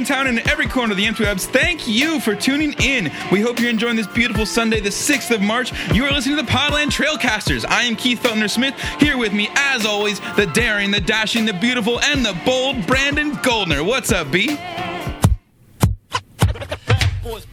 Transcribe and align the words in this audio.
in 0.00 0.06
town 0.06 0.26
and 0.26 0.38
in 0.38 0.48
every 0.48 0.66
corner 0.66 0.92
of 0.92 0.96
the 0.96 1.04
interwebs, 1.04 1.44
thank 1.44 1.86
you 1.86 2.20
for 2.20 2.34
tuning 2.34 2.72
in. 2.80 3.12
We 3.30 3.40
hope 3.40 3.60
you're 3.60 3.68
enjoying 3.68 3.96
this 3.96 4.06
beautiful 4.06 4.46
Sunday, 4.46 4.80
the 4.80 4.88
6th 4.88 5.30
of 5.30 5.42
March. 5.42 5.72
You 5.92 6.04
are 6.06 6.10
listening 6.10 6.36
to 6.38 6.42
the 6.42 6.48
Podland 6.50 6.90
Trailcasters. 6.90 7.66
I 7.68 7.82
am 7.82 7.96
Keith 7.96 8.22
Feltner 8.22 8.48
Smith. 8.48 8.74
Here 8.98 9.18
with 9.18 9.34
me, 9.34 9.50
as 9.56 9.84
always, 9.84 10.18
the 10.36 10.46
daring, 10.54 10.90
the 10.90 11.00
dashing, 11.00 11.44
the 11.44 11.52
beautiful, 11.52 12.00
and 12.00 12.24
the 12.24 12.34
bold 12.46 12.86
Brandon 12.86 13.38
Goldner. 13.42 13.84
What's 13.84 14.10
up, 14.10 14.30
B? 14.30 14.56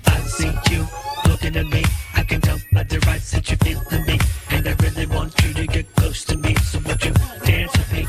I 0.06 0.20
see 0.22 0.52
you 0.72 0.88
looking 1.28 1.56
at 1.58 1.68
me. 1.68 1.84
I 2.16 2.24
can 2.24 2.40
tell 2.40 2.58
by 2.72 2.84
the 2.84 3.06
eyes 3.10 3.30
that 3.32 3.50
you're 3.50 3.58
feeling 3.58 4.06
me. 4.06 4.20
And 4.52 4.68
I 4.68 4.76
really 4.84 5.06
want 5.08 5.34
you 5.44 5.54
to 5.54 5.68
get 5.68 5.94
close 5.96 6.24
to 6.26 6.38
me. 6.38 6.56
So 6.56 6.80
would 6.80 7.04
you 7.04 7.14
dance 7.46 7.78
with 7.78 7.92
me? 7.92 8.08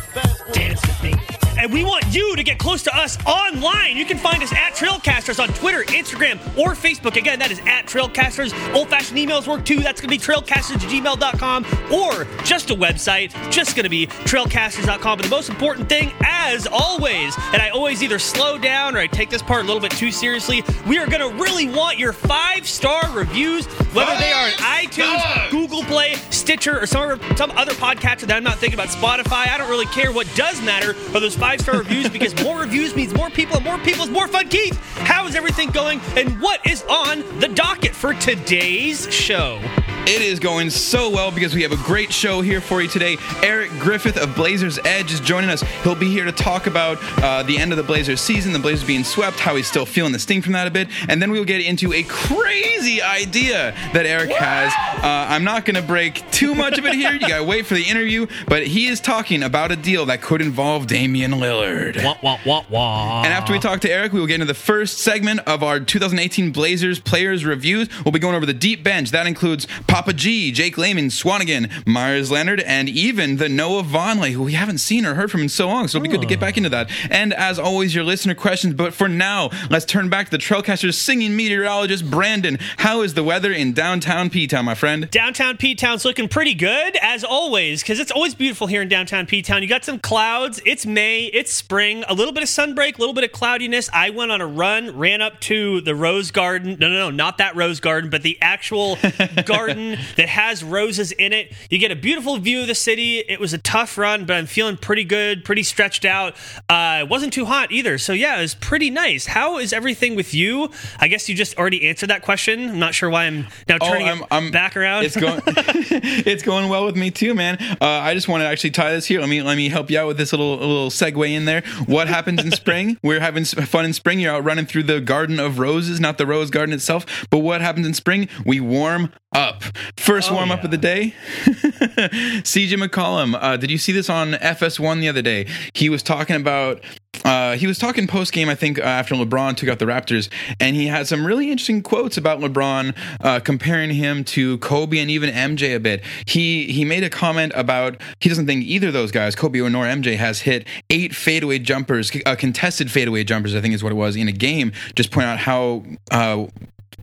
Dance 0.52 0.80
with 0.82 1.02
me. 1.02 1.14
And 1.60 1.72
we 1.72 1.82
want 1.84 2.04
you 2.14 2.36
to 2.36 2.44
get 2.44 2.58
close 2.60 2.84
to 2.84 2.96
us 2.96 2.97
online. 3.26 3.96
You 3.96 4.04
can 4.04 4.18
find 4.18 4.42
us 4.42 4.52
at 4.52 4.74
Trailcasters 4.74 5.40
on 5.40 5.48
Twitter, 5.50 5.84
Instagram, 5.84 6.38
or 6.58 6.74
Facebook. 6.74 7.16
Again, 7.16 7.38
that 7.38 7.50
is 7.50 7.60
at 7.60 7.86
Trailcasters. 7.86 8.52
Old 8.74 8.88
fashioned 8.88 9.18
emails 9.18 9.46
work 9.46 9.64
too. 9.64 9.80
That's 9.80 10.00
going 10.00 10.10
to 10.10 10.18
be 10.18 10.18
trailcasters@gmail.com 10.18 11.66
or 11.92 12.26
just 12.44 12.70
a 12.70 12.74
website, 12.74 13.32
just 13.52 13.76
going 13.76 13.84
to 13.84 13.90
be 13.90 14.06
trailcasters.com. 14.06 15.18
But 15.18 15.24
the 15.24 15.30
most 15.30 15.48
important 15.48 15.88
thing, 15.88 16.12
as 16.24 16.66
always, 16.66 17.36
and 17.52 17.62
I 17.62 17.68
always 17.70 18.02
either 18.02 18.18
slow 18.18 18.58
down 18.58 18.96
or 18.96 18.98
I 18.98 19.06
take 19.06 19.30
this 19.30 19.42
part 19.42 19.62
a 19.62 19.66
little 19.66 19.80
bit 19.80 19.92
too 19.92 20.10
seriously, 20.10 20.64
we 20.86 20.98
are 20.98 21.06
going 21.06 21.20
to 21.20 21.42
really 21.42 21.68
want 21.68 21.98
your 21.98 22.12
five 22.12 22.66
star 22.66 23.10
reviews, 23.12 23.66
whether 23.94 24.16
they 24.18 24.32
are 24.32 24.46
on 24.46 24.52
iTunes, 24.52 25.50
Google 25.50 25.84
Play, 25.84 26.14
Stitcher, 26.30 26.80
or 26.80 26.86
some 26.86 27.02
other, 27.02 27.36
some 27.36 27.52
other 27.52 27.72
podcatcher 27.72 28.22
that 28.22 28.36
I'm 28.36 28.44
not 28.44 28.58
thinking 28.58 28.78
about, 28.78 28.88
Spotify. 28.88 29.48
I 29.48 29.56
don't 29.56 29.70
really 29.70 29.86
care. 29.86 30.10
What 30.10 30.26
does 30.34 30.60
matter 30.62 30.90
are 31.14 31.20
those 31.20 31.36
five 31.36 31.60
star 31.60 31.78
reviews 31.78 32.08
because 32.08 32.34
more 32.42 32.58
reviews 32.58 32.87
means 32.94 33.14
more 33.14 33.30
people, 33.30 33.56
and 33.56 33.64
more 33.64 33.78
people 33.78 34.06
more 34.06 34.28
fun. 34.28 34.48
Keith, 34.48 34.78
how 34.98 35.26
is 35.26 35.34
everything 35.34 35.70
going, 35.70 36.00
and 36.16 36.40
what 36.40 36.64
is 36.66 36.82
on 36.84 37.22
the 37.40 37.48
docket 37.48 37.94
for 37.94 38.14
today's 38.14 39.12
show? 39.12 39.60
It 40.08 40.22
is 40.22 40.40
going 40.40 40.70
so 40.70 41.10
well 41.10 41.30
because 41.30 41.54
we 41.54 41.60
have 41.60 41.72
a 41.72 41.76
great 41.76 42.10
show 42.14 42.40
here 42.40 42.62
for 42.62 42.80
you 42.80 42.88
today. 42.88 43.18
Eric 43.42 43.70
Griffith 43.72 44.16
of 44.16 44.34
Blazers 44.34 44.78
Edge 44.86 45.12
is 45.12 45.20
joining 45.20 45.50
us. 45.50 45.60
He'll 45.82 45.94
be 45.94 46.08
here 46.08 46.24
to 46.24 46.32
talk 46.32 46.66
about 46.66 46.96
uh, 47.22 47.42
the 47.42 47.58
end 47.58 47.72
of 47.72 47.76
the 47.76 47.82
Blazers 47.82 48.22
season, 48.22 48.54
the 48.54 48.58
Blazers 48.58 48.86
being 48.86 49.04
swept, 49.04 49.38
how 49.38 49.54
he's 49.54 49.66
still 49.66 49.84
feeling 49.84 50.12
the 50.12 50.18
sting 50.18 50.40
from 50.40 50.54
that 50.54 50.66
a 50.66 50.70
bit, 50.70 50.88
and 51.10 51.20
then 51.20 51.30
we'll 51.30 51.44
get 51.44 51.60
into 51.60 51.92
a 51.92 52.02
crazy 52.04 53.02
idea 53.02 53.74
that 53.92 54.06
Eric 54.06 54.30
has. 54.30 54.72
Uh, 55.04 55.26
I'm 55.28 55.44
not 55.44 55.66
going 55.66 55.76
to 55.76 55.82
break 55.82 56.28
too 56.30 56.54
much 56.54 56.78
of 56.78 56.86
it 56.86 56.94
here. 56.94 57.12
You 57.12 57.20
got 57.20 57.40
to 57.40 57.44
wait 57.44 57.66
for 57.66 57.74
the 57.74 57.84
interview, 57.84 58.28
but 58.46 58.66
he 58.66 58.86
is 58.86 59.00
talking 59.00 59.42
about 59.42 59.72
a 59.72 59.76
deal 59.76 60.06
that 60.06 60.22
could 60.22 60.40
involve 60.40 60.86
Damian 60.86 61.32
Lillard. 61.32 62.02
Wah, 62.02 62.16
wah, 62.22 62.38
wah, 62.46 62.64
wah. 62.70 63.24
And 63.24 63.32
after 63.34 63.52
we 63.52 63.58
talk 63.58 63.80
to 63.80 63.90
Eric, 63.90 64.14
we 64.14 64.20
will 64.20 64.26
get 64.26 64.36
into 64.36 64.46
the 64.46 64.54
first 64.54 65.00
segment 65.00 65.40
of 65.40 65.62
our 65.62 65.78
2018 65.80 66.50
Blazers 66.50 66.98
players 66.98 67.44
reviews. 67.44 67.90
We'll 68.06 68.12
be 68.12 68.18
going 68.18 68.36
over 68.36 68.46
the 68.46 68.54
deep 68.54 68.82
bench. 68.82 69.10
That 69.10 69.26
includes 69.26 69.66
Papa 69.98 70.12
G, 70.12 70.52
Jake 70.52 70.78
Layman, 70.78 71.08
Swanigan, 71.08 71.68
Meyers 71.84 72.30
Leonard, 72.30 72.60
and 72.60 72.88
even 72.88 73.38
the 73.38 73.48
Noah 73.48 73.82
Vonleh, 73.82 74.30
who 74.30 74.44
we 74.44 74.52
haven't 74.52 74.78
seen 74.78 75.04
or 75.04 75.14
heard 75.14 75.28
from 75.28 75.40
in 75.40 75.48
so 75.48 75.66
long. 75.66 75.88
So 75.88 75.98
it'll 75.98 76.04
be 76.04 76.08
good 76.08 76.20
to 76.20 76.26
get 76.28 76.38
back 76.38 76.56
into 76.56 76.68
that. 76.68 76.88
And 77.10 77.34
as 77.34 77.58
always, 77.58 77.96
your 77.96 78.04
listener 78.04 78.36
questions. 78.36 78.74
But 78.74 78.94
for 78.94 79.08
now, 79.08 79.50
let's 79.70 79.84
turn 79.84 80.08
back 80.08 80.26
to 80.26 80.30
the 80.30 80.38
Trailcasters 80.38 80.94
singing 80.94 81.34
meteorologist 81.34 82.08
Brandon. 82.08 82.58
How 82.76 83.02
is 83.02 83.14
the 83.14 83.24
weather 83.24 83.50
in 83.50 83.72
downtown 83.72 84.30
P 84.30 84.46
Town, 84.46 84.66
my 84.66 84.76
friend? 84.76 85.10
Downtown 85.10 85.56
P 85.56 85.74
Town's 85.74 86.04
looking 86.04 86.28
pretty 86.28 86.54
good, 86.54 86.96
as 87.02 87.24
always, 87.24 87.82
because 87.82 87.98
it's 87.98 88.12
always 88.12 88.36
beautiful 88.36 88.68
here 88.68 88.82
in 88.82 88.88
downtown 88.88 89.26
P 89.26 89.42
Town. 89.42 89.62
You 89.62 89.68
got 89.68 89.84
some 89.84 89.98
clouds. 89.98 90.62
It's 90.64 90.86
May. 90.86 91.24
It's 91.24 91.52
spring. 91.52 92.04
A 92.08 92.14
little 92.14 92.32
bit 92.32 92.44
of 92.44 92.48
sunbreak, 92.48 92.98
a 92.98 93.00
little 93.00 93.14
bit 93.14 93.24
of 93.24 93.32
cloudiness. 93.32 93.90
I 93.92 94.10
went 94.10 94.30
on 94.30 94.40
a 94.40 94.46
run, 94.46 94.96
ran 94.96 95.22
up 95.22 95.40
to 95.40 95.80
the 95.80 95.96
Rose 95.96 96.30
Garden. 96.30 96.76
No, 96.78 96.88
no, 96.88 96.94
no, 96.94 97.10
not 97.10 97.38
that 97.38 97.56
Rose 97.56 97.80
Garden, 97.80 98.10
but 98.10 98.22
the 98.22 98.38
actual 98.40 98.96
garden 99.44 99.77
that 100.16 100.28
has 100.28 100.62
roses 100.64 101.12
in 101.12 101.32
it. 101.32 101.52
You 101.70 101.78
get 101.78 101.90
a 101.90 101.96
beautiful 101.96 102.36
view 102.38 102.60
of 102.62 102.66
the 102.66 102.74
city. 102.74 103.18
It 103.18 103.40
was 103.40 103.52
a 103.52 103.58
tough 103.58 103.96
run, 103.98 104.24
but 104.24 104.36
I'm 104.36 104.46
feeling 104.46 104.76
pretty 104.76 105.04
good, 105.04 105.44
pretty 105.44 105.62
stretched 105.62 106.04
out. 106.04 106.34
Uh, 106.68 106.98
it 107.02 107.08
wasn't 107.08 107.32
too 107.32 107.44
hot 107.44 107.72
either. 107.72 107.98
So, 107.98 108.12
yeah, 108.12 108.38
it 108.38 108.42
was 108.42 108.54
pretty 108.54 108.90
nice. 108.90 109.26
How 109.26 109.58
is 109.58 109.72
everything 109.72 110.14
with 110.16 110.34
you? 110.34 110.70
I 110.98 111.08
guess 111.08 111.28
you 111.28 111.34
just 111.34 111.56
already 111.58 111.88
answered 111.88 112.10
that 112.10 112.22
question. 112.22 112.70
I'm 112.70 112.78
not 112.78 112.94
sure 112.94 113.10
why 113.10 113.24
I'm 113.24 113.46
now 113.68 113.78
turning 113.78 114.08
I'm- 114.08 114.24
I'm- 114.30 114.50
back 114.50 114.76
around. 114.76 115.04
It's 115.04 115.16
going, 115.16 115.40
it's 115.46 116.42
going 116.42 116.68
well 116.68 116.84
with 116.86 116.96
me 116.96 117.10
too, 117.10 117.34
man. 117.34 117.58
Uh, 117.80 117.86
I 117.86 118.14
just 118.14 118.28
want 118.28 118.42
to 118.42 118.46
actually 118.46 118.70
tie 118.70 118.92
this 118.92 119.06
here. 119.06 119.20
Let 119.20 119.28
me 119.28 119.42
let 119.42 119.56
me 119.56 119.68
help 119.68 119.90
you 119.90 119.98
out 119.98 120.06
with 120.08 120.16
this 120.18 120.32
little 120.32 120.56
little 120.56 120.90
segue 120.90 121.28
in 121.30 121.44
there. 121.44 121.62
What 121.86 122.08
happens 122.08 122.42
in 122.42 122.50
spring? 122.52 122.98
We're 123.02 123.20
having 123.20 123.44
fun 123.44 123.84
in 123.84 123.92
spring. 123.92 124.20
You're 124.20 124.34
out 124.34 124.44
running 124.44 124.66
through 124.66 124.84
the 124.84 125.00
garden 125.00 125.38
of 125.40 125.58
roses, 125.58 126.00
not 126.00 126.18
the 126.18 126.26
rose 126.26 126.50
garden 126.50 126.74
itself. 126.74 127.06
But 127.30 127.38
what 127.38 127.60
happens 127.60 127.86
in 127.86 127.94
spring? 127.94 128.28
We 128.44 128.60
warm 128.60 129.12
up. 129.32 129.62
First 129.96 130.30
warm 130.30 130.50
up 130.50 130.64
of 130.64 130.70
the 130.70 130.78
day. 130.78 131.14
CJ 131.44 132.74
McCollum. 132.74 133.36
Uh, 133.40 133.56
did 133.56 133.70
you 133.70 133.78
see 133.78 133.92
this 133.92 134.08
on 134.08 134.32
FS1 134.32 135.00
the 135.00 135.08
other 135.08 135.22
day? 135.22 135.46
He 135.74 135.88
was 135.88 136.02
talking 136.02 136.36
about. 136.36 136.82
Uh, 137.24 137.56
he 137.56 137.66
was 137.66 137.78
talking 137.78 138.06
post 138.06 138.32
game, 138.32 138.48
I 138.48 138.54
think, 138.54 138.78
uh, 138.78 138.82
after 138.82 139.14
LeBron 139.14 139.56
took 139.56 139.68
out 139.68 139.80
the 139.80 139.86
Raptors, 139.86 140.28
and 140.60 140.76
he 140.76 140.86
had 140.86 141.08
some 141.08 141.26
really 141.26 141.50
interesting 141.50 141.82
quotes 141.82 142.16
about 142.16 142.38
LeBron, 142.38 142.94
uh, 143.20 143.40
comparing 143.40 143.90
him 143.90 144.22
to 144.24 144.58
Kobe 144.58 144.98
and 144.98 145.10
even 145.10 145.30
MJ 145.30 145.74
a 145.74 145.80
bit. 145.80 146.04
He 146.26 146.70
he 146.70 146.84
made 146.84 147.02
a 147.02 147.10
comment 147.10 147.52
about 147.56 148.00
he 148.20 148.28
doesn't 148.28 148.46
think 148.46 148.64
either 148.64 148.88
of 148.88 148.92
those 148.92 149.10
guys, 149.10 149.34
Kobe 149.34 149.60
or 149.60 149.68
nor 149.68 149.84
MJ, 149.84 150.16
has 150.16 150.42
hit 150.42 150.66
eight 150.90 151.14
fadeaway 151.14 151.58
jumpers, 151.58 152.12
uh, 152.24 152.36
contested 152.36 152.90
fadeaway 152.90 153.24
jumpers, 153.24 153.54
I 153.54 153.60
think 153.60 153.74
is 153.74 153.82
what 153.82 153.92
it 153.92 153.96
was 153.96 154.14
in 154.14 154.28
a 154.28 154.32
game. 154.32 154.72
Just 154.94 155.10
point 155.10 155.26
out 155.26 155.38
how. 155.38 155.82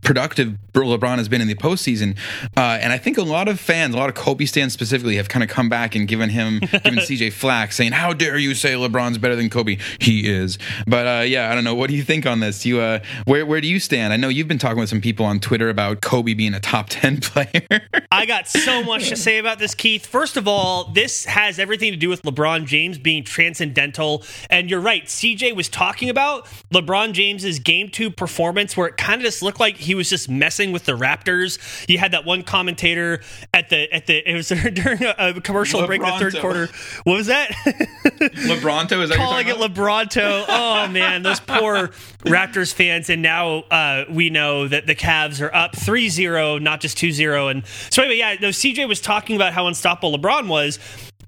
Productive 0.02 0.58
LeBron 0.74 1.18
has 1.18 1.30
been 1.30 1.42
in 1.42 1.48
the 1.48 1.56
postseason, 1.56 2.18
uh, 2.58 2.78
and 2.82 2.92
I 2.92 2.98
think 2.98 3.18
a 3.18 3.24
lot 3.24 3.48
of 3.48 3.60
fans, 3.60 3.96
a 3.96 3.98
lot 3.98 4.10
of 4.10 4.16
Kobe 4.16 4.46
fans 4.46 4.74
specifically, 4.74 5.16
have 5.16 5.30
kind 5.30 5.44
of 5.44 5.50
come 5.50 5.70
back 5.70 5.96
and 5.96 6.08
given 6.08 6.30
him, 6.30 6.60
given 6.60 6.96
CJ 6.96 7.34
flack, 7.34 7.72
saying, 7.72 7.94
"How 7.94 8.14
dare 8.14 8.38
you 8.38 8.54
say 8.54 8.74
LeBron's 8.74 9.18
better 9.18 9.36
than 9.36 9.50
Kobe? 9.50 9.78
He 10.00 10.30
is." 10.30 10.58
But 10.86 11.08
uh, 11.08 11.24
yeah, 11.24 11.52
I 11.52 11.56
don't 11.56 11.64
know. 11.64 11.76
What 11.76 11.90
do 11.90 11.96
you 11.96 12.04
think 12.04 12.26
on 12.26 12.40
this? 12.40 12.66
You, 12.66 12.80
uh, 12.80 13.00
where 13.26 13.46
where 13.46 13.62
do 13.62 13.68
you 13.68 13.80
stand? 13.80 14.14
I 14.14 14.18
know 14.18 14.30
you've 14.30 14.48
been 14.48 14.60
talking 14.60 14.80
with 14.80 14.90
some 14.90 15.02
people 15.02 15.26
on 15.26 15.40
Twitter 15.40 15.70
about 15.70 16.02
Kobe 16.02 16.34
being 16.34 16.54
a 16.54 16.60
top 16.60 16.88
ten 16.90 17.20
player. 17.22 17.82
I 18.12 18.26
got 18.26 18.48
so 18.48 18.84
much 18.84 19.10
to 19.10 19.16
say 19.16 19.38
about 19.38 19.60
this, 19.60 19.74
Keith. 19.74 20.06
First 20.06 20.38
of 20.38 20.48
all, 20.48 20.86
this 20.86 21.26
has 21.26 21.60
everything 21.60 21.92
to 21.92 21.98
do 21.98 22.10
with 22.10 22.22
LeBron 22.24 22.66
James 22.66 22.98
being 22.98 23.24
transcendental. 23.24 24.24
And 24.50 24.70
you're 24.70 24.82
right. 24.82 25.06
CJ 25.06 25.56
was 25.56 25.70
talking 25.70 26.10
about 26.10 26.46
LeBron 26.74 27.14
James's 27.14 27.60
game 27.60 27.90
two 27.90 28.12
performance 28.12 28.76
where 28.76 28.88
it 28.88 28.98
kind 28.98 29.22
of 29.22 29.26
just 29.26 29.42
looked 29.42 29.60
like 29.60 29.78
he 29.78 29.95
was 29.96 30.10
just 30.10 30.30
messing 30.30 30.72
with 30.72 30.86
the 30.86 30.94
Raptors. 30.94 31.60
You 31.90 31.98
had 31.98 32.12
that 32.12 32.26
one 32.26 32.44
commentator 32.44 33.22
at 33.54 33.70
the 33.70 33.92
at 33.94 34.08
the 34.08 34.30
it 34.30 34.36
was 34.36 34.50
during 34.74 35.04
a, 35.04 35.40
commercial 35.42 35.86
break 35.86 36.02
in 36.02 36.08
the 36.08 36.20
third 36.20 36.40
quarter. 36.40 36.70
What 37.04 37.18
was 37.18 37.28
that? 37.28 37.50
LeBronto 38.46 39.02
is 39.04 39.10
that 39.10 39.18
calling 39.18 39.48
it 39.48 39.56
about? 39.56 39.74
Lebronto. 39.74 40.46
Oh 40.48 40.88
man, 40.88 41.24
those 41.24 41.40
poor 41.40 41.88
Raptors 42.26 42.74
fans. 42.74 43.10
And 43.10 43.22
now 43.22 43.60
uh, 43.72 44.06
we 44.10 44.30
know 44.30 44.68
that 44.68 44.88
the 44.88 44.96
Cavs 44.96 45.42
are 45.42 45.54
up 45.54 45.74
3-0, 45.74 46.62
not 46.62 46.82
just 46.82 46.98
2-0. 46.98 47.52
And 47.52 47.64
so 47.90 48.04
anyway, 48.04 48.18
yeah, 48.18 48.36
no, 48.42 48.50
CJ 48.50 48.88
was 48.88 49.02
talking 49.02 49.36
about 49.36 49.54
how 49.54 49.68
unstoppable 49.68 50.18
LeBron 50.18 50.48
was. 50.48 50.80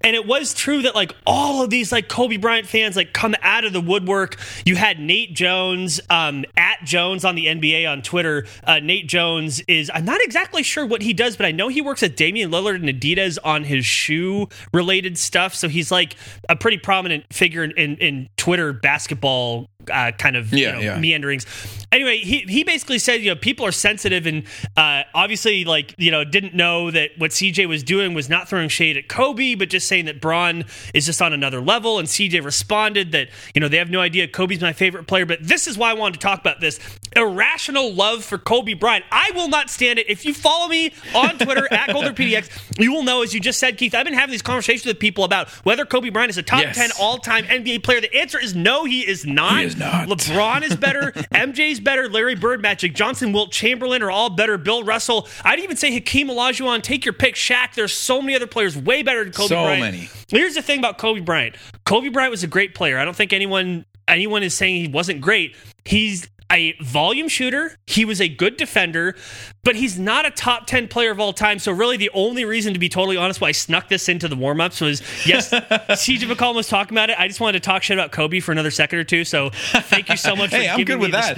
And 0.02 0.16
it 0.16 0.26
was 0.26 0.54
true 0.54 0.84
that 0.84 0.96
like 0.96 1.14
all 1.26 1.64
of 1.64 1.70
these 1.70 1.92
like 1.92 2.08
Kobe 2.08 2.38
Bryant 2.38 2.68
fans 2.68 2.96
like 2.96 3.14
come 3.14 3.36
out 3.42 3.66
of 3.66 3.74
the 3.74 3.82
woodwork. 3.82 4.38
You 4.66 4.76
had 4.76 5.00
Nate 5.00 5.34
Jones 5.34 6.00
um, 6.10 6.46
at 6.56 6.84
Jones 6.84 7.26
on 7.26 7.36
the 7.36 7.46
NBA 7.46 7.90
on 7.90 8.02
Twitter. 8.02 8.46
Uh, 8.64 8.80
Nate 8.80 9.08
Jones 9.08 9.62
is 9.68 9.92
I'm 9.94 10.06
not 10.06 10.22
exactly 10.22 10.64
sure 10.64 10.86
what 10.86 11.02
he 11.02 11.14
does, 11.14 11.38
but 11.38 11.46
I 11.46 11.52
know 11.52 11.68
he 11.68 11.82
works 11.82 12.04
at 12.04 12.16
Damian 12.16 12.52
Lillard 12.52 12.76
and 12.76 12.86
Adidas 12.86 13.38
on 13.44 13.64
his 13.64 13.86
shoe 13.86 14.48
related 14.74 15.18
stuff. 15.18 15.54
So 15.54 15.68
he's 15.68 15.92
like 15.92 16.16
a 16.50 16.56
pretty 16.56 16.78
prominent 16.78 17.26
figure 17.34 17.64
in, 17.64 17.72
in, 17.72 17.98
in 17.98 18.30
Twitter 18.38 18.74
basketball 18.74 19.70
uh, 19.92 20.12
kind 20.12 20.36
of 20.36 20.54
you 20.54 20.72
know, 20.72 20.80
yeah. 20.80 21.00
meanderings. 21.00 21.46
Anyway, 21.92 22.18
he, 22.18 22.40
he 22.40 22.64
basically 22.64 23.00
said, 23.00 23.22
you 23.22 23.30
know, 23.30 23.36
people 23.36 23.66
are 23.66 23.72
sensitive 23.72 24.26
and 24.26 24.44
uh, 24.76 25.04
obviously, 25.14 25.64
like, 25.64 25.96
you 25.98 26.12
know, 26.12 26.24
didn't 26.26 26.54
know 26.54 26.92
that 26.92 27.12
what 27.18 27.32
CJ 27.32 27.68
was 27.68 27.82
doing 27.82 28.14
was 28.14 28.30
not 28.30 28.50
throwing 28.50 28.68
shade 28.68 28.98
at 28.98 29.08
Kobe, 29.08 29.56
but 29.56 29.70
just 29.70 29.88
saying 29.88 30.06
that 30.06 30.20
Bron 30.20 30.66
is 30.94 31.06
just 31.06 31.22
on 31.22 31.32
another 31.32 31.62
level. 31.62 31.98
And 31.98 32.08
CJ 32.08 32.44
responded 32.44 33.14
that, 33.14 33.30
you 33.56 33.62
know, 33.62 33.70
they 33.70 33.78
have 33.78 33.90
no 33.90 34.02
idea 34.02 34.28
Kobe's 34.28 34.60
my 34.62 34.74
favorite 34.74 35.08
player. 35.08 35.26
But 35.26 35.40
this 35.42 35.66
is 35.66 35.78
why 35.78 35.92
I 35.92 35.94
wanted 35.94 36.16
to 36.16 36.20
talk 36.20 36.40
about 36.40 36.60
this 36.60 36.80
irrational 37.16 37.94
love 37.94 38.24
for 38.24 38.38
Kobe 38.38 38.74
Bryant. 38.74 39.06
I 39.12 39.32
will 39.34 39.48
not 39.48 39.70
stand 39.70 39.98
it. 39.98 40.10
If 40.10 40.26
you 40.26 40.34
follow 40.34 40.68
me 40.68 40.94
on 41.16 41.38
Twitter 41.38 41.68
at 41.72 41.90
GoldnerPDX, 41.90 42.80
you 42.80 42.92
will 42.92 43.04
know, 43.04 43.24
as 43.24 43.34
you 43.34 43.40
just 43.40 43.60
said, 43.60 43.78
Keith, 43.78 43.96
I've 43.96 44.06
been 44.06 44.14
having 44.14 44.32
these 44.32 44.42
conversations 44.42 44.86
with 44.86 45.00
people 45.00 45.24
about 45.24 45.50
whether 45.66 45.86
Kobe 45.86 46.10
Bryant 46.10 46.32
is 46.32 46.38
a 46.38 46.44
top 46.44 46.62
Yes. 46.62 46.76
10 46.76 46.90
all 47.00 47.20
time 47.20 47.46
NBA 47.46 47.84
player. 47.84 48.02
The 48.02 48.14
answer 48.16 48.40
is 48.40 48.56
no, 48.56 48.84
he 48.84 49.08
is 49.08 49.26
not. 49.26 49.60
He 49.60 49.66
is 49.66 49.77
not. 49.78 50.08
LeBron 50.08 50.64
is 50.64 50.76
better. 50.76 51.12
MJ's 51.32 51.80
better. 51.80 52.10
Larry 52.10 52.36
Bird, 52.36 52.62
Magic 52.62 52.94
Johnson, 52.96 53.32
Wilt 53.32 53.52
Chamberlain 53.52 54.02
are 54.02 54.12
all 54.12 54.30
better. 54.30 54.58
Bill 54.58 54.84
Russell. 54.84 55.28
I'd 55.44 55.60
even 55.60 55.78
say 55.78 55.92
Hakeem 55.94 56.28
Olajuwon. 56.30 56.82
Take 56.82 57.06
your 57.06 57.14
pick. 57.14 57.36
Shaq. 57.36 57.74
There's 57.76 57.94
so 57.94 58.22
many 58.22 58.36
other 58.36 58.48
players 58.48 58.76
way 58.78 59.04
better 59.04 59.24
than 59.24 59.34
Kobe 59.34 59.48
So 59.48 59.64
Bryant. 59.64 59.82
many. 59.82 60.10
Here's 60.30 60.56
the 60.56 60.62
thing 60.62 60.80
about 60.80 60.98
Kobe 60.98 61.20
Bryant. 61.22 61.56
Kobe 61.86 62.10
Bryant 62.10 62.32
was 62.32 62.44
a 62.44 62.48
great 62.48 62.76
player. 62.76 62.98
I 62.98 63.06
don't 63.06 63.16
think 63.16 63.34
anyone 63.34 63.86
anyone 64.08 64.44
is 64.44 64.54
saying 64.54 64.86
he 64.86 64.88
wasn't 64.88 65.22
great. 65.22 65.56
He's 65.86 66.28
a 66.52 66.74
volume 66.82 67.28
shooter. 67.28 67.78
He 67.88 68.06
was 68.06 68.22
a 68.22 68.30
good 68.30 68.58
defender, 68.58 69.16
but 69.64 69.76
he's 69.76 70.00
not 70.00 70.26
a 70.26 70.32
top 70.32 70.66
10 70.68 70.88
player 70.88 71.12
of 71.12 71.20
all 71.20 71.34
time. 71.34 71.60
So, 71.60 71.72
really, 71.72 71.98
the 71.98 72.10
only 72.14 72.46
reason, 72.46 72.74
to 72.74 72.80
be 72.80 72.90
totally 72.90 73.18
honest, 73.18 73.42
why 73.42 73.50
I 73.50 73.52
snuck 73.52 73.90
this 73.90 74.08
into 74.08 74.28
the 74.28 74.36
warm 74.36 74.62
ups 74.62 74.80
was 74.82 75.02
yes, 75.28 75.50
CJ 75.52 76.32
McCollum 76.32 76.56
was 76.56 76.68
talking 76.68 76.96
about 76.98 77.10
it. 77.10 77.20
I 77.20 77.28
just 77.28 77.40
wanted 77.40 77.62
to 77.62 77.66
talk 77.68 77.84
shit 77.84 77.98
about 77.98 78.12
Kobe 78.12 78.40
for 78.40 78.52
another 78.52 78.72
second 78.72 79.00
or 79.00 79.04
two. 79.04 79.26
So, 79.26 79.50
thank 79.52 80.10
you 80.10 80.18
so 80.18 80.36
much 80.36 80.52
Hey, 80.58 80.68
for 80.68 80.74
I'm 80.74 80.84
good 80.86 81.00
with 81.00 81.12
that. 81.12 81.38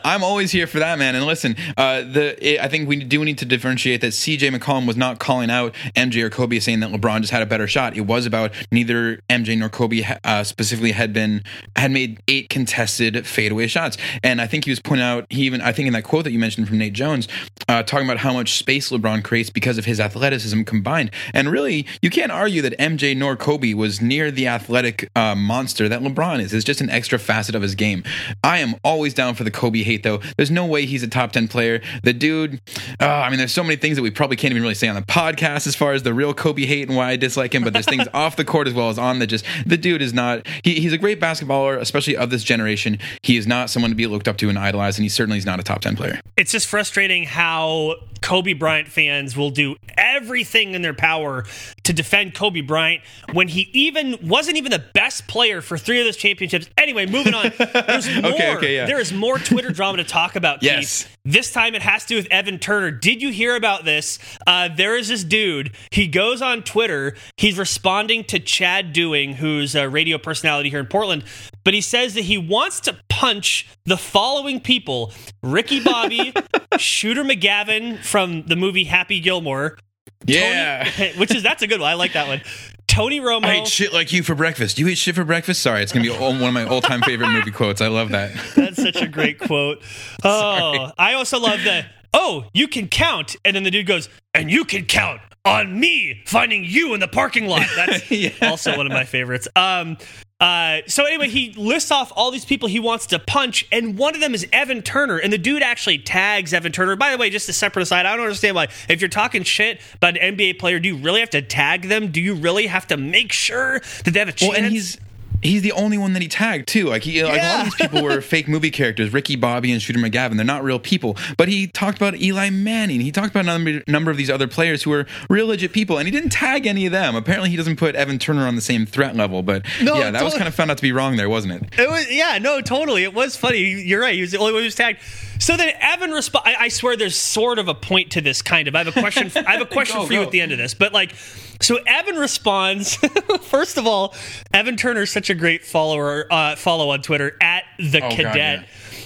I'm 0.04 0.22
always 0.22 0.52
here 0.52 0.66
for 0.66 0.78
that, 0.80 0.98
man. 0.98 1.14
And 1.14 1.24
listen, 1.24 1.56
uh, 1.76 2.02
the 2.02 2.36
it, 2.46 2.60
I 2.60 2.68
think 2.68 2.88
we 2.88 2.96
do 2.96 3.24
need 3.24 3.38
to 3.38 3.46
differentiate 3.46 4.00
that 4.02 4.12
C.J. 4.12 4.50
McCollum 4.50 4.86
was 4.86 4.96
not 4.96 5.18
calling 5.18 5.50
out 5.50 5.74
MJ 5.94 6.22
or 6.22 6.30
Kobe 6.30 6.58
saying 6.58 6.80
that 6.80 6.90
LeBron 6.90 7.20
just 7.20 7.32
had 7.32 7.42
a 7.42 7.46
better 7.46 7.66
shot. 7.66 7.96
It 7.96 8.02
was 8.02 8.26
about 8.26 8.52
neither 8.70 9.20
MJ 9.30 9.58
nor 9.58 9.68
Kobe 9.68 10.04
uh, 10.24 10.44
specifically 10.44 10.92
had 10.92 11.12
been 11.12 11.42
had 11.74 11.90
made 11.90 12.20
eight 12.28 12.48
contested 12.48 13.26
fadeaway 13.26 13.66
shots. 13.66 13.96
And 14.26 14.40
I 14.40 14.48
think 14.48 14.64
he 14.64 14.72
was 14.72 14.80
pointing 14.80 15.06
out 15.06 15.24
he 15.30 15.42
even 15.42 15.60
I 15.60 15.70
think 15.70 15.86
in 15.86 15.92
that 15.92 16.02
quote 16.02 16.24
that 16.24 16.32
you 16.32 16.38
mentioned 16.40 16.66
from 16.66 16.78
Nate 16.78 16.94
Jones, 16.94 17.28
uh, 17.68 17.84
talking 17.84 18.06
about 18.06 18.18
how 18.18 18.32
much 18.32 18.58
space 18.58 18.90
LeBron 18.90 19.22
creates 19.22 19.50
because 19.50 19.78
of 19.78 19.84
his 19.84 20.00
athleticism 20.00 20.62
combined. 20.62 21.12
And 21.32 21.48
really, 21.48 21.86
you 22.02 22.10
can't 22.10 22.32
argue 22.32 22.60
that 22.62 22.76
MJ 22.76 23.16
nor 23.16 23.36
Kobe 23.36 23.72
was 23.74 24.00
near 24.00 24.32
the 24.32 24.48
athletic 24.48 25.08
uh, 25.14 25.36
monster 25.36 25.88
that 25.88 26.00
LeBron 26.00 26.40
is. 26.40 26.52
It's 26.52 26.64
just 26.64 26.80
an 26.80 26.90
extra 26.90 27.20
facet 27.20 27.54
of 27.54 27.62
his 27.62 27.76
game. 27.76 28.02
I 28.42 28.58
am 28.58 28.74
always 28.82 29.14
down 29.14 29.36
for 29.36 29.44
the 29.44 29.50
Kobe 29.52 29.84
hate, 29.84 30.02
though. 30.02 30.20
There's 30.36 30.50
no 30.50 30.66
way 30.66 30.86
he's 30.86 31.04
a 31.04 31.08
top 31.08 31.30
10 31.30 31.46
player. 31.46 31.80
The 32.02 32.12
dude, 32.12 32.60
uh, 33.00 33.06
I 33.06 33.30
mean, 33.30 33.38
there's 33.38 33.52
so 33.52 33.62
many 33.62 33.76
things 33.76 33.96
that 33.96 34.02
we 34.02 34.10
probably 34.10 34.36
can't 34.36 34.50
even 34.50 34.62
really 34.62 34.74
say 34.74 34.88
on 34.88 34.96
the 34.96 35.02
podcast 35.02 35.68
as 35.68 35.76
far 35.76 35.92
as 35.92 36.02
the 36.02 36.12
real 36.12 36.34
Kobe 36.34 36.66
hate 36.66 36.88
and 36.88 36.96
why 36.96 37.10
I 37.10 37.16
dislike 37.16 37.54
him, 37.54 37.62
but 37.62 37.72
there's 37.72 37.86
things 37.86 38.08
off 38.14 38.34
the 38.34 38.44
court 38.44 38.66
as 38.66 38.74
well 38.74 38.88
as 38.88 38.98
on 38.98 39.20
that 39.20 39.28
just, 39.28 39.44
the 39.64 39.76
dude 39.76 40.02
is 40.02 40.12
not, 40.12 40.44
he, 40.64 40.80
he's 40.80 40.92
a 40.92 40.98
great 40.98 41.20
basketballer, 41.20 41.78
especially 41.78 42.16
of 42.16 42.30
this 42.30 42.42
generation. 42.42 42.98
He 43.22 43.36
is 43.36 43.46
not 43.46 43.70
someone 43.70 43.90
to 43.92 43.96
be 43.96 44.06
looked 44.16 44.28
up 44.28 44.36
to 44.38 44.48
and 44.48 44.58
idolized, 44.58 44.98
and 44.98 45.04
he 45.04 45.08
certainly 45.08 45.38
is 45.38 45.46
not 45.46 45.60
a 45.60 45.62
top 45.62 45.80
10 45.82 45.94
player. 45.96 46.20
it's 46.36 46.50
just 46.52 46.66
frustrating 46.66 47.24
how 47.24 47.94
Kobe 48.22 48.54
Bryant 48.54 48.88
fans 48.88 49.36
will 49.36 49.50
do 49.50 49.76
everything 49.96 50.74
in 50.74 50.82
their 50.82 50.94
power 50.94 51.44
to 51.84 51.92
defend 51.92 52.34
Kobe 52.34 52.60
Bryant 52.62 53.02
when 53.32 53.46
he 53.48 53.68
even 53.72 54.16
wasn't 54.22 54.56
even 54.56 54.70
the 54.72 54.82
best 54.94 55.28
player 55.28 55.60
for 55.60 55.78
three 55.78 56.00
of 56.00 56.06
those 56.06 56.16
championships. 56.16 56.68
Anyway, 56.76 57.06
moving 57.06 57.34
on. 57.34 57.52
There's 57.58 58.08
more. 58.22 58.32
okay, 58.32 58.74
yeah. 58.74 58.86
There 58.86 58.98
is 58.98 59.12
more 59.12 59.38
Twitter 59.38 59.70
drama 59.70 59.98
to 59.98 60.04
talk 60.04 60.34
about. 60.34 60.62
Yes. 60.62 61.04
Keith. 61.04 61.16
This 61.24 61.52
time 61.52 61.74
it 61.74 61.82
has 61.82 62.02
to 62.02 62.08
do 62.08 62.16
with 62.16 62.26
Evan 62.30 62.58
Turner. 62.58 62.90
Did 62.90 63.20
you 63.22 63.30
hear 63.30 63.54
about 63.54 63.84
this? 63.84 64.18
Uh, 64.46 64.68
there 64.74 64.96
is 64.96 65.08
this 65.08 65.22
dude. 65.24 65.74
He 65.90 66.06
goes 66.06 66.40
on 66.40 66.62
Twitter. 66.62 67.14
He's 67.36 67.58
responding 67.58 68.24
to 68.24 68.38
Chad 68.38 68.92
Doing, 68.92 69.34
who's 69.34 69.74
a 69.74 69.88
radio 69.88 70.18
personality 70.18 70.70
here 70.70 70.80
in 70.80 70.86
Portland. 70.86 71.24
But 71.66 71.74
he 71.74 71.80
says 71.80 72.14
that 72.14 72.20
he 72.22 72.38
wants 72.38 72.78
to 72.82 72.96
punch 73.08 73.66
the 73.86 73.96
following 73.96 74.60
people 74.60 75.12
Ricky 75.42 75.82
Bobby, 75.82 76.32
Shooter 76.78 77.24
McGavin 77.24 77.98
from 78.04 78.44
the 78.44 78.54
movie 78.54 78.84
Happy 78.84 79.18
Gilmore. 79.18 79.76
Yeah. 80.24 80.84
Tony- 80.84 81.12
which 81.18 81.34
is, 81.34 81.42
that's 81.42 81.64
a 81.64 81.66
good 81.66 81.80
one. 81.80 81.90
I 81.90 81.94
like 81.94 82.12
that 82.12 82.28
one. 82.28 82.40
Tony 82.86 83.18
Romo. 83.18 83.46
I 83.46 83.62
eat 83.62 83.66
shit 83.66 83.92
like 83.92 84.12
you 84.12 84.22
for 84.22 84.36
breakfast. 84.36 84.78
You 84.78 84.86
eat 84.86 84.94
shit 84.96 85.16
for 85.16 85.24
breakfast? 85.24 85.60
Sorry, 85.60 85.82
it's 85.82 85.90
going 85.90 86.06
to 86.06 86.12
be 86.12 86.16
one 86.16 86.40
of 86.40 86.54
my 86.54 86.64
all 86.64 86.80
time 86.80 87.02
favorite 87.02 87.30
movie 87.30 87.50
quotes. 87.50 87.80
I 87.80 87.88
love 87.88 88.10
that. 88.10 88.30
That's 88.54 88.80
such 88.80 89.02
a 89.02 89.08
great 89.08 89.40
quote. 89.40 89.82
Oh, 90.22 90.92
I 90.96 91.14
also 91.14 91.40
love 91.40 91.64
the 91.64 91.84
oh, 92.14 92.44
you 92.54 92.68
can 92.68 92.86
count, 92.86 93.34
and 93.44 93.56
then 93.56 93.64
the 93.64 93.72
dude 93.72 93.86
goes, 93.86 94.08
and 94.34 94.48
you 94.52 94.64
can 94.64 94.84
count 94.84 95.20
on 95.44 95.78
me 95.78 96.22
finding 96.26 96.64
you 96.64 96.94
in 96.94 97.00
the 97.00 97.08
parking 97.08 97.46
lot. 97.46 97.66
That's 97.74 98.08
Yeah. 98.10 98.30
also 98.42 98.76
one 98.76 98.86
of 98.86 98.92
my 98.92 99.04
favorites. 99.04 99.48
Um, 99.56 99.96
uh, 100.38 100.82
so 100.86 101.06
anyway, 101.06 101.28
he 101.28 101.52
lists 101.54 101.90
off 101.90 102.12
all 102.14 102.30
these 102.30 102.44
people 102.44 102.68
he 102.68 102.78
wants 102.78 103.06
to 103.06 103.18
punch, 103.18 103.66
and 103.72 103.96
one 103.96 104.14
of 104.14 104.20
them 104.20 104.34
is 104.34 104.46
Evan 104.52 104.82
Turner, 104.82 105.16
and 105.16 105.32
the 105.32 105.38
dude 105.38 105.62
actually 105.62 105.98
tags 105.98 106.52
Evan 106.52 106.72
Turner. 106.72 106.94
By 106.94 107.10
the 107.10 107.16
way, 107.16 107.30
just 107.30 107.48
a 107.48 107.54
separate 107.54 107.84
aside, 107.84 108.04
I 108.04 108.14
don't 108.16 108.26
understand 108.26 108.54
why. 108.54 108.68
If 108.88 109.00
you're 109.00 109.08
talking 109.08 109.44
shit 109.44 109.80
about 109.94 110.18
an 110.18 110.36
NBA 110.36 110.58
player, 110.58 110.78
do 110.78 110.88
you 110.88 110.96
really 110.96 111.20
have 111.20 111.30
to 111.30 111.40
tag 111.40 111.88
them? 111.88 112.12
Do 112.12 112.20
you 112.20 112.34
really 112.34 112.66
have 112.66 112.86
to 112.88 112.98
make 112.98 113.32
sure 113.32 113.80
that 114.04 114.10
they 114.10 114.18
have 114.18 114.28
a 114.28 114.32
chance? 114.32 114.52
Well, 114.52 114.62
and 114.62 114.72
he's 114.72 114.98
he's 115.46 115.62
the 115.62 115.72
only 115.72 115.98
one 115.98 116.12
that 116.12 116.22
he 116.22 116.28
tagged 116.28 116.68
too. 116.68 116.86
Like 116.88 117.02
he, 117.02 117.22
like 117.24 117.40
a 117.40 117.44
lot 117.44 117.58
of 117.60 117.64
these 117.64 117.74
people 117.74 118.02
were 118.02 118.20
fake 118.36 118.48
movie 118.48 118.70
characters. 118.70 119.12
Ricky 119.12 119.36
Bobby 119.36 119.72
and 119.72 119.80
Shooter 119.80 119.98
McGavin. 119.98 120.36
They're 120.36 120.44
not 120.44 120.62
real 120.62 120.78
people. 120.78 121.16
But 121.36 121.48
he 121.48 121.66
talked 121.66 121.96
about 121.96 122.20
Eli 122.20 122.50
Manning. 122.50 123.00
He 123.00 123.12
talked 123.12 123.30
about 123.30 123.44
a 123.44 123.46
number, 123.46 123.82
number 123.86 124.10
of 124.10 124.16
these 124.16 124.30
other 124.30 124.46
players 124.46 124.82
who 124.82 124.90
were 124.90 125.06
real 125.28 125.46
legit 125.46 125.72
people, 125.72 125.98
and 125.98 126.06
he 126.06 126.12
didn't 126.12 126.30
tag 126.30 126.66
any 126.66 126.86
of 126.86 126.92
them. 126.92 127.14
Apparently, 127.14 127.50
he 127.50 127.56
doesn't 127.56 127.76
put 127.76 127.94
Evan 127.94 128.18
Turner 128.18 128.46
on 128.46 128.54
the 128.54 128.60
same 128.60 128.86
threat 128.86 129.16
level. 129.16 129.42
But 129.42 129.64
No, 129.82 129.98
yeah, 129.98 130.10
that 130.10 130.22
was 130.22 130.34
kind 130.34 130.48
of 130.48 130.54
found 130.54 130.70
out 130.70 130.78
to 130.78 130.82
be 130.82 130.92
wrong 130.92 131.16
there, 131.16 131.28
wasn't 131.28 131.54
it? 131.54 131.78
It 131.78 131.88
was 131.88 132.10
yeah, 132.10 132.38
no, 132.38 132.60
totally. 132.60 133.04
It 133.04 133.14
was 133.14 133.36
funny. 133.36 133.58
You're 133.58 134.00
right. 134.00 134.14
He 134.14 134.20
was 134.20 134.32
the 134.32 134.38
only 134.38 134.52
one 134.52 134.62
who 134.62 134.66
was 134.66 134.74
tagged. 134.74 135.00
So 135.38 135.56
then 135.56 135.72
Evan 135.80 136.10
responds. 136.10 136.46
I, 136.48 136.64
I 136.64 136.68
swear 136.68 136.96
there's 136.96 137.16
sort 137.16 137.58
of 137.58 137.68
a 137.68 137.74
point 137.74 138.12
to 138.12 138.20
this 138.20 138.42
kind 138.42 138.68
of. 138.68 138.74
I 138.74 138.78
have 138.84 138.88
a 138.88 138.92
question. 139.00 139.30
I 139.46 139.52
have 139.52 139.62
a 139.62 139.66
question 139.72 139.98
Go, 140.00 140.06
for 140.06 140.12
you 140.12 140.20
go. 140.20 140.24
at 140.24 140.30
the 140.30 140.40
end 140.40 140.52
of 140.52 140.58
this. 140.58 140.74
But 140.74 140.92
like, 140.92 141.14
so 141.60 141.78
Evan 141.86 142.16
responds. 142.16 142.96
first 143.42 143.76
of 143.78 143.86
all, 143.86 144.14
Evan 144.52 144.76
Turner 144.76 145.02
is 145.02 145.10
such 145.10 145.30
a 145.30 145.34
great 145.34 145.64
follower. 145.64 146.26
Uh, 146.32 146.56
follow 146.56 146.90
on 146.90 147.02
Twitter 147.02 147.36
at 147.40 147.64
the 147.78 147.98
Oh, 147.98 148.08
God, 148.08 148.16
cadet. 148.16 148.34
yeah. 148.60 148.64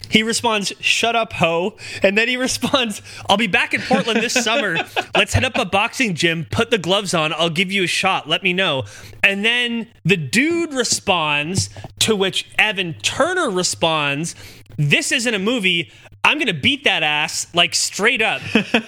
He 0.09 0.25
responds, 0.25 0.73
"Shut 0.81 1.15
up, 1.15 1.33
ho!" 1.35 1.77
And 2.03 2.19
then 2.19 2.27
he 2.27 2.37
responds, 2.37 3.01
"I'll 3.29 3.37
be 3.37 3.47
back 3.47 3.75
in 3.75 3.81
Portland 3.81 4.21
this 4.21 4.33
summer. 4.35 4.77
Let's 5.17 5.33
head 5.35 5.45
up 5.45 5.57
a 5.57 5.65
boxing 5.65 6.15
gym. 6.17 6.47
Put 6.51 6.71
the 6.73 6.79
gloves 6.79 7.15
on. 7.15 7.33
I'll 7.33 7.49
give 7.51 7.71
you 7.71 7.85
a 7.85 7.87
shot. 7.89 8.29
Let 8.29 8.43
me 8.43 8.53
know." 8.53 8.85
And 9.23 9.45
then 9.45 9.87
the 10.05 10.17
dude 10.17 10.75
responds, 10.75 11.71
to 12.01 12.17
which 12.17 12.49
Evan 12.59 12.95
Turner 12.95 13.51
responds, 13.51 14.35
"This 14.77 15.13
isn't 15.13 15.35
a 15.35 15.39
movie." 15.39 15.93
I'm 16.23 16.39
gonna 16.39 16.55
beat 16.55 16.85
that 16.85 17.03
ass 17.03 17.47
like 17.55 17.75
straight 17.75 18.23
up. 18.23 18.43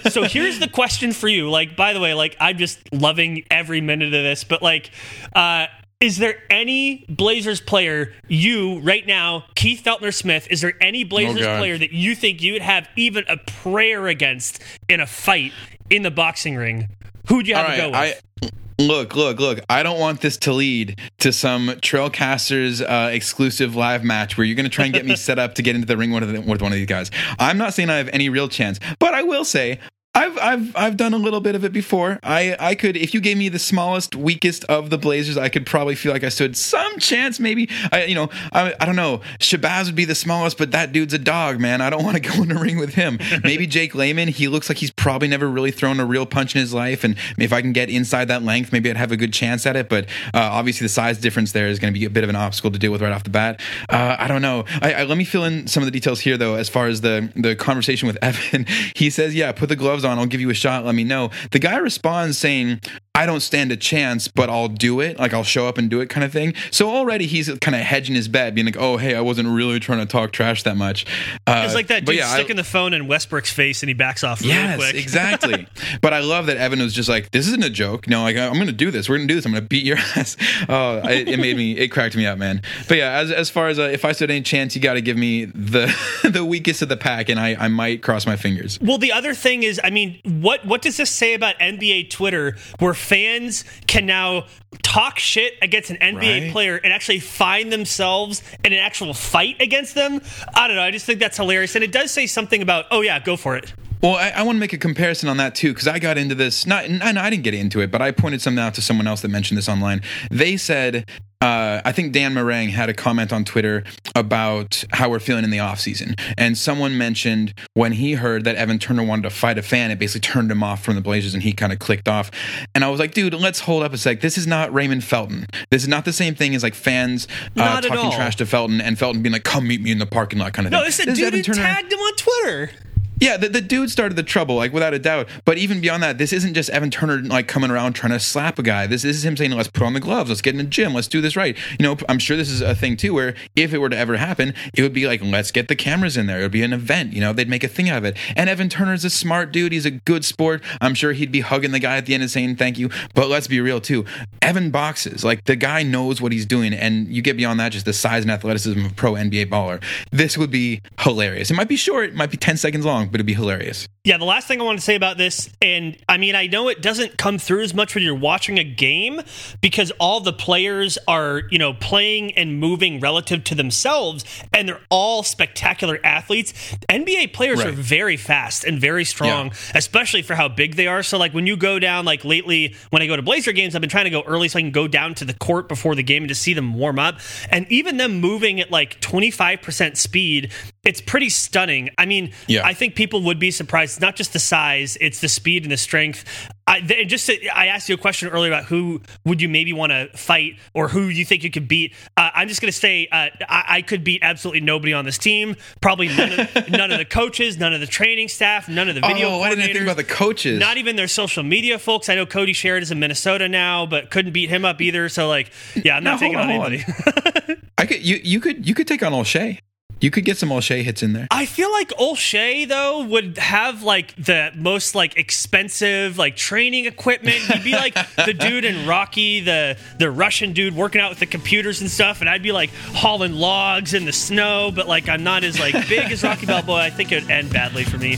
so 0.09 0.23
here's 0.27 0.59
the 0.59 0.67
question 0.67 1.13
for 1.13 1.27
you. 1.27 1.49
Like, 1.49 1.75
by 1.75 1.93
the 1.93 1.99
way, 1.99 2.13
like 2.13 2.35
I'm 2.39 2.57
just 2.57 2.79
loving 2.93 3.45
every 3.49 3.81
minute 3.81 4.07
of 4.07 4.23
this, 4.23 4.43
but 4.43 4.61
like, 4.61 4.91
uh, 5.35 5.67
is 5.99 6.17
there 6.17 6.35
any 6.49 7.05
Blazers 7.07 7.61
player 7.61 8.13
you 8.27 8.79
right 8.81 9.07
now, 9.07 9.45
Keith 9.55 9.83
Feltner 9.83 10.13
Smith? 10.13 10.47
Is 10.51 10.59
there 10.59 10.73
any 10.81 11.05
Blazers 11.05 11.45
God. 11.45 11.59
player 11.59 11.77
that 11.77 11.93
you 11.93 12.13
think 12.13 12.41
you 12.41 12.53
would 12.53 12.61
have 12.61 12.89
even 12.97 13.23
a 13.29 13.37
prayer 13.37 14.07
against 14.07 14.61
in 14.89 14.99
a 14.99 15.07
fight 15.07 15.53
in 15.89 16.03
the 16.03 16.11
boxing 16.11 16.57
ring? 16.57 16.89
Who'd 17.29 17.47
you 17.47 17.55
have 17.55 17.65
All 17.65 17.71
to 17.71 17.77
go 17.77 17.87
with? 17.89 17.95
I 17.95 18.49
look, 18.79 19.15
look, 19.15 19.39
look. 19.39 19.59
I 19.69 19.83
don't 19.83 19.99
want 19.99 20.21
this 20.21 20.37
to 20.37 20.53
lead 20.53 20.99
to 21.19 21.31
some 21.31 21.67
Trailcasters 21.67 22.81
uh, 22.81 23.09
exclusive 23.11 23.75
live 23.75 24.03
match 24.03 24.37
where 24.37 24.45
you're 24.45 24.55
going 24.55 24.69
to 24.69 24.69
try 24.69 24.85
and 24.85 24.93
get 24.93 25.05
me 25.05 25.15
set 25.17 25.39
up 25.39 25.55
to 25.55 25.61
get 25.61 25.75
into 25.75 25.87
the 25.87 25.97
ring 25.97 26.11
with, 26.11 26.23
with 26.23 26.61
one 26.61 26.71
of 26.71 26.77
these 26.77 26.87
guys. 26.87 27.11
I'm 27.39 27.57
not 27.57 27.73
saying 27.73 27.89
I 27.89 27.97
have 27.97 28.09
any 28.09 28.29
real 28.29 28.47
chance, 28.47 28.79
but 28.99 29.13
I 29.13 29.23
will 29.23 29.45
say. 29.45 29.79
I've 30.15 30.37
I've 30.37 30.75
I've 30.75 30.97
done 30.97 31.15
a 31.15 31.17
little 31.17 31.41
bit 31.41 31.55
of 31.55 31.65
it 31.65 31.73
before. 31.73 32.19
I 32.21 32.55
I 32.59 32.75
could 32.75 32.95
if 32.95 33.15
you 33.15 33.21
gave 33.21 33.35
me 33.35 33.49
the 33.49 33.57
smallest, 33.57 34.15
weakest 34.15 34.63
of 34.65 34.91
the 34.91 34.97
Blazers, 34.99 35.37
I 35.37 35.49
could 35.49 35.65
probably 35.65 35.95
feel 35.95 36.11
like 36.11 36.23
I 36.23 36.29
stood 36.29 36.55
some 36.55 36.99
chance. 36.99 37.39
Maybe 37.39 37.67
I 37.91 38.03
you 38.05 38.13
know 38.13 38.29
I 38.51 38.75
I 38.79 38.85
don't 38.85 38.95
know. 38.95 39.21
Shabazz 39.39 39.87
would 39.87 39.95
be 39.95 40.05
the 40.05 40.13
smallest, 40.13 40.59
but 40.59 40.71
that 40.71 40.91
dude's 40.91 41.15
a 41.15 41.17
dog, 41.17 41.59
man. 41.59 41.81
I 41.81 41.89
don't 41.89 42.03
want 42.03 42.15
to 42.15 42.21
go 42.21 42.43
in 42.43 42.49
the 42.49 42.59
ring 42.59 42.77
with 42.77 42.93
him. 42.93 43.17
Maybe 43.43 43.65
Jake 43.65 43.95
Layman. 43.95 44.27
He 44.27 44.47
looks 44.47 44.69
like 44.69 44.77
he's 44.77 44.91
probably 44.91 45.27
never 45.27 45.49
really 45.49 45.71
thrown 45.71 45.99
a 45.99 46.05
real 46.05 46.27
punch 46.27 46.55
in 46.55 46.61
his 46.61 46.75
life, 46.75 47.03
and 47.03 47.15
if 47.39 47.51
I 47.51 47.61
can 47.61 47.73
get 47.73 47.89
inside 47.89 48.27
that 48.27 48.43
length, 48.43 48.71
maybe 48.71 48.91
I'd 48.91 48.97
have 48.97 49.11
a 49.11 49.17
good 49.17 49.33
chance 49.33 49.65
at 49.65 49.75
it. 49.75 49.89
But 49.89 50.05
uh, 50.33 50.39
obviously, 50.41 50.85
the 50.85 50.89
size 50.89 51.17
difference 51.17 51.53
there 51.53 51.67
is 51.67 51.79
going 51.79 51.91
to 51.91 51.99
be 51.99 52.05
a 52.05 52.11
bit 52.11 52.23
of 52.23 52.29
an 52.29 52.35
obstacle 52.35 52.69
to 52.69 52.77
deal 52.77 52.91
with 52.91 53.01
right 53.01 53.11
off 53.11 53.23
the 53.23 53.31
bat. 53.31 53.59
Uh, 53.89 54.15
I 54.19 54.27
don't 54.27 54.43
know. 54.43 54.65
I, 54.79 54.93
I, 54.93 55.03
let 55.05 55.17
me 55.17 55.23
fill 55.23 55.43
in 55.43 55.65
some 55.65 55.81
of 55.81 55.85
the 55.85 55.91
details 55.91 56.19
here, 56.19 56.37
though, 56.37 56.53
as 56.53 56.69
far 56.69 56.85
as 56.85 57.01
the 57.01 57.31
the 57.35 57.55
conversation 57.55 58.05
with 58.07 58.17
Evan. 58.21 58.67
He 58.95 59.09
says, 59.09 59.33
"Yeah, 59.33 59.51
put 59.51 59.69
the 59.69 59.75
gloves 59.75 60.02
on. 60.05 60.19
I'll 60.19 60.25
give 60.25 60.41
you 60.41 60.49
a 60.49 60.53
shot. 60.55 60.85
Let 60.85 60.95
me 60.95 61.03
know." 61.03 61.31
The 61.51 61.59
guy 61.59 61.77
responds 61.77 62.37
saying. 62.37 62.81
I 63.15 63.27
don't 63.27 63.41
stand 63.41 63.71
a 63.71 63.77
chance, 63.77 64.27
but 64.27 64.49
I'll 64.49 64.67
do 64.67 64.99
it. 64.99 65.19
Like 65.19 65.35
I'll 65.35 65.43
show 65.43 65.67
up 65.67 65.77
and 65.77 65.87
do 65.87 66.01
it, 66.01 66.09
kind 66.09 66.23
of 66.23 66.31
thing. 66.33 66.55
So 66.71 66.89
already 66.89 67.27
he's 67.27 67.47
kind 67.61 67.75
of 67.75 67.81
hedging 67.81 68.15
his 68.15 68.27
bet, 68.27 68.55
being 68.55 68.65
like, 68.65 68.75
"Oh, 68.75 68.97
hey, 68.97 69.13
I 69.13 69.21
wasn't 69.21 69.49
really 69.49 69.79
trying 69.79 69.99
to 69.99 70.07
talk 70.07 70.31
trash 70.31 70.63
that 70.63 70.77
much." 70.77 71.05
Uh, 71.45 71.61
It's 71.63 71.75
like 71.75 71.87
that 71.87 72.05
dude 72.05 72.15
yeah, 72.15 72.27
I- 72.31 72.33
sticking 72.37 72.55
the 72.55 72.63
phone 72.63 72.91
in 72.91 73.05
Westbrook's 73.05 73.51
face 73.53 73.83
and 73.83 73.87
he 73.91 73.93
backs 73.93 74.23
off 74.23 74.41
real 74.41 74.49
Yes, 74.49 74.77
quick. 74.77 74.95
exactly. 75.03 75.67
but 76.01 76.11
I 76.11 76.21
love 76.21 76.47
that 76.47 76.57
Evan 76.57 76.79
was 76.79 76.91
just 76.91 77.07
like, 77.07 77.29
"This 77.29 77.47
isn't 77.49 77.63
a 77.63 77.69
joke. 77.69 78.07
No, 78.07 78.23
like 78.23 78.35
I'm 78.35 78.53
going 78.53 78.65
to 78.65 78.71
do 78.73 78.89
this. 78.89 79.07
We're 79.07 79.17
going 79.17 79.27
to 79.27 79.31
do 79.31 79.35
this. 79.37 79.45
I'm 79.45 79.51
going 79.51 79.63
to 79.63 79.67
beat 79.69 79.85
your 79.85 79.97
ass." 80.15 80.35
Oh, 80.67 80.97
it, 81.07 81.29
it 81.29 81.39
made 81.39 81.55
me. 81.55 81.77
It 81.77 81.89
cracked 81.89 82.15
me 82.15 82.25
up, 82.25 82.39
man. 82.39 82.63
But 82.87 82.97
yeah, 82.97 83.11
as 83.19 83.29
as 83.31 83.47
far 83.51 83.67
as 83.67 83.77
uh, 83.77 83.83
if 83.83 84.05
I 84.05 84.13
stood 84.13 84.31
any 84.31 84.41
chance, 84.41 84.75
you 84.75 84.81
got 84.81 84.95
to 84.95 85.01
give 85.01 85.17
me 85.17 85.45
the 85.45 85.95
the 86.27 86.43
weakest 86.43 86.81
of 86.81 86.89
the 86.89 86.97
pack, 86.97 87.29
and 87.29 87.39
I 87.39 87.55
I 87.59 87.67
might 87.67 88.01
cross 88.01 88.25
my 88.25 88.37
fingers. 88.37 88.79
Well, 88.81 88.97
the 88.97 89.11
other 89.11 89.35
thing 89.35 89.61
is, 89.61 89.79
I 89.83 89.91
mean, 89.93 90.19
what 90.25 90.65
what 90.65 90.81
does 90.81 90.97
this 90.97 91.09
say 91.09 91.33
about 91.33 91.57
NBA 91.59 92.09
Twitter, 92.09 92.57
where 92.79 92.93
fans 92.93 93.63
can 93.87 94.05
now 94.05 94.45
talk 94.81 95.19
shit 95.19 95.53
against 95.61 95.89
an 95.91 95.97
NBA 95.97 96.41
Right. 96.43 96.51
player 96.51 96.75
and 96.83 96.91
actually 96.91 97.19
find 97.19 97.71
themselves 97.71 98.41
in 98.65 98.73
an 98.73 98.79
actual 98.79 99.13
fight 99.13 99.61
against 99.61 99.95
them? 99.95 100.21
I 100.53 100.67
don't 100.67 100.75
know. 100.75 100.83
I 100.83 100.91
just 100.91 101.05
think 101.05 101.19
that's 101.19 101.37
hilarious, 101.37 101.75
and 101.75 101.83
it 101.83 101.91
does 101.91 102.11
say 102.11 102.27
something 102.27 102.61
about, 102.61 102.85
oh 102.91 103.01
yeah, 103.01 103.19
go 103.19 103.37
for 103.37 103.55
it. 103.55 103.73
Well, 104.03 104.15
I, 104.15 104.31
I 104.35 104.43
want 104.43 104.57
to 104.57 104.59
make 104.59 104.73
a 104.73 104.77
comparison 104.77 105.29
on 105.29 105.37
that 105.37 105.55
too 105.55 105.71
because 105.73 105.87
I 105.87 105.97
got 105.97 106.17
into 106.17 106.35
this. 106.35 106.67
Not, 106.67 106.83
and 106.83 107.01
I 107.01 107.29
didn't 107.29 107.43
get 107.43 107.53
into 107.53 107.79
it, 107.79 107.89
but 107.89 108.01
I 108.01 108.11
pointed 108.11 108.41
something 108.41 108.61
out 108.61 108.73
to 108.75 108.81
someone 108.81 109.07
else 109.07 109.21
that 109.21 109.29
mentioned 109.29 109.57
this 109.57 109.69
online. 109.69 110.01
They 110.29 110.57
said 110.57 111.09
uh, 111.43 111.81
I 111.83 111.91
think 111.91 112.13
Dan 112.13 112.33
Marang 112.33 112.69
had 112.69 112.89
a 112.89 112.93
comment 112.93 113.33
on 113.33 113.43
Twitter 113.43 113.83
about 114.15 114.85
how 114.91 115.09
we're 115.09 115.19
feeling 115.19 115.43
in 115.43 115.49
the 115.49 115.57
offseason. 115.57 116.17
And 116.37 116.57
someone 116.57 116.97
mentioned 116.97 117.53
when 117.73 117.91
he 117.91 118.13
heard 118.13 118.45
that 118.45 118.55
Evan 118.55 118.79
Turner 118.79 119.03
wanted 119.03 119.23
to 119.23 119.29
fight 119.29 119.57
a 119.57 119.61
fan, 119.61 119.91
it 119.91 119.99
basically 119.99 120.21
turned 120.21 120.49
him 120.49 120.63
off 120.63 120.81
from 120.81 120.95
the 120.95 121.01
Blazers 121.01 121.33
and 121.33 121.43
he 121.43 121.51
kind 121.51 121.73
of 121.73 121.79
clicked 121.79 122.07
off. 122.07 122.31
And 122.73 122.85
I 122.85 122.89
was 122.89 122.97
like, 122.97 123.13
dude, 123.13 123.33
let's 123.33 123.59
hold 123.59 123.83
up 123.83 123.91
a 123.91 123.97
sec. 123.97 124.21
This 124.21 124.37
is 124.37 124.47
not 124.47 124.73
Raymond 124.73 125.03
Felton. 125.03 125.45
This 125.69 125.81
is 125.81 125.89
not 125.89 126.05
the 126.05 126.13
same 126.13 126.33
thing 126.33 126.55
as 126.55 126.63
like 126.63 126.75
fans 126.75 127.27
uh, 127.57 127.81
talking 127.81 127.97
all. 127.97 128.11
trash 128.13 128.37
to 128.37 128.45
Felton 128.45 128.79
and 128.79 128.97
Felton 128.97 129.21
being 129.21 129.33
like, 129.33 129.43
come 129.43 129.67
meet 129.67 129.81
me 129.81 129.91
in 129.91 129.97
the 129.97 130.05
parking 130.05 130.39
lot 130.39 130.53
kind 130.53 130.65
of 130.65 130.71
thing. 130.71 130.79
No, 130.79 130.85
this 130.85 130.99
is 130.99 131.07
a 131.07 131.09
This 131.09 131.19
dude 131.19 131.45
who 131.45 131.53
tagged 131.53 131.91
him 131.91 131.99
on 131.99 132.15
Twitter. 132.15 132.71
Yeah, 133.19 133.37
the, 133.37 133.49
the 133.49 133.61
dude 133.61 133.89
started 133.89 134.15
the 134.15 134.23
trouble, 134.23 134.55
like 134.55 134.73
without 134.73 134.93
a 134.93 134.99
doubt. 134.99 135.27
But 135.45 135.57
even 135.57 135.81
beyond 135.81 136.03
that, 136.03 136.17
this 136.17 136.33
isn't 136.33 136.53
just 136.53 136.69
Evan 136.69 136.91
Turner 136.91 137.21
like 137.21 137.47
coming 137.47 137.71
around 137.71 137.93
trying 137.93 138.11
to 138.11 138.19
slap 138.19 138.59
a 138.59 138.63
guy. 138.63 138.87
This, 138.87 139.03
this 139.03 139.15
is 139.15 139.25
him 139.25 139.37
saying, 139.37 139.51
"Let's 139.51 139.69
put 139.69 139.83
on 139.83 139.93
the 139.93 139.99
gloves. 139.99 140.29
Let's 140.29 140.41
get 140.41 140.51
in 140.51 140.57
the 140.57 140.63
gym. 140.63 140.93
Let's 140.93 141.07
do 141.07 141.21
this 141.21 141.35
right." 141.35 141.57
You 141.79 141.83
know, 141.83 141.97
I'm 142.09 142.19
sure 142.19 142.35
this 142.35 142.49
is 142.49 142.61
a 142.61 142.75
thing 142.75 142.97
too, 142.97 143.13
where 143.13 143.35
if 143.55 143.73
it 143.73 143.77
were 143.77 143.89
to 143.89 143.97
ever 143.97 144.17
happen, 144.17 144.53
it 144.75 144.81
would 144.81 144.93
be 144.93 145.07
like, 145.07 145.21
"Let's 145.23 145.51
get 145.51 145.67
the 145.67 145.75
cameras 145.75 146.17
in 146.17 146.25
there." 146.25 146.39
It 146.39 146.43
would 146.43 146.51
be 146.51 146.63
an 146.63 146.73
event. 146.73 147.13
You 147.13 147.21
know, 147.21 147.33
they'd 147.33 147.49
make 147.49 147.63
a 147.63 147.67
thing 147.67 147.89
out 147.89 147.99
of 147.99 148.05
it. 148.05 148.17
And 148.35 148.49
Evan 148.49 148.69
Turner's 148.69 149.05
a 149.05 149.09
smart 149.09 149.51
dude. 149.51 149.71
He's 149.71 149.85
a 149.85 149.91
good 149.91 150.25
sport. 150.25 150.61
I'm 150.81 150.95
sure 150.95 151.13
he'd 151.13 151.31
be 151.31 151.41
hugging 151.41 151.71
the 151.71 151.79
guy 151.79 151.97
at 151.97 152.05
the 152.05 152.13
end 152.13 152.23
and 152.23 152.31
saying 152.31 152.55
thank 152.55 152.77
you. 152.77 152.89
But 153.13 153.29
let's 153.29 153.47
be 153.47 153.61
real 153.61 153.79
too. 153.79 154.05
Evan 154.41 154.71
boxes. 154.71 155.23
Like 155.23 155.45
the 155.45 155.55
guy 155.55 155.83
knows 155.83 156.21
what 156.21 156.31
he's 156.31 156.45
doing, 156.45 156.73
and 156.73 157.07
you 157.07 157.21
get 157.21 157.37
beyond 157.37 157.59
that, 157.59 157.71
just 157.71 157.85
the 157.85 157.93
size 157.93 158.23
and 158.23 158.31
athleticism 158.31 158.85
of 158.85 158.91
a 158.91 158.95
pro 158.95 159.13
NBA 159.13 159.45
baller. 159.49 159.81
This 160.11 160.37
would 160.37 160.51
be 160.51 160.81
hilarious. 160.99 161.51
It 161.51 161.55
might 161.55 161.67
be 161.67 161.75
short. 161.75 162.09
It 162.09 162.15
might 162.15 162.31
be 162.31 162.37
10 162.37 162.57
seconds 162.57 162.85
long, 162.85 163.02
but 163.11 163.15
it'd 163.15 163.25
be 163.25 163.33
hilarious. 163.33 163.87
Yeah, 164.05 164.17
the 164.17 164.25
last 164.25 164.47
thing 164.47 164.59
I 164.59 164.65
want 164.65 164.79
to 164.79 164.83
say 164.83 164.95
about 164.95 165.17
this, 165.17 165.49
and 165.61 165.95
I 166.09 166.17
mean, 166.17 166.35
I 166.35 166.47
know 166.47 166.67
it 166.67 166.81
doesn't 166.81 167.17
come 167.17 167.37
through 167.37 167.61
as 167.63 167.73
much 167.73 167.95
when 167.95 168.03
you're 168.03 168.13
watching 168.13 168.57
a 168.59 168.63
game 168.63 169.21
because 169.61 169.91
all 169.91 170.19
the 170.19 170.33
players 170.33 170.97
are, 171.07 171.43
you 171.51 171.57
know, 171.57 171.73
playing 171.73 172.33
and 172.33 172.59
moving 172.59 172.99
relative 172.99 173.45
to 173.45 173.55
themselves, 173.55 174.25
and 174.53 174.67
they're 174.67 174.81
all 174.89 175.23
spectacular 175.23 175.99
athletes. 176.03 176.53
NBA 176.89 177.27
players 177.33 177.59
Right. 177.59 177.67
are 177.67 177.71
very 177.71 178.17
fast 178.17 178.65
and 178.65 178.77
very 178.79 179.05
strong, 179.05 179.47
Yeah. 179.47 179.53
especially 179.75 180.21
for 180.21 180.35
how 180.35 180.49
big 180.49 180.75
they 180.75 180.87
are. 180.87 181.01
So, 181.01 181.17
like, 181.17 181.33
when 181.33 181.47
you 181.47 181.55
go 181.55 181.79
down, 181.79 182.03
like 182.03 182.25
lately, 182.25 182.75
when 182.89 183.01
I 183.01 183.07
go 183.07 183.15
to 183.15 183.21
Blazer 183.21 183.53
games, 183.53 183.73
I've 183.73 183.81
been 183.81 183.89
trying 183.89 184.05
to 184.05 184.09
go 184.11 184.23
early 184.23 184.49
so 184.49 184.59
I 184.59 184.63
can 184.63 184.71
go 184.71 184.87
down 184.89 185.15
to 185.15 185.25
the 185.25 185.33
court 185.33 185.69
before 185.69 185.95
the 185.95 186.03
game 186.03 186.23
and 186.23 186.27
just 186.29 186.41
see 186.41 186.53
them 186.53 186.73
warm 186.73 186.99
up. 186.99 187.19
And 187.49 187.65
even 187.71 187.95
them 187.97 188.19
moving 188.19 188.59
at 188.59 188.69
like 188.69 188.99
25% 188.99 189.95
speed, 189.97 190.51
it's 190.83 190.99
pretty 191.01 191.29
stunning. 191.29 191.89
I 191.97 192.05
mean, 192.05 192.31
Yeah. 192.47 192.65
I 192.65 192.73
think 192.73 192.95
people 192.95 193.21
would 193.23 193.39
be 193.39 193.51
surprised. 193.51 193.93
It's 193.93 194.01
not 194.01 194.15
just 194.15 194.33
the 194.33 194.39
size; 194.39 194.97
it's 194.99 195.21
the 195.21 195.29
speed 195.29 195.63
and 195.63 195.71
the 195.71 195.77
strength. 195.77 196.25
I 196.65 196.79
th- 196.79 197.07
just 197.09 197.29
I 197.53 197.67
asked 197.67 197.89
you 197.89 197.95
a 197.95 197.97
question 197.97 198.29
earlier 198.29 198.49
about 198.51 198.65
who 198.65 199.01
would 199.25 199.41
you 199.41 199.49
maybe 199.49 199.73
want 199.73 199.91
to 199.91 200.09
fight 200.15 200.53
or 200.73 200.87
who 200.87 201.03
you 201.03 201.25
think 201.25 201.43
you 201.43 201.51
could 201.51 201.67
beat. 201.67 201.93
Uh, 202.15 202.29
I'm 202.33 202.47
just 202.47 202.61
going 202.61 202.71
to 202.71 202.77
say 202.77 203.07
uh, 203.11 203.27
I-, 203.49 203.63
I 203.67 203.81
could 203.81 204.03
beat 204.05 204.21
absolutely 204.23 204.61
nobody 204.61 204.93
on 204.93 205.03
this 205.03 205.17
team. 205.17 205.55
Probably 205.81 206.07
none 206.07 206.39
of, 206.39 206.69
none 206.69 206.91
of 206.91 206.97
the 206.99 207.05
coaches, 207.05 207.57
none 207.57 207.73
of 207.73 207.81
the 207.81 207.85
training 207.87 208.29
staff, 208.29 208.69
none 208.69 208.87
of 208.87 208.95
the 208.95 209.01
video. 209.01 209.27
oh, 209.29 209.41
I 209.41 209.49
didn't 209.55 209.65
think 209.73 209.81
about 209.81 209.97
the 209.97 210.05
coaches. 210.05 210.57
Not 210.59 210.77
even 210.77 210.95
their 210.95 211.09
social 211.09 211.43
media 211.43 211.79
folks. 211.79 212.07
I 212.07 212.15
know 212.15 212.25
Cody 212.25 212.53
Sherrod 212.53 212.81
is 212.81 212.91
in 212.91 212.99
Minnesota 212.99 213.49
now, 213.49 213.85
but 213.85 214.09
couldn't 214.09 214.31
beat 214.31 214.49
him 214.49 214.63
up 214.63 214.79
either. 214.81 215.09
So 215.09 215.27
like, 215.27 215.51
yeah, 215.75 215.97
I'm 215.97 216.03
not 216.05 216.13
No, 216.13 216.19
taking 216.19 216.37
on 216.37 216.49
on, 216.49 216.73
anybody. 216.73 217.57
I 217.77 217.85
could 217.85 218.05
you 218.05 218.19
you 218.23 218.39
could 218.39 218.65
you 218.67 218.73
could 218.73 218.87
take 218.87 219.03
on 219.03 219.11
Olshey. 219.11 219.59
You 220.03 220.11
could 220.11 220.25
get 220.25 220.37
some 220.37 220.49
Olshey 220.49 220.83
hits 220.83 221.01
in 221.01 221.13
there. 221.13 221.29
I 221.31 221.45
feel 221.45 221.71
like 221.71 221.87
Olshey 221.91 222.67
though 222.67 223.05
would 223.05 223.37
have 223.37 223.83
like 223.83 224.13
the 224.17 224.51
most 224.53 224.95
like 224.95 225.15
expensive 225.15 226.17
like 226.17 226.35
training 226.35 226.87
equipment. 226.87 227.37
He'd 227.37 227.63
be 227.63 227.71
like 227.71 227.93
the 228.17 228.33
dude 228.37 228.65
in 228.65 228.85
Rocky, 228.85 229.39
the 229.39 229.77
the 229.99 230.11
Russian 230.11 230.51
dude 230.51 230.75
working 230.75 230.99
out 230.99 231.09
with 231.09 231.19
the 231.19 231.25
computers 231.25 231.79
and 231.79 231.89
stuff, 231.89 232.19
and 232.19 232.29
I'd 232.29 232.43
be 232.43 232.51
like 232.51 232.69
hauling 232.87 233.31
logs 233.31 233.93
in 233.93 234.03
the 234.03 234.11
snow. 234.11 234.73
But 234.75 234.89
like 234.89 235.07
I'm 235.07 235.23
not 235.23 235.45
as 235.45 235.57
like 235.57 235.87
big 235.87 236.11
as 236.11 236.21
Rocky 236.21 236.47
Balboa. 236.47 236.81
I 236.81 236.89
think 236.89 237.13
it 237.13 237.21
would 237.21 237.31
end 237.31 237.53
badly 237.53 237.85
for 237.85 237.97
me. 237.97 238.15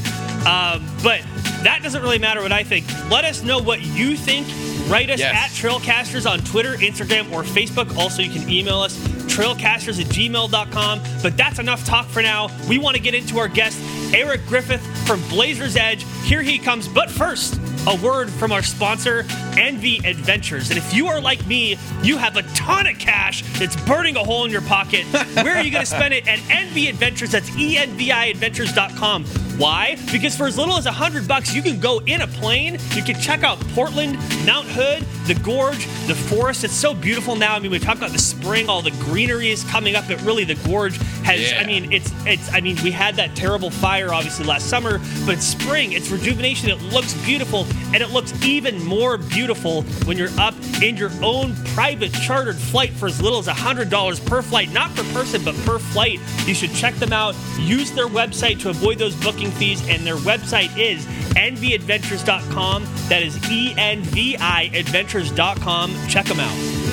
Um, 0.48 0.84
but 1.04 1.22
that 1.62 1.82
doesn't 1.84 2.02
really 2.02 2.18
matter 2.18 2.42
what 2.42 2.52
I 2.52 2.64
think. 2.64 2.88
Let 3.12 3.26
us 3.26 3.44
know 3.44 3.60
what 3.60 3.82
you 3.82 4.18
think. 4.18 4.48
Write 4.88 5.10
us 5.10 5.20
Yes. 5.20 5.36
at 5.36 5.50
Trailcasters 5.52 6.30
on 6.30 6.40
Twitter, 6.42 6.74
Instagram, 6.76 7.32
or 7.32 7.44
Facebook. 7.44 7.96
Also, 7.98 8.22
you 8.22 8.30
can 8.30 8.48
email 8.50 8.80
us 8.82 8.96
trailcasters 9.26 10.00
at 10.00 10.08
gmail.com. 10.08 11.02
But 11.24 11.36
that's 11.38 11.60
enough 11.60 11.84
talk 11.86 12.06
for 12.08 12.22
now. 12.22 12.50
We 12.70 12.78
want 12.78 12.96
to 12.96 13.02
get 13.02 13.14
into 13.16 13.40
our 13.40 13.48
guest, 13.48 13.80
Eric 14.14 14.46
Griffith 14.46 14.82
from 15.08 15.22
Blazers 15.30 15.76
Edge. 15.76 16.06
Here 16.24 16.42
he 16.42 16.60
comes. 16.60 16.88
But 16.88 17.10
first, 17.10 17.60
a 17.88 17.96
word 18.04 18.30
from 18.30 18.52
our 18.52 18.64
sponsor, 18.64 19.24
Envi 19.58 20.04
Adventures. 20.08 20.70
And 20.70 20.78
if 20.78 20.94
you 20.94 21.08
are 21.08 21.20
like 21.20 21.46
me, 21.48 21.78
you 22.02 22.18
have 22.18 22.38
a 22.38 22.44
ton 22.54 22.88
of 22.88 22.98
cash 23.00 23.44
that's 23.60 23.76
burning 23.86 24.16
a 24.16 24.24
hole 24.24 24.46
in 24.46 24.52
your 24.52 24.62
pocket. 24.62 25.04
Where 25.36 25.56
are 25.56 25.62
you 25.64 25.72
going 25.72 25.84
to 25.86 25.90
spend 25.92 26.14
it? 26.14 26.28
At 26.28 26.40
Envi 26.40 26.90
Adventures. 26.90 27.32
That's 27.32 27.50
E 27.58 27.76
enviadventures.com. 27.78 29.26
Why? 29.58 29.98
Because 30.12 30.36
for 30.36 30.48
as 30.48 30.58
little 30.58 30.78
as 30.78 30.86
a 30.86 30.92
hundred 30.92 31.28
bucks, 31.28 31.54
you 31.54 31.62
can 31.62 31.80
go 31.80 32.00
in 32.00 32.22
a 32.22 32.28
plane. 32.28 32.78
You 32.94 33.02
can 33.04 33.20
check 33.22 33.44
out 33.44 33.60
Portland, 33.70 34.18
Mount 34.46 34.68
Hood, 34.76 35.04
the 35.26 35.36
gorge, 35.36 35.86
the 36.06 36.16
forest. 36.16 36.66
It's 36.66 36.74
so 36.74 36.94
beautiful 36.94 37.38
now. 37.38 37.56
I 37.56 37.60
mean, 37.60 37.72
we 37.72 37.80
talk 37.80 37.96
about 37.96 38.12
the 38.12 38.20
spring, 38.20 38.68
all 38.68 38.82
the 38.82 38.92
greenery 38.92 39.50
is 39.50 39.64
coming 39.64 39.96
up. 39.96 40.06
But 40.08 40.22
really, 40.24 40.44
the 40.44 40.56
gorge 40.68 40.98
has. 41.24 41.50
Yeah. 41.50 41.62
I 41.62 41.66
mean, 41.66 41.94
it's 41.94 42.12
it's. 42.26 42.52
I 42.54 42.60
mean, 42.60 42.78
we 42.84 42.92
had 42.92 43.16
that 43.16 43.36
terrible 43.38 43.70
fire 43.70 44.14
obviously 44.14 44.46
last 44.46 44.68
summer, 44.68 45.00
but 45.26 45.36
it's 45.36 45.46
spring. 45.46 45.94
It's 45.94 46.10
rejuvenation. 46.12 46.70
It 46.70 46.82
looks 46.82 47.14
beautiful, 47.24 47.66
and 47.94 47.98
it 47.98 48.10
looks 48.10 48.34
even 48.44 48.84
more 48.84 49.18
beautiful 49.18 49.84
when 50.04 50.18
you're 50.18 50.38
up 50.38 50.56
in 50.82 50.98
your 50.98 51.12
own 51.24 51.56
private 51.68 52.12
chartered 52.12 52.58
flight 52.58 52.92
for 52.92 53.06
as 53.06 53.22
little 53.22 53.40
as 53.40 53.48
hundred 53.48 53.90
dollars 53.90 54.20
per 54.20 54.42
flight, 54.42 54.74
not 54.74 54.94
per 54.94 55.04
person, 55.14 55.42
but 55.46 55.56
per 55.64 55.80
flight. 55.80 56.20
You 56.46 56.54
should 56.54 56.74
check 56.74 56.96
them 56.96 57.14
out. 57.14 57.34
Use 57.60 57.92
their 57.92 58.08
website 58.08 58.60
to 58.60 58.70
avoid 58.70 59.00
those 59.00 59.16
booking 59.24 59.52
fees, 59.52 59.88
and 59.88 60.06
their 60.06 60.18
website 60.18 60.78
is 60.78 61.06
enviadventures.com. 61.36 62.86
That 63.08 63.24
is 63.24 63.38
E 63.50 63.74
N 63.78 64.02
V 64.02 64.36
I 64.40 64.65
adventures.com. 64.74 66.08
Check 66.08 66.26
them 66.26 66.40
out. 66.40 66.86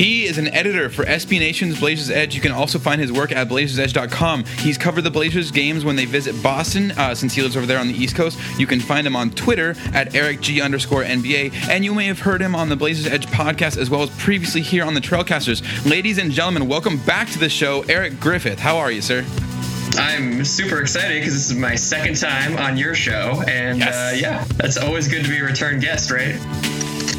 He 0.00 0.24
is 0.24 0.38
an 0.38 0.48
editor 0.48 0.88
for 0.88 1.04
SB 1.04 1.38
Nation's 1.40 1.78
Blazers 1.78 2.10
Edge. 2.10 2.34
You 2.34 2.40
can 2.40 2.52
also 2.52 2.78
find 2.78 3.02
his 3.02 3.12
work 3.12 3.32
at 3.32 3.50
blazersedge.com. 3.50 4.44
He's 4.44 4.78
covered 4.78 5.02
the 5.02 5.10
Blazers 5.10 5.50
games 5.50 5.84
when 5.84 5.94
they 5.94 6.06
visit 6.06 6.42
Boston, 6.42 6.92
uh, 6.92 7.14
since 7.14 7.34
he 7.34 7.42
lives 7.42 7.54
over 7.54 7.66
there 7.66 7.78
on 7.78 7.86
the 7.86 7.92
East 7.92 8.16
Coast. 8.16 8.38
You 8.58 8.66
can 8.66 8.80
find 8.80 9.06
him 9.06 9.14
on 9.14 9.28
Twitter 9.32 9.74
at 9.92 10.14
ericg 10.14 10.64
underscore 10.64 11.04
NBA. 11.04 11.68
And 11.68 11.84
you 11.84 11.92
may 11.92 12.06
have 12.06 12.20
heard 12.20 12.40
him 12.40 12.54
on 12.54 12.70
the 12.70 12.76
Blazers 12.76 13.12
Edge 13.12 13.26
podcast 13.26 13.76
as 13.76 13.90
well 13.90 14.02
as 14.02 14.08
previously 14.16 14.62
here 14.62 14.84
on 14.84 14.94
the 14.94 15.02
Trailcasters. 15.02 15.60
Ladies 15.84 16.16
and 16.16 16.32
gentlemen, 16.32 16.66
welcome 16.66 16.96
back 17.04 17.28
to 17.32 17.38
the 17.38 17.50
show, 17.50 17.82
Eric 17.82 18.18
Griffith. 18.18 18.58
How 18.58 18.78
are 18.78 18.90
you, 18.90 19.02
sir? 19.02 19.22
I'm 20.00 20.44
super 20.46 20.80
excited 20.80 21.20
because 21.20 21.34
this 21.34 21.50
is 21.50 21.56
my 21.56 21.74
second 21.74 22.16
time 22.16 22.56
on 22.56 22.76
your 22.78 22.94
show, 22.94 23.42
and 23.46 23.78
Yes. 23.78 23.94
uh, 23.94 24.16
yeah, 24.16 24.44
that's 24.56 24.76
always 24.78 25.08
good 25.08 25.24
to 25.24 25.28
be 25.30 25.38
a 25.38 25.44
return 25.44 25.78
guest, 25.78 26.10
right? 26.10 26.36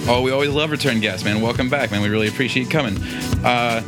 Oh, 0.08 0.22
we 0.24 0.32
always 0.32 0.50
love 0.50 0.72
return 0.72 1.00
guests, 1.00 1.24
man. 1.24 1.42
Welcome 1.42 1.70
back, 1.70 1.92
man. 1.92 2.02
We 2.02 2.10
really 2.10 2.28
appreciate 2.28 2.64
you 2.64 2.70
coming. 2.70 2.98
Uh, 3.46 3.84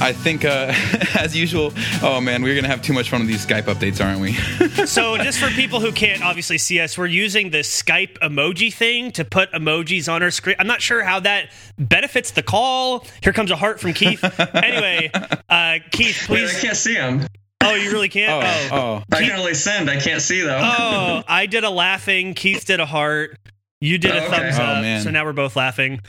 I 0.00 0.12
think, 0.12 0.44
uh, 0.44 0.72
as 1.18 1.36
usual, 1.36 1.72
oh 2.02 2.20
man, 2.20 2.42
we're 2.42 2.54
gonna 2.54 2.68
have 2.68 2.80
too 2.82 2.92
much 2.92 3.10
fun 3.10 3.20
with 3.20 3.28
these 3.28 3.44
Skype 3.44 3.64
updates, 3.64 4.04
aren't 4.04 4.20
we? 4.20 4.32
So, 4.86 5.16
just 5.18 5.38
for 5.38 5.48
people 5.50 5.80
who 5.80 5.92
can't 5.92 6.22
obviously 6.24 6.58
see 6.58 6.80
us, 6.80 6.96
we're 6.98 7.06
using 7.06 7.50
the 7.50 7.58
Skype 7.58 8.18
emoji 8.20 8.72
thing 8.72 9.12
to 9.12 9.24
put 9.24 9.50
emojis 9.52 10.10
on 10.12 10.22
our 10.22 10.30
screen. 10.30 10.56
I'm 10.58 10.66
not 10.66 10.80
sure 10.80 11.02
how 11.02 11.20
that 11.20 11.50
benefits 11.78 12.30
the 12.32 12.42
call. 12.42 13.04
Here 13.22 13.32
comes 13.32 13.50
a 13.50 13.56
heart 13.56 13.80
from 13.80 13.92
Keith. 13.94 14.22
anyway, 14.54 15.10
uh, 15.48 15.78
Keith, 15.90 16.28
Wait, 16.28 16.48
I 16.48 16.52
can't 16.60 16.76
see 16.76 16.94
them. 16.94 17.26
Oh, 17.64 17.74
you 17.74 17.90
really 17.92 18.08
can't? 18.08 18.44
oh, 18.72 18.76
oh. 18.76 19.02
I 19.16 19.20
can 19.22 19.38
only 19.38 19.54
send. 19.54 19.88
I 19.90 19.98
can't 20.00 20.20
see 20.22 20.40
though. 20.42 20.60
Oh, 20.62 21.22
I 21.28 21.46
did 21.46 21.64
a 21.64 21.70
laughing. 21.70 22.34
Keith 22.34 22.64
did 22.64 22.80
a 22.80 22.86
heart. 22.86 23.38
You 23.80 23.98
did 23.98 24.12
a 24.12 24.22
Oh, 24.22 24.26
okay. 24.28 24.36
thumbs 24.36 24.58
Oh, 24.58 24.62
up. 24.62 24.82
man. 24.82 25.02
So 25.02 25.10
now 25.10 25.24
we're 25.24 25.32
both 25.32 25.56
laughing. 25.56 26.00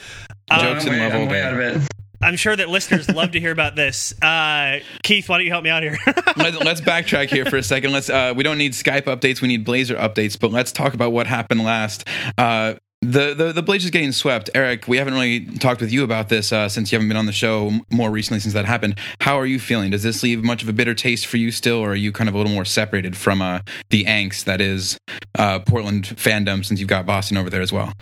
Oh, 0.52 0.60
Jokes 0.62 0.86
I'm 0.86 0.94
and 0.94 1.00
way, 1.02 1.06
love 1.06 1.14
all 1.16 1.22
I'm 1.24 1.28
way 1.28 1.34
day. 1.34 1.42
out 1.44 1.54
of 1.54 1.60
it. 1.84 1.88
I'm 2.22 2.38
sure 2.38 2.56
that 2.56 2.70
listeners 2.70 3.10
love 3.10 3.32
to 3.32 3.40
hear 3.40 3.52
about 3.52 3.76
this. 3.76 4.14
Uh, 4.22 4.80
Keith, 5.04 5.28
why 5.28 5.38
don't 5.40 5.46
you 5.46 5.52
help 5.52 5.64
me 5.66 5.70
out 5.70 5.84
here? 5.84 5.98
Let, 6.38 6.64
let's 6.64 6.80
backtrack 6.80 7.30
here 7.30 7.44
for 7.46 7.58
a 7.58 7.64
second. 7.64 7.92
Let's. 7.92 8.10
Uh, 8.10 8.34
we 8.36 8.44
don't 8.44 8.58
need 8.58 8.72
Skype 8.72 9.04
updates. 9.04 9.42
We 9.42 9.50
need 9.50 9.66
Blazer 9.66 9.96
updates. 9.96 10.40
But 10.40 10.52
let's 10.52 10.72
talk 10.72 10.94
about 10.94 11.12
what 11.12 11.28
happened 11.28 11.64
last. 11.66 12.08
Uh, 12.38 12.76
the, 13.12 13.34
the 13.34 13.52
the 13.54 13.62
Blazers 13.62 13.92
getting 13.92 14.12
swept. 14.12 14.50
Eric, 14.56 14.88
we 14.88 14.98
haven't 14.98 15.14
really 15.14 15.46
talked 15.58 15.82
with 15.82 15.92
you 15.92 16.04
about 16.04 16.30
this 16.30 16.52
uh, 16.52 16.70
since 16.70 16.92
you 16.92 16.96
haven't 16.96 17.10
been 17.10 17.18
on 17.18 17.26
the 17.26 17.32
show 17.32 17.72
more 17.92 18.10
recently 18.10 18.40
since 18.40 18.54
that 18.54 18.66
happened. 18.66 18.98
How 19.22 19.40
are 19.40 19.46
you 19.46 19.60
feeling? 19.60 19.92
Does 19.92 20.04
this 20.04 20.24
leave 20.24 20.44
much 20.44 20.64
of 20.64 20.70
a 20.70 20.74
bitter 20.74 20.94
taste 20.94 21.28
for 21.28 21.38
you 21.38 21.52
still, 21.52 21.78
or 21.78 21.92
are 21.92 21.96
you 21.96 22.12
kind 22.12 22.30
of 22.30 22.36
a 22.36 22.38
little 22.38 22.54
more 22.54 22.66
separated 22.66 23.18
from 23.18 23.42
uh, 23.42 23.60
the 23.90 24.06
angst 24.06 24.46
that 24.46 24.62
is 24.62 24.98
uh, 25.38 25.60
Portland 25.60 26.06
fandom 26.06 26.66
since 26.66 26.80
you've 26.80 26.90
got 26.90 27.06
Boston 27.06 27.38
over 27.38 27.50
there 27.50 27.62
as 27.62 27.74
well? 27.74 27.94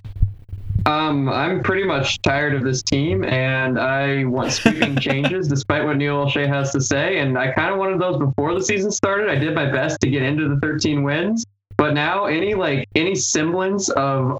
Um, 0.86 1.30
I'm 1.30 1.62
pretty 1.62 1.84
much 1.84 2.22
tired 2.22 2.56
of 2.56 2.64
this 2.64 2.82
team, 2.82 3.24
and 3.24 3.80
I 3.80 4.26
want 4.26 4.52
sweeping 4.52 4.96
changes, 5.00 5.48
despite 5.48 5.86
what 5.86 5.98
Neil 5.98 6.26
Olshey 6.26 6.48
has 6.48 6.72
to 6.72 6.82
say. 6.82 7.20
And 7.20 7.38
I 7.38 7.52
kind 7.52 7.72
of 7.72 7.78
wanted 7.78 8.00
those 8.02 8.18
before 8.18 8.54
the 8.56 8.64
season 8.64 8.92
started. 8.92 9.30
I 9.30 9.36
did 9.36 9.54
my 9.54 9.72
best 9.72 10.02
to 10.02 10.10
get 10.10 10.24
into 10.24 10.50
the 10.50 10.60
13 10.60 11.04
wins, 11.04 11.46
but 11.78 11.94
now 11.94 12.26
any 12.26 12.56
like 12.56 12.88
any 12.96 13.14
semblance 13.14 13.90
of 13.90 14.38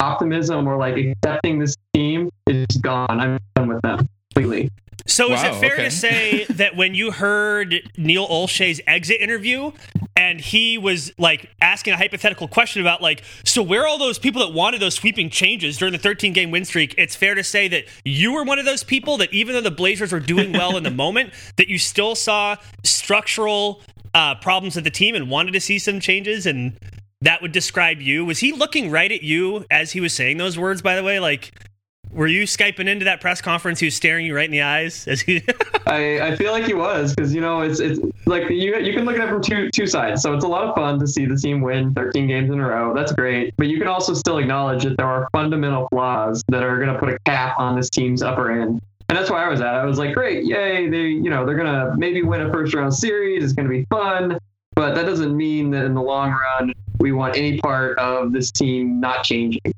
optimism 0.00 0.66
or 0.66 0.76
like 0.76 0.96
accepting 0.96 1.58
this 1.58 1.76
team 1.94 2.30
is 2.46 2.66
gone. 2.80 3.06
I'm 3.20 3.38
done 3.54 3.68
with 3.68 3.82
them 3.82 4.08
completely. 4.34 4.70
So 5.06 5.32
is 5.32 5.42
it 5.42 5.54
fair 5.54 5.74
okay. 5.74 5.84
to 5.84 5.90
say 5.90 6.44
that 6.50 6.76
when 6.76 6.94
you 6.94 7.12
heard 7.12 7.90
Neil 7.96 8.26
Olshey's 8.26 8.80
exit 8.86 9.20
interview 9.20 9.70
and 10.16 10.40
he 10.40 10.78
was 10.78 11.12
like 11.16 11.48
asking 11.60 11.92
a 11.92 11.96
hypothetical 11.96 12.48
question 12.48 12.80
about 12.80 13.00
like, 13.00 13.22
so 13.44 13.62
where 13.62 13.82
are 13.82 13.86
all 13.86 13.98
those 13.98 14.18
people 14.18 14.44
that 14.44 14.52
wanted 14.52 14.80
those 14.80 14.94
sweeping 14.94 15.30
changes 15.30 15.78
during 15.78 15.92
the 15.92 15.98
13 15.98 16.32
game 16.32 16.50
win 16.50 16.64
streak? 16.64 16.94
It's 16.98 17.14
fair 17.14 17.34
to 17.34 17.44
say 17.44 17.68
that 17.68 17.84
you 18.04 18.32
were 18.32 18.42
one 18.42 18.58
of 18.58 18.64
those 18.64 18.82
people 18.82 19.16
that 19.18 19.32
even 19.32 19.54
though 19.54 19.60
the 19.60 19.70
Blazers 19.70 20.12
were 20.12 20.20
doing 20.20 20.52
well 20.52 20.76
in 20.76 20.82
the 20.82 20.90
moment, 21.06 21.32
that 21.56 21.68
you 21.68 21.78
still 21.78 22.14
saw 22.14 22.56
structural 22.82 23.82
uh, 24.14 24.34
problems 24.36 24.74
with 24.74 24.84
the 24.84 24.90
team 24.90 25.14
and 25.14 25.30
wanted 25.30 25.52
to 25.52 25.60
see 25.60 25.78
some 25.78 26.00
changes 26.00 26.46
and 26.46 26.78
that 27.22 27.42
would 27.42 27.52
describe 27.52 28.00
you. 28.00 28.24
Was 28.24 28.38
he 28.38 28.52
looking 28.52 28.90
right 28.90 29.10
at 29.10 29.22
you 29.22 29.64
as 29.70 29.92
he 29.92 30.00
was 30.00 30.12
saying 30.12 30.36
those 30.36 30.58
words, 30.58 30.82
by 30.82 30.96
the 30.96 31.02
way? 31.02 31.18
Like, 31.18 31.52
were 32.10 32.26
you 32.26 32.44
Skyping 32.44 32.88
into 32.88 33.04
that 33.04 33.20
press 33.20 33.40
conference? 33.40 33.80
He 33.80 33.86
was 33.86 33.94
staring 33.94 34.26
you 34.26 34.34
right 34.34 34.44
in 34.44 34.50
the 34.50 34.62
eyes 34.62 35.06
as 35.08 35.20
he. 35.20 35.42
I, 35.86 36.20
I 36.20 36.36
feel 36.36 36.52
like 36.52 36.64
he 36.64 36.74
was 36.74 37.14
because 37.14 37.34
you 37.34 37.40
know 37.40 37.60
it's 37.60 37.80
it's 37.80 38.00
like 38.26 38.48
you 38.48 38.76
you 38.78 38.92
can 38.92 39.04
look 39.04 39.16
at 39.16 39.26
it 39.26 39.30
from 39.30 39.42
two 39.42 39.70
two 39.70 39.86
sides. 39.86 40.22
So 40.22 40.34
it's 40.34 40.44
a 40.44 40.48
lot 40.48 40.64
of 40.64 40.74
fun 40.74 40.98
to 41.00 41.06
see 41.06 41.26
the 41.26 41.36
team 41.36 41.60
win 41.60 41.94
13 41.94 42.26
games 42.26 42.50
in 42.50 42.60
a 42.60 42.66
row. 42.66 42.94
That's 42.94 43.12
great, 43.12 43.54
but 43.56 43.68
you 43.68 43.78
can 43.78 43.88
also 43.88 44.14
still 44.14 44.38
acknowledge 44.38 44.84
that 44.84 44.96
there 44.96 45.06
are 45.06 45.28
fundamental 45.32 45.88
flaws 45.88 46.42
that 46.48 46.62
are 46.62 46.76
going 46.76 46.92
to 46.92 46.98
put 46.98 47.08
a 47.08 47.18
cap 47.20 47.58
on 47.58 47.76
this 47.76 47.90
team's 47.90 48.22
upper 48.22 48.50
end. 48.50 48.80
And 49.08 49.16
that's 49.16 49.30
why 49.30 49.44
I 49.44 49.48
was 49.48 49.60
at. 49.60 49.74
I 49.74 49.84
was 49.84 49.98
like, 49.98 50.14
great, 50.14 50.44
yay! 50.44 50.88
They 50.88 51.02
you 51.02 51.30
know 51.30 51.44
they're 51.46 51.56
gonna 51.56 51.94
maybe 51.96 52.22
win 52.22 52.40
a 52.40 52.52
first 52.52 52.74
round 52.74 52.94
series. 52.94 53.44
It's 53.44 53.52
gonna 53.52 53.68
be 53.68 53.84
fun, 53.84 54.38
but 54.76 54.94
that 54.94 55.06
doesn't 55.06 55.36
mean 55.36 55.70
that 55.72 55.84
in 55.84 55.94
the 55.94 56.02
long 56.02 56.30
run 56.30 56.72
we 56.98 57.10
want 57.10 57.36
any 57.36 57.58
part 57.58 57.98
of 57.98 58.32
this 58.32 58.52
team 58.52 59.00
not 59.00 59.24
changing. 59.24 59.74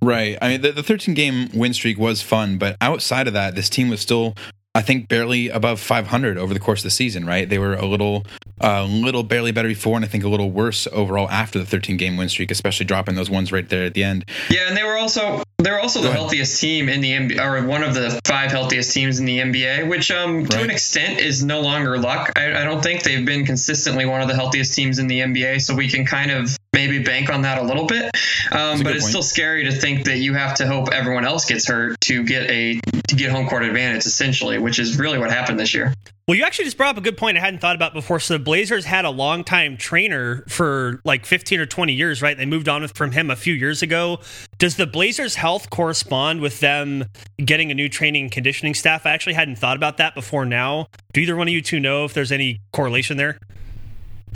Right. 0.00 0.38
I 0.40 0.48
mean, 0.48 0.60
the, 0.60 0.72
the 0.72 0.82
13 0.82 1.14
game 1.14 1.48
win 1.54 1.74
streak 1.74 1.98
was 1.98 2.22
fun, 2.22 2.58
but 2.58 2.76
outside 2.80 3.26
of 3.26 3.32
that, 3.32 3.54
this 3.54 3.68
team 3.68 3.88
was 3.88 4.00
still, 4.00 4.34
I 4.74 4.80
think, 4.82 5.08
barely 5.08 5.48
above 5.50 5.80
500 5.80 6.38
over 6.38 6.54
the 6.54 6.60
course 6.60 6.80
of 6.80 6.84
the 6.84 6.90
season. 6.90 7.26
Right. 7.26 7.48
They 7.48 7.58
were 7.58 7.74
a 7.74 7.84
little, 7.84 8.24
a 8.60 8.84
little 8.84 9.22
barely 9.22 9.52
better 9.52 9.68
before, 9.68 9.96
and 9.96 10.04
I 10.04 10.08
think 10.08 10.24
a 10.24 10.28
little 10.28 10.50
worse 10.50 10.88
overall 10.92 11.28
after 11.28 11.58
the 11.58 11.66
13 11.66 11.96
game 11.98 12.16
win 12.16 12.28
streak, 12.30 12.50
especially 12.50 12.86
dropping 12.86 13.14
those 13.14 13.28
ones 13.28 13.52
right 13.52 13.68
there 13.68 13.84
at 13.84 13.92
the 13.94 14.02
end. 14.02 14.24
Yeah, 14.50 14.68
and 14.68 14.76
they 14.76 14.82
were 14.82 14.96
also 14.96 15.42
they're 15.58 15.78
also 15.78 16.00
the 16.00 16.10
healthiest 16.10 16.60
team 16.60 16.88
in 16.88 17.00
the 17.02 17.12
NBA, 17.12 17.38
or 17.44 17.66
one 17.68 17.82
of 17.84 17.94
the 17.94 18.18
five 18.24 18.50
healthiest 18.50 18.92
teams 18.94 19.20
in 19.20 19.26
the 19.26 19.38
NBA, 19.40 19.88
which 19.88 20.10
um 20.10 20.46
to 20.46 20.56
Right. 20.56 20.64
an 20.64 20.70
extent 20.70 21.20
is 21.20 21.44
no 21.44 21.60
longer 21.60 21.98
luck. 21.98 22.32
I, 22.34 22.62
I 22.62 22.64
don't 22.64 22.82
think 22.82 23.02
they've 23.02 23.24
been 23.24 23.44
consistently 23.46 24.06
one 24.06 24.22
of 24.22 24.28
the 24.28 24.34
healthiest 24.34 24.74
teams 24.74 24.98
in 24.98 25.06
the 25.06 25.20
NBA, 25.20 25.60
so 25.60 25.74
we 25.74 25.88
can 25.88 26.06
kind 26.06 26.30
of 26.30 26.56
maybe 26.72 27.02
bank 27.02 27.30
on 27.30 27.42
that 27.42 27.58
a 27.58 27.62
little 27.62 27.86
bit. 27.86 28.10
Um, 28.50 28.80
a 28.80 28.84
but 28.84 28.94
it's 28.94 29.04
point. 29.04 29.10
still 29.10 29.22
scary 29.22 29.64
to 29.64 29.72
think 29.72 30.04
that 30.04 30.18
you 30.18 30.34
have 30.34 30.54
to 30.56 30.66
hope 30.66 30.88
everyone 30.92 31.24
else 31.24 31.44
gets 31.44 31.66
hurt 31.66 32.00
to 32.02 32.24
get 32.24 32.50
a 32.50 32.80
to 33.08 33.16
get 33.16 33.30
home 33.30 33.46
court 33.48 33.62
advantage, 33.64 34.06
essentially, 34.06 34.58
which 34.58 34.78
is 34.78 34.98
really 34.98 35.18
what 35.18 35.30
happened 35.30 35.58
this 35.58 35.74
year. 35.74 35.94
Well, 36.28 36.36
you 36.36 36.44
actually 36.44 36.66
just 36.66 36.76
brought 36.76 36.90
up 36.90 36.98
a 36.98 37.00
good 37.00 37.16
point 37.16 37.36
I 37.36 37.40
hadn't 37.40 37.60
thought 37.60 37.74
about 37.74 37.94
before. 37.94 38.20
So 38.20 38.34
the 38.34 38.38
Blazers 38.38 38.84
had 38.84 39.04
a 39.04 39.10
longtime 39.10 39.76
trainer 39.76 40.44
for 40.48 41.00
like 41.04 41.26
15 41.26 41.58
or 41.58 41.66
20 41.66 41.92
years, 41.92 42.22
right? 42.22 42.36
They 42.36 42.46
moved 42.46 42.68
on 42.68 42.86
from 42.88 43.10
him 43.10 43.28
a 43.28 43.34
few 43.34 43.52
years 43.52 43.82
ago. 43.82 44.20
Does 44.56 44.76
the 44.76 44.86
Blazers' 44.86 45.34
health 45.34 45.68
correspond 45.68 46.40
with 46.40 46.60
them 46.60 47.06
getting 47.44 47.72
a 47.72 47.74
new 47.74 47.88
training 47.88 48.22
and 48.22 48.32
conditioning 48.32 48.74
staff? 48.74 49.04
I 49.04 49.10
actually 49.10 49.34
hadn't 49.34 49.56
thought 49.56 49.76
about 49.76 49.96
that 49.96 50.14
before 50.14 50.46
now. 50.46 50.86
Do 51.12 51.20
either 51.20 51.34
one 51.34 51.48
of 51.48 51.54
you 51.54 51.60
two 51.60 51.80
know 51.80 52.04
if 52.04 52.14
there's 52.14 52.30
any 52.30 52.60
correlation 52.72 53.16
there? 53.16 53.38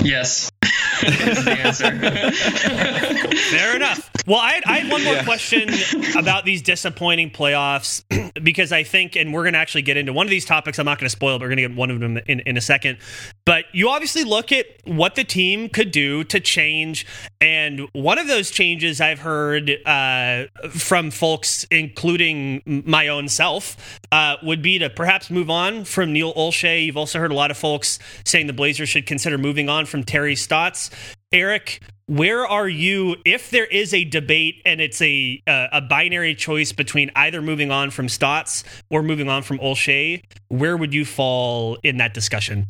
Yes. 0.02 0.50
is 1.03 1.45
the 1.45 1.50
answer. 1.53 1.91
Fair 3.50 3.76
enough. 3.76 4.11
Well, 4.26 4.41
I 4.41 4.54
had, 4.54 4.65
I 4.65 4.78
had 4.78 4.91
one 4.91 5.04
more 5.04 5.23
question 5.23 5.71
about 6.19 6.45
these 6.45 6.61
disappointing 6.61 7.30
playoffs 7.30 8.02
because 8.43 8.73
I 8.73 8.82
think, 8.82 9.15
and 9.15 9.32
we're 9.32 9.45
going 9.45 9.52
to 9.52 9.59
actually 9.59 9.82
get 9.82 9.97
into 9.97 10.13
one 10.13 10.26
of 10.26 10.30
these 10.30 10.45
topics. 10.45 10.78
I'm 10.80 10.87
not 10.87 10.99
going 10.99 11.06
to 11.06 11.11
spoil, 11.11 11.39
but 11.39 11.45
we're 11.45 11.54
going 11.54 11.59
to 11.59 11.69
get 11.69 11.76
one 11.76 11.91
of 11.91 12.00
them 12.00 12.19
in, 12.26 12.41
in 12.41 12.56
a 12.56 12.61
second. 12.61 12.99
But 13.45 13.67
you 13.73 13.89
obviously 13.89 14.25
look 14.25 14.50
at 14.50 14.67
what 14.85 15.15
the 15.15 15.23
team 15.23 15.69
could 15.69 15.93
do 15.93 16.25
to 16.25 16.41
change. 16.41 17.06
And 17.41 17.89
one 17.93 18.19
of 18.19 18.26
those 18.26 18.50
changes 18.50 19.00
I've 19.00 19.21
heard 19.21 19.71
uh, 19.87 20.47
from 20.71 21.13
folks, 21.13 21.65
including 21.71 22.63
my 22.67 23.06
own 23.06 23.28
self, 23.28 24.00
uh, 24.11 24.37
would 24.43 24.61
be 24.63 24.80
to 24.80 24.91
perhaps 24.91 25.30
move 25.30 25.50
on 25.50 25.85
from 25.85 26.13
Neil 26.13 26.35
Olshey. 26.35 26.87
You've 26.87 26.97
also 26.97 27.21
heard 27.21 27.30
a 27.30 27.35
lot 27.35 27.52
of 27.52 27.56
folks 27.56 28.00
saying 28.25 28.49
the 28.49 28.52
Blazers 28.52 28.89
should 28.89 29.06
consider 29.06 29.39
moving 29.39 29.69
on 29.69 29.87
from 29.87 30.02
Terry 30.02 30.35
Stotts. 30.35 30.85
Eric, 31.32 31.80
where 32.06 32.46
are 32.46 32.68
you 32.68 33.16
if 33.25 33.50
there 33.50 33.66
is 33.66 33.92
a 33.92 34.04
debate 34.04 34.62
and 34.64 34.80
it's 34.80 35.02
a 35.02 35.42
uh, 35.46 35.66
a 35.72 35.80
binary 35.80 36.34
choice 36.34 36.72
between 36.72 37.10
either 37.16 37.42
moving 37.42 37.70
on 37.70 37.90
from 37.90 38.08
Stotts 38.08 38.64
or 38.90 39.02
moving 39.02 39.28
on 39.28 39.42
from 39.42 39.58
Olshey? 39.58 40.22
Where 40.49 40.76
would 40.76 40.94
you 40.94 41.04
fall 41.04 41.78
in 41.82 41.96
that 41.96 42.14
discussion? 42.14 42.66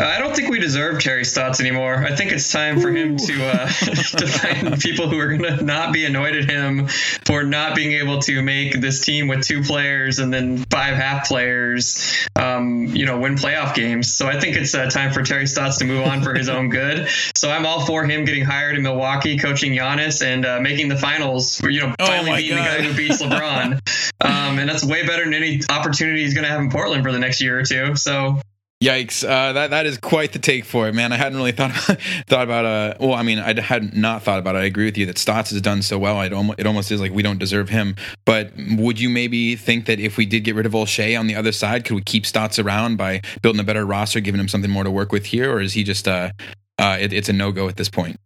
I 0.00 0.18
don't 0.18 0.34
think 0.34 0.48
we 0.48 0.58
deserve 0.58 1.02
Terry 1.02 1.24
Stotts 1.24 1.60
anymore. 1.60 2.04
I 2.04 2.14
think 2.14 2.32
it's 2.32 2.50
time 2.50 2.80
for 2.80 2.90
him 2.90 3.16
to 3.16 3.46
uh, 3.46 3.66
to 3.68 4.26
find 4.26 4.80
people 4.80 5.08
who 5.08 5.18
are 5.18 5.28
going 5.28 5.42
to 5.42 5.62
not 5.62 5.92
be 5.92 6.04
annoyed 6.04 6.36
at 6.36 6.48
him 6.48 6.88
for 7.24 7.42
not 7.42 7.76
being 7.76 7.92
able 7.92 8.20
to 8.20 8.42
make 8.42 8.80
this 8.80 9.04
team 9.04 9.28
with 9.28 9.44
two 9.44 9.62
players 9.62 10.18
and 10.18 10.32
then 10.32 10.64
five 10.70 10.94
half 10.94 11.28
players, 11.28 12.26
um, 12.36 12.86
you 12.86 13.04
know, 13.04 13.18
win 13.18 13.36
playoff 13.36 13.74
games. 13.74 14.12
So 14.12 14.26
I 14.26 14.40
think 14.40 14.56
it's 14.56 14.74
uh, 14.74 14.88
time 14.88 15.12
for 15.12 15.22
Terry 15.22 15.46
Stotts 15.46 15.78
to 15.78 15.84
move 15.84 16.06
on 16.06 16.22
for 16.22 16.34
his 16.34 16.48
own 16.48 16.70
good. 16.70 17.08
So 17.36 17.50
I'm 17.50 17.66
all 17.66 17.84
for 17.84 18.04
him 18.04 18.24
getting 18.24 18.44
hired 18.44 18.76
in 18.76 18.82
Milwaukee, 18.82 19.38
coaching 19.38 19.72
Giannis, 19.72 20.24
and 20.24 20.46
uh, 20.46 20.60
making 20.60 20.88
the 20.88 20.96
finals. 20.96 21.60
You 21.62 21.80
know, 21.80 21.94
Oh 21.98 22.06
finally 22.06 22.30
my 22.30 22.36
beating 22.38 22.56
the 22.56 22.62
guy 22.62 22.82
who 22.82 22.94
beats 22.96 23.22
LeBron. 23.22 23.80
um, 24.22 24.58
and 24.58 24.68
that's 24.68 24.84
way 24.84 25.06
better 25.06 25.24
than 25.24 25.34
any 25.34 25.60
opportunity 25.68 26.22
he's 26.22 26.34
going 26.34 26.44
to 26.44 26.50
have 26.50 26.60
in 26.60 26.70
Portland 26.70 27.04
for 27.04 27.12
the 27.12 27.18
next 27.18 27.40
year 27.40 27.58
or 27.58 27.64
two. 27.64 27.96
So 27.96 28.40
Yikes! 28.82 29.28
Uh, 29.28 29.52
that 29.52 29.70
that 29.70 29.84
is 29.84 29.98
quite 29.98 30.32
the 30.32 30.38
take 30.38 30.64
for 30.64 30.88
it, 30.88 30.94
man. 30.94 31.12
I 31.12 31.16
hadn't 31.16 31.36
really 31.36 31.52
thought 31.52 31.72
thought 32.26 32.44
about. 32.44 32.64
Uh, 32.64 32.94
well, 32.98 33.12
I 33.12 33.22
mean, 33.22 33.38
I 33.38 33.60
had 33.60 33.94
not 33.94 34.22
thought 34.22 34.38
about 34.38 34.54
it. 34.54 34.60
I 34.60 34.64
agree 34.64 34.86
with 34.86 34.96
you 34.96 35.04
that 35.04 35.18
Stotts 35.18 35.50
has 35.50 35.60
done 35.60 35.82
so 35.82 35.98
well. 35.98 36.18
It 36.22 36.32
almost 36.32 36.58
it 36.58 36.66
almost 36.66 36.90
is 36.90 36.98
like 36.98 37.12
we 37.12 37.22
don't 37.22 37.38
deserve 37.38 37.68
him. 37.68 37.96
But 38.24 38.52
would 38.56 38.98
you 38.98 39.10
maybe 39.10 39.54
think 39.54 39.84
that 39.84 40.00
if 40.00 40.16
we 40.16 40.24
did 40.24 40.44
get 40.44 40.54
rid 40.54 40.64
of 40.64 40.72
Olshey 40.72 41.18
on 41.18 41.26
the 41.26 41.34
other 41.34 41.52
side, 41.52 41.84
could 41.84 41.94
we 41.94 42.00
keep 42.02 42.24
Stotts 42.24 42.58
around 42.58 42.96
by 42.96 43.20
building 43.42 43.60
a 43.60 43.64
better 43.64 43.84
roster, 43.84 44.18
giving 44.18 44.40
him 44.40 44.48
something 44.48 44.70
more 44.70 44.84
to 44.84 44.90
work 44.90 45.12
with 45.12 45.26
here, 45.26 45.52
or 45.52 45.60
is 45.60 45.74
he 45.74 45.84
just 45.84 46.08
uh, 46.08 46.30
uh, 46.78 46.96
it, 46.98 47.12
it's 47.12 47.28
a 47.28 47.34
no 47.34 47.52
go 47.52 47.68
at 47.68 47.76
this 47.76 47.90
point? 47.90 48.16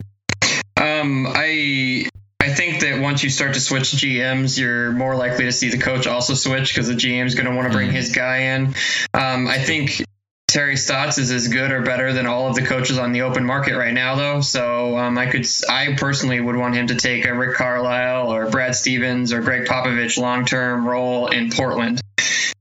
Um, 0.76 1.26
I 1.26 2.06
I 2.38 2.50
think 2.50 2.78
that 2.82 3.00
once 3.00 3.24
you 3.24 3.30
start 3.30 3.54
to 3.54 3.60
switch 3.60 3.90
GMs, 3.90 4.56
you're 4.56 4.92
more 4.92 5.16
likely 5.16 5.46
to 5.46 5.52
see 5.52 5.70
the 5.70 5.78
coach 5.78 6.06
also 6.06 6.34
switch 6.34 6.72
because 6.72 6.86
the 6.86 6.94
GM's 6.94 7.34
going 7.34 7.46
to 7.46 7.56
want 7.56 7.72
to 7.72 7.76
bring 7.76 7.90
his 7.90 8.12
guy 8.12 8.54
in. 8.54 8.66
Um, 9.14 9.48
I 9.48 9.58
think 9.58 10.04
Terry 10.54 10.76
Stotts 10.76 11.18
is 11.18 11.32
as 11.32 11.48
good 11.48 11.72
or 11.72 11.82
better 11.82 12.12
than 12.12 12.26
all 12.26 12.46
of 12.46 12.54
the 12.54 12.62
coaches 12.62 12.96
on 12.96 13.10
the 13.10 13.22
open 13.22 13.44
market 13.44 13.76
right 13.76 13.92
now, 13.92 14.14
though. 14.14 14.40
So 14.40 14.96
um, 14.96 15.18
I 15.18 15.26
could, 15.26 15.44
I 15.68 15.94
personally 15.96 16.38
would 16.38 16.54
want 16.54 16.76
him 16.76 16.86
to 16.86 16.94
take 16.94 17.26
a 17.26 17.34
Rick 17.34 17.56
Carlisle 17.56 18.32
or 18.32 18.48
Brad 18.48 18.76
Stevens 18.76 19.32
or 19.32 19.42
Gregg 19.42 19.66
Popovich 19.66 20.16
long 20.16 20.44
term 20.44 20.86
role 20.86 21.26
in 21.26 21.50
Portland. 21.50 22.00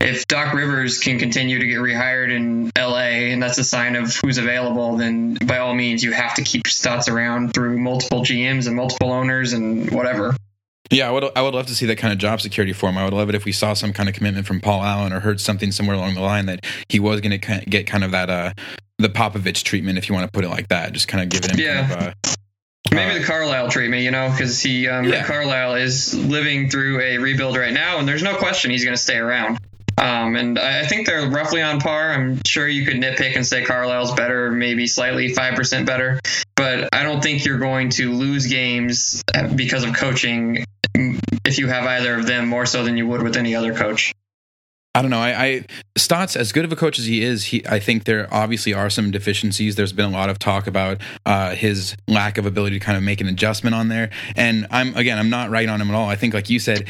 If 0.01 0.25
Doc 0.25 0.55
Rivers 0.55 0.97
can 0.97 1.19
continue 1.19 1.59
to 1.59 1.67
get 1.67 1.77
rehired 1.77 2.31
in 2.31 2.71
LA, 2.75 3.29
and 3.29 3.43
that's 3.43 3.59
a 3.59 3.63
sign 3.63 3.95
of 3.95 4.15
who's 4.15 4.39
available, 4.39 4.97
then 4.97 5.35
by 5.35 5.59
all 5.59 5.75
means 5.75 6.03
you 6.03 6.13
have 6.13 6.33
to 6.37 6.41
keep 6.41 6.65
Stotts 6.65 7.09
around 7.09 7.53
through 7.53 7.77
multiple 7.77 8.21
GMs 8.21 8.65
and 8.65 8.75
multiple 8.75 9.11
owners 9.11 9.53
and 9.53 9.91
whatever. 9.91 10.35
Yeah, 10.93 11.07
I 11.07 11.11
would. 11.11 11.25
I 11.35 11.41
would 11.41 11.55
love 11.55 11.65
to 11.67 11.75
see 11.75 11.87
that 11.87 11.97
kind 11.97 12.13
of 12.13 12.19
job 12.19 12.39
security 12.39 12.71
for 12.71 12.87
him. 12.87 12.97
I 12.99 13.03
would 13.03 13.13
love 13.13 13.27
it 13.29 13.35
if 13.35 13.45
we 13.45 13.51
saw 13.51 13.73
some 13.73 13.93
kind 13.93 14.07
of 14.07 14.13
commitment 14.13 14.45
from 14.45 14.61
Paul 14.61 14.83
Allen 14.83 15.11
or 15.11 15.19
heard 15.19 15.41
something 15.41 15.71
somewhere 15.71 15.95
along 15.95 16.13
the 16.13 16.21
line 16.21 16.45
that 16.45 16.65
he 16.87 16.99
was 16.99 17.19
going 17.19 17.39
to 17.39 17.65
get 17.65 17.87
kind 17.87 18.03
of 18.03 18.11
that 18.11 18.29
uh, 18.29 18.53
the 18.99 19.09
Popovich 19.09 19.63
treatment, 19.63 19.97
if 19.97 20.07
you 20.07 20.13
want 20.13 20.27
to 20.27 20.31
put 20.31 20.45
it 20.45 20.49
like 20.49 20.67
that. 20.67 20.93
Just 20.93 21.07
kind 21.07 21.23
of 21.23 21.29
giving 21.29 21.57
him 21.57 21.65
Yeah. 21.65 21.87
kind 21.87 22.01
of. 22.03 22.07
Uh, 22.09 22.35
Maybe 22.91 23.17
the 23.17 23.25
Carlisle 23.25 23.69
treatment, 23.69 24.03
you 24.03 24.11
know, 24.11 24.29
because 24.29 24.61
he 24.61 24.87
um, 24.87 25.05
Yeah. 25.05 25.23
Carlisle 25.23 25.75
is 25.75 26.13
living 26.13 26.69
through 26.69 27.01
a 27.01 27.17
rebuild 27.17 27.57
right 27.57 27.73
now, 27.73 27.97
and 27.97 28.07
there's 28.07 28.21
no 28.21 28.35
question 28.35 28.69
he's 28.69 28.83
going 28.83 28.95
to 28.95 29.01
stay 29.01 29.17
around. 29.17 29.57
Um, 29.97 30.35
and 30.35 30.59
I 30.59 30.81
I 30.81 30.85
think 30.85 31.07
they're 31.07 31.27
roughly 31.27 31.61
on 31.61 31.79
par. 31.79 32.11
I'm 32.11 32.39
sure 32.45 32.67
you 32.67 32.85
could 32.85 32.97
nitpick 32.97 33.35
and 33.35 33.45
say 33.47 33.63
Carlisle's 33.63 34.11
better, 34.13 34.51
maybe 34.51 34.85
slightly 34.85 35.33
five 35.33 35.55
percent 35.55 35.85
better, 35.87 36.19
but 36.55 36.89
I 36.93 37.01
don't 37.03 37.23
think 37.23 37.45
you're 37.45 37.57
going 37.59 37.89
to 37.91 38.11
lose 38.11 38.45
games 38.47 39.23
because 39.55 39.83
of 39.85 39.95
coaching 39.95 40.65
if 40.95 41.57
you 41.57 41.67
have 41.67 41.85
either 41.85 42.15
of 42.15 42.27
them 42.27 42.47
more 42.47 42.65
so 42.65 42.83
than 42.83 42.97
you 42.97 43.07
would 43.07 43.21
with 43.21 43.37
any 43.37 43.55
other 43.55 43.73
coach. 43.73 44.13
I 44.95 45.01
don't 45.01 45.09
know. 45.09 45.21
I, 45.21 45.43
I 45.43 45.65
Stotts, 45.97 46.35
as 46.35 46.51
good 46.51 46.65
of 46.65 46.71
a 46.71 46.75
coach 46.75 46.99
as 46.99 47.05
he 47.05 47.23
is, 47.23 47.45
he 47.45 47.65
I 47.67 47.79
think 47.79 48.03
there 48.03 48.31
obviously 48.31 48.75
are 48.75 48.91
some 48.91 49.09
deficiencies. 49.09 49.75
There's 49.75 49.91
been 49.91 50.05
a 50.05 50.11
lot 50.11 50.29
of 50.29 50.37
talk 50.37 50.67
about 50.67 51.01
uh, 51.25 51.55
his 51.55 51.95
lack 52.07 52.37
of 52.37 52.45
ability 52.45 52.77
to 52.77 52.85
kind 52.85 52.95
of 52.95 53.03
make 53.03 53.19
an 53.19 53.27
adjustment 53.27 53.73
on 53.75 53.87
there. 53.87 54.11
And 54.35 54.67
I'm 54.69 54.95
again, 54.95 55.17
I'm 55.17 55.31
not 55.31 55.49
right 55.49 55.67
on 55.67 55.81
him 55.81 55.89
at 55.89 55.95
all. 55.95 56.09
I 56.09 56.15
think, 56.15 56.35
like 56.35 56.47
you 56.47 56.59
said, 56.59 56.87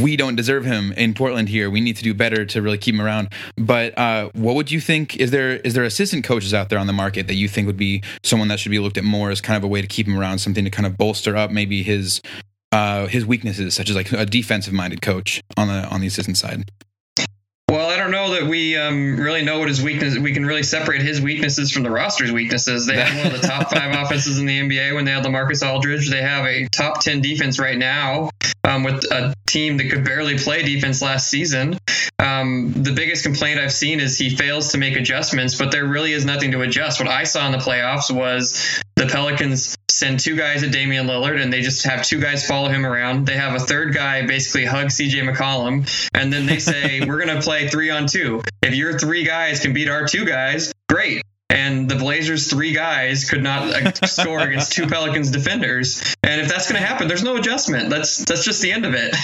we 0.00 0.16
don't 0.16 0.36
deserve 0.36 0.64
him 0.64 0.92
in 0.92 1.12
Portland 1.12 1.48
here. 1.48 1.68
We 1.70 1.80
need 1.80 1.96
to 1.96 2.04
do 2.04 2.14
better 2.14 2.44
to 2.44 2.62
really 2.62 2.78
keep 2.78 2.94
him 2.94 3.00
around. 3.00 3.30
But 3.56 3.98
uh, 3.98 4.30
what 4.34 4.54
would 4.54 4.70
you 4.70 4.80
think? 4.80 5.16
Is 5.16 5.32
there 5.32 5.56
is 5.56 5.74
there 5.74 5.82
assistant 5.82 6.22
coaches 6.22 6.54
out 6.54 6.68
there 6.68 6.78
on 6.78 6.86
the 6.86 6.92
market 6.92 7.26
that 7.26 7.34
you 7.34 7.48
think 7.48 7.66
would 7.66 7.76
be 7.76 8.04
someone 8.22 8.46
that 8.46 8.60
should 8.60 8.70
be 8.70 8.78
looked 8.78 8.96
at 8.96 9.02
more 9.02 9.28
as 9.32 9.40
kind 9.40 9.56
of 9.56 9.64
a 9.64 9.68
way 9.68 9.80
to 9.80 9.88
keep 9.88 10.06
him 10.06 10.16
around, 10.16 10.38
something 10.38 10.64
to 10.64 10.70
kind 10.70 10.86
of 10.86 10.96
bolster 10.96 11.36
up 11.36 11.50
maybe 11.50 11.82
his 11.82 12.20
uh, 12.72 13.06
his 13.06 13.26
weaknesses, 13.26 13.74
such 13.74 13.90
as 13.90 13.96
like 13.96 14.12
a 14.12 14.26
defensive 14.26 14.72
minded 14.72 15.02
coach 15.02 15.42
on 15.56 15.68
the 15.68 15.84
on 15.88 16.00
the 16.00 16.06
assistant 16.06 16.36
side. 16.36 16.70
Well, 17.70 17.88
I 17.88 17.96
don't 17.96 18.10
know 18.10 18.32
that 18.32 18.48
we 18.48 18.76
um, 18.76 19.16
really 19.16 19.42
know 19.42 19.60
what 19.60 19.68
his 19.68 19.80
weakness. 19.80 20.18
We 20.18 20.32
can 20.32 20.44
really 20.44 20.64
separate 20.64 21.02
his 21.02 21.20
weaknesses 21.20 21.70
from 21.70 21.84
the 21.84 21.90
roster's 21.90 22.32
weaknesses. 22.32 22.84
They 22.84 22.96
have 22.96 23.16
one 23.16 23.32
of 23.32 23.40
the 23.40 23.46
top 23.46 23.70
five 23.74 23.94
offenses 23.94 24.40
in 24.40 24.46
the 24.46 24.58
NBA 24.58 24.92
when 24.96 25.04
they 25.04 25.12
had 25.12 25.24
LaMarcus 25.24 25.64
Aldridge. 25.64 26.10
They 26.10 26.20
have 26.20 26.46
a 26.46 26.66
top 26.68 27.00
ten 27.00 27.20
defense 27.20 27.60
right 27.60 27.78
now 27.78 28.30
um, 28.64 28.82
with 28.82 29.04
a 29.12 29.34
team 29.46 29.76
that 29.76 29.88
could 29.88 30.04
barely 30.04 30.36
play 30.36 30.62
defense 30.62 31.00
last 31.00 31.28
season. 31.28 31.78
Um, 32.18 32.72
the 32.72 32.92
biggest 32.92 33.24
complaint 33.24 33.60
I've 33.60 33.72
seen 33.72 34.00
is 34.00 34.18
he 34.18 34.30
fails 34.30 34.72
to 34.72 34.78
make 34.78 34.96
adjustments, 34.96 35.56
but 35.56 35.70
there 35.70 35.86
really 35.86 36.12
is 36.12 36.24
nothing 36.24 36.50
to 36.52 36.62
adjust. 36.62 37.00
What 37.00 37.08
I 37.08 37.22
saw 37.22 37.46
in 37.46 37.52
the 37.52 37.58
playoffs 37.58 38.10
was 38.10 38.82
the 38.96 39.06
Pelicans 39.06 39.76
send 40.00 40.18
two 40.18 40.34
guys 40.34 40.62
at 40.62 40.72
Damian 40.72 41.06
Lillard 41.06 41.40
and 41.40 41.52
they 41.52 41.60
just 41.60 41.84
have 41.84 42.02
two 42.02 42.18
guys 42.18 42.46
follow 42.46 42.70
him 42.70 42.86
around. 42.86 43.26
They 43.26 43.36
have 43.36 43.54
a 43.54 43.58
third 43.58 43.92
guy 43.94 44.26
basically 44.26 44.64
hug 44.64 44.86
CJ 44.86 45.30
McCollum 45.30 46.08
and 46.14 46.32
then 46.32 46.46
they 46.46 46.58
say, 46.58 47.00
We're 47.06 47.22
going 47.22 47.36
to 47.36 47.42
play 47.42 47.68
three 47.68 47.90
on 47.90 48.06
two. 48.06 48.42
If 48.62 48.74
your 48.74 48.98
three 48.98 49.24
guys 49.24 49.60
can 49.60 49.74
beat 49.74 49.88
our 49.88 50.06
two 50.06 50.24
guys. 50.24 50.72
And 51.50 51.88
the 51.88 51.96
Blazers' 51.96 52.48
three 52.48 52.72
guys 52.72 53.28
could 53.28 53.42
not 53.42 53.62
uh, 53.62 53.92
score 54.06 54.40
against 54.40 54.72
two 54.72 54.86
Pelicans 54.86 55.30
defenders. 55.30 56.14
And 56.22 56.40
if 56.40 56.48
that's 56.48 56.70
going 56.70 56.80
to 56.80 56.86
happen, 56.86 57.08
there's 57.08 57.24
no 57.24 57.36
adjustment. 57.36 57.90
That's 57.90 58.24
that's 58.24 58.44
just 58.44 58.62
the 58.62 58.72
end 58.72 58.86
of 58.86 58.94
it. 58.94 59.14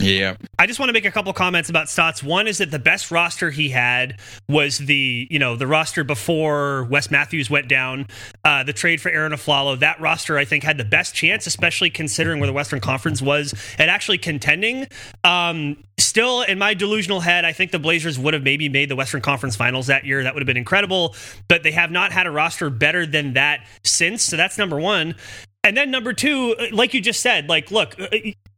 Yeah. 0.00 0.36
I 0.58 0.66
just 0.66 0.78
want 0.78 0.88
to 0.88 0.92
make 0.92 1.04
a 1.04 1.10
couple 1.10 1.32
comments 1.32 1.68
about 1.68 1.88
Stotts. 1.88 2.22
One 2.22 2.46
is 2.46 2.58
that 2.58 2.70
the 2.70 2.78
best 2.78 3.10
roster 3.10 3.50
he 3.50 3.68
had 3.70 4.18
was 4.48 4.78
the 4.78 5.26
you 5.30 5.38
know 5.38 5.56
the 5.56 5.66
roster 5.66 6.04
before 6.04 6.84
Wes 6.84 7.10
Matthews 7.10 7.50
went 7.50 7.68
down, 7.68 8.06
uh, 8.44 8.62
the 8.62 8.72
trade 8.72 9.00
for 9.00 9.10
Arron 9.10 9.32
Afflalo. 9.32 9.78
That 9.78 10.00
roster 10.00 10.38
I 10.38 10.44
think 10.44 10.64
had 10.64 10.78
the 10.78 10.84
best 10.84 11.14
chance, 11.14 11.46
especially 11.46 11.90
considering 11.90 12.40
where 12.40 12.46
the 12.46 12.52
Western 12.52 12.80
Conference 12.80 13.20
was 13.20 13.54
at 13.78 13.88
actually 13.88 14.18
contending. 14.18 14.86
Um, 15.24 15.76
still, 15.98 16.42
in 16.42 16.58
my 16.58 16.74
delusional 16.74 17.20
head, 17.20 17.44
I 17.44 17.52
think 17.52 17.70
the 17.70 17.78
Blazers 17.78 18.18
would 18.18 18.34
have 18.34 18.42
maybe 18.42 18.68
made 18.68 18.88
the 18.88 18.96
Western 18.96 19.20
Conference 19.20 19.56
Finals 19.56 19.86
that 19.88 20.04
year. 20.04 20.22
That 20.22 20.34
would 20.34 20.42
have 20.42 20.46
been 20.46 20.56
incredible. 20.56 21.14
But 21.48 21.62
they 21.62 21.69
have 21.72 21.90
not 21.90 22.12
had 22.12 22.26
a 22.26 22.30
roster 22.30 22.70
better 22.70 23.06
than 23.06 23.34
that 23.34 23.66
since. 23.84 24.22
So 24.22 24.36
that's 24.36 24.58
number 24.58 24.78
one. 24.78 25.14
And 25.62 25.76
then 25.76 25.90
number 25.90 26.12
two, 26.12 26.56
uh, 26.58 26.66
like 26.72 26.94
you 26.94 27.00
just 27.00 27.20
said, 27.20 27.48
like, 27.48 27.70
look, 27.70 28.00
uh, 28.00 28.08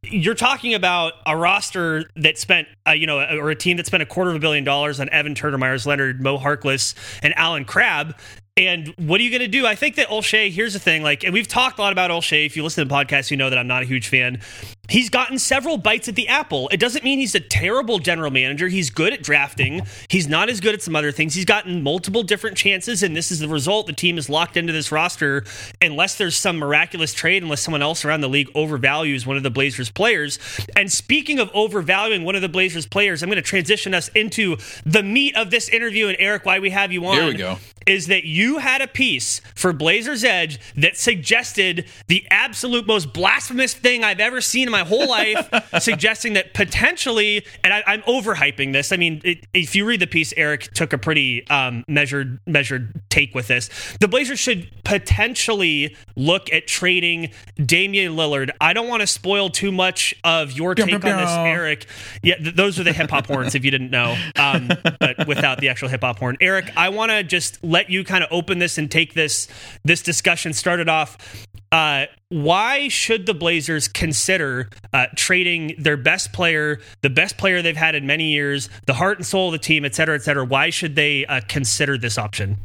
you're 0.05 0.35
talking 0.35 0.75
about 0.75 1.14
a 1.27 1.37
roster 1.37 2.05
that 2.16 2.38
spent, 2.38 2.68
uh, 2.87 2.92
you 2.92 3.07
know, 3.07 3.18
uh, 3.18 3.37
or 3.40 3.51
a 3.51 3.57
team 3.57 3.77
that 3.79 3.87
spent 3.87 4.03
a 4.03 4.07
quarter 4.07 4.31
of 4.31 4.37
a 4.37 4.38
billion 4.38 4.62
dollars 4.62 5.01
on 5.01 5.09
Evan 5.09 5.35
Turner, 5.35 5.59
Meyers 5.59 5.85
Leonard, 5.85 6.22
Mo 6.22 6.38
Harkless, 6.38 6.94
and 7.22 7.35
Allen 7.37 7.64
Crabbe. 7.64 8.14
And 8.57 8.88
what 8.98 9.18
are 9.20 9.25
you 9.25 9.31
going 9.31 9.40
to 9.40 9.48
do? 9.48 9.66
I 9.66 9.75
think 9.75 9.96
that 9.96 10.09
Olshey, 10.09 10.51
here's 10.51 10.75
the 10.75 10.79
thing, 10.79 11.03
like, 11.03 11.25
and 11.25 11.33
we've 11.33 11.48
talked 11.48 11.79
a 11.79 11.83
lot 11.83 11.92
about 11.92 12.11
Olshey. 12.11 12.44
If 12.44 12.57
you 12.57 12.62
listen 12.62 12.87
to 12.87 12.88
the 12.88 12.94
podcast, 12.94 13.31
you 13.31 13.37
know 13.37 13.48
that 13.48 13.59
I'm 13.59 13.66
not 13.66 13.83
a 13.83 13.87
huge 13.87 14.09
fan. 14.09 14.40
He's 14.88 15.11
gotten 15.11 15.38
several 15.38 15.79
bites 15.79 16.09
at 16.09 16.16
the 16.16 16.27
apple. 16.27 16.68
It 16.71 16.79
doesn't 16.79 17.05
mean 17.05 17.21
he's 17.21 17.37
a 17.37 17.40
terrible 17.40 18.01
general 18.01 18.33
manager. 18.33 18.66
He's 18.66 18.90
good 18.90 19.12
at 19.12 19.23
drafting. 19.23 19.83
He's 20.09 20.27
not 20.27 20.51
as 20.51 20.61
good 20.61 20.75
at 20.75 20.83
some 20.83 20.97
other 20.97 21.12
things. 21.12 21.35
He's 21.35 21.45
gotten 21.45 21.83
multiple 21.83 22.25
different 22.25 22.57
chances, 22.57 23.03
and 23.03 23.16
this 23.16 23.31
is 23.31 23.38
the 23.38 23.49
result. 23.49 23.87
The 23.87 23.92
team 23.92 24.18
is 24.18 24.29
locked 24.29 24.57
into 24.57 24.73
this 24.73 24.90
roster 24.90 25.45
unless 25.81 26.16
there's 26.16 26.37
some 26.37 26.59
miraculous 26.59 27.14
trade, 27.14 27.45
unless 27.45 27.62
someone 27.62 27.81
else 27.81 28.05
around 28.05 28.23
the 28.23 28.29
league 28.29 28.53
overvalues 28.55 29.25
one 29.25 29.37
of 29.37 29.45
the 29.45 29.51
Blazers 29.51 29.88
players. 29.88 30.40
And 30.77 30.90
speaking 30.90 31.38
of 31.38 31.49
overvaluing 31.55 32.25
one 32.25 32.35
of 32.35 32.42
the 32.42 32.49
Blazers 32.49 32.87
players, 32.87 33.23
I'm 33.23 33.29
going 33.29 33.37
to 33.37 33.42
transition 33.42 33.95
us 33.95 34.09
into 34.09 34.57
the 34.85 35.05
meat 35.05 35.37
of 35.37 35.51
this 35.51 35.68
interview. 35.68 36.09
And 36.09 36.16
Eric, 36.18 36.45
why 36.45 36.59
we 36.59 36.71
have 36.71 36.90
you 36.90 37.07
on? 37.07 37.14
Here 37.14 37.27
we 37.29 37.35
go. 37.35 37.59
Is 37.85 38.09
that 38.09 38.25
you 38.25 38.59
had 38.59 38.81
a 38.81 38.87
piece 38.87 39.40
for 39.57 39.73
Blazers 39.73 40.23
Edge 40.23 40.61
that 40.77 40.97
suggested 40.97 41.87
the 42.07 42.25
absolute 42.31 42.87
most 42.87 43.12
blasphemous 43.12 43.75
thing 43.75 44.05
I've 44.05 44.21
ever 44.21 44.40
seen 44.40 44.68
in 44.68 44.73
my 44.73 44.82
whole 44.85 45.09
life, 45.09 45.49
suggesting 45.81 46.35
that 46.35 46.55
potentially, 46.55 47.45
and 47.64 47.73
I, 47.73 47.83
I'm 47.87 48.03
overhyping 48.03 48.73
this. 48.73 48.92
I 48.92 48.97
mean, 48.97 49.21
it, 49.25 49.47
if 49.53 49.75
you 49.75 49.85
read 49.85 50.01
the 50.01 50.07
piece, 50.07 50.33
Eric 50.37 50.73
took 50.75 50.92
a 50.92 50.99
pretty 50.99 51.47
um, 51.49 51.85
measured 51.88 52.40
measured 52.47 53.01
take 53.09 53.35
with 53.35 53.49
this. 53.49 53.68
The 54.01 54.09
Blazers 54.09 54.38
should 54.38 54.71
potentially 54.85 55.97
look 56.16 56.53
at 56.53 56.66
trading 56.66 57.31
Damian 57.64 58.14
Lillard. 58.14 58.51
I 58.61 58.73
don't 58.73 58.88
want 58.88 59.01
to 59.01 59.07
spoil 59.07 59.51
too 59.51 59.73
much 59.73 60.14
of 60.25 60.53
your 60.53 60.75
take 60.75 60.92
on 60.92 61.01
this, 61.01 61.31
Eric. 61.31 61.87
Yeah, 62.23 62.37
th- 62.37 62.55
those 62.55 62.79
are 62.79 62.85
the 62.85 62.92
hip 62.92 63.11
hop 63.11 63.27
horns. 63.27 63.55
If 63.55 63.64
you 63.64 63.71
didn't 63.71 63.90
know, 63.90 64.16
um, 64.37 64.71
but 64.99 65.27
without 65.27 65.59
the 65.61 65.68
actual 65.68 65.88
hip 65.88 66.03
hop 66.03 66.18
horn, 66.18 66.37
Eric, 66.40 66.73
I 66.77 66.88
want 66.88 67.11
to 67.11 67.23
just 67.23 67.62
let 67.62 67.90
you 67.90 68.05
kind 68.05 68.25
of 68.25 68.29
open 68.33 68.59
this 68.59 68.79
and 68.79 68.90
take 68.90 69.14
this 69.14 69.49
this 69.85 70.03
discussion 70.03 70.53
started 70.53 70.88
off. 70.88 71.47
Uh, 71.72 72.04
why 72.28 72.88
should 72.88 73.24
the 73.24 73.32
Blazers 73.32 73.88
consider 73.88 74.68
uh, 74.92 75.06
trading 75.16 75.74
their 75.78 75.96
best 75.96 76.32
player, 76.32 76.80
the 77.00 77.08
best 77.08 77.38
player 77.38 77.62
they've 77.62 77.74
had 77.74 77.94
in 77.94 78.06
many 78.06 78.32
years, 78.32 78.68
the 78.87 78.92
heart 78.92 79.16
and 79.16 79.26
soul 79.26 79.48
of 79.48 79.52
the 79.52 79.58
team, 79.58 79.85
et 79.87 79.94
cetera, 79.94 80.14
et 80.14 80.22
cetera? 80.22 80.44
Why 80.44 80.68
should 80.68 80.94
they 80.94 81.24
uh, 81.24 81.40
consider 81.48 81.96
this 81.96 82.18
option? 82.18 82.58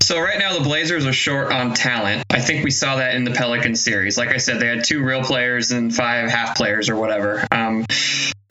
So 0.00 0.18
right 0.18 0.38
now 0.38 0.58
the 0.58 0.64
Blazers 0.64 1.06
are 1.06 1.12
short 1.12 1.52
on 1.52 1.74
talent. 1.74 2.24
I 2.30 2.40
think 2.40 2.64
we 2.64 2.70
saw 2.70 2.96
that 2.96 3.14
in 3.14 3.24
the 3.24 3.30
Pelican 3.30 3.76
series. 3.76 4.18
Like 4.18 4.30
I 4.30 4.38
said, 4.38 4.58
they 4.60 4.66
had 4.66 4.82
two 4.82 5.04
real 5.04 5.22
players 5.22 5.70
and 5.70 5.94
five 5.94 6.28
half 6.30 6.56
players 6.56 6.88
or 6.88 6.96
whatever. 6.96 7.46
Um, 7.52 7.86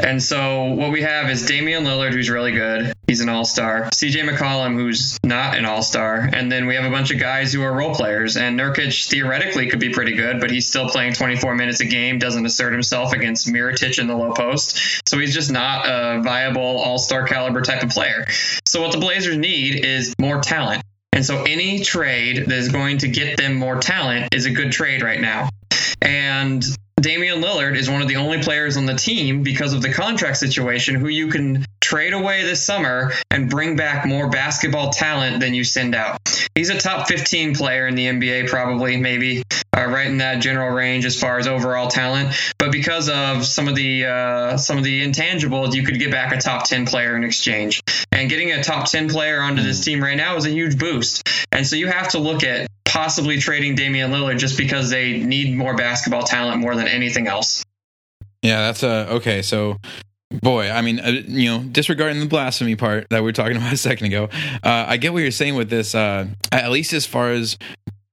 and 0.01 0.21
so 0.21 0.65
what 0.65 0.91
we 0.91 1.01
have 1.01 1.29
is 1.29 1.45
Damian 1.45 1.83
Lillard, 1.83 2.13
who's 2.13 2.29
really 2.29 2.51
good. 2.51 2.93
He's 3.07 3.21
an 3.21 3.29
all 3.29 3.45
star. 3.45 3.89
CJ 3.91 4.29
McCollum, 4.29 4.75
who's 4.75 5.19
not 5.23 5.57
an 5.57 5.65
all 5.65 5.81
star. 5.81 6.29
And 6.33 6.51
then 6.51 6.65
we 6.65 6.75
have 6.75 6.85
a 6.85 6.89
bunch 6.89 7.11
of 7.11 7.19
guys 7.19 7.53
who 7.53 7.61
are 7.61 7.73
role 7.73 7.93
players. 7.93 8.37
And 8.37 8.59
Nurkic 8.59 9.09
theoretically 9.09 9.69
could 9.69 9.79
be 9.79 9.89
pretty 9.89 10.15
good, 10.15 10.39
but 10.39 10.51
he's 10.51 10.67
still 10.67 10.89
playing 10.89 11.13
24 11.13 11.55
minutes 11.55 11.79
a 11.81 11.85
game, 11.85 12.19
doesn't 12.19 12.45
assert 12.45 12.73
himself 12.73 13.13
against 13.13 13.47
Mirotic 13.47 13.99
in 13.99 14.07
the 14.07 14.15
low 14.15 14.33
post. 14.33 15.07
So 15.07 15.17
he's 15.19 15.33
just 15.33 15.51
not 15.51 15.85
a 15.85 16.21
viable 16.21 16.61
all 16.61 16.97
star 16.97 17.27
caliber 17.27 17.61
type 17.61 17.83
of 17.83 17.89
player. 17.89 18.25
So 18.65 18.81
what 18.81 18.91
the 18.91 18.99
Blazers 18.99 19.37
need 19.37 19.85
is 19.85 20.13
more 20.19 20.41
talent. 20.41 20.83
And 21.13 21.25
so 21.25 21.43
any 21.43 21.83
trade 21.83 22.45
that 22.47 22.57
is 22.57 22.69
going 22.69 22.99
to 22.99 23.07
get 23.07 23.37
them 23.37 23.55
more 23.55 23.79
talent 23.79 24.33
is 24.33 24.45
a 24.45 24.51
good 24.51 24.71
trade 24.71 25.01
right 25.03 25.19
now. 25.19 25.49
And 26.01 26.63
Damian 26.99 27.41
Lillard 27.41 27.75
is 27.75 27.89
one 27.89 28.01
of 28.01 28.07
the 28.07 28.17
only 28.17 28.41
players 28.41 28.77
on 28.77 28.85
the 28.85 28.95
team 28.95 29.43
because 29.43 29.73
of 29.73 29.81
the 29.81 29.91
contract 29.91 30.37
situation 30.37 30.95
who 30.95 31.07
you 31.07 31.27
can 31.27 31.65
trade 31.79 32.13
away 32.13 32.43
this 32.43 32.63
summer 32.63 33.11
and 33.31 33.49
bring 33.49 33.75
back 33.75 34.05
more 34.05 34.29
basketball 34.29 34.91
talent 34.91 35.39
than 35.39 35.53
you 35.53 35.63
send 35.63 35.95
out. 35.95 36.19
He's 36.55 36.69
a 36.69 36.77
top 36.77 37.07
15 37.07 37.55
player 37.55 37.87
in 37.87 37.95
the 37.95 38.05
NBA, 38.07 38.49
probably, 38.49 38.97
maybe, 38.97 39.43
uh, 39.81 39.87
right 39.87 40.07
in 40.07 40.17
that 40.17 40.41
general 40.41 40.69
range 40.69 41.05
as 41.05 41.19
far 41.19 41.37
as 41.37 41.47
overall 41.47 41.87
talent. 41.87 42.35
But 42.57 42.71
because 42.71 43.09
of 43.09 43.45
some 43.45 43.67
of 43.67 43.75
the 43.75 44.05
uh, 44.05 44.57
some 44.57 44.77
of 44.77 44.83
the 44.83 45.05
intangibles, 45.05 45.73
you 45.73 45.83
could 45.83 45.99
get 45.99 46.11
back 46.11 46.33
a 46.33 46.39
top 46.39 46.65
10 46.65 46.85
player 46.85 47.15
in 47.15 47.23
exchange. 47.23 47.81
And 48.11 48.29
getting 48.29 48.51
a 48.51 48.63
top 48.63 48.89
10 48.89 49.09
player 49.09 49.41
onto 49.41 49.63
this 49.63 49.83
team 49.83 50.03
right 50.03 50.17
now 50.17 50.35
is 50.35 50.45
a 50.45 50.51
huge 50.51 50.77
boost. 50.77 51.27
And 51.51 51.65
so 51.65 51.75
you 51.75 51.87
have 51.87 52.09
to 52.09 52.19
look 52.19 52.43
at 52.43 52.67
possibly 52.85 53.37
trading 53.37 53.75
Damian 53.75 54.11
Lillard 54.11 54.37
just 54.37 54.57
because 54.57 54.89
they 54.89 55.19
need 55.19 55.55
more 55.55 55.75
basketball 55.75 56.23
talent 56.23 56.59
more 56.59 56.75
than 56.75 56.87
anything 56.87 57.27
else. 57.27 57.63
Yeah, 58.41 58.61
that's 58.61 58.83
a 58.83 59.07
okay. 59.13 59.41
So, 59.43 59.77
boy, 60.41 60.69
I 60.69 60.81
mean, 60.81 60.99
uh, 60.99 61.09
you 61.27 61.49
know, 61.49 61.63
disregarding 61.63 62.19
the 62.19 62.25
blasphemy 62.25 62.75
part 62.75 63.07
that 63.09 63.19
we 63.19 63.25
were 63.25 63.31
talking 63.31 63.57
about 63.57 63.71
a 63.71 63.77
second 63.77 64.07
ago, 64.07 64.29
uh, 64.63 64.85
I 64.87 64.97
get 64.97 65.13
what 65.13 65.19
you're 65.19 65.31
saying 65.31 65.55
with 65.55 65.69
this. 65.69 65.95
Uh, 65.95 66.27
at 66.51 66.69
least 66.71 66.93
as 66.93 67.05
far 67.05 67.31
as 67.31 67.57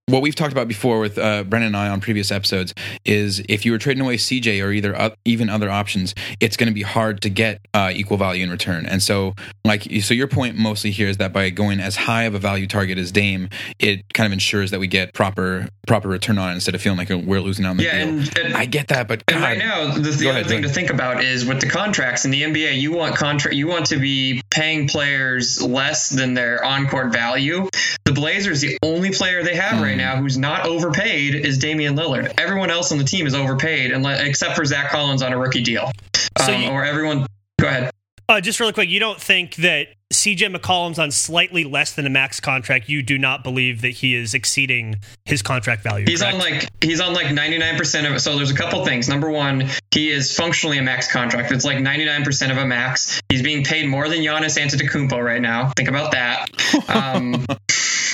what 0.08 0.22
we've 0.22 0.34
talked 0.34 0.52
about 0.52 0.68
before 0.68 1.00
with 1.00 1.18
uh, 1.18 1.44
Brandon 1.44 1.68
and 1.68 1.76
I 1.76 1.88
on 1.88 2.00
previous 2.00 2.30
episodes 2.32 2.74
is 3.04 3.40
if 3.48 3.64
you 3.66 3.72
were 3.72 3.78
trading 3.78 4.02
away 4.02 4.16
CJ 4.16 4.64
or 4.64 4.72
either 4.72 4.96
uh, 4.98 5.10
even 5.24 5.48
other 5.50 5.70
options, 5.70 6.14
it's 6.40 6.56
going 6.56 6.68
to 6.68 6.74
be 6.74 6.82
hard 6.82 7.20
to 7.22 7.28
get 7.28 7.60
uh, 7.74 7.90
equal 7.94 8.16
value 8.16 8.42
in 8.44 8.50
return. 8.50 8.86
And 8.86 9.02
so, 9.02 9.34
like, 9.64 9.82
so 10.02 10.14
your 10.14 10.26
point 10.28 10.56
mostly 10.56 10.90
here 10.90 11.08
is 11.08 11.18
that 11.18 11.32
by 11.32 11.50
going 11.50 11.78
as 11.80 11.96
high 11.96 12.24
of 12.24 12.34
a 12.34 12.38
value 12.38 12.66
target 12.66 12.96
as 12.98 13.12
Dame, 13.12 13.48
it 13.78 14.02
kind 14.14 14.26
of 14.26 14.32
ensures 14.32 14.70
that 14.70 14.80
we 14.80 14.86
get 14.86 15.12
proper 15.14 15.68
proper 15.86 16.08
return 16.08 16.36
on 16.36 16.50
it 16.50 16.54
instead 16.54 16.74
of 16.74 16.82
feeling 16.82 16.98
like 16.98 17.08
we're 17.08 17.40
losing 17.40 17.64
on 17.64 17.78
the 17.78 17.82
Yeah, 17.84 18.04
deal. 18.04 18.08
and- 18.18 18.38
and- 18.38 18.54
I 18.54 18.66
get 18.66 18.88
that, 18.88 19.08
but 19.08 19.22
And 19.28 19.38
God, 19.38 19.42
right 19.42 19.58
now, 19.58 19.90
the, 19.94 20.00
the 20.10 20.28
other 20.28 20.40
ahead, 20.40 20.46
thing 20.46 20.62
to 20.62 20.68
think 20.68 20.90
about 20.90 21.24
is 21.24 21.46
with 21.46 21.60
the 21.62 21.68
contracts 21.68 22.26
in 22.26 22.30
the 22.30 22.42
NBA, 22.42 22.78
you 22.78 22.92
want 22.92 23.16
contract, 23.16 23.56
you 23.56 23.68
want 23.68 23.86
to 23.86 23.96
be 23.96 24.42
paying 24.50 24.86
players 24.86 25.62
less 25.62 26.10
than 26.10 26.34
their 26.34 26.62
on-court 26.62 27.10
value. 27.10 27.70
The 28.04 28.12
Blazers, 28.12 28.60
the 28.60 28.76
only 28.82 29.12
player 29.12 29.42
they 29.42 29.54
have 29.56 29.78
Hmm. 29.78 29.82
right 29.82 29.96
now 29.98 30.16
who's 30.16 30.38
not 30.38 30.66
overpaid 30.66 31.34
is 31.34 31.58
Damian 31.58 31.94
Lillard. 31.96 32.32
Everyone 32.38 32.70
else 32.70 32.90
on 32.90 32.96
the 32.98 33.04
team 33.04 33.26
is 33.26 33.34
overpaid, 33.34 33.92
unless, 33.92 34.22
except 34.22 34.56
for 34.56 34.64
Zach 34.64 34.90
Collins 34.90 35.20
on 35.22 35.32
a 35.34 35.38
rookie 35.38 35.62
deal. 35.62 35.90
So 36.38 36.54
um, 36.54 36.62
you- 36.62 36.70
or 36.70 36.84
everyone. 36.84 37.26
Go 37.60 37.66
ahead. 37.68 37.90
Uh, 38.30 38.40
just 38.42 38.60
really 38.60 38.74
quick, 38.74 38.90
you 38.90 39.00
don't 39.00 39.18
think 39.18 39.54
that 39.56 39.88
CJ 40.12 40.54
McCollum's 40.54 40.98
on 40.98 41.10
slightly 41.10 41.64
less 41.64 41.94
than 41.94 42.04
a 42.04 42.10
max 42.10 42.40
contract? 42.40 42.86
You 42.86 43.02
do 43.02 43.16
not 43.16 43.42
believe 43.42 43.80
that 43.80 43.88
he 43.88 44.14
is 44.14 44.34
exceeding 44.34 44.96
his 45.24 45.40
contract 45.40 45.82
value. 45.82 46.04
He's 46.06 46.20
correct? 46.20 46.34
on 46.34 46.40
like 46.40 46.68
he's 46.82 47.00
on 47.00 47.14
like 47.14 47.28
99% 47.28 48.06
of 48.06 48.16
it. 48.16 48.20
So 48.20 48.36
there's 48.36 48.50
a 48.50 48.54
couple 48.54 48.84
things. 48.84 49.08
Number 49.08 49.30
one, 49.30 49.64
he 49.92 50.10
is 50.10 50.36
functionally 50.36 50.76
a 50.76 50.82
max 50.82 51.10
contract. 51.10 51.50
It's 51.52 51.64
like 51.64 51.78
99% 51.78 52.50
of 52.50 52.58
a 52.58 52.66
max. 52.66 53.18
He's 53.30 53.40
being 53.42 53.64
paid 53.64 53.88
more 53.88 54.10
than 54.10 54.18
Giannis 54.18 54.58
Antetokounmpo 54.58 55.24
right 55.24 55.40
now. 55.40 55.70
Think 55.76 55.88
about 55.88 56.12
that. 56.12 56.50
Um, 56.88 57.44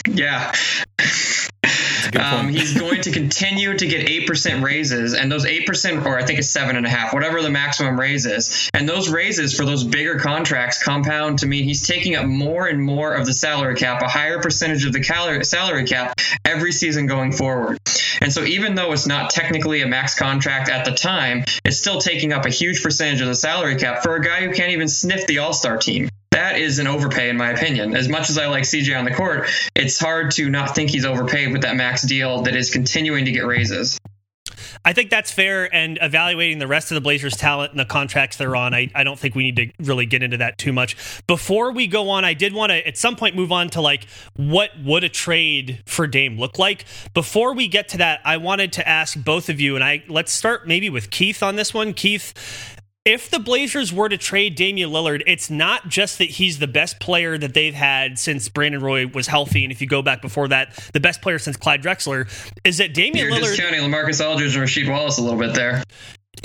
yeah. 0.08 0.52
That's 2.14 2.26
a 2.26 2.36
good 2.36 2.40
Um, 2.40 2.48
he's 2.48 2.78
going 2.78 3.02
to 3.02 3.10
continue 3.10 3.76
to 3.76 3.86
get 3.86 4.08
eight 4.08 4.26
percent 4.26 4.62
raises, 4.62 5.14
and 5.14 5.30
those 5.30 5.44
eight 5.44 5.66
percent, 5.66 6.06
or 6.06 6.18
I 6.18 6.24
think 6.24 6.38
it's 6.38 6.48
seven 6.48 6.76
and 6.76 6.86
a 6.86 6.88
half, 6.88 7.12
whatever 7.12 7.42
the 7.42 7.50
maximum 7.50 7.98
raise 7.98 8.26
is. 8.26 8.70
And 8.72 8.88
those 8.88 9.08
raises 9.08 9.56
for 9.56 9.64
those 9.64 9.84
bigger 9.84 10.18
contracts 10.18 10.82
compound 10.82 11.40
to 11.40 11.46
mean 11.46 11.64
he's 11.64 11.86
taking 11.86 12.16
up 12.16 12.26
more 12.26 12.66
and 12.66 12.82
more 12.82 13.14
of 13.14 13.26
the 13.26 13.32
salary 13.32 13.76
cap, 13.76 14.02
a 14.02 14.08
higher 14.08 14.40
percentage 14.40 14.84
of 14.84 14.92
the 14.92 15.00
calorie, 15.00 15.44
salary 15.44 15.84
cap 15.84 16.18
every 16.44 16.72
season 16.72 17.06
going 17.06 17.32
forward. 17.32 17.78
And 18.20 18.32
so, 18.32 18.44
even 18.44 18.74
though 18.74 18.92
it's 18.92 19.06
not 19.06 19.30
technically 19.30 19.82
a 19.82 19.86
max 19.86 20.18
contract 20.18 20.70
at 20.70 20.84
the 20.84 20.92
time, 20.92 21.44
it's 21.64 21.78
still 21.78 22.00
taking 22.00 22.32
up 22.32 22.46
a 22.46 22.50
huge 22.50 22.82
percentage 22.82 23.20
of 23.20 23.26
the 23.26 23.34
salary 23.34 23.76
cap 23.76 24.02
for 24.02 24.14
a 24.16 24.22
guy 24.22 24.46
who 24.46 24.52
can't 24.52 24.70
even 24.70 24.88
sniff 24.88 25.26
the 25.26 25.38
All 25.38 25.52
Star 25.52 25.76
team. 25.76 26.08
That 26.34 26.58
is 26.58 26.80
an 26.80 26.88
overpay, 26.88 27.28
in 27.28 27.36
my 27.36 27.50
opinion. 27.50 27.94
As 27.94 28.08
much 28.08 28.28
as 28.28 28.38
I 28.38 28.46
like 28.46 28.64
CJ 28.64 28.98
on 28.98 29.04
the 29.04 29.14
court, 29.14 29.48
it's 29.76 30.00
hard 30.00 30.32
to 30.32 30.50
not 30.50 30.74
think 30.74 30.90
he's 30.90 31.04
overpaid 31.04 31.52
with 31.52 31.62
that 31.62 31.76
max 31.76 32.02
deal 32.02 32.42
that 32.42 32.56
is 32.56 32.70
continuing 32.70 33.24
to 33.26 33.30
get 33.30 33.46
raises. 33.46 34.00
I 34.84 34.92
think 34.92 35.10
that's 35.10 35.30
fair. 35.30 35.72
And 35.74 35.98
evaluating 36.02 36.58
the 36.58 36.66
rest 36.66 36.90
of 36.90 36.96
the 36.96 37.00
Blazers' 37.00 37.36
talent 37.36 37.70
and 37.70 37.80
the 37.80 37.84
contracts 37.84 38.36
they're 38.36 38.56
on, 38.56 38.74
I, 38.74 38.90
I 38.94 39.04
don't 39.04 39.18
think 39.18 39.34
we 39.34 39.44
need 39.44 39.56
to 39.56 39.84
really 39.84 40.06
get 40.06 40.22
into 40.22 40.38
that 40.38 40.58
too 40.58 40.72
much. 40.72 41.22
Before 41.26 41.72
we 41.72 41.86
go 41.86 42.10
on, 42.10 42.24
I 42.24 42.34
did 42.34 42.52
want 42.52 42.70
to 42.70 42.86
at 42.86 42.98
some 42.98 43.16
point 43.16 43.36
move 43.36 43.52
on 43.52 43.70
to 43.70 43.80
like 43.80 44.06
what 44.34 44.70
would 44.84 45.04
a 45.04 45.08
trade 45.08 45.82
for 45.86 46.06
Dame 46.06 46.38
look 46.38 46.58
like. 46.58 46.84
Before 47.14 47.54
we 47.54 47.68
get 47.68 47.88
to 47.90 47.98
that, 47.98 48.20
I 48.24 48.36
wanted 48.36 48.72
to 48.74 48.86
ask 48.86 49.16
both 49.16 49.48
of 49.48 49.60
you, 49.60 49.74
and 49.76 49.84
I 49.84 50.02
let's 50.08 50.32
start 50.32 50.66
maybe 50.66 50.90
with 50.90 51.10
Keith 51.10 51.42
on 51.42 51.56
this 51.56 51.72
one. 51.72 51.94
Keith, 51.94 52.34
if 53.04 53.28
the 53.28 53.38
Blazers 53.38 53.92
were 53.92 54.08
to 54.08 54.16
trade 54.16 54.54
Damian 54.54 54.90
Lillard, 54.90 55.22
it's 55.26 55.50
not 55.50 55.88
just 55.88 56.16
that 56.18 56.30
he's 56.30 56.58
the 56.58 56.66
best 56.66 56.98
player 57.00 57.36
that 57.36 57.52
they've 57.52 57.74
had 57.74 58.18
since 58.18 58.48
Brandon 58.48 58.80
Roy 58.80 59.06
was 59.06 59.26
healthy, 59.26 59.62
and 59.62 59.70
if 59.70 59.82
you 59.82 59.86
go 59.86 60.00
back 60.00 60.22
before 60.22 60.48
that, 60.48 60.74
the 60.94 61.00
best 61.00 61.20
player 61.20 61.38
since 61.38 61.58
Clyde 61.58 61.82
Drexler, 61.82 62.26
is 62.64 62.78
that 62.78 62.94
Damian 62.94 63.28
You're 63.28 63.36
Lillard. 63.36 63.56
discounting 63.56 63.80
Lamarcus 63.80 64.26
Aldridge 64.26 64.56
and 64.56 64.66
Rasheed 64.66 64.88
Wallace 64.88 65.18
a 65.18 65.22
little 65.22 65.38
bit 65.38 65.54
there. 65.54 65.82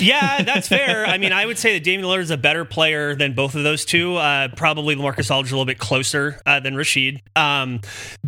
Yeah, 0.00 0.42
that's 0.42 0.68
fair. 0.68 1.06
I 1.06 1.18
mean, 1.18 1.32
I 1.32 1.46
would 1.46 1.58
say 1.58 1.74
that 1.74 1.84
Damian 1.84 2.08
Lillard 2.08 2.20
is 2.20 2.30
a 2.30 2.36
better 2.36 2.64
player 2.64 3.14
than 3.14 3.34
both 3.34 3.54
of 3.54 3.62
those 3.62 3.84
two. 3.84 4.16
Uh, 4.16 4.48
probably 4.56 4.96
Lamarcus 4.96 5.30
Aldridge 5.30 5.52
a 5.52 5.54
little 5.54 5.66
bit 5.66 5.78
closer 5.78 6.40
uh, 6.46 6.60
than 6.60 6.74
Rasheed. 6.74 7.20
Um, 7.36 7.80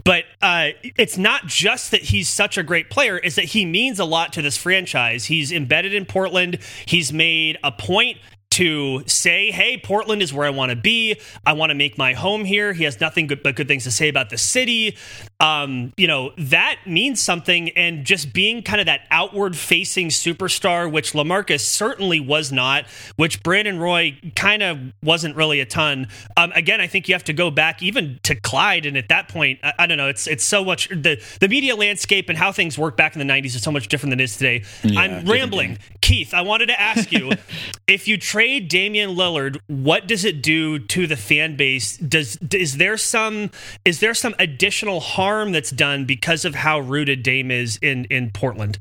but 0.04 0.24
uh, 0.40 0.70
it's 0.82 1.18
not 1.18 1.46
just 1.46 1.90
that 1.92 2.02
he's 2.02 2.28
such 2.28 2.58
a 2.58 2.62
great 2.62 2.90
player; 2.90 3.18
is 3.18 3.36
that 3.36 3.46
he 3.46 3.64
means 3.64 3.98
a 3.98 4.04
lot 4.04 4.32
to 4.34 4.42
this 4.42 4.56
franchise. 4.56 5.24
He's 5.24 5.52
embedded 5.52 5.94
in 5.94 6.04
Portland. 6.04 6.58
He's 6.86 7.12
made 7.12 7.58
a 7.64 7.72
point 7.72 8.18
to 8.52 9.02
say, 9.06 9.50
"Hey, 9.50 9.78
Portland 9.78 10.20
is 10.20 10.32
where 10.32 10.46
I 10.46 10.50
want 10.50 10.70
to 10.70 10.76
be. 10.76 11.16
I 11.46 11.54
want 11.54 11.70
to 11.70 11.74
make 11.74 11.96
my 11.96 12.12
home 12.12 12.44
here." 12.44 12.74
He 12.74 12.84
has 12.84 13.00
nothing 13.00 13.26
good, 13.26 13.42
but 13.42 13.56
good 13.56 13.66
things 13.66 13.84
to 13.84 13.90
say 13.90 14.08
about 14.08 14.28
the 14.28 14.36
city. 14.36 14.96
Um, 15.42 15.92
you 15.96 16.06
know 16.06 16.32
that 16.38 16.76
means 16.86 17.20
something, 17.20 17.70
and 17.70 18.04
just 18.04 18.32
being 18.32 18.62
kind 18.62 18.80
of 18.80 18.86
that 18.86 19.00
outward-facing 19.10 20.08
superstar, 20.08 20.90
which 20.90 21.12
Lamarcus 21.14 21.60
certainly 21.60 22.20
was 22.20 22.52
not, 22.52 22.86
which 23.16 23.42
Brandon 23.42 23.80
Roy 23.80 24.16
kind 24.36 24.62
of 24.62 24.78
wasn't 25.02 25.34
really 25.34 25.58
a 25.58 25.66
ton. 25.66 26.06
Um, 26.36 26.52
again, 26.52 26.80
I 26.80 26.86
think 26.86 27.08
you 27.08 27.14
have 27.16 27.24
to 27.24 27.32
go 27.32 27.50
back 27.50 27.82
even 27.82 28.20
to 28.22 28.36
Clyde, 28.36 28.86
and 28.86 28.96
at 28.96 29.08
that 29.08 29.28
point, 29.28 29.58
I, 29.64 29.72
I 29.80 29.86
don't 29.86 29.98
know. 29.98 30.08
It's 30.08 30.28
it's 30.28 30.44
so 30.44 30.64
much 30.64 30.88
the 30.90 31.20
the 31.40 31.48
media 31.48 31.74
landscape 31.74 32.28
and 32.28 32.38
how 32.38 32.52
things 32.52 32.78
work 32.78 32.96
back 32.96 33.16
in 33.16 33.26
the 33.26 33.32
'90s 33.32 33.56
is 33.56 33.62
so 33.62 33.72
much 33.72 33.88
different 33.88 34.12
than 34.12 34.20
it 34.20 34.24
is 34.24 34.36
today. 34.36 34.62
Yeah, 34.84 35.00
I'm 35.00 35.24
rambling. 35.26 35.70
game. 35.70 35.78
Keith, 36.02 36.34
I 36.34 36.42
wanted 36.42 36.66
to 36.66 36.80
ask 36.80 37.10
you 37.10 37.32
if 37.88 38.06
you 38.06 38.16
trade 38.16 38.68
Damian 38.68 39.10
Lillard, 39.10 39.58
what 39.66 40.06
does 40.06 40.24
it 40.24 40.40
do 40.40 40.78
to 40.78 41.08
the 41.08 41.16
fan 41.16 41.56
base? 41.56 41.96
Does 41.96 42.38
is 42.52 42.76
there 42.76 42.96
some 42.96 43.50
is 43.84 43.98
there 43.98 44.14
some 44.14 44.36
additional 44.38 45.00
harm 45.32 45.52
that's 45.52 45.70
done 45.70 46.04
because 46.04 46.44
of 46.44 46.54
how 46.54 46.78
rooted 46.78 47.22
Dame 47.22 47.50
is 47.50 47.78
in 47.80 48.04
in 48.10 48.30
Portland? 48.30 48.78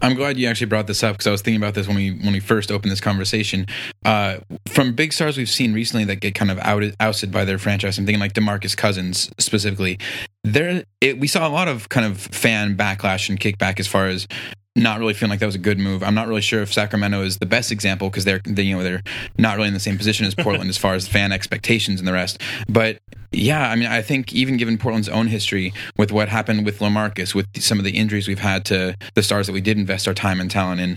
I'm 0.00 0.14
glad 0.14 0.36
you 0.36 0.48
actually 0.48 0.66
brought 0.66 0.86
this 0.86 1.02
up 1.02 1.14
because 1.14 1.26
I 1.26 1.30
was 1.30 1.42
thinking 1.42 1.60
about 1.60 1.74
this 1.74 1.86
when 1.86 1.96
we 1.96 2.12
when 2.12 2.32
we 2.32 2.40
first 2.40 2.72
opened 2.72 2.90
this 2.90 3.00
conversation. 3.00 3.66
Uh, 4.04 4.38
from 4.68 4.94
big 4.94 5.12
stars 5.12 5.36
we've 5.36 5.48
seen 5.48 5.72
recently 5.72 6.04
that 6.06 6.16
get 6.16 6.34
kind 6.34 6.50
of 6.50 6.58
outed, 6.60 6.96
ousted 7.00 7.30
by 7.30 7.44
their 7.44 7.58
franchise. 7.58 7.98
I'm 7.98 8.06
thinking 8.06 8.20
like 8.20 8.32
Demarcus 8.32 8.76
Cousins 8.76 9.30
specifically. 9.38 9.98
There, 10.44 10.84
it, 11.00 11.18
we 11.18 11.26
saw 11.26 11.48
a 11.48 11.50
lot 11.50 11.68
of 11.68 11.88
kind 11.88 12.06
of 12.06 12.20
fan 12.20 12.76
backlash 12.76 13.28
and 13.28 13.40
kickback 13.40 13.80
as 13.80 13.86
far 13.86 14.08
as 14.08 14.28
not 14.76 14.98
really 14.98 15.14
feeling 15.14 15.30
like 15.30 15.40
that 15.40 15.46
was 15.46 15.54
a 15.54 15.58
good 15.58 15.78
move. 15.78 16.02
I'm 16.02 16.14
not 16.14 16.26
really 16.26 16.40
sure 16.40 16.62
if 16.62 16.72
Sacramento 16.72 17.22
is 17.22 17.38
the 17.38 17.46
best 17.46 17.70
example 17.70 18.10
because 18.10 18.24
they're 18.24 18.40
they, 18.44 18.62
you 18.62 18.76
know 18.76 18.82
they're 18.82 19.02
not 19.38 19.56
really 19.56 19.68
in 19.68 19.74
the 19.74 19.80
same 19.80 19.96
position 19.96 20.26
as 20.26 20.34
Portland 20.38 20.68
as 20.68 20.76
far 20.76 20.94
as 20.94 21.06
fan 21.06 21.32
expectations 21.32 22.00
and 22.00 22.08
the 22.08 22.12
rest. 22.12 22.40
But 22.68 22.98
yeah, 23.30 23.70
I 23.70 23.76
mean, 23.76 23.88
I 23.88 24.02
think 24.02 24.32
even 24.32 24.56
given 24.56 24.78
Portland's 24.78 25.08
own 25.08 25.28
history 25.28 25.72
with 25.96 26.12
what 26.12 26.28
happened 26.28 26.64
with 26.64 26.80
Lamarcus, 26.80 27.34
with 27.34 27.46
some 27.60 27.78
of 27.78 27.84
the 27.84 27.92
injuries 27.92 28.28
we've 28.28 28.38
had 28.38 28.64
to 28.66 28.96
the 29.14 29.22
stars 29.22 29.46
that 29.46 29.52
we 29.52 29.60
did 29.60 29.78
invest 29.78 30.08
our 30.08 30.14
time 30.14 30.40
and 30.40 30.50
talent 30.50 30.80
in, 30.80 30.96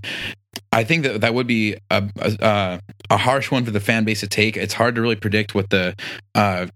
I 0.71 0.83
think 0.83 1.03
that 1.03 1.21
that 1.21 1.33
would 1.33 1.47
be 1.47 1.75
a 1.91 2.09
a, 2.19 2.81
a 3.09 3.17
harsh 3.17 3.51
one 3.51 3.63
for 3.63 3.71
the 3.71 3.79
fan 3.79 4.05
base 4.05 4.21
to 4.21 4.27
take. 4.27 4.57
It's 4.57 4.73
hard 4.73 4.95
to 4.95 5.01
really 5.01 5.15
predict 5.15 5.53
what 5.53 5.69
the 5.69 5.95
uh, 6.33 6.67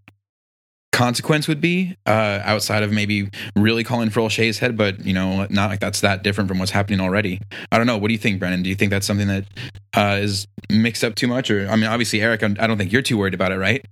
consequence 0.91 1.47
would 1.47 1.61
be 1.61 1.95
uh, 2.05 2.41
outside 2.43 2.83
of 2.83 2.91
maybe 2.91 3.29
really 3.55 3.83
calling 3.83 4.09
for 4.09 4.21
Olshey's 4.21 4.59
head, 4.59 4.77
but 4.77 5.03
you 5.05 5.13
know, 5.13 5.47
not 5.49 5.69
like 5.69 5.79
that's 5.79 6.01
that 6.01 6.23
different 6.23 6.47
from 6.47 6.59
what's 6.59 6.71
happening 6.71 6.99
already. 6.99 7.39
I 7.71 7.77
don't 7.77 7.87
know. 7.87 7.97
What 7.97 8.09
do 8.09 8.13
you 8.13 8.19
think, 8.19 8.39
Brandon? 8.39 8.61
Do 8.61 8.69
you 8.69 8.75
think 8.75 8.91
that's 8.91 9.07
something 9.07 9.27
that 9.27 9.45
uh, 9.95 10.19
is 10.21 10.47
mixed 10.69 11.03
up 11.03 11.15
too 11.15 11.27
much, 11.27 11.49
or 11.49 11.67
I 11.69 11.75
mean, 11.75 11.85
obviously, 11.87 12.21
Eric, 12.21 12.43
I 12.43 12.67
don't 12.67 12.77
think 12.77 12.91
you're 12.91 13.01
too 13.01 13.17
worried 13.17 13.33
about 13.33 13.51
it, 13.51 13.57
right? 13.57 13.85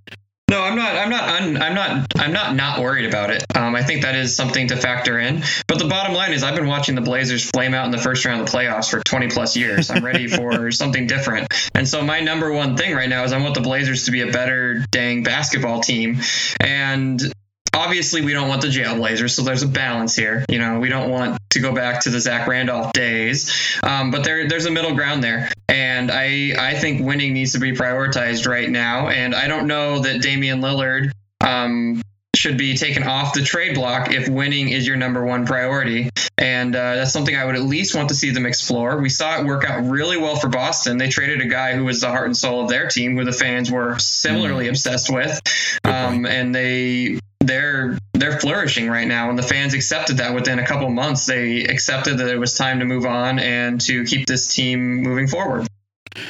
No, 0.50 0.60
I'm 0.60 0.74
not. 0.74 0.96
I'm 0.96 1.10
not. 1.10 1.28
Un, 1.28 1.62
I'm 1.62 1.74
not. 1.74 2.06
I'm 2.16 2.32
not 2.32 2.56
not 2.56 2.80
worried 2.80 3.06
about 3.06 3.30
it. 3.30 3.44
Um, 3.54 3.76
I 3.76 3.84
think 3.84 4.02
that 4.02 4.16
is 4.16 4.34
something 4.34 4.66
to 4.66 4.76
factor 4.76 5.16
in. 5.16 5.44
But 5.68 5.78
the 5.78 5.86
bottom 5.86 6.12
line 6.12 6.32
is, 6.32 6.42
I've 6.42 6.56
been 6.56 6.66
watching 6.66 6.96
the 6.96 7.02
Blazers 7.02 7.48
flame 7.48 7.72
out 7.72 7.84
in 7.84 7.92
the 7.92 7.98
first 7.98 8.24
round 8.24 8.40
of 8.40 8.50
the 8.50 8.52
playoffs 8.52 8.90
for 8.90 8.98
20 8.98 9.28
plus 9.28 9.56
years. 9.56 9.90
I'm 9.90 10.04
ready 10.04 10.26
for 10.36 10.72
something 10.72 11.06
different. 11.06 11.46
And 11.76 11.88
so 11.88 12.02
my 12.02 12.18
number 12.18 12.52
one 12.52 12.76
thing 12.76 12.96
right 12.96 13.08
now 13.08 13.22
is 13.22 13.32
I 13.32 13.40
want 13.40 13.54
the 13.54 13.60
Blazers 13.60 14.06
to 14.06 14.10
be 14.10 14.22
a 14.22 14.32
better 14.32 14.84
dang 14.90 15.22
basketball 15.22 15.82
team. 15.82 16.18
And 16.58 17.32
obviously 17.74 18.22
we 18.22 18.32
don't 18.32 18.48
want 18.48 18.62
the 18.62 18.68
jailblazers 18.68 19.30
so 19.30 19.42
there's 19.42 19.62
a 19.62 19.68
balance 19.68 20.14
here 20.14 20.44
you 20.48 20.58
know 20.58 20.78
we 20.78 20.88
don't 20.88 21.10
want 21.10 21.38
to 21.50 21.60
go 21.60 21.72
back 21.72 22.00
to 22.00 22.10
the 22.10 22.20
zach 22.20 22.46
randolph 22.46 22.92
days 22.92 23.78
um, 23.82 24.10
but 24.10 24.24
there, 24.24 24.48
there's 24.48 24.66
a 24.66 24.70
middle 24.70 24.94
ground 24.94 25.22
there 25.22 25.50
and 25.68 26.10
i 26.10 26.52
i 26.58 26.74
think 26.74 27.04
winning 27.04 27.32
needs 27.32 27.52
to 27.52 27.58
be 27.58 27.72
prioritized 27.72 28.46
right 28.46 28.70
now 28.70 29.08
and 29.08 29.34
i 29.34 29.46
don't 29.46 29.66
know 29.66 30.00
that 30.00 30.22
damian 30.22 30.60
lillard 30.60 31.10
um, 31.40 32.00
should 32.40 32.56
be 32.56 32.76
taken 32.76 33.02
off 33.02 33.34
the 33.34 33.42
trade 33.42 33.74
block 33.74 34.12
if 34.12 34.28
winning 34.28 34.68
is 34.70 34.86
your 34.86 34.96
number 34.96 35.24
one 35.24 35.44
priority. 35.44 36.08
And 36.38 36.74
uh, 36.74 36.96
that's 36.96 37.12
something 37.12 37.36
I 37.36 37.44
would 37.44 37.54
at 37.54 37.62
least 37.62 37.94
want 37.94 38.08
to 38.08 38.14
see 38.14 38.30
them 38.30 38.46
explore. 38.46 38.98
We 38.98 39.10
saw 39.10 39.38
it 39.38 39.44
work 39.44 39.68
out 39.68 39.84
really 39.84 40.16
well 40.16 40.36
for 40.36 40.48
Boston. 40.48 40.96
They 40.96 41.10
traded 41.10 41.42
a 41.42 41.46
guy 41.46 41.74
who 41.74 41.84
was 41.84 42.00
the 42.00 42.08
heart 42.08 42.26
and 42.26 42.36
soul 42.36 42.62
of 42.62 42.70
their 42.70 42.88
team, 42.88 43.16
who 43.16 43.24
the 43.24 43.32
fans 43.32 43.70
were 43.70 43.98
similarly 43.98 44.68
obsessed 44.68 45.12
with. 45.12 45.38
Um, 45.84 46.24
and 46.24 46.54
they 46.54 47.18
they're 47.40 47.98
they're 48.14 48.38
flourishing 48.38 48.88
right 48.88 49.08
now 49.08 49.30
and 49.30 49.38
the 49.38 49.42
fans 49.42 49.74
accepted 49.74 50.18
that 50.18 50.34
within 50.34 50.58
a 50.58 50.66
couple 50.66 50.88
months 50.90 51.26
they 51.26 51.64
accepted 51.64 52.18
that 52.18 52.28
it 52.28 52.38
was 52.38 52.54
time 52.54 52.78
to 52.78 52.84
move 52.84 53.06
on 53.06 53.38
and 53.38 53.80
to 53.80 54.04
keep 54.04 54.26
this 54.26 54.54
team 54.54 55.02
moving 55.02 55.26
forward 55.26 55.66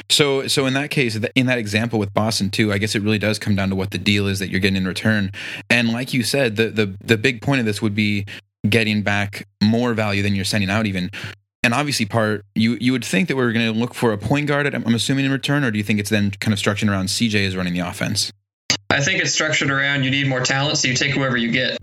So, 0.09 0.47
so 0.47 0.65
in 0.65 0.73
that 0.75 0.91
case, 0.91 1.17
in 1.35 1.47
that 1.47 1.57
example 1.57 1.97
with 1.97 2.13
Boston 2.13 2.49
too, 2.49 2.71
I 2.71 2.77
guess 2.77 2.95
it 2.95 3.01
really 3.01 3.17
does 3.17 3.39
come 3.39 3.55
down 3.55 3.69
to 3.69 3.75
what 3.75 3.91
the 3.91 3.97
deal 3.97 4.27
is 4.27 4.39
that 4.39 4.49
you're 4.49 4.59
getting 4.59 4.77
in 4.77 4.87
return. 4.87 5.31
And 5.69 5.91
like 5.91 6.13
you 6.13 6.23
said, 6.23 6.55
the 6.55 6.69
the 6.69 6.95
the 7.03 7.17
big 7.17 7.41
point 7.41 7.59
of 7.59 7.65
this 7.65 7.81
would 7.81 7.95
be 7.95 8.25
getting 8.69 9.01
back 9.01 9.47
more 9.61 9.93
value 9.93 10.21
than 10.21 10.35
you're 10.35 10.45
sending 10.45 10.69
out, 10.69 10.85
even. 10.85 11.09
And 11.63 11.73
obviously, 11.73 12.05
part 12.05 12.45
you 12.55 12.77
you 12.79 12.91
would 12.91 13.05
think 13.05 13.27
that 13.27 13.35
we're 13.35 13.51
going 13.51 13.71
to 13.71 13.79
look 13.79 13.93
for 13.93 14.13
a 14.13 14.17
point 14.17 14.47
guard. 14.47 14.73
I'm 14.73 14.95
assuming 14.95 15.25
in 15.25 15.31
return, 15.31 15.63
or 15.63 15.71
do 15.71 15.77
you 15.77 15.83
think 15.83 15.99
it's 15.99 16.09
then 16.09 16.31
kind 16.31 16.53
of 16.53 16.59
structured 16.59 16.89
around 16.89 17.07
CJ 17.07 17.35
is 17.35 17.55
running 17.55 17.73
the 17.73 17.79
offense? 17.79 18.31
I 18.91 18.99
think 18.99 19.21
it's 19.21 19.31
structured 19.31 19.71
around 19.71 20.03
you 20.03 20.11
need 20.11 20.27
more 20.27 20.41
talent, 20.41 20.77
so 20.77 20.89
you 20.89 20.95
take 20.95 21.13
whoever 21.13 21.37
you 21.37 21.49
get. 21.49 21.77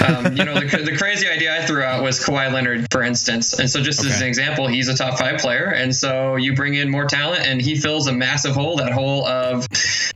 Um, 0.00 0.36
you 0.36 0.44
know, 0.44 0.54
the, 0.54 0.82
the 0.84 0.96
crazy 0.96 1.28
idea 1.28 1.56
I 1.56 1.66
threw 1.66 1.82
out 1.82 2.02
was 2.02 2.20
Kawhi 2.20 2.52
Leonard, 2.52 2.88
for 2.90 3.02
instance. 3.02 3.58
And 3.58 3.70
so, 3.70 3.80
just 3.80 4.04
as 4.04 4.20
an 4.20 4.26
example, 4.26 4.66
he's 4.66 4.88
a 4.88 4.96
top 4.96 5.18
five 5.18 5.40
player, 5.40 5.66
and 5.66 5.94
so 5.94 6.36
you 6.36 6.54
bring 6.54 6.74
in 6.74 6.90
more 6.90 7.04
talent, 7.06 7.46
and 7.46 7.60
he 7.60 7.76
fills 7.76 8.06
a 8.06 8.12
massive 8.12 8.54
hole. 8.54 8.76
That 8.76 8.92
hole 8.92 9.26
of 9.26 9.66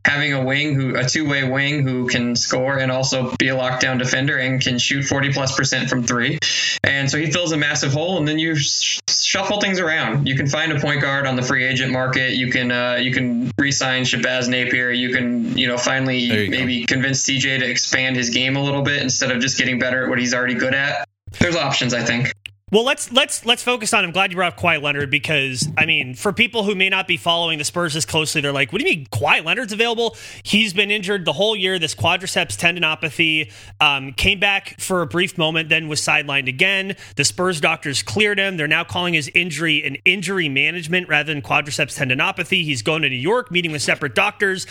having 0.04 0.32
a 0.32 0.42
wing 0.42 0.74
who 0.74 0.96
a 0.96 1.04
two 1.04 1.28
way 1.28 1.48
wing 1.48 1.82
who 1.82 2.08
can 2.08 2.34
score 2.34 2.78
and 2.78 2.90
also 2.90 3.34
be 3.38 3.48
a 3.48 3.56
lockdown 3.56 3.98
defender 3.98 4.36
and 4.36 4.60
can 4.60 4.78
shoot 4.78 5.04
forty 5.04 5.32
plus 5.32 5.56
percent 5.56 5.88
from 5.88 6.02
three. 6.02 6.38
And 6.82 7.10
so 7.10 7.18
he 7.18 7.30
fills 7.30 7.52
a 7.52 7.56
massive 7.56 7.92
hole, 7.92 8.18
and 8.18 8.26
then 8.26 8.38
you 8.38 8.56
sh- 8.56 9.00
shuffle 9.08 9.60
things 9.60 9.78
around. 9.78 10.26
You 10.26 10.36
can 10.36 10.46
find 10.46 10.72
a 10.72 10.80
point 10.80 11.02
guard 11.02 11.26
on 11.26 11.36
the 11.36 11.42
free 11.42 11.64
agent 11.64 11.92
market. 11.92 12.34
You 12.34 12.50
can 12.50 12.72
uh, 12.72 12.96
you 13.00 13.12
can 13.12 13.52
re-sign 13.58 14.04
Shabazz 14.04 14.48
Napier. 14.48 14.90
You 14.90 15.12
can 15.12 15.56
you 15.56 15.68
know 15.68 15.76
finally 15.76 16.18
you 16.18 16.46
go. 16.46 16.50
maybe 16.50 16.86
convince 16.86 17.24
CJ 17.24 17.60
to 17.60 17.68
expand 17.68 18.16
his 18.16 18.30
game 18.30 18.56
a 18.56 18.62
little 18.62 18.82
bit 18.82 19.02
instead 19.02 19.30
of 19.30 19.40
just 19.40 19.58
getting 19.58 19.67
better 19.74 20.04
at 20.04 20.08
what 20.08 20.18
he's 20.18 20.32
already 20.32 20.54
good 20.54 20.74
at. 20.74 21.08
There's 21.38 21.56
options, 21.56 21.92
I 21.92 22.02
think. 22.02 22.32
Well, 22.70 22.84
let's 22.84 23.10
let's 23.12 23.46
let's 23.46 23.62
focus 23.62 23.94
on. 23.94 24.04
I'm 24.04 24.10
glad 24.10 24.30
you 24.30 24.36
brought 24.36 24.52
up 24.52 24.58
Kawhi 24.58 24.82
Leonard 24.82 25.10
because 25.10 25.66
I 25.78 25.86
mean, 25.86 26.12
for 26.12 26.34
people 26.34 26.64
who 26.64 26.74
may 26.74 26.90
not 26.90 27.08
be 27.08 27.16
following 27.16 27.56
the 27.56 27.64
Spurs 27.64 27.96
as 27.96 28.04
closely, 28.04 28.42
they're 28.42 28.52
like, 28.52 28.74
"What 28.74 28.82
do 28.82 28.86
you 28.86 28.94
mean 28.94 29.06
Kawhi 29.06 29.42
Leonard's 29.42 29.72
available? 29.72 30.18
He's 30.42 30.74
been 30.74 30.90
injured 30.90 31.24
the 31.24 31.32
whole 31.32 31.56
year. 31.56 31.78
This 31.78 31.94
quadriceps 31.94 32.58
tendinopathy 32.58 33.50
um, 33.80 34.12
came 34.12 34.38
back 34.38 34.78
for 34.78 35.00
a 35.00 35.06
brief 35.06 35.38
moment, 35.38 35.70
then 35.70 35.88
was 35.88 36.02
sidelined 36.02 36.46
again. 36.46 36.94
The 37.16 37.24
Spurs 37.24 37.58
doctors 37.58 38.02
cleared 38.02 38.38
him. 38.38 38.58
They're 38.58 38.68
now 38.68 38.84
calling 38.84 39.14
his 39.14 39.28
injury 39.34 39.82
an 39.86 39.96
injury 40.04 40.50
management 40.50 41.08
rather 41.08 41.32
than 41.32 41.40
quadriceps 41.40 41.98
tendinopathy. 41.98 42.64
He's 42.64 42.82
going 42.82 43.00
to 43.00 43.08
New 43.08 43.16
York, 43.16 43.50
meeting 43.50 43.72
with 43.72 43.80
separate 43.80 44.14
doctors. 44.14 44.66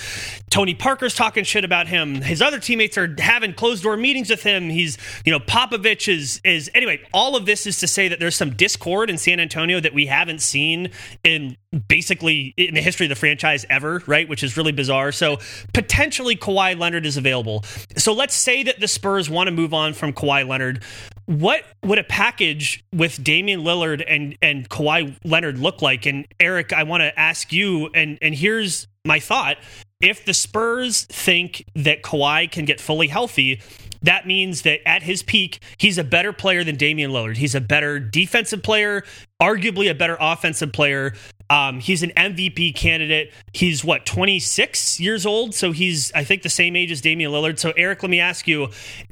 Tony 0.51 0.75
Parker's 0.75 1.15
talking 1.15 1.43
shit 1.43 1.65
about 1.65 1.87
him. 1.87 2.21
His 2.21 2.43
other 2.43 2.59
teammates 2.59 2.95
are 2.95 3.15
having 3.17 3.55
closed 3.55 3.81
door 3.81 3.97
meetings 3.97 4.29
with 4.29 4.43
him. 4.43 4.69
He's, 4.69 4.99
you 5.25 5.31
know, 5.31 5.39
Popovich 5.39 6.07
is 6.07 6.39
is 6.43 6.69
anyway. 6.75 7.01
All 7.11 7.35
of 7.35 7.47
this 7.47 7.65
is 7.65 7.79
to 7.79 7.86
say 7.87 8.07
that 8.07 8.19
there's 8.19 8.35
some 8.35 8.51
discord 8.51 9.09
in 9.09 9.17
San 9.17 9.39
Antonio 9.39 9.79
that 9.79 9.93
we 9.93 10.05
haven't 10.05 10.41
seen 10.41 10.91
in 11.23 11.57
basically 11.87 12.53
in 12.57 12.73
the 12.73 12.81
history 12.81 13.05
of 13.05 13.09
the 13.09 13.15
franchise 13.15 13.65
ever, 13.69 14.01
right? 14.07 14.27
Which 14.27 14.43
is 14.43 14.57
really 14.57 14.71
bizarre. 14.71 15.11
So 15.11 15.37
potentially 15.73 16.35
Kawhi 16.35 16.77
Leonard 16.77 17.05
is 17.05 17.17
available. 17.17 17.63
So 17.97 18.13
let's 18.13 18.35
say 18.35 18.63
that 18.63 18.79
the 18.79 18.87
Spurs 18.87 19.29
want 19.29 19.47
to 19.47 19.51
move 19.51 19.73
on 19.73 19.93
from 19.93 20.13
Kawhi 20.13 20.47
Leonard. 20.47 20.83
What 21.25 21.63
would 21.83 21.99
a 21.99 22.03
package 22.03 22.83
with 22.93 23.21
Damian 23.23 23.61
Lillard 23.61 24.03
and 24.07 24.37
and 24.41 24.69
Kawhi 24.69 25.17
Leonard 25.25 25.59
look 25.59 25.81
like? 25.81 26.05
And 26.05 26.25
Eric, 26.39 26.71
I 26.71 26.83
want 26.83 27.01
to 27.01 27.17
ask 27.19 27.51
you, 27.51 27.89
and 27.93 28.17
and 28.21 28.33
here's 28.33 28.87
my 29.03 29.19
thought: 29.19 29.57
if 29.99 30.25
the 30.25 30.33
Spurs 30.33 31.05
think 31.05 31.65
that 31.75 32.03
Kawhi 32.03 32.49
can 32.51 32.65
get 32.65 32.79
fully 32.79 33.07
healthy, 33.07 33.61
that 34.01 34.27
means 34.27 34.63
that 34.63 34.87
at 34.87 35.03
his 35.03 35.23
peak, 35.23 35.59
he's 35.77 35.97
a 35.97 36.03
better 36.03 36.33
player 36.33 36.63
than 36.63 36.75
Damian 36.75 37.11
Lillard. 37.11 37.37
He's 37.37 37.55
a 37.55 37.61
better 37.61 37.99
defensive 37.99 38.63
player, 38.63 39.03
arguably 39.41 39.89
a 39.89 39.95
better 39.95 40.17
offensive 40.19 40.71
player. 40.71 41.13
Um, 41.49 41.79
he's 41.79 42.03
an 42.03 42.11
MVP 42.11 42.75
candidate. 42.75 43.31
He's 43.53 43.83
what, 43.83 44.05
26 44.05 44.99
years 44.99 45.25
old? 45.25 45.55
So 45.55 45.71
he's, 45.71 46.11
I 46.13 46.23
think, 46.23 46.41
the 46.41 46.49
same 46.49 46.75
age 46.75 46.91
as 46.91 47.01
Damian 47.01 47.31
Lillard. 47.31 47.57
So, 47.57 47.71
Eric, 47.77 48.03
let 48.03 48.09
me 48.09 48.19
ask 48.19 48.47
you 48.47 48.69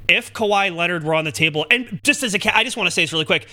if 0.08 0.32
Kawhi 0.32 0.74
Leonard 0.74 1.04
were 1.04 1.14
on 1.14 1.24
the 1.24 1.32
table, 1.32 1.66
and 1.70 2.00
just 2.02 2.22
as 2.22 2.34
a, 2.34 2.56
I 2.56 2.64
just 2.64 2.76
want 2.76 2.86
to 2.86 2.90
say 2.90 3.02
this 3.02 3.12
really 3.12 3.24
quick. 3.24 3.48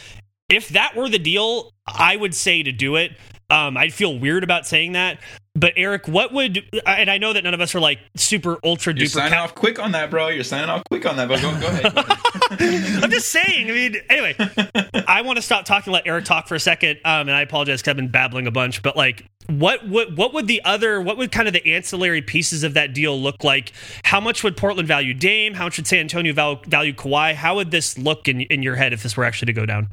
If 0.50 0.70
that 0.70 0.96
were 0.96 1.10
the 1.10 1.20
deal, 1.20 1.72
I 1.88 2.16
would 2.16 2.36
say 2.36 2.64
to 2.64 2.72
do 2.72 2.98
it. 2.98 3.14
Um, 3.54 3.78
I'd 3.78 3.94
feel 3.94 4.18
weird 4.18 4.44
about 4.44 4.66
saying 4.66 4.94
that. 4.94 5.20
But 5.56 5.74
Eric, 5.78 6.08
what 6.08 6.34
would 6.34 6.64
and 6.88 7.12
I 7.12 7.20
know 7.20 7.34
that 7.34 7.44
none 7.44 7.54
of 7.54 7.62
us 7.62 7.76
are 7.76 7.80
like 7.80 8.00
super 8.16 8.58
ultra 8.64 8.92
You're 8.96 9.06
duper 9.06 9.12
signing 9.12 9.34
cap- 9.34 9.44
off 9.44 9.56
quick 9.56 9.78
on 9.78 9.92
that, 9.92 10.10
bro. 10.10 10.30
You're 10.30 10.44
signing 10.44 10.68
off 10.68 10.84
quick 10.90 11.06
on 11.06 11.16
that, 11.18 11.28
but 11.28 11.40
go, 11.42 11.52
go 11.60 11.68
ahead. 11.68 11.94
Go 11.94 12.02
ahead. 12.02 13.04
I'm 13.04 13.12
just 13.12 13.30
saying. 13.30 13.70
I 13.70 13.72
mean, 13.72 13.96
anyway, 14.10 14.36
I 15.08 15.22
want 15.22 15.36
to 15.36 15.44
stop 15.44 15.66
talking. 15.66 15.94
Let 15.94 16.08
Eric 16.08 16.26
talk 16.26 16.48
for 16.48 16.56
a 16.56 16.60
second. 16.60 16.98
Um, 17.06 17.28
and 17.30 17.32
I 17.32 17.42
apologize 17.42 17.82
because 17.82 17.92
I've 17.92 17.98
been 17.98 18.08
babbling 18.08 18.48
a 18.48 18.52
bunch. 18.52 18.82
But 18.82 18.98
like, 18.98 19.28
what 19.48 19.88
would 19.88 20.18
what 20.18 20.34
would 20.34 20.48
the 20.48 20.64
other? 20.66 21.00
What 21.00 21.18
would 21.18 21.32
kind 21.32 21.48
of 21.48 21.54
the 21.54 21.76
ancillary 21.76 22.24
pieces 22.24 22.64
of 22.64 22.74
that 22.74 22.96
deal 22.96 23.22
look 23.22 23.44
like? 23.44 23.74
How 24.04 24.20
much 24.20 24.44
would 24.44 24.58
Portland 24.58 24.88
value 24.88 25.14
Dame? 25.14 25.54
How 25.54 25.66
much 25.66 25.78
would 25.78 25.86
San 25.86 26.00
Antonio 26.00 26.34
value 26.34 26.94
Kawhi? 26.94 27.36
How 27.36 27.54
would 27.56 27.70
this 27.70 27.96
look 28.00 28.28
in 28.28 28.42
in 28.42 28.64
your 28.64 28.76
head 28.76 28.92
if 28.92 29.04
this 29.04 29.16
were 29.16 29.24
actually 29.24 29.48
to 29.48 29.54
go 29.54 29.68
down? 29.68 29.90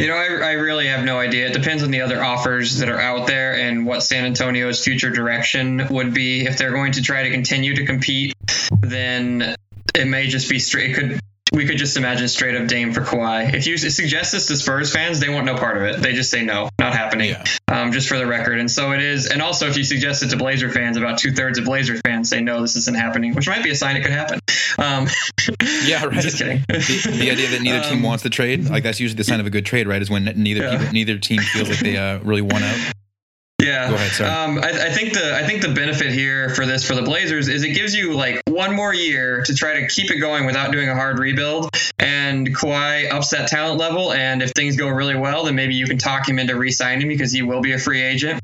You 0.00 0.06
know, 0.06 0.14
I, 0.14 0.50
I 0.50 0.52
really 0.52 0.86
have 0.86 1.04
no 1.04 1.18
idea. 1.18 1.48
It 1.48 1.54
depends 1.54 1.82
on 1.82 1.90
the 1.90 2.02
other 2.02 2.22
offers 2.22 2.78
that 2.78 2.88
are 2.88 3.00
out 3.00 3.26
there 3.26 3.56
and 3.56 3.84
what 3.84 4.04
San 4.04 4.24
Antonio's 4.24 4.82
future 4.84 5.10
direction 5.10 5.88
would 5.90 6.14
be. 6.14 6.46
If 6.46 6.56
they're 6.56 6.70
going 6.70 6.92
to 6.92 7.02
try 7.02 7.24
to 7.24 7.30
continue 7.30 7.74
to 7.74 7.84
compete, 7.84 8.34
then 8.80 9.56
it 9.94 10.06
may 10.06 10.28
just 10.28 10.48
be 10.48 10.60
straight. 10.60 10.90
It 10.90 10.94
could. 10.94 11.20
We 11.52 11.66
could 11.66 11.78
just 11.78 11.96
imagine 11.96 12.28
straight 12.28 12.54
up 12.54 12.68
Dame 12.68 12.92
for 12.92 13.00
Kawhi. 13.00 13.54
If 13.54 13.66
you 13.66 13.76
suggest 13.78 14.32
this 14.32 14.46
to 14.46 14.56
Spurs 14.56 14.92
fans, 14.92 15.18
they 15.20 15.28
want 15.28 15.46
no 15.46 15.54
part 15.56 15.76
of 15.76 15.82
it. 15.84 16.00
They 16.02 16.12
just 16.12 16.30
say 16.30 16.44
no, 16.44 16.68
not 16.78 16.92
happening. 16.94 17.30
Yeah. 17.30 17.44
Um, 17.68 17.92
just 17.92 18.08
for 18.08 18.18
the 18.18 18.26
record. 18.26 18.58
And 18.60 18.70
so 18.70 18.92
it 18.92 19.02
is. 19.02 19.26
And 19.26 19.40
also, 19.42 19.66
if 19.68 19.76
you 19.76 19.84
suggest 19.84 20.22
it 20.22 20.28
to 20.30 20.36
Blazer 20.36 20.70
fans, 20.70 20.96
about 20.96 21.18
two 21.18 21.32
thirds 21.32 21.58
of 21.58 21.64
Blazer 21.64 21.96
fans 22.04 22.28
say 22.28 22.40
no, 22.40 22.60
this 22.60 22.76
isn't 22.76 22.96
happening, 22.96 23.34
which 23.34 23.48
might 23.48 23.62
be 23.62 23.70
a 23.70 23.74
sign 23.74 23.96
it 23.96 24.02
could 24.02 24.12
happen. 24.12 24.40
Um, 24.78 25.06
Yeah, 25.84 26.04
right. 26.06 26.20
Just 26.20 26.36
kidding. 26.38 26.62
the, 26.68 27.16
the 27.18 27.30
idea 27.30 27.48
that 27.48 27.62
neither 27.62 27.80
team 27.82 27.98
Um, 27.98 28.02
wants 28.02 28.22
to 28.24 28.30
trade, 28.30 28.68
like 28.68 28.82
that's 28.82 29.00
usually 29.00 29.16
the 29.16 29.24
sign 29.24 29.40
of 29.40 29.46
a 29.46 29.50
good 29.50 29.64
trade, 29.64 29.86
right? 29.88 30.00
Is 30.02 30.10
when 30.10 30.24
neither 30.24 30.60
Yeah. 30.62 30.76
people, 30.78 30.92
neither 30.92 31.18
team 31.18 31.40
feels 31.40 31.70
like 31.70 31.78
they 31.78 31.96
uh, 31.96 32.18
really 32.18 32.42
won 32.42 32.62
out. 32.62 32.76
Yeah. 33.60 33.92
Ahead. 33.92 34.20
Um, 34.20 34.58
I, 34.58 34.86
I 34.86 34.90
think 34.90 35.14
the 35.14 35.34
I 35.34 35.44
think 35.44 35.62
the 35.62 35.70
benefit 35.70 36.12
here 36.12 36.50
for 36.50 36.64
this 36.64 36.84
for 36.84 36.94
the 36.94 37.02
Blazers 37.02 37.48
is 37.48 37.64
it 37.64 37.74
gives 37.74 37.94
you 37.94 38.14
like 38.14 38.40
one 38.46 38.74
more 38.74 38.94
year 38.94 39.42
to 39.44 39.54
try 39.54 39.80
to 39.80 39.88
keep 39.88 40.12
it 40.12 40.18
going 40.18 40.46
without 40.46 40.70
doing 40.70 40.88
a 40.88 40.94
hard 40.94 41.18
rebuild. 41.18 41.70
And 41.98 42.54
Kawhi 42.54 43.12
ups 43.12 43.30
that 43.30 43.48
talent 43.48 43.78
level, 43.78 44.12
and 44.12 44.42
if 44.42 44.52
things 44.52 44.76
go 44.76 44.88
really 44.88 45.16
well, 45.16 45.44
then 45.44 45.56
maybe 45.56 45.74
you 45.74 45.86
can 45.86 45.98
talk 45.98 46.28
him 46.28 46.38
into 46.38 46.56
re-signing 46.56 47.08
because 47.08 47.32
he 47.32 47.42
will 47.42 47.60
be 47.60 47.72
a 47.72 47.78
free 47.78 48.00
agent. 48.00 48.40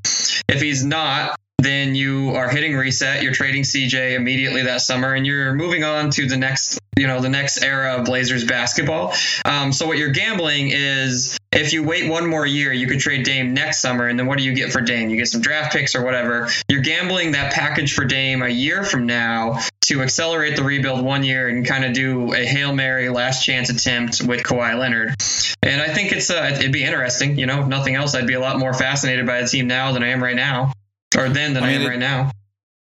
If 0.48 0.61
he's 0.61 0.85
not, 0.85 1.38
then 1.59 1.94
you 1.94 2.35
are 2.35 2.48
hitting 2.48 2.77
reset. 2.77 3.22
You're 3.22 3.33
trading 3.33 3.62
CJ 3.62 4.14
immediately 4.14 4.62
that 4.64 4.81
summer, 4.81 5.14
and 5.14 5.27
you're 5.27 5.55
moving 5.55 5.85
on 5.85 6.11
to 6.11 6.27
the 6.27 6.37
next, 6.37 6.79
you 6.96 7.07
know, 7.07 7.20
the 7.20 7.29
next 7.29 7.62
era 7.62 7.94
of 7.94 8.05
Blazers 8.05 8.44
basketball. 8.44 9.14
Um, 9.44 9.72
so 9.72 9.87
what 9.87 9.96
you're 9.96 10.11
gambling 10.11 10.70
is 10.72 11.38
if 11.55 11.73
you 11.73 11.83
wait 11.85 12.11
one 12.11 12.29
more 12.29 12.47
year, 12.47 12.73
you 12.73 12.87
could 12.87 13.01
trade 13.01 13.25
Dame 13.25 13.55
next 13.55 13.81
summer, 13.81 14.09
and 14.09 14.19
then 14.19 14.27
what 14.27 14.38
do 14.38 14.45
you 14.45 14.55
get 14.55 14.73
for 14.73 14.81
Dame? 14.81 15.11
You 15.11 15.17
get 15.17 15.29
some 15.29 15.40
draft 15.40 15.73
picks 15.73 15.95
or 15.95 16.05
whatever. 16.05 16.49
You're 16.69 16.83
gambling 16.83 17.33
that 17.33 17.53
package 17.53 17.95
for 17.95 18.05
Dame 18.05 18.43
a 18.43 18.49
year 18.49 18.85
from 18.85 19.07
now 19.07 19.61
to 19.83 20.03
accelerate 20.03 20.57
the 20.57 20.64
rebuild 20.64 21.05
one 21.05 21.23
year 21.25 21.49
and 21.49 21.64
kind 21.67 21.85
of 21.85 21.93
do 21.93 22.33
a 22.35 22.45
hail 22.45 22.75
mary 22.75 23.09
last 23.11 23.45
chance 23.45 23.71
attempt 23.71 24.23
with 24.23 24.43
Kawhi 24.43 24.79
Leonard. 24.79 25.14
And 25.62 25.81
I 25.81 25.93
think 25.93 26.12
it's 26.12 26.31
uh, 26.31 26.57
it'd 26.59 26.73
be 26.73 26.85
interesting. 26.85 27.38
You 27.38 27.47
know, 27.47 27.61
if 27.62 27.69
nothing 27.69 27.95
else, 27.95 28.14
I'd 28.14 28.27
be 28.27 28.35
a 28.35 28.40
lot 28.40 28.59
more 28.59 28.75
fascinated 28.75 29.27
by 29.27 29.43
the 29.43 29.49
team 29.49 29.67
now 29.67 29.93
than 29.93 30.03
I 30.03 30.09
am 30.09 30.23
right 30.23 30.37
now, 30.37 30.73
or 31.17 31.29
then 31.29 31.55
than 31.55 31.62
I 31.64 31.69
I, 31.69 31.71
am 31.73 31.83
it- 31.83 31.88
right 31.88 31.99
now. 31.99 32.31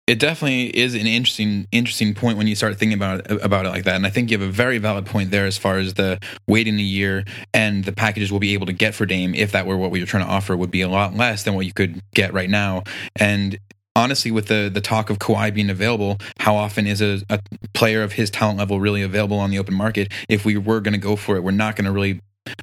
It 0.08 0.20
definitely 0.20 0.67
is 0.67 0.96
an 0.96 1.06
interesting 1.06 1.67
interesting 1.74 2.13
point 2.13 2.38
when 2.38 2.48
you 2.48 2.56
start 2.56 2.78
thinking 2.78 2.98
about 2.98 3.30
it, 3.30 3.43
about 3.43 3.65
it 3.65 3.70
like 3.70 3.84
that. 3.84 3.96
And 3.96 4.06
I 4.06 4.10
think 4.10 4.32
you 4.32 4.39
have 4.39 4.48
a 4.48 4.52
very 4.52 4.78
valid 4.78 5.06
point 5.06 5.32
there 5.32 5.46
as 5.46 5.58
far 5.58 5.80
as 5.80 5.96
the 5.96 6.17
waiting 6.48 6.80
a 6.80 6.82
year 6.82 7.26
and 7.54 7.84
the 7.84 7.91
packages 7.91 8.32
we'll 8.32 8.39
be 8.39 8.54
able 8.54 8.67
to 8.67 8.74
get 8.74 8.96
for 8.96 9.06
Dame 9.06 9.36
if 9.36 9.52
that 9.52 9.67
were 9.67 9.76
what 9.76 9.91
we 9.91 10.00
were 10.00 10.06
trying 10.06 10.24
to 10.24 10.30
offer 10.30 10.56
would 10.56 10.72
be 10.72 10.80
a 10.80 10.88
lot 10.88 11.13
less 11.13 11.43
than 11.43 11.56
what 11.56 11.65
you 11.65 11.74
could 11.74 12.02
get 12.13 12.32
right 12.32 12.50
now. 12.50 12.84
And 13.17 13.60
honestly, 13.98 14.32
with 14.32 14.48
the 14.48 14.72
the 14.74 14.80
talk 14.80 15.10
of 15.10 15.20
Kawhi 15.20 15.54
being 15.54 15.70
available, 15.70 16.20
how 16.39 16.56
often 16.56 16.88
is 16.88 17.02
a, 17.02 17.22
a 17.30 17.41
player 17.74 18.02
of 18.02 18.13
his 18.13 18.30
talent 18.30 18.60
level 18.60 18.80
really 18.80 19.02
available 19.02 19.39
on 19.39 19.52
the 19.52 19.60
open 19.60 19.74
market? 19.74 20.13
If 20.30 20.46
we 20.46 20.56
were 20.56 20.80
going 20.80 20.93
to 20.93 21.00
go 21.00 21.17
for 21.17 21.36
it, 21.36 21.43
we're 21.43 21.52
not 21.52 21.76
going 21.76 21.86
to 21.86 21.91
really 21.91 22.22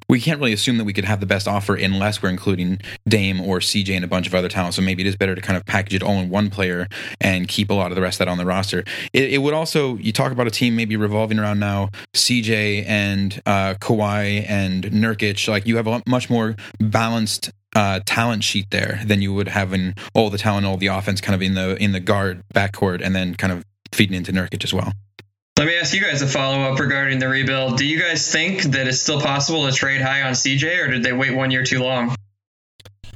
we 0.08 0.20
can't 0.20 0.38
really 0.38 0.52
assume 0.52 0.78
that 0.78 0.84
we 0.84 0.92
could 0.92 1.04
have 1.04 1.20
the 1.20 1.26
best 1.26 1.48
offer 1.48 1.74
unless 1.74 2.22
we're 2.22 2.30
including 2.30 2.80
Dame 3.08 3.40
or 3.40 3.58
CJ 3.58 3.94
and 3.94 4.04
a 4.04 4.08
bunch 4.08 4.26
of 4.26 4.34
other 4.34 4.48
talent. 4.48 4.74
So 4.74 4.82
maybe 4.82 5.02
it 5.02 5.06
is 5.06 5.16
better 5.16 5.34
to 5.34 5.40
kind 5.40 5.56
of 5.56 5.64
package 5.66 5.94
it 5.94 6.02
all 6.02 6.18
in 6.18 6.30
one 6.30 6.50
player 6.50 6.86
and 7.20 7.48
keep 7.48 7.70
a 7.70 7.74
lot 7.74 7.90
of 7.90 7.96
the 7.96 8.02
rest 8.02 8.20
of 8.20 8.26
that 8.26 8.30
on 8.30 8.38
the 8.38 8.46
roster. 8.46 8.84
It, 9.12 9.34
it 9.34 9.38
would 9.38 9.54
also 9.54 9.96
you 9.96 10.12
talk 10.12 10.32
about 10.32 10.46
a 10.46 10.50
team 10.50 10.76
maybe 10.76 10.96
revolving 10.96 11.38
around 11.38 11.58
now 11.58 11.90
CJ 12.14 12.84
and 12.86 13.40
uh, 13.46 13.74
Kawhi 13.74 14.48
and 14.48 14.84
Nurkic. 14.84 15.48
Like 15.48 15.66
you 15.66 15.76
have 15.76 15.86
a 15.86 16.02
much 16.06 16.30
more 16.30 16.56
balanced 16.78 17.50
uh, 17.74 18.00
talent 18.06 18.44
sheet 18.44 18.70
there 18.70 19.00
than 19.04 19.20
you 19.20 19.34
would 19.34 19.48
have 19.48 19.72
in 19.72 19.94
all 20.14 20.30
the 20.30 20.38
talent, 20.38 20.66
all 20.66 20.76
the 20.76 20.86
offense, 20.86 21.20
kind 21.20 21.34
of 21.34 21.42
in 21.42 21.54
the 21.54 21.76
in 21.82 21.92
the 21.92 22.00
guard 22.00 22.42
backcourt, 22.54 23.00
and 23.02 23.14
then 23.14 23.34
kind 23.34 23.52
of 23.52 23.64
feeding 23.92 24.16
into 24.16 24.32
Nurkic 24.32 24.64
as 24.64 24.72
well. 24.72 24.92
Let 25.56 25.68
me 25.68 25.78
ask 25.78 25.94
you 25.94 26.02
guys 26.02 26.20
a 26.20 26.26
follow 26.26 26.62
up 26.62 26.80
regarding 26.80 27.20
the 27.20 27.28
rebuild. 27.28 27.78
Do 27.78 27.86
you 27.86 28.00
guys 28.00 28.30
think 28.30 28.62
that 28.62 28.88
it's 28.88 29.00
still 29.00 29.20
possible 29.20 29.66
to 29.66 29.72
trade 29.72 30.00
high 30.00 30.22
on 30.22 30.32
CJ, 30.32 30.84
or 30.84 30.90
did 30.90 31.04
they 31.04 31.12
wait 31.12 31.34
one 31.34 31.52
year 31.52 31.62
too 31.62 31.80
long? 31.80 32.14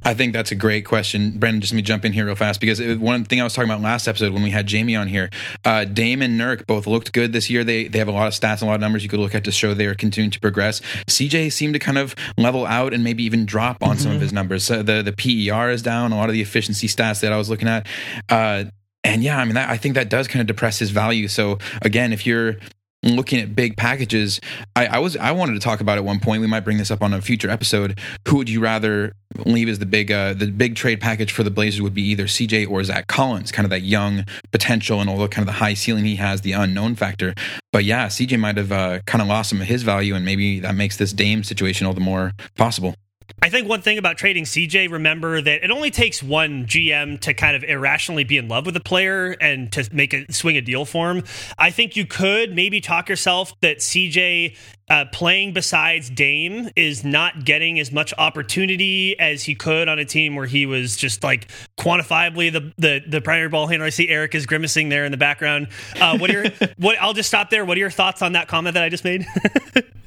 I 0.04 0.14
think 0.14 0.32
that's 0.32 0.52
a 0.52 0.54
great 0.54 0.86
question, 0.86 1.32
Brandon. 1.38 1.60
Just 1.60 1.72
let 1.72 1.76
me 1.76 1.82
jump 1.82 2.04
in 2.04 2.12
here 2.12 2.24
real 2.26 2.36
fast 2.36 2.60
because 2.60 2.78
it, 2.78 3.00
one 3.00 3.24
thing 3.24 3.40
I 3.40 3.44
was 3.44 3.54
talking 3.54 3.68
about 3.68 3.82
last 3.82 4.06
episode 4.06 4.32
when 4.32 4.42
we 4.42 4.50
had 4.50 4.66
Jamie 4.66 4.94
on 4.94 5.08
here, 5.08 5.28
uh, 5.64 5.84
Dame 5.84 6.22
and 6.22 6.40
Nurk 6.40 6.66
both 6.66 6.86
looked 6.86 7.12
good 7.12 7.32
this 7.32 7.50
year. 7.50 7.64
They 7.64 7.88
they 7.88 7.98
have 7.98 8.08
a 8.08 8.12
lot 8.12 8.28
of 8.28 8.32
stats, 8.32 8.60
and 8.60 8.62
a 8.62 8.66
lot 8.66 8.76
of 8.76 8.80
numbers 8.80 9.02
you 9.02 9.08
could 9.08 9.20
look 9.20 9.34
at 9.34 9.44
to 9.44 9.52
show 9.52 9.74
they 9.74 9.86
are 9.86 9.94
continuing 9.94 10.30
to 10.30 10.40
progress. 10.40 10.80
CJ 11.08 11.52
seemed 11.52 11.74
to 11.74 11.80
kind 11.80 11.98
of 11.98 12.14
level 12.36 12.64
out 12.66 12.94
and 12.94 13.02
maybe 13.02 13.24
even 13.24 13.44
drop 13.44 13.82
on 13.82 13.98
some 13.98 14.12
of 14.12 14.20
his 14.20 14.32
numbers. 14.32 14.64
So 14.64 14.82
the 14.82 15.02
the 15.02 15.12
PER 15.12 15.70
is 15.70 15.82
down. 15.82 16.12
A 16.12 16.16
lot 16.16 16.28
of 16.28 16.32
the 16.34 16.42
efficiency 16.42 16.86
stats 16.86 17.20
that 17.20 17.32
I 17.32 17.36
was 17.36 17.50
looking 17.50 17.68
at. 17.68 17.86
Uh, 18.28 18.64
and 19.04 19.22
yeah, 19.22 19.38
I 19.38 19.44
mean, 19.44 19.54
that, 19.54 19.68
I 19.68 19.76
think 19.76 19.94
that 19.94 20.08
does 20.10 20.28
kind 20.28 20.40
of 20.40 20.46
depress 20.46 20.78
his 20.78 20.90
value. 20.90 21.28
So 21.28 21.58
again, 21.82 22.12
if 22.12 22.26
you're 22.26 22.56
looking 23.04 23.40
at 23.40 23.54
big 23.54 23.76
packages, 23.76 24.40
I, 24.74 24.86
I 24.86 24.98
was 24.98 25.16
I 25.16 25.30
wanted 25.32 25.54
to 25.54 25.60
talk 25.60 25.80
about 25.80 25.98
at 25.98 26.04
one 26.04 26.20
point. 26.20 26.40
We 26.40 26.46
might 26.46 26.60
bring 26.60 26.78
this 26.78 26.90
up 26.90 27.02
on 27.02 27.14
a 27.14 27.20
future 27.20 27.48
episode. 27.48 27.98
Who 28.26 28.36
would 28.36 28.50
you 28.50 28.60
rather 28.60 29.12
leave 29.46 29.68
as 29.68 29.78
the 29.78 29.86
big 29.86 30.10
uh, 30.10 30.34
the 30.34 30.46
big 30.50 30.74
trade 30.74 31.00
package 31.00 31.32
for 31.32 31.42
the 31.42 31.50
Blazers 31.50 31.80
would 31.80 31.94
be 31.94 32.02
either 32.02 32.24
CJ 32.24 32.68
or 32.68 32.82
Zach 32.82 33.06
Collins, 33.06 33.52
kind 33.52 33.64
of 33.64 33.70
that 33.70 33.82
young 33.82 34.24
potential 34.50 35.00
and 35.00 35.08
although 35.08 35.28
kind 35.28 35.46
of 35.48 35.54
the 35.54 35.60
high 35.60 35.74
ceiling 35.74 36.04
he 36.04 36.16
has, 36.16 36.40
the 36.40 36.52
unknown 36.52 36.94
factor. 36.94 37.34
But 37.72 37.84
yeah, 37.84 38.08
CJ 38.08 38.38
might 38.38 38.56
have 38.56 38.72
uh, 38.72 39.00
kind 39.06 39.22
of 39.22 39.28
lost 39.28 39.50
some 39.50 39.60
of 39.60 39.66
his 39.66 39.82
value, 39.82 40.14
and 40.14 40.24
maybe 40.24 40.60
that 40.60 40.74
makes 40.74 40.96
this 40.96 41.12
Dame 41.12 41.44
situation 41.44 41.86
all 41.86 41.94
the 41.94 42.00
more 42.00 42.32
possible. 42.56 42.94
I 43.40 43.50
think 43.50 43.68
one 43.68 43.82
thing 43.82 43.98
about 43.98 44.18
trading 44.18 44.44
CJ, 44.44 44.90
remember 44.90 45.40
that 45.40 45.62
it 45.62 45.70
only 45.70 45.90
takes 45.90 46.22
one 46.22 46.66
GM 46.66 47.20
to 47.20 47.34
kind 47.34 47.54
of 47.54 47.62
irrationally 47.62 48.24
be 48.24 48.36
in 48.36 48.48
love 48.48 48.66
with 48.66 48.76
a 48.76 48.80
player 48.80 49.36
and 49.40 49.70
to 49.72 49.88
make 49.92 50.12
a 50.12 50.30
swing 50.32 50.56
a 50.56 50.60
deal 50.60 50.84
for 50.84 51.10
him. 51.10 51.24
I 51.56 51.70
think 51.70 51.96
you 51.96 52.04
could 52.04 52.54
maybe 52.54 52.80
talk 52.80 53.08
yourself 53.08 53.58
that 53.60 53.78
CJ 53.78 54.56
uh, 54.90 55.04
playing 55.12 55.52
besides 55.52 56.10
Dame 56.10 56.70
is 56.74 57.04
not 57.04 57.44
getting 57.44 57.78
as 57.78 57.92
much 57.92 58.12
opportunity 58.18 59.18
as 59.20 59.44
he 59.44 59.54
could 59.54 59.88
on 59.88 59.98
a 59.98 60.04
team 60.04 60.34
where 60.34 60.46
he 60.46 60.66
was 60.66 60.96
just 60.96 61.22
like 61.22 61.48
quantifiably 61.78 62.52
the 62.52 62.72
the, 62.78 63.02
the 63.06 63.20
primary 63.20 63.48
ball 63.48 63.66
handler. 63.66 63.86
I 63.86 63.90
see 63.90 64.08
Eric 64.08 64.34
is 64.34 64.46
grimacing 64.46 64.88
there 64.88 65.04
in 65.04 65.12
the 65.12 65.18
background. 65.18 65.68
Uh, 66.00 66.18
what 66.18 66.30
are 66.30 66.44
your, 66.44 66.52
what? 66.78 66.96
I'll 67.00 67.12
just 67.12 67.28
stop 67.28 67.50
there. 67.50 67.64
What 67.64 67.76
are 67.76 67.80
your 67.80 67.90
thoughts 67.90 68.22
on 68.22 68.32
that 68.32 68.48
comment 68.48 68.74
that 68.74 68.82
I 68.82 68.88
just 68.88 69.04
made? 69.04 69.26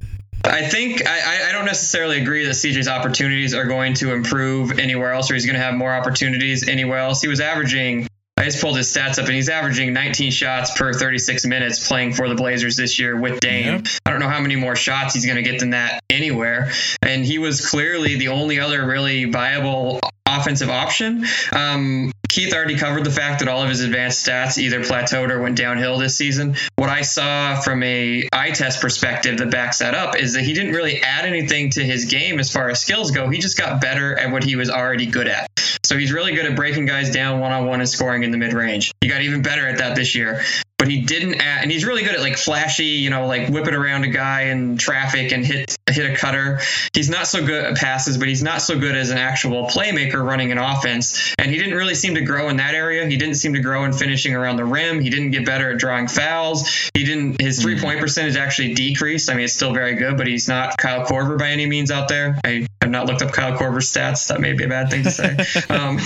I 0.44 0.68
think 0.68 1.08
I, 1.08 1.50
I 1.50 1.52
don't 1.52 1.66
necessarily 1.66 2.22
agree 2.22 2.46
that 2.46 2.52
CJ's 2.52 2.88
opportunities 2.88 3.54
are 3.54 3.66
going 3.66 3.94
to 3.96 4.14
improve 4.14 4.80
anywhere 4.80 5.12
else, 5.12 5.30
or 5.30 5.36
he's 5.36 5.46
going 5.46 5.56
to 5.56 5.62
have 5.62 5.76
more 5.76 5.94
opportunities 5.94 6.68
anywhere 6.68 7.00
else. 7.00 7.22
He 7.22 7.28
was 7.28 7.40
averaging. 7.40 8.08
I 8.38 8.46
just 8.46 8.60
pulled 8.60 8.78
his 8.78 8.88
stats 8.88 9.20
up, 9.20 9.26
and 9.26 9.36
he's 9.36 9.50
averaging 9.50 9.94
19 9.94 10.32
shots 10.32 10.76
per 10.76 10.94
36 10.94 11.46
minutes 11.46 11.88
playing 11.88 12.14
for 12.14 12.28
the 12.28 12.34
Blazers 12.34 12.76
this 12.76 12.98
year 12.98 13.16
with 13.16 13.40
Dame. 13.40 13.84
I 14.04 14.10
don't 14.10 14.20
know 14.20 14.30
how 14.30 14.40
many 14.40 14.56
more 14.56 14.76
shots 14.76 15.14
he's 15.14 15.26
going 15.26 15.36
to 15.36 15.44
get 15.44 15.60
than 15.60 15.72
that 15.72 16.02
anywhere. 16.10 16.72
And 17.04 17.24
he 17.24 17.38
was 17.38 17.70
clearly 17.70 18.16
the 18.16 18.30
only 18.30 18.60
other 18.60 18.84
really 18.88 19.26
viable 19.26 20.00
offensive 20.26 20.70
option. 20.70 21.26
Um, 21.52 22.12
Keith 22.32 22.54
already 22.54 22.78
covered 22.78 23.04
the 23.04 23.12
fact 23.12 23.40
that 23.40 23.50
all 23.50 23.62
of 23.62 23.68
his 23.68 23.82
advanced 23.82 24.26
stats 24.26 24.58
either 24.58 24.80
plateaued 24.80 25.32
or 25.32 25.42
went 25.42 25.58
downhill 25.58 25.98
this 25.98 26.16
season. 26.16 26.56
What 26.78 26.88
I 26.88 27.02
saw 27.02 27.60
from 27.60 27.84
a 27.84 28.30
eye 28.32 28.52
test 28.52 28.80
perspective 28.80 29.38
that 29.40 29.52
backs 29.52 29.80
that 29.80 29.96
up 29.96 30.16
is 30.16 30.32
that 30.36 30.44
he 30.44 30.54
didn't 30.54 30.74
really 30.74 31.02
add 31.02 31.26
anything 31.26 31.72
to 31.72 31.84
his 31.84 32.06
game 32.06 32.40
as 32.40 32.50
far 32.50 32.70
as 32.70 32.80
skills 32.80 33.12
go. 33.12 33.28
He 33.28 33.40
just 33.40 33.58
got 33.58 33.82
better 33.82 34.18
at 34.18 34.32
what 34.32 34.46
he 34.46 34.56
was 34.56 34.70
already 34.70 35.08
good 35.08 35.28
at. 35.28 35.50
So 35.84 35.98
he's 35.98 36.14
really 36.14 36.34
good 36.34 36.46
at 36.46 36.56
breaking 36.56 36.86
guys 36.86 37.12
down 37.12 37.42
one 37.42 37.52
on 37.52 37.66
one 37.66 37.82
and 37.82 37.90
scoring 37.90 38.24
in 38.24 38.32
the 38.32 38.38
mid 38.38 38.54
range. 38.54 38.94
He 39.02 39.10
got 39.10 39.22
even 39.24 39.42
better 39.42 39.68
at 39.68 39.80
that 39.80 39.96
this 39.98 40.16
year 40.16 40.42
but 40.82 40.88
he 40.88 41.00
didn't 41.00 41.36
add, 41.36 41.62
and 41.62 41.72
he's 41.72 41.86
really 41.86 42.02
good 42.02 42.16
at 42.16 42.22
like 42.22 42.38
flashy, 42.38 42.86
you 42.86 43.12
know, 43.12 43.28
like 43.28 43.50
whipping 43.50 43.76
around 43.76 44.04
a 44.04 44.08
guy 44.08 44.46
in 44.46 44.78
traffic 44.78 45.32
and 45.32 45.46
hit 45.46 45.78
hit 45.88 46.12
a 46.12 46.16
cutter. 46.16 46.60
He's 46.92 47.08
not 47.08 47.28
so 47.28 47.46
good 47.46 47.64
at 47.64 47.78
passes, 47.78 48.18
but 48.18 48.28
he's 48.28 48.42
not 48.42 48.64
so 48.64 48.80
good 48.80 48.96
as 48.96 49.12
an 49.12 49.20
actual 49.20 49.68
playmaker 49.68 50.26
running 50.26 50.52
an 50.52 50.58
offense. 50.58 51.36
And 51.38 51.52
he 51.52 51.60
didn't 51.60 51.76
really 51.76 51.94
seem 51.94 52.16
to 52.16 52.22
grow 52.22 52.50
in 52.50 52.58
that 52.58 52.74
area. 52.74 53.06
He 53.06 53.16
didn't 53.16 53.36
seem 53.36 53.54
to 53.54 53.60
grow 53.60 53.84
in 53.84 53.94
finishing 53.94 54.34
around 54.34 54.56
the 54.56 54.66
rim. 54.66 55.00
He 55.00 55.12
didn't 55.12 55.30
get 55.30 55.46
better 55.46 55.70
at 55.70 55.78
drawing 55.78 56.08
fouls. 56.08 56.68
He 56.96 57.04
didn't. 57.04 57.40
His 57.40 57.62
three 57.62 57.80
point 57.80 58.00
percentage 58.00 58.36
actually 58.36 58.74
decreased. 58.74 59.30
I 59.30 59.36
mean, 59.36 59.44
it's 59.44 59.54
still 59.54 59.76
very 59.76 59.94
good, 59.94 60.18
but 60.18 60.26
he's 60.26 60.48
not 60.48 60.80
Kyle 60.80 61.06
Korver 61.06 61.38
by 61.38 61.50
any 61.50 61.68
means 61.68 61.92
out 61.92 62.08
there. 62.08 62.40
I 62.44 62.66
have 62.82 62.90
not 62.90 63.06
looked 63.06 63.22
up 63.22 63.34
Kyle 63.34 63.56
Korver's 63.56 63.94
stats. 63.94 64.30
That 64.30 64.42
may 64.42 64.54
be 64.54 64.64
a 64.64 64.68
bad 64.68 64.90
thing 64.90 65.04
to 65.04 65.12
say. 65.12 65.38
um, 65.70 66.00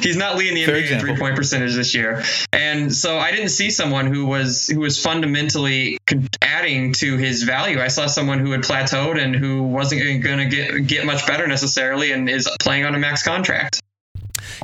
he's 0.00 0.16
not 0.16 0.36
leading 0.36 0.54
the 0.54 0.64
NBA 0.64 0.90
in 0.90 1.00
three 1.00 1.16
point 1.16 1.36
percentage 1.36 1.74
this 1.74 1.94
year, 1.94 2.22
and 2.52 2.94
so 2.94 3.18
I 3.18 3.30
didn't 3.30 3.50
see 3.50 3.70
someone 3.70 4.06
who 4.06 4.26
was 4.26 4.66
who 4.66 4.80
was 4.80 5.02
fundamentally 5.02 5.98
adding 6.40 6.92
to 6.94 7.16
his 7.16 7.42
value. 7.42 7.80
I 7.80 7.88
saw 7.88 8.06
someone 8.06 8.38
who 8.38 8.52
had 8.52 8.62
plateaued 8.62 9.22
and 9.22 9.34
who 9.34 9.62
wasn't 9.62 10.22
going 10.22 10.38
to 10.38 10.46
get 10.46 10.86
get 10.86 11.06
much 11.06 11.26
better 11.26 11.46
necessarily, 11.46 12.12
and 12.12 12.28
is 12.28 12.48
playing 12.60 12.84
on 12.84 12.94
a 12.94 12.98
max 12.98 13.22
contract. 13.22 13.80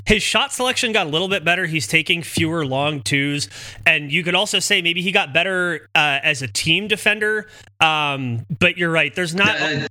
His 0.06 0.22
shot 0.22 0.52
selection 0.52 0.92
got 0.92 1.06
a 1.06 1.10
little 1.10 1.28
bit 1.28 1.44
better. 1.44 1.66
He's 1.66 1.86
taking 1.86 2.22
fewer 2.22 2.64
long 2.64 3.02
twos, 3.02 3.48
and 3.86 4.10
you 4.10 4.22
could 4.22 4.34
also 4.34 4.58
say 4.58 4.82
maybe 4.82 5.02
he 5.02 5.12
got 5.12 5.32
better 5.32 5.88
uh, 5.94 6.20
as 6.22 6.42
a 6.42 6.48
team 6.48 6.88
defender. 6.88 7.48
Um, 7.80 8.46
but 8.58 8.76
you're 8.76 8.90
right. 8.90 9.14
There's 9.14 9.34
not. 9.34 9.60
Uh, 9.60 9.86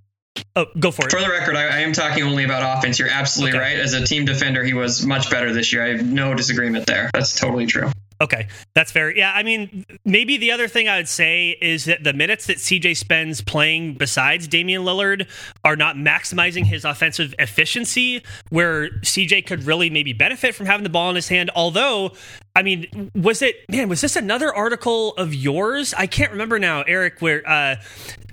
Oh, 0.56 0.66
go 0.80 0.92
for 0.92 1.06
it. 1.06 1.12
For 1.12 1.22
the 1.22 1.30
record, 1.30 1.56
I, 1.56 1.64
I, 1.64 1.80
am 1.80 1.94
talking 1.94 2.24
only 2.24 2.44
about 2.44 2.78
offense. 2.78 3.00
You're 3.00 3.10
absolutely 3.10 3.58
okay. 3.58 3.76
right. 3.76 3.80
As 3.80 3.94
a 3.94 4.06
team 4.06 4.26
defender, 4.26 4.64
he 4.64 4.74
was 4.74 5.06
much 5.06 5.30
better 5.30 5.54
this 5.54 5.72
year. 5.72 5.84
I 5.84 5.90
have 5.90 6.06
no 6.06 6.34
disagreement 6.34 6.86
there. 6.86 7.10
That's 7.14 7.40
totally 7.40 7.66
true. 7.66 7.92
Okay, 8.20 8.48
that's 8.74 8.92
fair. 8.92 9.16
Yeah, 9.16 9.32
I 9.32 9.44
mean, 9.44 9.86
maybe 10.04 10.38
the 10.38 10.52
other 10.52 10.68
thing 10.68 10.88
I 10.88 10.98
would 10.98 11.08
say 11.08 11.56
is 11.62 11.86
that 11.86 12.04
the 12.04 12.14
minutes 12.14 12.48
that 12.48 12.58
CJ 12.58 12.98
spends 12.98 13.42
playing 13.42 13.94
besides 13.94 14.48
Damian 14.48 14.82
Lillard 14.84 15.28
are 15.64 15.76
not 15.76 15.98
maximizing 15.98 16.66
his 16.66 16.84
offensive 16.84 17.36
efficiency, 17.38 18.24
where 18.50 18.90
CJ 19.02 19.46
could 19.46 19.66
really 19.66 19.92
maybe 19.92 20.14
benefit 20.14 20.56
from 20.56 20.66
having 20.66 20.84
the 20.84 20.90
ball 20.90 21.12
in 21.12 21.16
his 21.16 21.28
hand. 21.28 21.52
Although, 21.56 22.14
I 22.56 22.64
mean, 22.64 23.12
was 23.14 23.44
it, 23.44 23.56
man, 23.70 23.88
was 23.88 24.02
this 24.02 24.16
another 24.16 24.52
article 24.52 25.14
of 25.14 25.36
yours? 25.36 25.94
I 25.94 26.08
can't 26.08 26.32
remember 26.32 26.58
now, 26.58 26.82
Eric, 26.82 27.22
where 27.22 27.48
uh, 27.48 27.76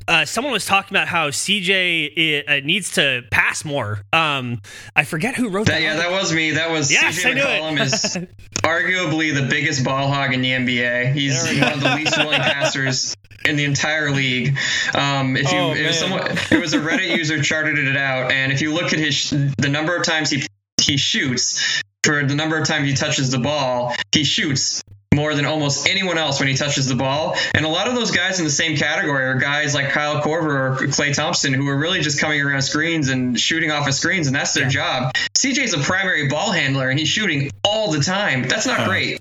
uh, 0.06 0.24
someone 0.24 0.52
was 0.52 0.66
talking 0.66 0.96
about 0.96 1.08
how 1.08 1.30
CJ 1.30 2.48
uh, 2.48 2.64
needs 2.64 2.92
to 2.92 3.22
pass 3.30 3.64
more. 3.64 4.00
Um, 4.12 4.60
I 4.94 5.04
forget 5.04 5.34
who 5.34 5.48
wrote 5.48 5.66
that. 5.66 5.72
that 5.72 5.82
yeah, 5.82 5.96
that 5.96 6.10
was 6.10 6.32
me. 6.32 6.52
That 6.52 6.70
was 6.70 6.90
yes, 6.90 7.22
CJ 7.22 7.36
McCollum 7.36 7.80
is 7.80 8.16
arguably 8.62 9.34
the 9.34 9.46
biggest 9.48 9.84
ball 9.84 10.08
hog 10.08 10.34
in 10.34 10.42
the 10.42 10.50
NBA. 10.50 11.12
He's 11.12 11.42
one 11.60 11.72
of 11.72 11.80
the 11.80 11.94
least 11.94 12.16
willing 12.16 12.40
passers 12.40 13.14
in 13.44 13.56
the 13.56 13.64
entire 13.64 14.10
league. 14.10 14.56
Um, 14.94 15.36
if 15.36 15.50
you, 15.50 15.58
oh, 15.58 15.74
if 15.74 15.94
someone, 15.94 16.22
it 16.50 16.60
was 16.60 16.74
a 16.74 16.78
Reddit 16.78 17.16
user 17.16 17.42
charted 17.42 17.78
it 17.78 17.96
out, 17.96 18.30
and 18.30 18.52
if 18.52 18.60
you 18.60 18.72
look 18.72 18.92
at 18.92 18.98
his 18.98 19.30
the 19.30 19.68
number 19.68 19.96
of 19.96 20.04
times 20.04 20.30
he 20.30 20.46
he 20.80 20.96
shoots 20.96 21.82
for 22.02 22.24
the 22.24 22.34
number 22.34 22.58
of 22.58 22.66
times 22.66 22.86
he 22.86 22.94
touches 22.94 23.30
the 23.30 23.38
ball, 23.38 23.94
he 24.12 24.24
shoots 24.24 24.82
more 25.14 25.34
than 25.34 25.44
almost 25.44 25.88
anyone 25.88 26.18
else 26.18 26.40
when 26.40 26.48
he 26.48 26.54
touches 26.54 26.86
the 26.86 26.94
ball. 26.94 27.36
And 27.54 27.64
a 27.64 27.68
lot 27.68 27.88
of 27.88 27.94
those 27.94 28.10
guys 28.10 28.38
in 28.38 28.44
the 28.44 28.50
same 28.50 28.76
category 28.76 29.24
are 29.24 29.34
guys 29.34 29.74
like 29.74 29.90
Kyle 29.90 30.22
Korver 30.22 30.82
or 30.82 30.86
Klay 30.88 31.14
Thompson 31.14 31.52
who 31.52 31.68
are 31.68 31.76
really 31.76 32.00
just 32.00 32.20
coming 32.20 32.40
around 32.40 32.62
screens 32.62 33.08
and 33.08 33.38
shooting 33.38 33.70
off 33.70 33.86
of 33.86 33.94
screens, 33.94 34.26
and 34.26 34.34
that's 34.34 34.54
their 34.54 34.68
job. 34.68 35.12
CJ's 35.34 35.74
a 35.74 35.78
primary 35.78 36.28
ball 36.28 36.50
handler 36.50 36.88
and 36.88 36.98
he's 36.98 37.08
shooting 37.08 37.50
all 37.64 37.90
the 37.90 38.00
time. 38.00 38.48
That's 38.48 38.66
not 38.66 38.86
great. 38.86 39.20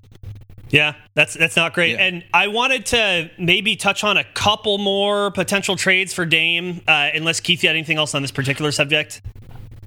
Yeah, 0.73 0.95
that's 1.13 1.35
that's 1.35 1.55
not 1.55 1.73
great. 1.73 1.91
Yeah. 1.91 2.05
And 2.05 2.23
I 2.33 2.47
wanted 2.47 2.87
to 2.87 3.29
maybe 3.37 3.75
touch 3.75 4.03
on 4.03 4.17
a 4.17 4.23
couple 4.23 4.79
more 4.79 5.29
potential 5.29 5.75
trades 5.75 6.15
for 6.15 6.25
Dame, 6.25 6.81
uh, 6.87 7.09
unless 7.13 7.39
Keith, 7.41 7.61
you 7.61 7.69
had 7.69 7.75
anything 7.75 7.97
else 7.97 8.15
on 8.15 8.23
this 8.23 8.31
particular 8.31 8.71
subject. 8.71 9.21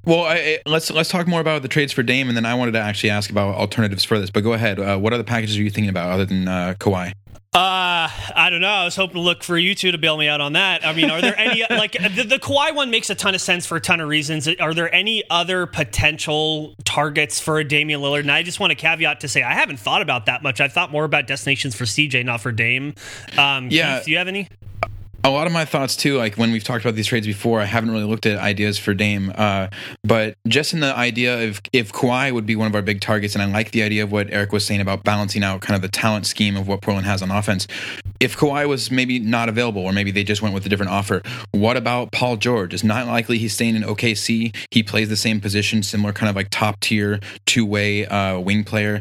Well, 0.06 0.22
I, 0.22 0.34
I, 0.34 0.58
let's 0.66 0.90
let's 0.90 1.10
talk 1.10 1.26
more 1.26 1.40
about 1.40 1.62
the 1.62 1.68
trades 1.68 1.92
for 1.92 2.04
Dame, 2.04 2.28
and 2.28 2.36
then 2.36 2.46
I 2.46 2.54
wanted 2.54 2.72
to 2.72 2.78
actually 2.78 3.10
ask 3.10 3.28
about 3.28 3.56
alternatives 3.56 4.04
for 4.04 4.20
this. 4.20 4.30
But 4.30 4.44
go 4.44 4.52
ahead. 4.52 4.78
Uh, 4.78 4.98
what 4.98 5.12
other 5.12 5.24
packages 5.24 5.58
are 5.58 5.62
you 5.62 5.70
thinking 5.70 5.90
about 5.90 6.12
other 6.12 6.24
than 6.24 6.46
uh, 6.46 6.74
Kawhi? 6.78 7.12
Uh, 7.52 8.10
I 8.36 8.48
don't 8.50 8.60
know. 8.60 8.68
I 8.68 8.84
was 8.84 8.94
hoping 8.94 9.14
to 9.14 9.20
look 9.20 9.42
for 9.42 9.56
you 9.56 9.74
two 9.74 9.90
to 9.90 9.98
bail 9.98 10.16
me 10.18 10.28
out 10.28 10.42
on 10.42 10.52
that. 10.52 10.86
I 10.86 10.92
mean, 10.92 11.10
are 11.10 11.20
there 11.22 11.36
any 11.38 11.64
like 11.70 11.92
the, 11.92 12.22
the 12.22 12.38
Kawhi 12.38 12.74
one 12.74 12.90
makes 12.90 13.10
a 13.10 13.14
ton 13.14 13.34
of 13.34 13.40
sense 13.40 13.66
for 13.66 13.76
a 13.76 13.80
ton 13.80 13.98
of 13.98 14.08
reasons. 14.08 14.46
Are 14.60 14.74
there 14.74 14.94
any 14.94 15.24
other 15.28 15.66
potential 15.66 16.74
targets 16.84 17.40
for 17.40 17.58
a 17.58 17.64
Damian 17.64 18.00
Lillard? 18.00 18.20
And 18.20 18.30
I 18.30 18.42
just 18.42 18.60
want 18.60 18.72
to 18.72 18.74
caveat 18.76 19.20
to 19.20 19.28
say 19.28 19.42
I 19.42 19.54
haven't 19.54 19.78
thought 19.78 20.02
about 20.02 20.26
that 20.26 20.42
much. 20.42 20.60
I've 20.60 20.72
thought 20.72 20.92
more 20.92 21.04
about 21.04 21.26
destinations 21.26 21.74
for 21.74 21.84
CJ, 21.84 22.26
not 22.26 22.42
for 22.42 22.52
Dame. 22.52 22.94
Um, 23.38 23.70
yeah. 23.70 23.96
Keith, 23.96 24.04
do 24.04 24.10
you 24.12 24.18
have 24.18 24.28
any? 24.28 24.48
A 25.26 25.30
lot 25.30 25.48
of 25.48 25.52
my 25.52 25.64
thoughts 25.64 25.96
too 25.96 26.16
like 26.16 26.36
when 26.36 26.52
we've 26.52 26.62
talked 26.62 26.84
about 26.84 26.94
these 26.94 27.08
trades 27.08 27.26
before 27.26 27.60
i 27.60 27.64
haven't 27.64 27.90
really 27.90 28.04
looked 28.04 28.26
at 28.26 28.38
ideas 28.38 28.78
for 28.78 28.94
dame 28.94 29.32
uh, 29.34 29.66
but 30.04 30.36
just 30.46 30.72
in 30.72 30.78
the 30.78 30.96
idea 30.96 31.48
of 31.48 31.60
if 31.72 31.92
Kawhi 31.92 32.32
would 32.32 32.46
be 32.46 32.54
one 32.54 32.68
of 32.68 32.74
our 32.76 32.82
big 32.82 33.00
targets 33.00 33.34
and 33.34 33.42
i 33.42 33.46
like 33.46 33.72
the 33.72 33.82
idea 33.82 34.04
of 34.04 34.12
what 34.12 34.30
eric 34.30 34.52
was 34.52 34.64
saying 34.64 34.80
about 34.80 35.02
balancing 35.02 35.42
out 35.42 35.60
kind 35.62 35.74
of 35.74 35.82
the 35.82 35.88
talent 35.88 36.26
scheme 36.26 36.56
of 36.56 36.68
what 36.68 36.80
portland 36.80 37.06
has 37.06 37.22
on 37.22 37.32
offense 37.32 37.66
if 38.18 38.34
Kawhi 38.36 38.66
was 38.66 38.90
maybe 38.90 39.18
not 39.18 39.48
available 39.48 39.82
or 39.82 39.92
maybe 39.92 40.10
they 40.10 40.24
just 40.24 40.42
went 40.42 40.54
with 40.54 40.64
a 40.64 40.68
different 40.68 40.92
offer 40.92 41.22
what 41.50 41.76
about 41.76 42.12
paul 42.12 42.36
george? 42.36 42.72
It's 42.72 42.84
not 42.84 43.08
likely 43.08 43.38
he's 43.38 43.52
staying 43.52 43.74
in 43.74 43.82
okc 43.82 44.56
he 44.70 44.82
plays 44.84 45.08
the 45.08 45.16
same 45.16 45.40
position 45.40 45.82
similar 45.82 46.12
kind 46.12 46.30
of 46.30 46.36
like 46.36 46.50
top 46.50 46.78
tier 46.78 47.18
two-way 47.46 48.06
uh, 48.06 48.38
wing 48.38 48.62
player 48.62 49.00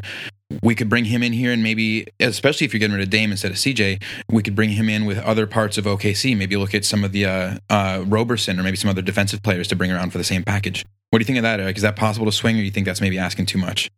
we 0.62 0.74
could 0.74 0.88
bring 0.88 1.06
him 1.06 1.22
in 1.22 1.32
here 1.32 1.52
and 1.52 1.62
maybe, 1.62 2.06
especially 2.20 2.64
if 2.64 2.72
you're 2.72 2.78
getting 2.78 2.94
rid 2.96 3.02
of 3.02 3.10
Dame 3.10 3.30
instead 3.30 3.50
of 3.50 3.56
CJ, 3.56 4.02
we 4.30 4.42
could 4.42 4.54
bring 4.54 4.70
him 4.70 4.88
in 4.88 5.04
with 5.04 5.18
other 5.18 5.46
parts 5.46 5.78
of 5.78 5.84
OKC. 5.84 6.36
Maybe 6.36 6.56
look 6.56 6.74
at 6.74 6.84
some 6.84 7.04
of 7.04 7.12
the 7.12 7.26
uh, 7.26 7.58
uh, 7.68 8.04
Roberson 8.06 8.58
or 8.58 8.62
maybe 8.62 8.76
some 8.76 8.90
other 8.90 9.02
defensive 9.02 9.42
players 9.42 9.68
to 9.68 9.76
bring 9.76 9.90
around 9.90 10.10
for 10.10 10.18
the 10.18 10.24
same 10.24 10.44
package. 10.44 10.84
What 11.10 11.18
do 11.18 11.22
you 11.22 11.26
think 11.26 11.38
of 11.38 11.42
that, 11.42 11.60
Eric? 11.60 11.76
Is 11.76 11.82
that 11.82 11.96
possible 11.96 12.26
to 12.26 12.32
swing, 12.32 12.58
or 12.58 12.62
you 12.62 12.70
think 12.70 12.86
that's 12.86 13.00
maybe 13.00 13.18
asking 13.18 13.46
too 13.46 13.58
much? 13.58 13.90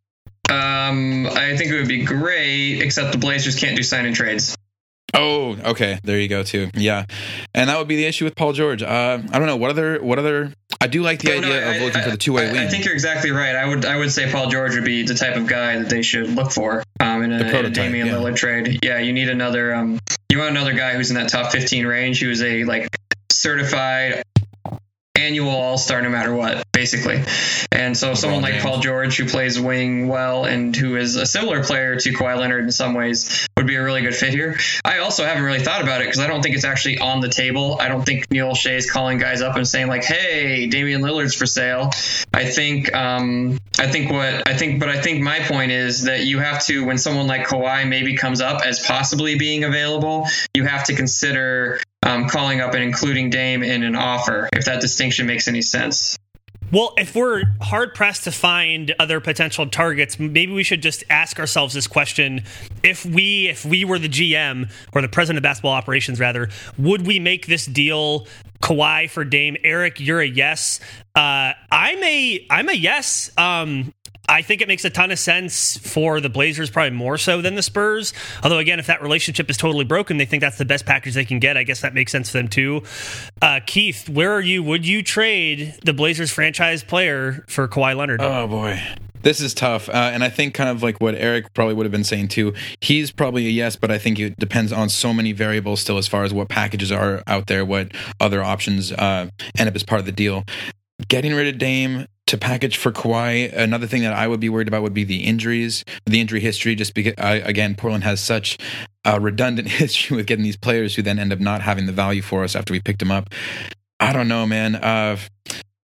Um, 0.51 1.27
I 1.27 1.57
think 1.57 1.71
it 1.71 1.79
would 1.79 1.89
be 1.89 2.05
great, 2.05 2.81
except 2.81 3.13
the 3.13 3.19
Blazers 3.19 3.59
can't 3.59 3.77
do 3.77 3.83
sign 3.83 4.07
and 4.07 4.15
trades. 4.15 4.57
Oh, 5.15 5.57
okay. 5.71 5.99
There 6.05 6.19
you 6.19 6.29
go 6.29 6.43
too. 6.43 6.69
Yeah, 6.75 7.07
and 7.55 7.71
that 7.71 7.79
would 7.79 7.89
be 7.89 7.97
the 7.97 8.05
issue 8.05 8.25
with 8.27 8.35
Paul 8.37 8.53
George. 8.53 8.83
Uh, 8.83 9.21
I 9.33 9.39
don't 9.39 9.47
know 9.47 9.57
what 9.57 9.71
other 9.71 10.03
what 10.03 10.19
other. 10.19 10.53
I 10.81 10.87
do 10.87 11.03
like 11.03 11.21
the 11.21 11.29
No, 11.31 11.41
no, 11.41 11.49
idea 11.49 11.67
I- 11.69 11.75
of 11.75 11.83
looking 11.83 12.01
I- 12.01 12.05
for 12.05 12.11
the 12.11 12.17
two 12.19 12.33
way 12.35 12.49
I, 12.49 12.53
wing. 12.53 12.61
I 12.61 12.69
think 12.69 12.85
you're 12.85 12.95
exactly 12.95 13.31
right. 13.31 13.57
I 13.57 13.67
would 13.67 13.85
I 13.85 13.97
would 13.97 14.13
say 14.13 14.31
Paul 14.31 14.49
George 14.51 14.75
would 14.75 14.85
be 14.85 15.03
the 15.05 15.15
type 15.15 15.37
of 15.37 15.47
guy 15.47 15.79
that 15.79 15.89
they 15.89 16.03
should 16.03 16.29
look 16.31 16.53
for 16.53 16.85
um, 17.01 17.23
in, 17.23 17.33
a, 17.33 17.39
The 17.39 17.59
in 17.59 17.67
a 17.67 17.71
Damian 17.71 18.07
yeah. 18.07 18.13
Lillard 18.15 18.37
trade. 18.37 18.79
Yeah, 18.83 18.99
you 18.99 19.13
need 19.13 19.29
another. 19.31 19.75
Um, 19.75 19.99
you 20.31 20.39
want 20.39 20.51
another 20.51 20.75
guy 20.75 20.93
who's 20.95 21.11
in 21.11 21.17
that 21.17 21.31
top 21.31 21.53
15 21.53 21.87
range, 21.87 22.21
who 22.21 22.31
is 22.31 22.43
a 22.43 22.65
like 22.65 22.89
certified 23.33 24.23
annual 25.19 25.51
All 25.51 25.79
Star 25.79 26.01
no 26.03 26.11
matter 26.11 26.35
what, 26.35 26.65
basically. 26.73 27.23
And 27.73 27.97
so 27.97 28.15
someone 28.15 28.43
like. 28.43 28.59
Paul 28.59 28.81
George, 28.81 29.17
who 29.17 29.27
plays 29.27 29.59
wing 29.59 30.09
well 30.09 30.45
and 30.45 30.75
who 30.75 30.97
is 30.97 31.17
a 31.17 31.27
similar 31.27 31.63
player 31.63 31.97
to 31.97 32.13
Kawhi 32.13 32.37
Leonard 32.37 32.65
in 32.65 32.73
some 32.73 32.95
ways, 32.95 33.47
would 33.57 33.67
be 33.67 33.77
a 33.77 33.83
really 33.83 34.03
good 34.03 34.15
fit 34.15 34.31
here. 34.31 34.59
I 34.85 34.99
also 34.99 35.25
haven't 35.25 35.43
really 35.43 35.61
thought 35.61 35.83
about 35.83 36.01
it 36.01 36.05
because 36.05 36.21
I 36.21 36.27
don't 36.27 36.43
think 36.43 36.55
it's 36.55 36.65
actually 36.65 36.99
on 36.99 37.21
the 37.21 37.29
table. 37.29 37.79
I 37.81 37.89
don't 37.89 38.05
think 38.05 38.31
Neil 38.31 38.51
Olshey 38.51 38.77
is 38.77 38.91
calling 38.91 39.19
guys 39.19 39.43
up 39.43 39.57
and 39.57 39.67
saying 39.67 39.89
like, 39.89 40.05
"Hey, 40.05 40.67
Damian 40.67 41.03
Lillard's 41.03 41.35
for 41.35 41.47
sale." 41.47 41.91
I 42.35 42.45
think, 42.45 42.95
um, 42.95 43.59
I 43.79 43.89
think 43.91 44.11
what 44.11 44.49
I 44.49 44.57
think, 44.57 44.81
but 44.81 44.89
I 44.89 45.01
think 45.01 45.23
my 45.23 45.41
point 45.41 45.73
is 45.73 46.05
that 46.05 46.25
you 46.25 46.39
have 46.41 46.65
to, 46.67 46.85
when 46.85 46.99
someone 46.99 47.27
like 47.27 47.47
Kawhi 47.47 47.89
maybe 47.89 48.17
comes 48.17 48.41
up 48.41 48.63
as 48.65 48.81
possibly 48.85 49.39
being 49.39 49.65
available, 49.65 50.27
you 50.55 50.65
have 50.65 50.85
to 50.85 50.95
consider 50.95 51.81
um, 52.09 52.29
calling 52.29 52.61
up 52.61 52.75
and 52.75 52.83
including 52.83 53.31
Dame 53.31 53.63
in 53.63 53.83
an 53.83 53.95
offer, 53.95 54.49
if 54.53 54.65
that 54.65 54.81
distinction 54.81 55.27
makes 55.27 55.47
any 55.47 55.63
sense. 55.63 56.19
Well, 56.71 56.93
if 56.99 57.15
we're 57.15 57.45
hard 57.63 57.95
pressed 57.95 58.25
to 58.25 58.31
find 58.31 58.95
other 58.99 59.21
potential 59.21 59.67
targets, 59.69 60.19
maybe 60.19 60.53
we 60.53 60.63
should 60.63 60.83
just 60.83 61.03
ask 61.09 61.39
ourselves 61.39 61.73
this 61.73 61.87
question: 61.87 62.45
If 62.83 63.07
we, 63.07 63.49
if 63.49 63.65
we 63.65 63.85
were 63.87 63.99
the 63.99 64.09
GM 64.09 64.71
or 64.93 65.01
the 65.01 65.09
president 65.09 65.39
of 65.39 65.43
basketball 65.43 65.73
operations, 65.73 66.21
rather, 66.21 66.51
would 66.77 67.07
we 67.07 67.21
make 67.21 67.47
this 67.47 67.65
deal 67.65 68.27
Kawhi 68.61 69.09
for 69.09 69.25
Dame? 69.25 69.57
Eric, 69.65 69.99
you're 69.99 70.21
a 70.21 70.27
yes. 70.27 70.81
Uh, 71.15 71.53
I'm 71.71 72.03
a, 72.03 72.47
I'm 72.51 72.69
a 72.69 72.75
yes. 72.75 73.31
Um, 73.39 73.95
I 74.29 74.43
think 74.43 74.61
it 74.61 74.69
makes 74.69 74.85
a 74.85 74.91
ton 74.91 75.11
of 75.11 75.19
sense 75.19 75.79
for 75.79 76.21
the 76.21 76.29
Blazers, 76.29 76.71
probably 76.71 76.97
more 76.97 77.17
so 77.17 77.41
than 77.41 77.55
the 77.55 77.63
Spurs. 77.63 78.13
Although, 78.43 78.59
again, 78.59 78.79
if 78.79 78.87
that 78.87 79.03
relationship 79.03 79.49
is 79.49 79.57
totally 79.57 79.85
broken, 79.85 80.19
they 80.19 80.27
think 80.27 80.43
that's 80.43 80.59
the 80.59 80.65
best 80.65 80.85
package 80.85 81.15
they 81.15 81.25
can 81.25 81.39
get. 81.39 81.57
I 81.57 81.63
guess 81.63 81.81
that 81.81 81.95
makes 81.95 82.13
sense 82.13 82.31
for 82.31 82.39
them 82.39 82.49
too. 82.49 82.83
Uh, 83.41 83.61
Keith, 83.67 84.09
where 84.09 84.33
are 84.33 84.41
you? 84.41 84.63
Would 84.63 84.87
you 84.87 85.03
trade 85.03 85.75
the 85.85 85.95
Blazers 85.95 86.31
franchise 86.31 86.85
player 86.85 87.45
for 87.49 87.67
Kawhi 87.69 87.97
Leonard? 87.97 88.21
Oh 88.21 88.47
boy. 88.47 88.81
This 89.23 89.41
is 89.41 89.53
tough. 89.53 89.89
Uh, 89.89 90.11
and 90.13 90.23
I 90.23 90.29
think 90.29 90.55
kind 90.55 90.71
of 90.71 90.83
like 90.83 91.01
what 91.01 91.15
Eric 91.15 91.53
probably 91.53 91.75
would 91.75 91.85
have 91.85 91.93
been 91.93 92.05
saying 92.05 92.29
too. 92.29 92.55
He's 92.81 93.11
probably 93.11 93.47
a 93.47 93.51
yes, 93.51 93.77
but 93.77 93.91
I 93.91 93.99
think 93.99 94.19
it 94.19 94.39
depends 94.39 94.73
on 94.73 94.89
so 94.89 95.13
many 95.13 95.33
variables 95.33 95.81
still 95.81 95.99
as 95.99 96.07
far 96.07 96.25
as 96.25 96.33
what 96.33 96.49
packages 96.49 96.93
are 96.93 97.23
out 97.27 97.47
there, 97.49 97.65
what 97.65 97.93
other 98.21 98.43
options 98.43 98.93
uh, 98.93 99.29
end 99.57 99.69
up 99.69 99.75
as 99.75 99.83
part 99.83 99.99
of 99.99 100.07
the 100.07 100.13
deal. 100.13 100.45
Getting 101.07 101.35
rid 101.35 101.47
of 101.47 101.59
Dame 101.59 102.07
to 102.27 102.37
package 102.37 102.77
for 102.77 102.91
Kawhi, 102.91 103.53
another 103.57 103.87
thing 103.87 104.03
that 104.03 104.13
I 104.13 104.27
would 104.27 104.41
be 104.41 104.49
worried 104.49 104.69
about 104.69 104.83
would 104.83 104.93
be 104.93 105.05
the 105.05 105.25
injuries, 105.25 105.85
the 106.05 106.21
injury 106.21 106.41
history, 106.41 106.75
just 106.75 106.93
because, 106.93 107.15
uh, 107.19 107.41
again, 107.45 107.77
Portland 107.77 108.05
has 108.05 108.21
such 108.21 108.59
a 109.05 109.21
redundant 109.21 109.69
history 109.83 110.17
with 110.17 110.27
getting 110.27 110.43
these 110.43 110.57
players 110.57 110.97
who 110.97 111.03
then 111.03 111.19
end 111.19 111.33
up 111.33 111.39
not 111.39 111.63
having 111.63 111.87
the 111.87 111.93
value 111.93 112.21
for 112.21 112.43
us 112.43 112.57
after 112.57 112.73
we 112.73 112.81
picked 112.81 112.99
them 112.99 113.13
up. 113.13 113.31
I 114.01 114.13
don't 114.13 114.29
know, 114.29 114.47
man. 114.47 114.75
Uh, 114.75 115.19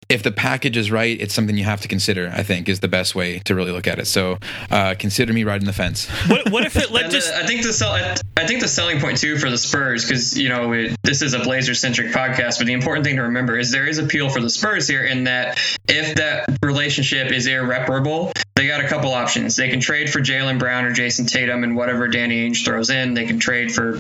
if 0.10 0.24
the 0.24 0.32
package 0.32 0.76
is 0.76 0.92
right, 0.92 1.22
it's 1.22 1.36
something 1.36 1.56
you 1.56 1.64
have 1.64 1.82
to 1.82 1.88
consider. 1.88 2.32
I 2.34 2.42
think 2.42 2.68
is 2.68 2.80
the 2.80 2.88
best 2.88 3.14
way 3.14 3.40
to 3.40 3.54
really 3.54 3.72
look 3.72 3.88
at 3.88 4.00
it. 4.00 4.06
So 4.06 4.40
uh, 4.72 4.96
consider 4.98 5.32
me 5.34 5.44
riding 5.44 5.68
the 5.68 5.74
fence. 5.74 6.10
what, 6.28 6.50
what 6.50 6.66
if 6.66 6.76
it 6.76 6.90
let 6.90 7.04
And 7.04 7.12
just? 7.12 7.32
the, 7.32 7.38
I 7.38 7.46
think 7.46 7.62
the 7.62 7.72
sell, 7.72 7.92
I, 7.92 8.16
I 8.36 8.48
think 8.48 8.62
the 8.62 8.68
selling 8.68 9.00
point 9.00 9.20
too 9.20 9.38
for 9.38 9.52
the 9.52 9.58
Spurs, 9.58 10.04
because 10.04 10.38
you 10.38 10.50
know 10.50 10.74
it, 10.74 10.96
this 11.04 11.22
is 11.22 11.34
a 11.36 11.40
Blazer 11.40 11.76
centric 11.76 12.12
podcast, 12.12 12.58
but 12.58 12.66
the 12.66 12.74
important 12.74 13.06
thing 13.06 13.18
to 13.18 13.24
remember 13.24 13.58
is 13.58 13.72
there 13.72 13.88
is 13.88 14.00
appeal 14.00 14.30
for 14.30 14.42
the 14.42 14.50
Spurs 14.50 14.88
here 14.88 15.04
in 15.04 15.26
that 15.26 15.60
if 15.88 16.16
that 16.16 16.58
relationship 16.64 17.32
is 17.32 17.46
irreparable, 17.46 18.32
they 18.56 18.68
got 18.68 18.84
a 18.84 18.88
couple 18.88 19.14
options. 19.14 19.56
They 19.56 19.70
can 19.70 19.80
trade 19.80 20.10
for 20.10 20.20
Jaylen 20.20 20.58
Brown 20.58 20.86
or 20.86 20.92
Jayson 20.92 21.28
Tatum 21.28 21.64
and 21.64 21.76
whatever 21.76 22.08
Danny 22.08 22.50
Ainge 22.50 22.66
throws 22.66 22.90
in. 22.90 23.14
They 23.14 23.26
can 23.26 23.40
trade 23.40 23.72
for 23.72 24.00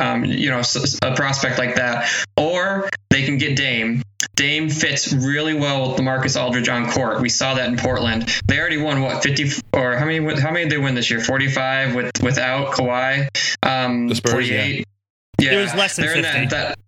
um, 0.00 0.24
you 0.24 0.50
know 0.50 0.62
a 1.02 1.14
prospect 1.14 1.58
like 1.58 1.74
that, 1.74 2.10
or 2.38 2.88
they 3.10 3.24
can 3.24 3.36
get 3.36 3.56
Dame. 3.56 4.02
Dame 4.34 4.70
fits 4.70 5.12
really 5.12 5.54
well 5.54 5.90
with 5.90 6.00
LaMarcus 6.00 6.40
Aldridge 6.40 6.68
on 6.68 6.90
court. 6.90 7.20
We 7.20 7.28
saw 7.28 7.54
that 7.54 7.68
in 7.68 7.76
Portland. 7.76 8.28
They 8.46 8.58
already 8.58 8.78
won 8.78 9.02
what 9.02 9.22
fifty 9.22 9.50
or 9.72 9.96
how 9.96 10.06
many? 10.06 10.18
How 10.40 10.50
many 10.50 10.64
did 10.64 10.72
they 10.72 10.78
win 10.82 10.94
this 10.94 11.10
year? 11.10 11.20
Forty 11.20 11.48
five 11.48 11.94
with 11.94 12.10
without 12.22 12.72
Kawhi. 12.72 13.28
Um, 13.62 14.08
The 14.08 14.14
Spurs, 14.14 14.32
forty 14.32 14.52
eight. 14.54 14.86
Yeah. 15.38 15.52
It 15.52 15.62
was 15.62 15.74
less 15.74 15.96
than 15.96 16.06
they're 16.06 16.16
in 16.16 16.22
50. 16.24 16.38
that, 16.46 16.50
that 16.50 16.78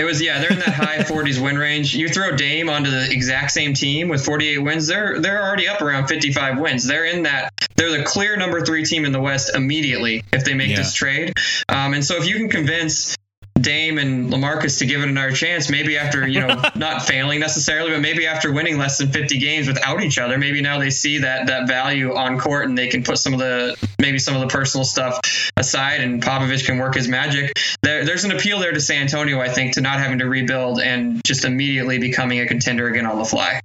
it 0.00 0.04
was 0.04 0.22
yeah, 0.22 0.38
they're 0.38 0.52
in 0.52 0.60
that 0.60 0.68
high 0.68 0.98
40s 0.98 1.42
win 1.42 1.58
range. 1.58 1.94
You 1.94 2.08
throw 2.08 2.36
Dame 2.36 2.70
onto 2.70 2.90
the 2.90 3.10
exact 3.10 3.50
same 3.50 3.74
team 3.74 4.08
with 4.08 4.24
48 4.24 4.58
wins, 4.58 4.86
they're 4.86 5.18
they're 5.20 5.42
already 5.42 5.66
up 5.68 5.82
around 5.82 6.06
55 6.06 6.60
wins. 6.60 6.86
They're 6.86 7.04
in 7.06 7.24
that 7.24 7.50
they're 7.76 7.90
the 7.90 8.04
clear 8.04 8.36
number 8.36 8.64
3 8.64 8.84
team 8.84 9.04
in 9.04 9.12
the 9.12 9.20
West 9.20 9.54
immediately 9.54 10.22
if 10.32 10.44
they 10.44 10.54
make 10.54 10.70
Yeah. 10.70 10.76
this 10.76 10.94
trade. 10.94 11.34
Um, 11.68 11.92
and 11.94 12.04
so 12.04 12.16
if 12.16 12.26
you 12.28 12.36
can 12.36 12.48
convince 12.48 13.16
Dame 13.60 13.98
and 13.98 14.30
LaMarcus 14.30 14.78
to 14.78 14.86
give 14.86 15.02
it 15.02 15.08
another 15.08 15.32
chance, 15.32 15.70
maybe 15.70 15.98
after, 15.98 16.26
you 16.26 16.40
know, 16.40 16.62
not 16.74 17.02
failing 17.02 17.40
necessarily, 17.40 17.90
but 17.90 18.00
maybe 18.00 18.26
after 18.26 18.52
winning 18.52 18.78
less 18.78 18.98
than 18.98 19.10
50 19.10 19.38
games 19.38 19.66
without 19.66 20.02
each 20.02 20.18
other, 20.18 20.38
maybe 20.38 20.60
now 20.60 20.78
they 20.78 20.90
see 20.90 21.18
that 21.18 21.48
that 21.48 21.68
value 21.68 22.14
on 22.14 22.38
court 22.38 22.66
and 22.66 22.76
they 22.76 22.88
can 22.88 23.02
put 23.02 23.18
some 23.18 23.32
of 23.32 23.38
the 23.38 23.76
maybe 24.00 24.18
some 24.18 24.34
of 24.34 24.40
the 24.40 24.48
personal 24.48 24.84
stuff 24.84 25.20
aside 25.56 26.00
and 26.00 26.22
Popovich 26.22 26.64
can 26.64 26.78
work 26.78 26.94
his 26.94 27.08
magic. 27.08 27.52
There, 27.82 28.04
there's 28.04 28.24
an 28.24 28.32
appeal 28.32 28.58
there 28.58 28.72
to 28.72 28.80
San 28.80 29.02
Antonio, 29.02 29.40
I 29.40 29.48
think, 29.48 29.74
to 29.74 29.80
not 29.80 29.98
having 29.98 30.18
to 30.20 30.26
rebuild 30.26 30.80
and 30.80 31.22
just 31.24 31.44
immediately 31.44 31.98
becoming 31.98 32.40
a 32.40 32.46
contender 32.46 32.88
again 32.88 33.06
on 33.06 33.18
the 33.18 33.24
fly. 33.24 33.60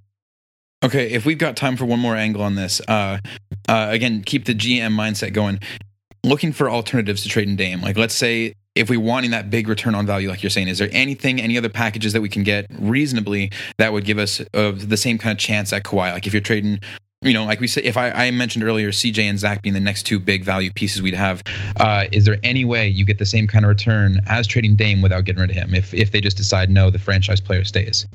Okay, 0.84 1.12
if 1.12 1.26
we've 1.26 1.38
got 1.38 1.56
time 1.56 1.78
for 1.78 1.86
one 1.86 2.00
more 2.00 2.16
angle 2.16 2.44
on 2.44 2.56
this, 2.56 2.80
uh, 2.88 3.20
uh, 3.68 3.88
again, 3.90 4.22
keep 4.24 4.46
the 4.46 4.54
GM 4.54 4.94
mindset 4.94 5.34
going. 5.34 5.60
Looking 6.24 6.52
for 6.52 6.70
alternatives 6.70 7.24
to 7.24 7.30
trade 7.30 7.48
in 7.48 7.56
Dame. 7.56 7.82
Like, 7.82 7.98
let's 7.98 8.14
say 8.14 8.54
if 8.76 8.90
we 8.90 8.98
wanting 8.98 9.32
that 9.32 9.50
big 9.50 9.68
return 9.68 9.96
on 9.96 10.06
value, 10.06 10.30
like 10.30 10.44
you're 10.44 10.50
saying, 10.50 10.68
is 10.68 10.78
there 10.78 10.90
anything, 10.92 11.42
any 11.42 11.58
other 11.58 11.70
packages 11.70 12.14
that 12.14 12.22
we 12.22 12.30
can 12.30 12.44
get 12.44 12.68
reasonably 12.78 13.52
that 13.78 13.94
would 13.94 14.04
give 14.04 14.18
us 14.18 14.42
uh, 14.54 14.74
the 14.76 14.98
same 14.98 15.18
kind 15.18 15.32
of 15.32 15.38
chance 15.38 15.72
at 15.72 15.84
Kawhi? 15.84 16.12
Like, 16.12 16.28
if 16.28 16.34
you're 16.34 16.42
trading, 16.42 16.80
you 17.22 17.34
know, 17.34 17.46
like 17.46 17.62
we 17.62 17.68
said, 17.68 17.86
if 17.86 17.96
I, 17.96 18.12
I 18.12 18.32
mentioned 18.32 18.66
earlier, 18.66 18.92
CJ 18.92 19.24
and 19.24 19.40
Zach 19.40 19.62
being 19.62 19.74
the 19.74 19.80
next 19.80 20.04
two 20.04 20.20
big 20.20 20.44
value 20.44 20.72
pieces 20.74 21.02
we'd 21.02 21.14
have, 21.14 21.42
uh, 21.78 22.06
is 22.12 22.26
there 22.26 22.38
any 22.44 22.66
way 22.66 22.88
you 22.88 23.06
get 23.06 23.18
the 23.18 23.26
same 23.26 23.48
kind 23.48 23.64
of 23.64 23.70
return 23.70 24.20
as 24.28 24.46
trading 24.46 24.76
Dame 24.76 25.02
without 25.02 25.24
getting 25.24 25.42
rid 25.42 25.52
of 25.52 25.56
him? 25.56 25.74
If 25.74 25.94
if 25.94 26.12
they 26.12 26.20
just 26.20 26.38
decide 26.38 26.70
no, 26.70 26.90
the 26.90 27.00
franchise 27.00 27.40
player 27.40 27.64
stays. 27.64 28.06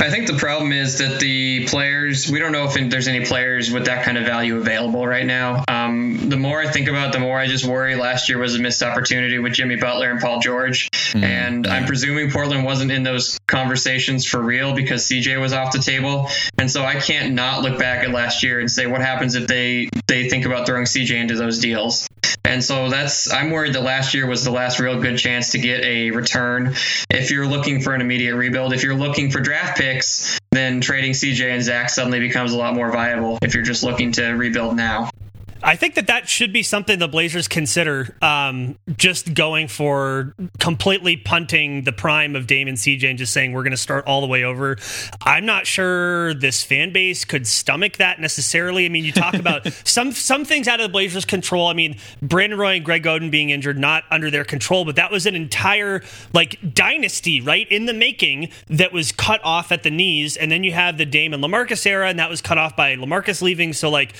I 0.00 0.10
think 0.10 0.28
the 0.28 0.36
problem 0.36 0.70
is 0.70 0.98
that 0.98 1.18
the 1.18 1.66
players, 1.66 2.30
we 2.30 2.38
don't 2.38 2.52
know 2.52 2.70
if 2.70 2.74
there's 2.88 3.08
any 3.08 3.26
players 3.26 3.72
with 3.72 3.86
that 3.86 4.04
kind 4.04 4.16
of 4.16 4.24
value 4.24 4.56
available 4.56 5.04
right 5.04 5.26
now. 5.26 5.64
Um, 5.66 6.28
the 6.28 6.36
more 6.36 6.60
I 6.60 6.70
think 6.70 6.86
about 6.86 7.08
it, 7.08 7.12
the 7.14 7.18
more 7.18 7.36
I 7.36 7.48
just 7.48 7.64
worry 7.64 7.96
last 7.96 8.28
year 8.28 8.38
was 8.38 8.54
a 8.54 8.60
missed 8.60 8.80
opportunity 8.80 9.40
with 9.40 9.54
Jimmy 9.54 9.74
Butler 9.74 10.08
and 10.10 10.20
Paul 10.20 10.38
George. 10.38 10.88
and 11.14 11.66
I'm 11.66 11.86
presuming 11.86 12.30
Portland 12.30 12.64
wasn't 12.64 12.92
in 12.92 13.02
those 13.02 13.40
conversations 13.48 14.24
for 14.24 14.40
real 14.40 14.72
because 14.72 15.02
CJ 15.08 15.40
was 15.40 15.52
off 15.52 15.72
the 15.72 15.80
table. 15.80 16.30
And 16.58 16.70
so 16.70 16.84
I 16.84 17.00
can't 17.00 17.34
not 17.34 17.62
look 17.62 17.76
back 17.76 18.04
at 18.04 18.10
last 18.10 18.44
year 18.44 18.60
and 18.60 18.70
say, 18.70 18.86
what 18.86 19.00
happens 19.00 19.34
if 19.34 19.48
they, 19.48 19.90
they 20.06 20.28
think 20.28 20.46
about 20.46 20.64
throwing 20.64 20.84
CJ 20.84 21.10
into 21.10 21.34
those 21.34 21.58
deals? 21.58 22.08
And 22.44 22.64
so 22.64 22.88
that's 22.88 23.32
I'm 23.32 23.50
worried 23.50 23.74
that 23.74 23.82
last 23.82 24.14
year 24.14 24.26
was 24.26 24.44
the 24.44 24.50
last 24.50 24.80
real 24.80 25.00
good 25.00 25.18
chance 25.18 25.52
to 25.52 25.58
get 25.58 25.84
a 25.84 26.10
return. 26.10 26.74
If 27.10 27.30
you're 27.30 27.46
looking 27.46 27.82
for 27.82 27.94
an 27.94 28.00
immediate 28.00 28.36
rebuild, 28.36 28.72
if 28.72 28.82
you're 28.82 28.94
looking 28.94 29.30
for 29.30 29.40
draft 29.40 29.78
picks, 29.78 30.38
then 30.50 30.80
trading 30.80 31.12
CJ 31.12 31.50
and 31.50 31.62
Zach 31.62 31.90
suddenly 31.90 32.20
becomes 32.20 32.52
a 32.52 32.58
lot 32.58 32.74
more 32.74 32.90
viable 32.90 33.38
if 33.42 33.54
you're 33.54 33.64
just 33.64 33.82
looking 33.82 34.12
to 34.12 34.30
rebuild 34.30 34.76
now. 34.76 35.10
I 35.62 35.76
think 35.76 35.94
that 35.96 36.06
that 36.06 36.28
should 36.28 36.52
be 36.52 36.62
something 36.62 36.98
the 36.98 37.08
Blazers 37.08 37.48
consider. 37.48 38.16
Um, 38.22 38.78
just 38.96 39.34
going 39.34 39.68
for 39.68 40.34
completely 40.58 41.16
punting 41.16 41.84
the 41.84 41.92
prime 41.92 42.36
of 42.36 42.46
Dame 42.46 42.68
and 42.68 42.76
CJ 42.76 43.04
and 43.10 43.18
just 43.18 43.32
saying 43.32 43.52
we're 43.52 43.62
going 43.62 43.72
to 43.72 43.76
start 43.76 44.06
all 44.06 44.20
the 44.20 44.26
way 44.26 44.44
over. 44.44 44.76
I'm 45.22 45.46
not 45.46 45.66
sure 45.66 46.34
this 46.34 46.62
fan 46.62 46.92
base 46.92 47.24
could 47.24 47.46
stomach 47.46 47.96
that 47.96 48.20
necessarily. 48.20 48.86
I 48.86 48.88
mean, 48.88 49.04
you 49.04 49.12
talk 49.12 49.34
about 49.34 49.66
some 49.84 50.12
some 50.12 50.44
things 50.44 50.68
out 50.68 50.80
of 50.80 50.84
the 50.84 50.92
Blazers' 50.92 51.24
control. 51.24 51.66
I 51.66 51.72
mean, 51.72 51.98
Brandon 52.22 52.58
Roy 52.58 52.76
and 52.76 52.84
Greg 52.84 53.04
Oden 53.04 53.30
being 53.30 53.50
injured, 53.50 53.78
not 53.78 54.04
under 54.10 54.30
their 54.30 54.44
control, 54.44 54.84
but 54.84 54.96
that 54.96 55.10
was 55.10 55.26
an 55.26 55.34
entire 55.34 56.02
like 56.32 56.74
dynasty 56.74 57.40
right 57.40 57.70
in 57.70 57.86
the 57.86 57.94
making 57.94 58.50
that 58.68 58.92
was 58.92 59.12
cut 59.12 59.40
off 59.44 59.72
at 59.72 59.82
the 59.82 59.90
knees, 59.90 60.36
and 60.36 60.50
then 60.52 60.64
you 60.64 60.72
have 60.72 60.98
the 60.98 61.06
Dame 61.06 61.34
and 61.34 61.42
LaMarcus 61.42 61.84
era, 61.86 62.08
and 62.08 62.18
that 62.18 62.30
was 62.30 62.40
cut 62.40 62.58
off 62.58 62.76
by 62.76 62.94
LaMarcus 62.96 63.42
leaving. 63.42 63.72
So 63.72 63.90
like. 63.90 64.14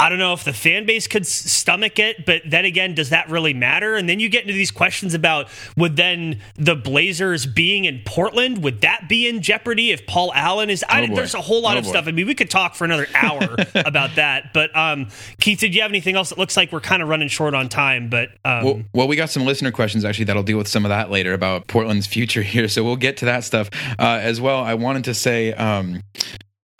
I 0.00 0.08
don't 0.08 0.18
know 0.18 0.32
if 0.32 0.44
the 0.44 0.52
fan 0.52 0.86
base 0.86 1.06
could 1.06 1.22
s- 1.22 1.28
stomach 1.28 1.98
it, 1.98 2.24
but 2.26 2.42
then 2.46 2.64
again, 2.64 2.94
does 2.94 3.10
that 3.10 3.28
really 3.28 3.54
matter? 3.54 3.94
And 3.96 4.08
then 4.08 4.18
you 4.20 4.28
get 4.28 4.42
into 4.42 4.54
these 4.54 4.70
questions 4.70 5.14
about 5.14 5.48
would 5.76 5.96
then 5.96 6.40
the 6.56 6.74
Blazers 6.74 7.46
being 7.46 7.84
in 7.84 8.00
Portland 8.04 8.62
would 8.64 8.80
that 8.80 9.08
be 9.08 9.28
in 9.28 9.42
jeopardy 9.42 9.90
if 9.90 10.06
Paul 10.06 10.32
Allen 10.34 10.70
is? 10.70 10.84
I, 10.88 11.02
Oh, 11.10 11.14
there's 11.14 11.34
a 11.34 11.40
whole 11.40 11.62
lot 11.62 11.76
Oh, 11.76 11.80
of 11.80 11.84
boy. 11.84 11.90
stuff. 11.90 12.06
I 12.08 12.12
mean, 12.12 12.26
we 12.26 12.34
could 12.34 12.50
talk 12.50 12.74
for 12.74 12.84
another 12.84 13.06
hour 13.14 13.56
about 13.74 14.14
that. 14.16 14.52
But 14.52 14.74
um, 14.76 15.08
Keith, 15.40 15.58
did 15.60 15.74
you 15.74 15.82
have 15.82 15.90
anything 15.90 16.16
else? 16.16 16.32
It 16.32 16.38
looks 16.38 16.56
like 16.56 16.72
we're 16.72 16.80
kind 16.80 17.02
of 17.02 17.08
running 17.08 17.28
short 17.28 17.54
on 17.54 17.68
time, 17.68 18.08
but 18.08 18.30
um, 18.44 18.64
Well, 18.64 18.82
well, 18.94 19.08
we 19.08 19.16
got 19.16 19.30
some 19.30 19.44
listener 19.44 19.70
questions 19.72 20.04
actually 20.04 20.24
that'll 20.26 20.42
deal 20.42 20.58
with 20.58 20.68
some 20.68 20.84
of 20.84 20.88
that 20.88 21.10
later 21.10 21.32
about 21.34 21.66
Portland's 21.68 22.06
future 22.06 22.42
here. 22.54 22.68
So 22.68 22.82
we'll 22.84 22.96
get 22.96 23.18
to 23.18 23.24
that 23.26 23.44
stuff 23.44 23.70
uh, 23.98 24.18
as 24.22 24.40
well. 24.40 24.62
I 24.62 24.74
wanted 24.74 25.04
to 25.04 25.14
say, 25.14 25.52
um, 25.52 26.02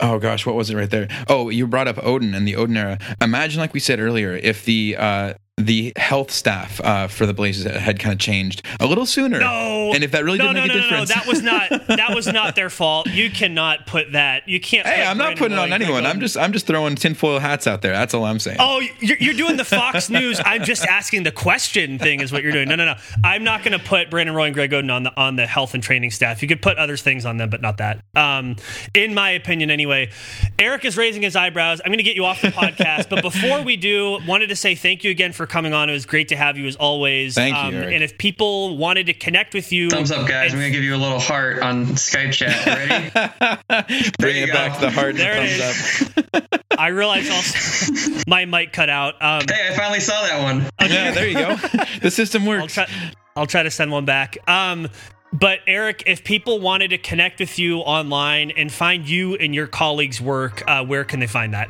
oh 0.01 0.19
gosh, 0.19 0.45
what 0.45 0.55
was 0.55 0.69
it 0.69 0.75
right 0.75 0.89
there? 0.89 1.07
Oh, 1.27 1.49
you 1.49 1.67
brought 1.67 1.87
up 1.87 1.97
Oden 1.97 2.35
and 2.35 2.47
the 2.47 2.53
Oden 2.53 2.77
era. 2.77 2.97
Imagine, 3.21 3.59
like 3.59 3.73
we 3.73 3.79
said 3.79 3.99
earlier, 3.99 4.33
if 4.33 4.65
the 4.65 4.95
uh, 4.97 5.33
the 5.57 5.93
health 5.95 6.31
staff 6.31 6.81
uh, 6.81 7.07
for 7.07 7.25
the 7.25 7.33
Blazers 7.33 7.71
had 7.71 7.99
kind 7.99 8.13
of 8.13 8.19
changed 8.19 8.63
a 8.79 8.87
little 8.87 9.05
sooner. 9.05 9.39
No, 9.39 9.91
and 9.93 10.03
if 10.03 10.11
that 10.11 10.23
really 10.23 10.37
no, 10.37 10.47
did 10.47 10.53
no, 10.53 10.61
make 10.61 10.67
no, 10.69 10.73
a 10.73 10.77
no, 10.77 10.83
no, 10.83 10.89
difference. 11.05 11.13
that 11.13 11.27
was 11.27 11.41
not 11.41 11.87
that 11.87 12.15
was 12.15 12.27
not 12.27 12.55
their 12.55 12.69
fault. 12.69 13.07
You 13.07 13.29
cannot 13.29 13.85
put 13.85 14.13
that. 14.13 14.47
You 14.47 14.59
can't. 14.59 14.87
Hey, 14.87 15.05
I'm 15.05 15.17
not 15.17 15.37
putting 15.37 15.57
it 15.57 15.59
on 15.59 15.73
anyone. 15.73 16.05
I'm 16.05 16.19
just 16.19 16.37
I'm 16.37 16.53
just 16.53 16.67
throwing 16.67 16.95
tinfoil 16.95 17.39
hats 17.39 17.67
out 17.67 17.81
there. 17.81 17.91
That's 17.91 18.13
all 18.13 18.23
I'm 18.23 18.39
saying. 18.39 18.57
Oh, 18.59 18.81
you're, 18.99 19.17
you're 19.17 19.33
doing 19.33 19.57
the 19.57 19.65
Fox 19.65 20.09
News. 20.09 20.41
I'm 20.43 20.63
just 20.63 20.85
asking 20.85 21.23
the 21.23 21.31
question 21.31 21.99
thing 21.99 22.21
is 22.21 22.31
what 22.31 22.43
you're 22.43 22.51
doing. 22.51 22.67
No, 22.67 22.75
no, 22.75 22.85
no. 22.85 22.95
I'm 23.23 23.43
not 23.43 23.63
going 23.63 23.77
to 23.77 23.83
put 23.83 24.09
Brandon 24.09 24.35
Roy 24.35 24.45
and 24.45 24.53
Greg 24.55 24.71
Oden 24.71 24.91
on 24.91 25.03
the 25.03 25.19
on 25.19 25.35
the 25.35 25.45
health 25.45 25.73
and 25.73 25.83
training 25.83 26.11
staff. 26.11 26.41
You 26.41 26.47
could 26.47 26.61
put 26.61 26.77
other 26.77 26.97
things 26.97 27.25
on 27.25 27.37
them, 27.37 27.49
but 27.49 27.61
not 27.61 27.77
that. 27.77 28.03
Um, 28.15 28.55
in 28.93 29.13
my 29.13 29.31
opinion, 29.31 29.69
anyway. 29.69 30.11
Eric 30.57 30.85
is 30.85 30.97
raising 30.97 31.21
his 31.21 31.35
eyebrows. 31.35 31.81
I'm 31.83 31.89
going 31.89 31.97
to 31.97 32.03
get 32.03 32.15
you 32.15 32.25
off 32.25 32.41
the 32.41 32.49
podcast, 32.49 33.09
but 33.09 33.21
before 33.21 33.61
we 33.61 33.75
do, 33.77 34.19
wanted 34.27 34.47
to 34.47 34.55
say 34.55 34.75
thank 34.75 35.03
you 35.03 35.11
again 35.11 35.33
for 35.33 35.40
coming 35.47 35.73
on. 35.73 35.89
It 35.89 35.93
was 35.93 36.05
great 36.05 36.29
to 36.29 36.35
have 36.35 36.57
you 36.57 36.67
as 36.67 36.75
always. 36.75 37.35
Thank 37.35 37.55
you, 37.55 37.61
Um, 37.61 37.75
Eric. 37.75 37.93
and 37.95 38.03
if 38.03 38.17
people 38.17 38.77
wanted 38.77 39.07
to 39.07 39.13
connect 39.13 39.53
with 39.53 39.71
you, 39.71 39.89
Thumbs 39.89 40.11
up, 40.11 40.27
guys. 40.27 40.53
I'm 40.53 40.59
gonna 40.59 40.71
give 40.71 40.83
you 40.83 40.95
a 40.95 40.97
little 40.97 41.19
heart 41.19 41.59
on 41.61 41.85
Skype 41.87 42.33
chat. 42.33 42.65
Ready? 42.65 44.11
Bringing 44.19 44.43
you 44.43 44.47
it 44.49 44.53
back 44.53 44.75
to 44.75 44.81
the 44.81 44.91
heart. 44.91 45.15
There 45.15 45.33
it 45.37 45.59
thumbs 45.59 46.33
up. 46.33 46.61
I 46.79 46.87
realized 46.87 47.31
also 47.31 48.21
my 48.27 48.45
mic 48.45 48.73
cut 48.73 48.89
out. 48.89 49.15
Um, 49.21 49.43
hey, 49.49 49.69
I 49.71 49.75
finally 49.77 49.99
saw 49.99 50.21
that 50.23 50.41
one. 50.41 50.65
Yeah, 50.81 51.11
there 51.11 51.27
you 51.27 51.33
go. 51.35 51.55
the 52.01 52.09
system 52.11 52.43
I'll 52.43 52.49
works. 52.61 52.73
try. 52.73 52.87
I'll 53.35 53.47
try 53.47 53.63
to 53.63 53.71
send 53.71 53.91
one 53.91 54.05
back. 54.05 54.37
Um, 54.49 54.89
but 55.33 55.59
Eric, 55.67 56.03
if 56.07 56.23
people 56.25 56.59
wanted 56.59 56.89
to 56.89 56.97
connect 56.97 57.39
with 57.39 57.57
you 57.57 57.77
online 57.79 58.51
and 58.51 58.69
find 58.71 59.07
you 59.07 59.35
and 59.35 59.55
your 59.55 59.67
colleagues' 59.67 60.19
work, 60.19 60.63
uh, 60.67 60.83
where 60.83 61.05
can 61.05 61.19
they 61.21 61.27
find 61.27 61.53
that? 61.53 61.69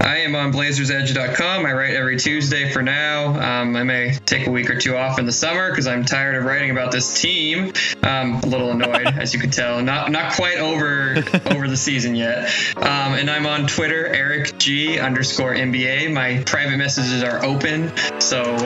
I 0.00 0.18
am 0.18 0.34
on 0.34 0.52
blazersedge.com. 0.52 1.66
I 1.66 1.72
write 1.72 1.94
every 1.94 2.18
Tuesday 2.18 2.70
for 2.70 2.82
now. 2.82 3.62
Um, 3.62 3.76
I 3.76 3.82
may 3.82 4.14
take 4.26 4.46
a 4.46 4.50
week 4.50 4.70
or 4.70 4.78
two 4.78 4.96
off 4.96 5.18
in 5.18 5.26
the 5.26 5.32
summer 5.32 5.70
because 5.70 5.86
I'm 5.86 6.04
tired 6.04 6.34
of 6.34 6.44
writing 6.44 6.70
about 6.70 6.92
this 6.92 7.20
team. 7.20 7.72
Um, 8.02 8.34
a 8.34 8.46
little 8.46 8.70
annoyed, 8.70 9.06
as 9.18 9.32
you 9.34 9.40
can 9.40 9.50
tell. 9.50 9.82
Not 9.82 10.10
not 10.10 10.34
quite 10.34 10.58
over 10.58 11.16
over 11.46 11.68
the 11.68 11.76
season 11.76 12.14
yet. 12.14 12.52
Um, 12.76 13.14
and 13.14 13.30
I'm 13.30 13.46
on 13.46 13.66
Twitter, 13.66 14.06
Eric 14.06 14.58
G 14.58 14.98
underscore 14.98 15.54
NBA. 15.54 16.12
My 16.12 16.42
private 16.44 16.76
messages 16.76 17.22
are 17.22 17.44
open, 17.44 17.92
so 18.20 18.56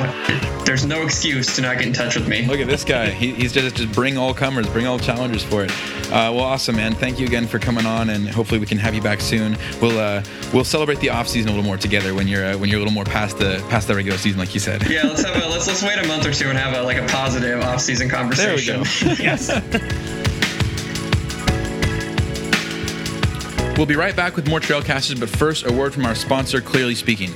there's 0.65 0.85
no 0.85 1.03
excuse 1.03 1.55
to 1.57 1.63
not 1.63 1.79
get 1.79 1.87
in 1.87 1.93
touch 1.93 2.17
with 2.17 2.29
me. 2.29 2.45
Look 2.47 2.61
at 2.61 2.67
this 2.67 2.85
guy. 2.85 3.11
He, 3.11 3.33
he's 3.33 3.53
just 3.53 3.77
just 3.77 3.93
bring 3.93 4.19
all 4.19 4.35
comers, 4.35 4.69
bring 4.69 4.87
all 4.87 4.99
challengers 4.99 5.45
for 5.45 5.65
it. 5.65 5.71
Uh, 6.07 6.31
well, 6.33 6.41
awesome, 6.41 6.77
man. 6.77 6.95
Thank 6.95 7.19
you 7.19 7.27
again 7.27 7.47
for 7.47 7.59
coming 7.59 7.87
on, 7.87 8.11
and 8.11 8.29
hopefully 8.29 8.61
we 8.61 8.67
can 8.67 8.79
have 8.79 8.95
you 8.95 9.03
back 9.03 9.21
soon. 9.21 9.57
We'll 9.81 9.99
uh, 9.99 10.23
we'll 10.53 10.65
celebrate 10.65 11.01
the 11.01 11.11
off 11.17 11.27
season 11.29 11.49
a 11.49 11.53
little 11.53 11.65
more 11.65 11.79
together 11.79 12.15
when 12.15 12.29
you're 12.29 12.45
uh, 12.45 12.59
when 12.59 12.69
you're 12.69 12.77
a 12.77 12.83
little 12.83 12.93
more 12.93 13.05
past 13.05 13.39
the 13.39 13.65
past 13.71 13.89
the 13.89 13.95
regular 13.95 14.19
season, 14.19 14.39
like 14.39 14.53
you 14.53 14.61
said. 14.61 14.89
Yeah, 14.89 15.05
let's 15.05 15.25
have 15.25 15.43
a 15.43 15.49
let's 15.49 15.67
let's 15.67 15.83
wait 15.83 15.99
a 15.99 16.07
month 16.07 16.27
or 16.27 16.33
two 16.33 16.49
and 16.49 16.59
have 16.59 16.75
a 16.75 16.83
like 16.83 16.99
a 16.99 17.07
positive 17.07 17.61
off-season 17.63 18.09
conversation. 18.11 18.83
There 18.83 19.11
we 19.11 19.17
go. 19.17 19.23
Yes. 19.23 19.49
We'll 23.77 23.87
be 23.87 23.97
right 23.97 24.17
back 24.17 24.37
with 24.37 24.49
more 24.49 24.61
Trailcasters, 24.61 25.21
but 25.21 25.29
first, 25.29 25.67
a 25.67 25.73
word 25.73 25.93
from 25.93 26.07
our 26.07 26.15
sponsor, 26.15 26.63
Clearly 26.63 26.95
Speaking. 26.95 27.31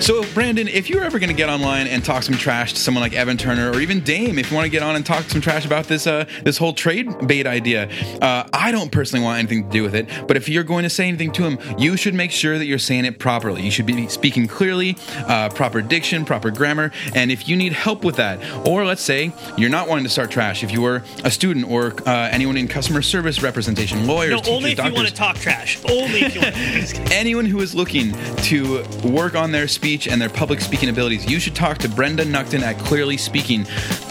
So, 0.00 0.22
Brandon, 0.34 0.68
if 0.68 0.90
you're 0.90 1.02
ever 1.02 1.18
going 1.18 1.30
to 1.30 1.36
get 1.36 1.48
online 1.48 1.86
and 1.86 2.04
talk 2.04 2.24
some 2.24 2.34
trash 2.34 2.74
to 2.74 2.78
someone 2.78 3.00
like 3.00 3.14
Evan 3.14 3.38
Turner 3.38 3.70
or 3.70 3.80
even 3.80 4.00
Dame, 4.00 4.38
if 4.38 4.50
you 4.50 4.54
want 4.54 4.66
to 4.66 4.70
get 4.70 4.82
on 4.82 4.96
and 4.96 5.06
talk 5.06 5.22
some 5.30 5.40
trash 5.40 5.64
about 5.64 5.86
this 5.86 6.06
uh, 6.06 6.26
this 6.42 6.58
whole 6.58 6.74
trade 6.74 7.08
bait 7.26 7.46
idea, 7.46 7.88
uh, 8.20 8.46
I 8.52 8.70
don't 8.70 8.92
personally 8.92 9.24
want 9.24 9.38
anything 9.38 9.64
to 9.64 9.70
do 9.70 9.82
with 9.82 9.94
it. 9.94 10.06
But 10.26 10.36
if 10.36 10.46
you're 10.48 10.64
going 10.64 10.82
to 10.82 10.90
say 10.90 11.08
anything 11.08 11.32
to 11.32 11.44
him, 11.44 11.58
you 11.78 11.96
should 11.96 12.12
make 12.12 12.32
sure 12.32 12.58
that 12.58 12.66
you're 12.66 12.78
saying 12.78 13.06
it 13.06 13.18
properly. 13.18 13.62
You 13.62 13.70
should 13.70 13.86
be 13.86 14.08
speaking 14.08 14.46
clearly, 14.46 14.98
uh, 15.26 15.48
proper 15.50 15.80
diction, 15.80 16.26
proper 16.26 16.50
grammar. 16.50 16.90
And 17.14 17.32
if 17.32 17.48
you 17.48 17.56
need 17.56 17.72
help 17.72 18.04
with 18.04 18.16
that, 18.16 18.40
or 18.68 18.84
let's 18.84 19.02
say 19.02 19.32
you're 19.56 19.70
not 19.70 19.88
wanting 19.88 20.04
to 20.04 20.10
start 20.10 20.30
trash, 20.30 20.62
if 20.62 20.70
you 20.70 20.82
were 20.82 21.02
a 21.24 21.30
student 21.30 21.70
or 21.70 21.94
uh, 22.06 22.28
anyone 22.30 22.58
in 22.58 22.68
customer 22.68 23.00
service 23.00 23.42
representation, 23.42 24.06
lawyers, 24.06 24.32
No, 24.32 24.36
teachers, 24.38 24.54
only 24.54 24.70
if 24.72 24.76
doctors, 24.76 24.92
you 24.92 24.96
want 24.96 25.08
to 25.08 25.14
talk 25.14 25.36
trash. 25.36 25.78
Only 25.88 26.20
if 26.24 26.34
you 26.34 26.40
want. 26.42 27.12
anyone 27.12 27.46
who 27.46 27.60
is 27.60 27.74
looking 27.74 28.12
to 28.42 28.84
work 29.04 29.34
on 29.34 29.52
their 29.52 29.66
speech 29.68 29.83
and 29.84 30.18
their 30.18 30.30
public 30.30 30.62
speaking 30.62 30.88
abilities, 30.88 31.30
you 31.30 31.38
should 31.38 31.54
talk 31.54 31.76
to 31.76 31.90
Brenda 31.90 32.24
Nuckton 32.24 32.62
at 32.62 32.78
Clearly 32.78 33.18
Speaking. 33.18 33.66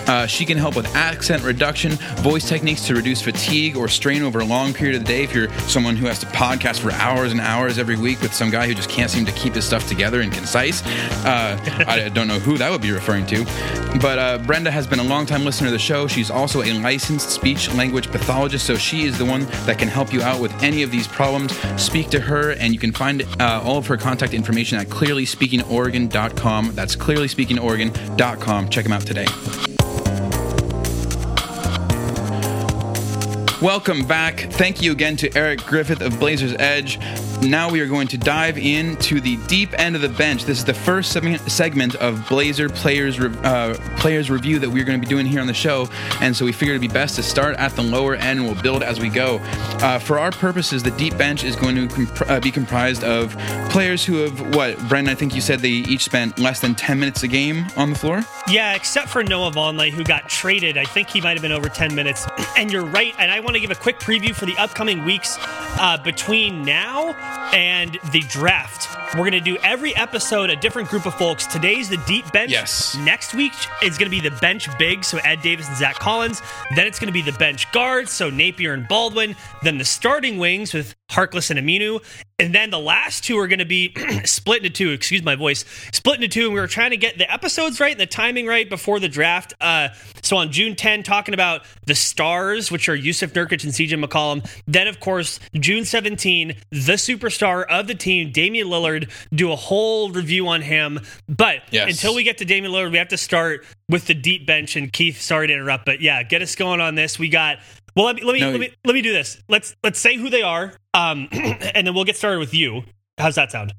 Uh, 0.08 0.26
she 0.26 0.46
can 0.46 0.58
help 0.58 0.76
with 0.76 0.86
accent 0.96 1.44
reduction, 1.44 1.92
voice 2.18 2.48
techniques 2.48 2.86
to 2.88 2.96
reduce 2.96 3.22
fatigue 3.22 3.78
or 3.78 3.88
strain 3.88 4.24
over 4.24 4.40
a 4.40 4.46
long 4.46 4.74
period 4.74 4.96
of 4.96 5.04
the 5.04 5.08
day. 5.08 5.24
If 5.24 5.34
you're 5.34 5.52
someone 5.68 5.96
who 5.96 6.08
has 6.08 6.20
to 6.20 6.26
podcast 6.28 6.80
for 6.80 6.92
hours 6.92 7.32
and 7.32 7.42
hours 7.42 7.78
every 7.78 7.98
week 7.98 8.22
with 8.22 8.34
some 8.34 8.50
guy 8.50 8.68
who 8.68 8.74
just 8.74 8.90
can't 8.90 9.10
seem 9.10 9.26
to 9.26 9.32
keep 9.34 9.56
his 9.56 9.66
stuff 9.66 9.88
together 9.88 10.22
and 10.22 10.32
concise, 10.32 10.86
uh, 11.26 11.86
I 11.88 12.10
don't 12.10 12.28
know 12.28 12.40
who 12.40 12.58
that 12.58 12.72
would 12.72 12.82
be 12.82 12.92
referring 12.92 13.26
to. 13.28 13.46
But 14.02 14.20
uh, 14.20 14.38
Brenda 14.40 14.72
has 14.72 14.88
been 14.88 15.00
a 15.00 15.04
longtime 15.04 15.46
listener 15.46 15.68
to 15.68 15.72
the 15.72 15.80
show. 15.80 16.08
She's 16.08 16.32
also 16.32 16.64
a 16.64 16.74
licensed 16.74 17.30
speech 17.30 17.74
language 17.74 18.12
pathologist, 18.12 18.66
so 18.66 18.76
she 18.76 19.04
is 19.04 19.18
the 19.18 19.26
one 19.26 19.46
that 19.66 19.78
can 19.78 19.88
help 19.88 20.12
you 20.12 20.22
out 20.22 20.42
with 20.42 20.52
any 20.64 20.84
of 20.84 20.92
these 20.92 21.08
problems. 21.08 21.56
Speak 21.82 22.10
to 22.10 22.20
her, 22.20 22.52
and 22.52 22.74
you 22.74 22.80
can 22.80 22.92
find 22.92 23.24
uh, 23.40 23.62
all 23.64 23.78
of 23.78 23.88
her 23.88 23.98
contact 23.98 24.34
information 24.34 24.78
at 24.80 24.88
clearlyspeakingoregon.com. 24.88 26.72
That's 26.76 26.96
clearlyspeakingoregon.com. 26.96 28.70
Check 28.70 28.84
them 28.84 28.94
out 28.94 29.02
today. 29.02 29.73
Welcome 33.64 34.04
back. 34.06 34.42
Thank 34.52 34.82
you 34.82 34.92
again 34.92 35.16
to 35.16 35.38
Eric 35.38 35.62
Griffith 35.62 36.02
of 36.02 36.20
Blazers 36.20 36.54
Edge. 36.60 37.00
Now 37.48 37.70
we 37.70 37.82
are 37.82 37.88
going 37.88 38.08
to 38.08 38.18
dive 38.18 38.58
into 38.58 39.20
the 39.20 39.36
deep 39.48 39.78
end 39.78 39.98
of 39.98 40.02
the 40.02 40.08
bench. 40.08 40.46
This 40.46 40.60
is 40.60 40.66
the 40.66 40.74
first 40.74 41.12
segment 41.12 41.96
of 41.96 42.30
Blazer 42.30 42.70
Players 42.70 43.20
uh, 43.20 43.78
Players 43.98 44.30
Review 44.30 44.60
that 44.60 44.70
we're 44.70 44.86
going 44.86 45.00
to 45.00 45.06
be 45.06 45.10
doing 45.10 45.26
here 45.26 45.42
on 45.42 45.48
the 45.48 45.54
show, 45.54 45.90
and 46.22 46.34
so 46.34 46.46
we 46.46 46.54
figured 46.54 46.76
it'd 46.76 46.90
be 46.90 46.94
best 46.94 47.18
to 47.18 47.24
start 47.24 47.58
at 47.58 47.74
the 47.76 47.84
lower 47.84 48.16
end 48.16 48.40
and 48.40 48.48
we'll 48.48 48.62
build 48.62 48.82
as 48.82 49.00
we 49.00 49.10
go. 49.10 49.40
Uh, 49.82 50.00
for 50.00 50.20
our 50.20 50.32
purposes, 50.32 50.84
the 50.84 50.92
deep 50.92 51.18
bench 51.18 51.44
is 51.44 51.58
going 51.58 51.76
to 51.76 51.88
comp- 51.94 52.30
uh, 52.30 52.40
be 52.40 52.50
comprised 52.50 53.04
of 53.04 53.38
players 53.70 54.06
who 54.06 54.18
have 54.18 54.56
what, 54.56 54.78
Brandon? 54.88 55.12
I 55.12 55.16
think 55.16 55.36
you 55.36 55.42
said 55.42 55.60
they 55.60 55.70
each 55.70 56.06
spent 56.06 56.40
less 56.40 56.62
than 56.62 56.76
10 56.76 56.98
minutes 56.98 57.24
a 57.24 57.28
game 57.28 57.66
on 57.76 57.90
the 57.90 58.00
floor. 58.00 58.24
Yeah, 58.48 58.74
except 58.74 59.10
for 59.10 59.22
Noah 59.22 59.52
Vonleh, 59.52 59.92
who 59.92 60.06
got 60.06 60.30
traded. 60.30 60.78
I 60.78 60.86
think 60.86 61.10
he 61.10 61.20
might 61.20 61.34
have 61.34 61.42
been 61.42 61.52
over 61.52 61.68
10 61.68 61.94
minutes. 61.94 62.26
And 62.56 62.72
you're 62.72 62.86
right. 62.86 63.14
And 63.20 63.32
I 63.32 63.42
want 63.42 63.56
to 63.56 63.60
give 63.60 63.72
a 63.72 63.76
quick 63.76 64.00
preview 64.00 64.34
for 64.34 64.46
the 64.46 64.56
upcoming 64.58 65.04
weeks 65.04 65.38
uh, 65.42 65.98
between 65.98 66.64
now 66.64 67.14
and 67.54 68.00
the 68.12 68.22
draft. 68.22 69.03
We're 69.14 69.30
going 69.30 69.34
to 69.34 69.42
do 69.42 69.58
every 69.58 69.96
episode 69.96 70.50
a 70.50 70.56
different 70.56 70.90
group 70.90 71.06
of 71.06 71.14
folks. 71.14 71.46
Today's 71.46 71.88
the 71.88 71.98
deep 72.08 72.32
bench. 72.32 72.50
Yes. 72.50 72.98
Next 72.98 73.36
week 73.36 73.54
is 73.84 73.96
going 74.00 74.10
to 74.10 74.22
be 74.22 74.28
the 74.28 74.36
bench 74.38 74.68
big, 74.80 75.04
so 75.04 75.20
Ed 75.20 75.44
Davis 75.44 75.68
and 75.68 75.78
Zach 75.78 76.00
Collins. 76.00 76.42
Then 76.76 76.88
it's 76.88 76.98
going 76.98 77.10
to 77.10 77.14
be 77.14 77.22
the 77.22 77.38
bench 77.38 77.72
guards, 77.72 78.12
so 78.12 78.32
Napier 78.32 78.74
and 78.74 78.88
Baldwin. 78.88 79.36
Then 79.62 79.78
the 79.78 79.86
starting 79.86 80.40
wings 80.40 80.74
with 80.74 80.96
Harkless 81.12 81.52
and 81.52 81.60
Aminu. 81.60 82.04
And 82.40 82.54
then 82.54 82.72
the 82.72 82.80
last 82.80 83.24
two 83.24 83.38
are 83.38 83.48
going 83.48 83.60
to 83.60 83.66
be 83.66 83.94
split 84.26 84.66
into 84.66 84.72
two. 84.72 84.90
Excuse 84.90 85.22
my 85.22 85.36
voice. 85.36 85.64
Split 85.94 86.16
into 86.16 86.28
two. 86.28 86.46
And 86.46 86.54
we 86.54 86.60
were 86.60 86.68
trying 86.68 86.90
to 86.90 86.98
get 86.98 87.20
the 87.20 87.32
episodes 87.32 87.80
right 87.80 87.92
and 87.92 88.02
the 88.02 88.08
timing 88.08 88.48
right 88.48 88.68
before 88.68 89.00
the 89.00 89.08
draft. 89.08 89.54
Uh, 89.62 89.90
so 90.24 90.38
on 90.38 90.52
June 90.52 90.76
10, 90.76 91.04
talking 91.04 91.36
about 91.36 91.62
the 91.86 91.94
stars, 91.94 92.72
which 92.72 92.90
are 92.90 92.98
Jusuf 92.98 93.32
Nurkic 93.34 93.64
and 93.64 93.72
CJ 93.72 94.04
McCollum. 94.04 94.50
Then, 94.66 94.88
of 94.88 95.00
course, 95.00 95.40
June 95.54 95.86
17, 95.86 96.56
the 96.72 96.94
superstar 96.94 97.66
of 97.68 97.88
the 97.88 97.96
team, 97.96 98.32
Damian 98.32 98.68
Lillard, 98.68 99.03
do 99.34 99.52
a 99.52 99.56
whole 99.56 100.12
review 100.12 100.48
on 100.48 100.62
him. 100.62 101.00
But 101.28 101.64
Yes. 101.72 101.90
until 101.90 102.16
we 102.16 102.24
get 102.24 102.38
to 102.40 102.46
Damian 102.46 102.74
Lillard, 102.74 102.92
we 102.92 102.98
have 102.98 103.10
to 103.10 103.18
start 103.18 103.66
with 103.90 104.08
the 104.08 104.14
deep 104.14 104.46
bench. 104.46 104.76
And 104.76 104.92
Keith, 104.92 105.22
sorry 105.22 105.48
to 105.48 105.54
interrupt, 105.54 105.86
but 105.86 106.02
yeah, 106.02 106.24
get 106.24 106.42
us 106.42 106.56
going 106.56 106.82
on 106.82 106.96
this. 106.96 107.18
We 107.20 107.30
got. 107.30 107.60
Well, 107.96 108.06
let 108.06 108.16
me 108.16 108.24
let 108.24 108.34
me, 108.34 108.40
No, 108.40 108.50
let, 108.52 108.60
me 108.60 108.70
let 108.86 108.94
me 108.94 109.02
do 109.02 109.14
this. 109.14 109.42
Let's 109.48 109.76
let's 109.84 110.00
say 110.00 110.18
who 110.18 110.30
they 110.30 110.42
are, 110.42 110.74
um, 110.94 111.28
and 111.32 111.86
then 111.86 111.94
we'll 111.94 112.06
get 112.06 112.18
started 112.18 112.40
with 112.40 112.54
you. 112.54 112.84
How's 113.20 113.36
that 113.36 113.52
sound? 113.52 113.74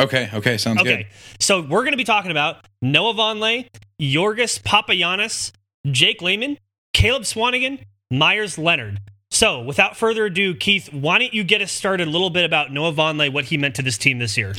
Okay, 0.00 0.30
okay, 0.32 0.56
sounds 0.56 0.80
Okay, 0.80 1.08
so 1.38 1.60
we're 1.60 1.82
going 1.82 1.92
to 1.92 1.96
be 1.98 2.04
talking 2.04 2.30
about 2.30 2.66
Noah 2.80 3.12
Vonleh, 3.14 3.68
Yorgos 4.00 4.60
Papagiannis, 4.62 5.52
Jake 5.86 6.22
Layman, 6.22 6.56
Caleb 6.94 7.24
Swanigan, 7.24 7.80
Meyers 8.10 8.56
Leonard. 8.56 8.98
So, 9.40 9.58
without 9.58 9.96
further 9.96 10.26
ado, 10.26 10.54
Keith, 10.54 10.92
why 10.92 11.18
don't 11.18 11.32
you 11.32 11.44
get 11.44 11.62
us 11.62 11.72
started 11.72 12.06
a 12.06 12.10
little 12.10 12.28
bit 12.28 12.44
about 12.44 12.70
Noah 12.74 12.92
Vonleh, 12.92 13.32
what 13.32 13.46
he 13.46 13.56
meant 13.56 13.74
to 13.76 13.80
this 13.80 13.96
team 13.96 14.18
this 14.18 14.36
year? 14.36 14.52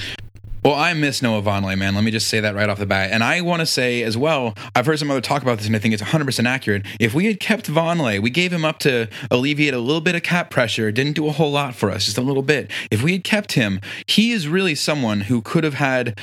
Well, 0.65 0.73
I 0.73 0.95
miss 0.95 1.21
Noah 1.21 1.43
Vonleh, 1.43 1.77
man. 1.77 1.93
Let 1.93 2.03
me 2.03 2.09
just 2.09 2.27
say 2.27 2.39
that 2.39 2.55
right 2.55 2.67
off 2.67 2.79
the 2.79 2.87
bat. 2.87 3.11
And 3.11 3.23
I 3.23 3.41
want 3.41 3.59
to 3.59 3.67
say 3.67 4.01
as 4.01 4.17
well, 4.17 4.55
I've 4.75 4.87
heard 4.87 4.97
some 4.97 5.11
other 5.11 5.21
talk 5.21 5.43
about 5.43 5.59
this, 5.59 5.67
and 5.67 5.75
I 5.75 5.79
think 5.79 5.93
it's 5.93 6.01
100% 6.01 6.47
accurate. 6.47 6.83
If 6.99 7.13
we 7.13 7.27
had 7.27 7.39
kept 7.39 7.67
Vonleh, 7.67 8.19
we 8.23 8.31
gave 8.31 8.51
him 8.51 8.65
up 8.65 8.79
to 8.79 9.07
alleviate 9.29 9.75
a 9.75 9.79
little 9.79 10.01
bit 10.01 10.15
of 10.15 10.23
cap 10.23 10.49
pressure, 10.49 10.91
didn't 10.91 11.13
do 11.13 11.27
a 11.27 11.31
whole 11.31 11.51
lot 11.51 11.75
for 11.75 11.91
us, 11.91 12.05
just 12.05 12.17
a 12.17 12.21
little 12.21 12.41
bit. 12.41 12.71
If 12.89 13.03
we 13.03 13.11
had 13.11 13.23
kept 13.23 13.51
him, 13.51 13.81
he 14.07 14.31
is 14.31 14.47
really 14.47 14.73
someone 14.73 15.21
who 15.21 15.43
could 15.43 15.63
have 15.63 15.75
had 15.75 16.19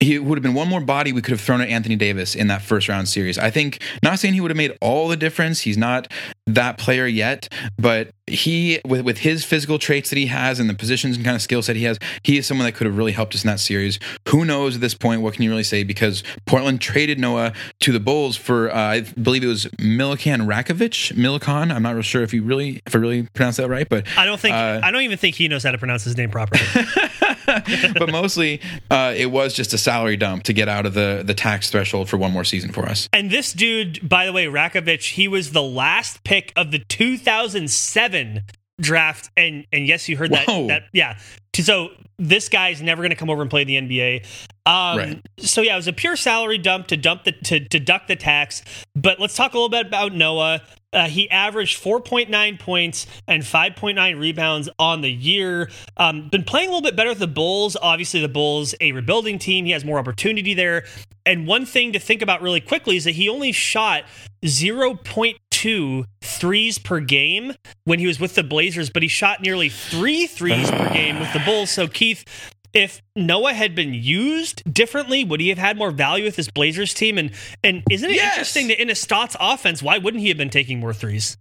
he 0.00 0.18
would 0.18 0.38
have 0.38 0.42
been 0.42 0.54
one 0.54 0.68
more 0.68 0.80
body 0.80 1.12
we 1.12 1.20
could 1.20 1.32
have 1.32 1.40
thrown 1.40 1.60
at 1.60 1.68
Anthony 1.68 1.96
Davis 1.96 2.34
in 2.36 2.46
that 2.46 2.62
first 2.62 2.88
round 2.88 3.08
series. 3.08 3.36
I 3.38 3.50
think, 3.50 3.80
not 4.02 4.18
saying 4.18 4.34
he 4.34 4.40
would 4.40 4.50
have 4.50 4.56
made 4.56 4.76
all 4.80 5.08
the 5.08 5.16
difference. 5.16 5.60
He's 5.60 5.78
not 5.78 6.06
that 6.46 6.78
player 6.78 7.06
yet, 7.06 7.48
but 7.78 8.10
he, 8.26 8.80
with 8.86 9.02
with 9.02 9.18
his 9.18 9.44
physical 9.44 9.78
traits 9.78 10.10
that 10.10 10.16
he 10.16 10.26
has 10.26 10.60
and 10.60 10.70
the 10.70 10.74
positions 10.74 11.16
and 11.16 11.24
kind 11.24 11.34
of 11.34 11.42
skill 11.42 11.62
set 11.62 11.74
he 11.76 11.82
has, 11.84 11.98
he 12.22 12.38
is 12.38 12.46
someone 12.46 12.64
that 12.66 12.72
could 12.72 12.86
have 12.86 12.96
really 12.96 13.12
helped 13.12 13.34
us 13.34 13.42
in 13.42 13.48
that 13.48 13.58
series. 13.58 13.98
Who 14.28 14.44
knows 14.44 14.76
at 14.76 14.80
this 14.80 14.94
point? 14.94 15.22
What 15.22 15.34
can 15.34 15.42
you 15.42 15.50
really 15.50 15.64
say? 15.64 15.82
Because 15.82 16.22
Portland 16.46 16.80
traded 16.80 17.18
Noah 17.18 17.52
to 17.80 17.92
the 17.92 18.00
Bulls 18.00 18.36
for, 18.36 18.70
uh, 18.70 18.76
I 18.78 19.00
believe 19.00 19.42
it 19.42 19.48
was 19.48 19.64
Milikan 19.78 20.46
Rakovic. 20.46 21.12
Milikan. 21.14 21.72
I'm 21.72 21.82
not 21.82 21.94
real 21.94 22.02
sure 22.02 22.22
if 22.22 22.32
you 22.32 22.42
really, 22.44 22.82
if 22.86 22.94
I 22.94 22.98
really 22.98 23.24
pronounce 23.34 23.56
that 23.56 23.68
right, 23.68 23.88
but 23.88 24.06
I 24.16 24.24
don't 24.24 24.38
think 24.38 24.54
Uh, 24.54 24.80
I 24.82 24.90
don't 24.92 25.02
even 25.02 25.18
think 25.18 25.34
he 25.34 25.48
knows 25.48 25.64
how 25.64 25.72
to 25.72 25.78
pronounce 25.78 26.04
his 26.04 26.16
name 26.16 26.30
properly. 26.30 26.62
but 27.98 28.10
mostly 28.10 28.60
uh, 28.90 29.12
it 29.16 29.26
was 29.26 29.54
just 29.54 29.72
a 29.72 29.78
salary 29.78 30.16
dump 30.16 30.44
to 30.44 30.52
get 30.52 30.68
out 30.68 30.86
of 30.86 30.94
the 30.94 31.22
the 31.24 31.34
tax 31.34 31.70
threshold 31.70 32.08
for 32.08 32.16
one 32.16 32.32
more 32.32 32.44
season 32.44 32.72
for 32.72 32.86
us. 32.86 33.08
and 33.12 33.30
this 33.30 33.52
dude, 33.52 34.06
by 34.08 34.26
the 34.26 34.32
way, 34.32 34.46
Rakovic, 34.46 35.12
he 35.12 35.28
was 35.28 35.52
the 35.52 35.62
last 35.62 36.24
pick 36.24 36.52
of 36.56 36.70
the 36.70 36.78
2007 36.78 38.42
draft, 38.80 39.30
and 39.36 39.66
and 39.72 39.86
yes, 39.86 40.08
you 40.08 40.16
heard 40.16 40.30
that. 40.32 40.46
That 40.46 40.82
yeah. 40.92 41.18
So 41.62 41.90
this 42.18 42.48
guy's 42.48 42.82
never 42.82 43.02
going 43.02 43.10
to 43.10 43.16
come 43.16 43.30
over 43.30 43.42
and 43.42 43.50
play 43.50 43.64
the 43.64 43.76
NBA. 43.76 44.24
Um, 44.66 44.98
Right. 44.98 45.26
So 45.38 45.62
yeah, 45.62 45.74
it 45.74 45.76
was 45.76 45.88
a 45.88 45.92
pure 45.92 46.16
salary 46.16 46.58
dump 46.58 46.88
to 46.88 46.96
dump 46.96 47.24
the 47.24 47.32
to 47.32 47.60
deduct 47.60 48.08
the 48.08 48.16
tax. 48.16 48.62
But 48.94 49.20
let's 49.20 49.34
talk 49.36 49.52
a 49.54 49.56
little 49.56 49.68
bit 49.68 49.86
about 49.86 50.12
Noah. 50.14 50.62
Uh, 50.90 51.06
he 51.06 51.28
averaged 51.28 51.82
4.9 51.82 52.58
points 52.58 53.06
and 53.26 53.42
5.9 53.42 54.18
rebounds 54.18 54.70
on 54.78 55.02
the 55.02 55.12
year. 55.12 55.70
Um, 55.98 56.28
been 56.30 56.44
playing 56.44 56.68
a 56.68 56.72
little 56.72 56.82
bit 56.82 56.96
better 56.96 57.10
with 57.10 57.18
the 57.18 57.26
Bulls. 57.26 57.76
Obviously, 57.80 58.20
the 58.20 58.28
Bulls 58.28 58.74
a 58.80 58.92
rebuilding 58.92 59.38
team. 59.38 59.66
He 59.66 59.72
has 59.72 59.84
more 59.84 59.98
opportunity 59.98 60.54
there. 60.54 60.84
And 61.26 61.46
one 61.46 61.66
thing 61.66 61.92
to 61.92 61.98
think 61.98 62.22
about 62.22 62.40
really 62.40 62.62
quickly 62.62 62.96
is 62.96 63.04
that 63.04 63.10
he 63.12 63.28
only 63.28 63.52
shot 63.52 64.04
0.2 64.42 66.04
threes 66.22 66.78
per 66.78 67.00
game 67.00 67.52
when 67.84 67.98
he 67.98 68.06
was 68.06 68.18
with 68.18 68.34
the 68.34 68.42
Blazers, 68.42 68.88
but 68.88 69.02
he 69.02 69.08
shot 69.08 69.42
nearly 69.42 69.68
three 69.68 70.26
threes 70.26 70.70
per 70.70 70.90
game 70.90 71.20
with 71.20 71.30
the 71.34 71.40
Bulls. 71.48 71.70
So 71.70 71.88
Keith, 71.88 72.24
if 72.72 73.02
Noah 73.16 73.54
had 73.54 73.74
been 73.74 73.94
used 73.94 74.62
differently, 74.72 75.24
would 75.24 75.40
he 75.40 75.48
have 75.48 75.58
had 75.58 75.76
more 75.76 75.90
value 75.90 76.24
with 76.24 76.36
this 76.36 76.50
Blazers 76.50 76.94
team? 76.94 77.18
And 77.18 77.30
and 77.64 77.82
isn't 77.90 78.10
it 78.10 78.16
Yes. 78.16 78.34
interesting 78.34 78.68
that 78.68 78.80
in 78.80 78.90
a 78.90 78.94
Stotts 78.94 79.36
offense, 79.40 79.82
why 79.82 79.98
wouldn't 79.98 80.20
he 80.22 80.28
have 80.28 80.38
been 80.38 80.50
taking 80.50 80.78
more 80.80 80.92
threes? 80.94 81.36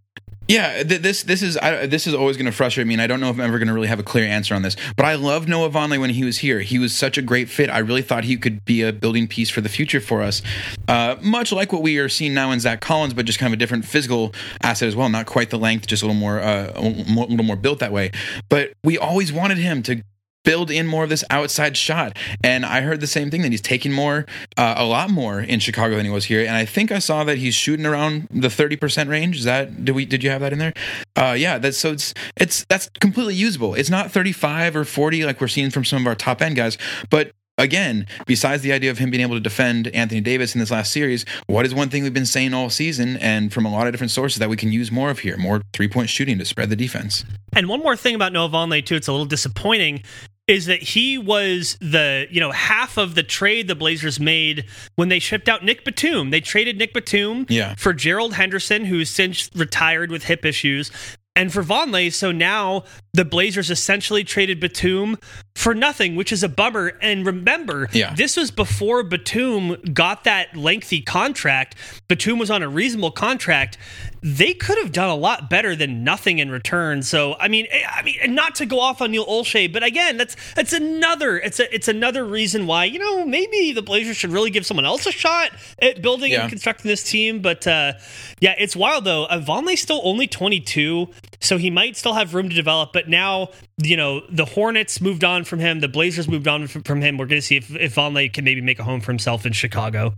Yeah, 0.47 0.83
th- 0.83 1.01
this 1.01 1.23
this 1.23 1.41
is 1.41 1.57
I, 1.57 1.87
this 1.87 2.07
is 2.07 2.13
always 2.13 2.37
going 2.37 2.45
to 2.45 2.51
frustrate 2.51 2.87
me, 2.87 2.93
and 2.93 3.01
I 3.01 3.07
don't 3.07 3.19
know 3.19 3.29
if 3.29 3.35
I'm 3.35 3.41
ever 3.41 3.59
going 3.59 3.67
to 3.67 3.73
really 3.73 3.89
have 3.89 3.99
a 3.99 4.03
clear 4.03 4.25
answer 4.25 4.55
on 4.55 4.61
this. 4.61 4.77
But 4.95 5.05
I 5.05 5.15
loved 5.15 5.49
Noah 5.49 5.69
Vonleh 5.69 5.99
when 5.99 6.11
he 6.11 6.23
was 6.23 6.37
here. 6.39 6.61
He 6.61 6.79
was 6.79 6.95
such 6.95 7.17
a 7.17 7.21
great 7.21 7.49
fit. 7.49 7.69
I 7.69 7.79
really 7.79 8.01
thought 8.01 8.23
he 8.23 8.37
could 8.37 8.63
be 8.63 8.81
a 8.81 8.93
building 8.93 9.27
piece 9.27 9.49
for 9.49 9.59
the 9.59 9.69
future 9.69 9.99
for 9.99 10.21
us, 10.21 10.41
uh, 10.87 11.15
much 11.21 11.51
like 11.51 11.73
what 11.73 11.81
we 11.81 11.97
are 11.97 12.07
seeing 12.09 12.33
now 12.33 12.51
in 12.51 12.59
Zach 12.59 12.79
Collins, 12.79 13.13
but 13.13 13.25
just 13.25 13.39
kind 13.39 13.51
of 13.51 13.57
a 13.57 13.59
different 13.59 13.85
physical 13.85 14.33
asset 14.61 14.87
as 14.87 14.95
well. 14.95 15.09
Not 15.09 15.25
quite 15.25 15.49
the 15.49 15.59
length, 15.59 15.87
just 15.87 16.01
a 16.01 16.05
little 16.05 16.19
more 16.19 16.39
uh, 16.39 16.71
a 16.75 16.81
little 16.81 17.43
more 17.43 17.57
built 17.57 17.79
that 17.79 17.91
way. 17.91 18.11
But 18.47 18.73
we 18.83 18.97
always 18.97 19.33
wanted 19.33 19.57
him 19.57 19.83
to 19.83 20.01
build 20.47 20.71
in 20.71 20.87
more 20.87 21.03
of 21.03 21.09
this 21.09 21.25
outside 21.29 21.75
shot. 21.75 22.17
And 22.41 22.65
I 22.65 22.79
heard 22.79 23.01
the 23.01 23.07
same 23.07 23.29
thing 23.29 23.41
that 23.41 23.51
he's 23.51 23.59
taking 23.59 23.91
more, 23.91 24.25
uh, 24.55 24.75
a 24.77 24.85
lot 24.85 25.09
more 25.09 25.41
in 25.41 25.59
Chicago 25.59 25.97
than 25.97 26.05
he 26.05 26.11
was 26.11 26.23
here. 26.23 26.39
And 26.39 26.55
I 26.55 26.63
think 26.63 26.89
I 26.89 26.99
saw 26.99 27.25
that 27.25 27.37
he's 27.37 27.53
shooting 27.53 27.85
around 27.85 28.29
the 28.31 28.49
thirty 28.49 28.77
percent 28.77 29.09
range. 29.09 29.39
Is 29.39 29.43
that 29.43 29.83
did 29.83 29.93
we 29.93 30.05
did 30.05 30.23
you 30.23 30.29
have 30.29 30.39
that 30.39 30.53
in 30.53 30.59
there? 30.59 30.73
Uh, 31.17 31.35
yeah, 31.37 31.57
that's 31.57 31.77
so 31.77 31.91
it's 31.91 32.13
it's 32.37 32.63
that's 32.69 32.89
completely 33.01 33.35
usable. 33.35 33.75
It's 33.75 33.89
not 33.89 34.09
thirty 34.09 34.31
five 34.31 34.73
or 34.73 34.85
forty 34.85 35.25
like 35.25 35.41
we're 35.41 35.49
seeing 35.49 35.69
from 35.69 35.83
some 35.83 36.03
of 36.03 36.07
our 36.07 36.15
top 36.15 36.41
end 36.41 36.55
guys, 36.55 36.77
but. 37.09 37.31
Again, 37.59 38.05
besides 38.27 38.61
the 38.61 38.71
idea 38.71 38.91
of 38.91 38.99
him 38.99 39.09
being 39.09 39.23
able 39.23 39.33
to 39.33 39.39
defend 39.41 39.87
Anthony 39.87 40.21
Davis 40.21 40.53
in 40.53 40.59
this 40.59 40.69
last 40.69 40.93
series, 40.93 41.25
what 41.47 41.65
is 41.65 41.73
one 41.73 41.89
thing 41.89 42.03
we've 42.03 42.13
been 42.13 42.27
saying 42.27 42.53
all 42.53 42.69
season 42.69 43.17
and 43.17 43.51
from 43.51 43.65
a 43.65 43.71
lot 43.71 43.87
of 43.87 43.93
different 43.93 44.11
sources 44.11 44.37
that 44.37 44.47
we 44.47 44.55
can 44.55 44.71
use 44.71 44.91
more 44.91 45.09
of 45.09 45.17
here? 45.17 45.37
More 45.37 45.63
three 45.73 45.87
point 45.87 46.07
shooting 46.07 46.37
to 46.37 46.45
spread 46.45 46.69
the 46.69 46.75
defense. 46.75 47.25
And 47.53 47.67
one 47.67 47.79
more 47.79 47.95
thing 47.95 48.13
about 48.13 48.31
Noah 48.31 48.49
Vonleh 48.49 48.85
too, 48.85 48.95
it's 48.95 49.07
a 49.07 49.11
little 49.11 49.25
disappointing, 49.25 50.03
is 50.47 50.65
that 50.67 50.81
he 50.81 51.17
was 51.17 51.77
the 51.81 52.27
you 52.31 52.39
know 52.39 52.51
half 52.51 52.97
of 52.97 53.15
the 53.15 53.23
trade 53.23 53.67
the 53.67 53.75
Blazers 53.75 54.19
made 54.19 54.65
when 54.95 55.09
they 55.09 55.19
shipped 55.19 55.49
out 55.49 55.63
Nick 55.63 55.83
Batum. 55.83 56.29
They 56.29 56.41
traded 56.41 56.77
Nick 56.77 56.93
Batum 56.93 57.45
Yeah. 57.49 57.75
for 57.75 57.93
Gerald 57.93 58.33
Henderson, 58.33 58.85
who's 58.85 59.09
since 59.09 59.49
retired 59.55 60.09
with 60.11 60.23
hip 60.23 60.45
issues. 60.45 60.91
And 61.35 61.53
for 61.53 61.61
Vonleh, 61.61 62.11
so 62.11 62.31
now 62.31 62.83
the 63.13 63.23
Blazers 63.23 63.69
essentially 63.69 64.23
traded 64.23 64.59
Batum 64.59 65.17
for 65.57 65.73
nothing, 65.73 66.15
which 66.15 66.31
is 66.31 66.43
a 66.43 66.49
bummer. 66.49 66.93
And 67.01 67.25
remember, 67.25 67.89
Yeah. 67.91 68.13
this 68.13 68.37
was 68.37 68.51
before 68.51 69.01
Batum 69.01 69.75
got 69.91 70.23
that 70.25 70.55
lengthy 70.55 71.01
contract. 71.01 71.73
Batum 72.07 72.37
was 72.37 72.51
on 72.51 72.61
a 72.61 72.69
reasonable 72.69 73.09
contract. 73.09 73.75
They 74.21 74.53
could 74.53 74.77
have 74.77 74.91
done 74.91 75.09
a 75.09 75.15
lot 75.15 75.49
better 75.49 75.75
than 75.75 76.03
nothing 76.03 76.37
in 76.39 76.51
return. 76.51 77.01
So 77.01 77.35
I 77.39 77.47
mean, 77.47 77.65
eh, 77.71 77.81
I 77.91 78.03
mean, 78.03 78.35
not 78.35 78.53
to 78.55 78.65
go 78.67 78.79
off 78.79 79.01
on 79.01 79.11
Neil 79.11 79.25
Olshey, 79.25 79.71
but 79.71 79.83
again, 79.83 80.17
that's 80.17 80.35
that's 80.55 80.73
another 80.73 81.37
it's 81.37 81.59
a 81.59 81.73
it's 81.73 81.87
another 81.87 82.23
reason 82.25 82.67
why 82.67 82.85
you 82.85 82.99
know 82.99 83.25
maybe 83.25 83.71
the 83.73 83.81
Blazers 83.81 84.17
should 84.17 84.31
really 84.31 84.49
give 84.51 84.65
someone 84.65 84.85
else 84.85 85.05
a 85.07 85.11
shot 85.11 85.51
at 85.81 86.01
building 86.01 86.31
Yeah. 86.31 86.41
and 86.41 86.49
constructing 86.49 86.89
this 86.89 87.03
team. 87.03 87.39
But 87.41 87.65
uh, 87.67 87.93
yeah, 88.39 88.55
it's 88.59 88.75
wild 88.75 89.05
though. 89.05 89.25
Uh, 89.25 89.39
Vonleh's 89.39 89.81
still 89.81 90.01
only 90.03 90.27
22, 90.27 91.07
so 91.39 91.57
he 91.57 91.69
might 91.69 91.95
still 91.95 92.13
have 92.13 92.33
room 92.33 92.49
to 92.49 92.55
develop. 92.55 92.93
But 92.93 93.07
now 93.09 93.49
you 93.81 93.95
know 93.97 94.21
the 94.29 94.45
Hornets 94.45 94.99
moved 94.99 95.23
on 95.23 95.43
from 95.47 95.59
him, 95.59 95.79
the 95.79 95.87
Blazers 95.87 96.27
moved 96.27 96.47
on 96.47 96.67
from, 96.67 97.01
him. 97.01 97.17
We're 97.17 97.25
going 97.25 97.41
to 97.41 97.45
see 97.45 97.57
if 97.57 97.75
if 97.75 97.95
Vonleh 97.95 98.31
can 98.31 98.43
maybe 98.43 98.61
make 98.61 98.79
a 98.79 98.83
home 98.83 99.01
for 99.01 99.11
himself 99.11 99.45
in 99.45 99.53
Chicago. 99.53 100.13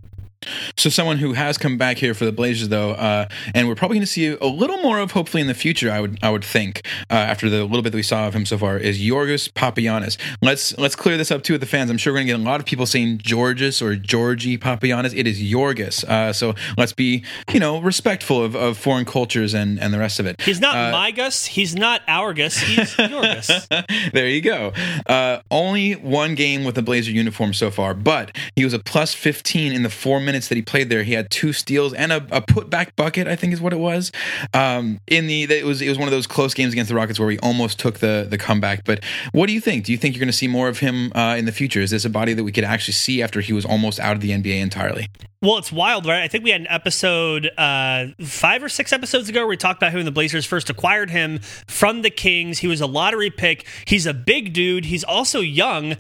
So 0.78 0.90
someone 0.90 1.18
who 1.18 1.34
has 1.34 1.58
come 1.58 1.78
back 1.78 1.98
here 1.98 2.14
for 2.14 2.26
the 2.26 2.32
Blazers, 2.32 2.70
though, 2.70 2.92
uh, 2.92 3.28
and 3.54 3.68
we're 3.68 3.76
probably 3.76 3.96
going 3.98 4.06
to 4.06 4.12
see 4.12 4.28
a 4.28 4.46
little 4.46 4.78
more 4.78 5.00
of, 5.00 5.12
hopefully 5.12 5.42
in 5.42 5.48
the 5.48 5.54
future. 5.54 5.92
I 5.92 6.00
would, 6.00 6.18
I 6.24 6.30
would 6.30 6.46
think, 6.46 6.86
uh, 7.10 7.14
after 7.14 7.50
the 7.50 7.64
little 7.64 7.82
bit 7.82 7.92
that 7.92 7.98
we 7.98 8.04
saw 8.04 8.28
of 8.28 8.34
him 8.34 8.46
so 8.46 8.58
far, 8.58 8.78
is 8.78 9.00
Yorgos 9.00 9.52
Papagiannis. 9.52 10.18
Let's 10.42 10.78
let's 10.78 10.96
clear 10.96 11.18
this 11.18 11.32
up 11.32 11.44
too 11.44 11.54
with 11.54 11.62
the 11.62 11.68
fans. 11.68 11.90
I'm 11.92 11.98
sure 11.98 12.14
we're 12.14 12.20
going 12.20 12.28
to 12.28 12.34
get 12.34 12.40
a 12.40 12.44
lot 12.44 12.60
of 12.60 12.66
people 12.66 12.86
saying 12.86 13.18
Georges 13.20 13.82
or 13.82 13.96
Georgie 13.96 14.58
Papagiannis. 14.58 15.14
It 15.16 15.28
is 15.28 15.42
Yorgos. 15.42 16.04
Uh, 16.06 16.32
so 16.32 16.56
let's 16.78 16.94
be, 16.94 17.24
you 17.52 17.60
know, 17.60 17.82
respectful 17.82 18.42
of, 18.44 18.56
of 18.56 18.78
foreign 18.78 19.06
cultures 19.06 19.54
and 19.54 19.80
and 19.80 19.94
the 19.94 20.00
rest 20.00 20.20
of 20.20 20.26
it. 20.26 20.42
He's 20.42 20.62
not 20.62 20.76
Uh, 20.76 20.92
my 20.92 21.12
Gus. 21.12 21.46
He's 21.46 21.76
not 21.76 22.02
our 22.08 22.34
Gus. 22.34 22.58
He's 22.60 22.98
your 22.98 23.22
Gus. 23.22 23.68
there 24.14 24.28
you 24.30 24.42
go. 24.42 24.72
Uh, 25.06 25.40
only 25.52 25.94
one 25.94 26.36
game 26.36 26.64
with 26.64 26.76
the 26.76 26.82
Blazer 26.82 27.12
uniform 27.12 27.54
so 27.54 27.70
far, 27.70 27.94
but 27.94 28.36
he 28.56 28.64
was 28.64 28.74
a 28.74 28.80
plus 28.80 29.14
15 29.14 29.74
in 29.74 29.84
the 29.84 29.90
four 29.90 30.20
minutes 30.30 30.48
that 30.50 30.56
he 30.56 30.62
played 30.62 30.90
there. 30.90 31.02
He 31.02 31.14
had 31.14 31.32
two 31.32 31.54
steals 31.54 31.94
and 31.94 32.12
a, 32.12 32.18
a 32.32 32.42
putback 32.42 32.96
bucket, 32.96 33.28
I 33.28 33.36
think 33.36 33.52
is 33.52 33.60
what 33.60 33.74
it 33.74 33.80
was. 33.80 34.12
Um, 34.54 35.00
in 35.08 35.26
the 35.26 35.44
it 35.44 35.66
was 35.66 35.82
it 35.82 35.90
was 35.90 35.98
one 35.98 36.08
of 36.08 36.12
those 36.12 36.28
close 36.28 36.54
games 36.54 36.72
against 36.74 36.90
the 36.90 36.96
Rockets 36.96 37.20
where 37.20 37.28
we 37.28 37.40
almost 37.40 37.80
took 37.80 38.00
the 38.00 38.28
the 38.30 38.38
comeback. 38.38 38.84
But 38.84 39.04
what 39.32 39.48
do 39.48 39.54
you 39.54 39.62
think? 39.62 39.86
Do 39.86 39.92
you 39.92 39.98
think 39.98 40.16
you're 40.16 40.20
going 40.20 40.28
to 40.28 40.38
see 40.38 40.48
more 40.48 40.68
of 40.68 40.80
him 40.80 41.12
uh, 41.16 41.36
in 41.38 41.46
the 41.46 41.52
future? 41.52 41.82
Is 41.82 41.90
this 41.90 42.06
a 42.06 42.10
body 42.10 42.34
that 42.34 42.44
we 42.44 42.52
could 42.52 42.64
actually 42.64 42.94
see 42.94 43.24
after 43.24 43.42
he 43.42 43.54
was 43.54 43.66
almost 43.66 44.00
out 44.00 44.16
of 44.16 44.22
the 44.22 44.32
NBA 44.32 44.62
entirely? 44.62 45.08
Well, 45.42 45.58
it's 45.58 45.72
wild, 45.72 46.06
right? 46.06 46.22
I 46.22 46.28
think 46.28 46.44
we 46.44 46.52
had 46.52 46.62
an 46.62 46.68
episode 46.70 47.50
uh, 47.58 48.08
five 48.26 48.62
or 48.62 48.68
six 48.68 48.92
episodes 48.92 49.30
ago 49.30 49.40
where 49.40 49.48
we 49.48 49.58
talked 49.58 49.82
about 49.82 49.94
who 49.94 50.04
the 50.04 50.12
Blazers 50.12 50.46
first 50.46 50.70
acquired 50.70 51.10
him 51.10 51.40
from 51.66 52.02
the 52.02 52.10
Kings. 52.10 52.60
He 52.60 52.68
was 52.68 52.82
a 52.82 52.88
lottery 52.88 53.30
pick. 53.30 53.66
He's 53.86 54.06
a 54.06 54.14
big 54.14 54.52
dude. 54.52 54.86
He's 54.86 55.06
also 55.06 55.40
young. 55.40 55.96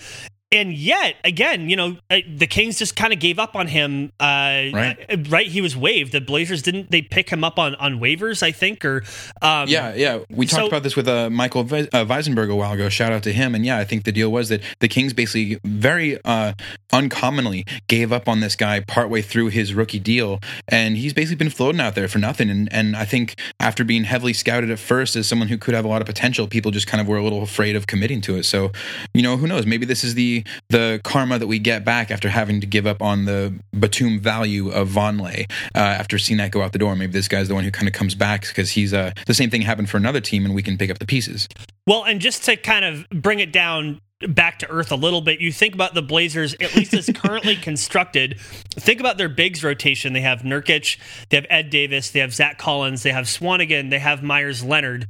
And 0.51 0.73
yet, 0.73 1.15
again, 1.23 1.69
you 1.69 1.75
know, 1.75 1.97
uh, 2.09 2.21
the 2.27 2.47
Kings 2.47 2.79
just 2.79 2.95
kind 2.95 3.13
of 3.13 3.19
gave 3.19 3.37
up 3.37 3.55
on 3.55 3.67
him. 3.67 4.11
Uh, 4.19 4.25
Right. 4.73 4.97
uh, 5.07 5.17
right. 5.29 5.45
He 5.47 5.61
was 5.61 5.77
waived. 5.77 6.11
The 6.11 6.21
Blazers 6.21 6.63
didn't. 6.63 6.89
They 6.89 7.03
pick 7.03 7.29
him 7.29 7.43
up 7.43 7.59
on 7.59 7.75
on 7.75 7.99
waivers, 7.99 8.41
I 8.41 8.51
think, 8.51 8.83
or 8.83 9.03
um, 9.43 9.67
Yeah, 9.69 9.93
yeah. 9.93 10.19
We 10.27 10.47
talked 10.47 10.61
so- 10.63 10.67
about 10.67 10.81
this 10.81 10.95
with 10.95 11.07
uh, 11.07 11.29
Michael 11.29 11.63
Ve- 11.65 11.87
uh, 11.93 12.03
Weisenberg 12.05 12.49
a 12.51 12.55
while 12.55 12.73
ago. 12.73 12.89
Shout 12.89 13.11
out 13.13 13.21
to 13.23 13.31
him. 13.31 13.53
And 13.53 13.63
yeah, 13.63 13.77
I 13.77 13.83
think 13.85 14.05
the 14.05 14.11
deal 14.11 14.31
was 14.31 14.49
that 14.49 14.61
the 14.79 14.87
Kings 14.87 15.13
basically 15.13 15.59
very 15.63 16.17
uh, 16.25 16.53
uncommonly 16.91 17.63
gave 17.87 18.11
up 18.11 18.27
on 18.27 18.39
this 18.39 18.55
guy 18.55 18.79
partway 18.79 19.21
through 19.21 19.49
his 19.49 19.75
rookie 19.75 19.99
deal, 19.99 20.39
and 20.67 20.97
he's 20.97 21.13
basically 21.13 21.35
been 21.35 21.51
floating 21.51 21.79
out 21.79 21.93
there 21.93 22.07
for 22.07 22.17
nothing. 22.17 22.49
And 22.49 22.67
and 22.73 22.95
I 22.95 23.05
think 23.05 23.35
after 23.59 23.83
being 23.83 24.03
heavily 24.05 24.33
scouted 24.33 24.71
at 24.71 24.79
first 24.79 25.15
as 25.15 25.27
someone 25.27 25.49
who 25.49 25.59
could 25.59 25.75
have 25.75 25.85
a 25.85 25.87
lot 25.87 26.01
of 26.01 26.07
potential, 26.07 26.47
people 26.47 26.71
just 26.71 26.87
kind 26.87 26.99
of 26.99 27.07
were 27.07 27.17
a 27.17 27.23
little 27.23 27.43
afraid 27.43 27.75
of 27.75 27.85
committing 27.85 28.19
to 28.21 28.35
it. 28.35 28.43
So, 28.45 28.71
you 29.13 29.21
know, 29.21 29.37
who 29.37 29.45
knows? 29.45 29.67
Maybe 29.67 29.85
this 29.85 30.03
is 30.03 30.15
the 30.15 30.38
the 30.69 31.01
karma 31.03 31.39
that 31.39 31.47
we 31.47 31.59
get 31.59 31.85
back 31.85 32.11
after 32.11 32.29
having 32.29 32.61
to 32.61 32.67
give 32.67 32.85
up 32.85 33.01
on 33.01 33.25
the 33.25 33.53
Batum 33.77 34.19
value 34.19 34.69
of 34.69 34.89
Vonleh 34.89 35.49
uh, 35.75 35.79
after 35.79 36.17
seeing 36.17 36.37
that 36.37 36.51
go 36.51 36.61
out 36.61 36.73
the 36.73 36.79
door. 36.79 36.95
Maybe 36.95 37.11
this 37.11 37.27
guy's 37.27 37.47
the 37.47 37.55
one 37.55 37.63
who 37.63 37.71
kind 37.71 37.87
of 37.87 37.93
comes 37.93 38.15
back 38.15 38.47
because 38.47 38.71
he's 38.71 38.93
uh, 38.93 39.11
the 39.25 39.33
same 39.33 39.49
thing 39.49 39.61
happened 39.61 39.89
for 39.89 39.97
another 39.97 40.21
team, 40.21 40.45
and 40.45 40.53
we 40.53 40.63
can 40.63 40.77
pick 40.77 40.89
up 40.89 40.99
the 40.99 41.05
pieces. 41.05 41.47
Well, 41.87 42.03
and 42.03 42.21
just 42.21 42.45
to 42.45 42.55
kind 42.55 42.85
of 42.85 43.09
bring 43.09 43.39
it 43.39 43.51
down 43.51 43.99
back 44.27 44.59
to 44.59 44.69
earth 44.69 44.91
a 44.91 44.95
little 44.95 45.21
bit, 45.21 45.39
you 45.39 45.51
think 45.51 45.73
about 45.73 45.93
the 45.93 46.01
Blazers, 46.01 46.53
at 46.55 46.75
least 46.75 46.93
as 46.93 47.09
currently 47.15 47.55
constructed. 47.61 48.39
Think 48.39 48.99
about 48.99 49.17
their 49.17 49.29
bigs 49.29 49.63
rotation. 49.63 50.13
They 50.13 50.21
have 50.21 50.41
Nurkic, 50.41 50.97
they 51.29 51.37
have 51.37 51.45
Ed 51.49 51.69
Davis, 51.69 52.11
they 52.11 52.19
have 52.19 52.33
Zach 52.33 52.57
Collins, 52.57 53.03
they 53.03 53.11
have 53.11 53.25
Swanigan, 53.25 53.89
they 53.89 53.99
have 53.99 54.21
Meyers 54.21 54.63
Leonard 54.63 55.09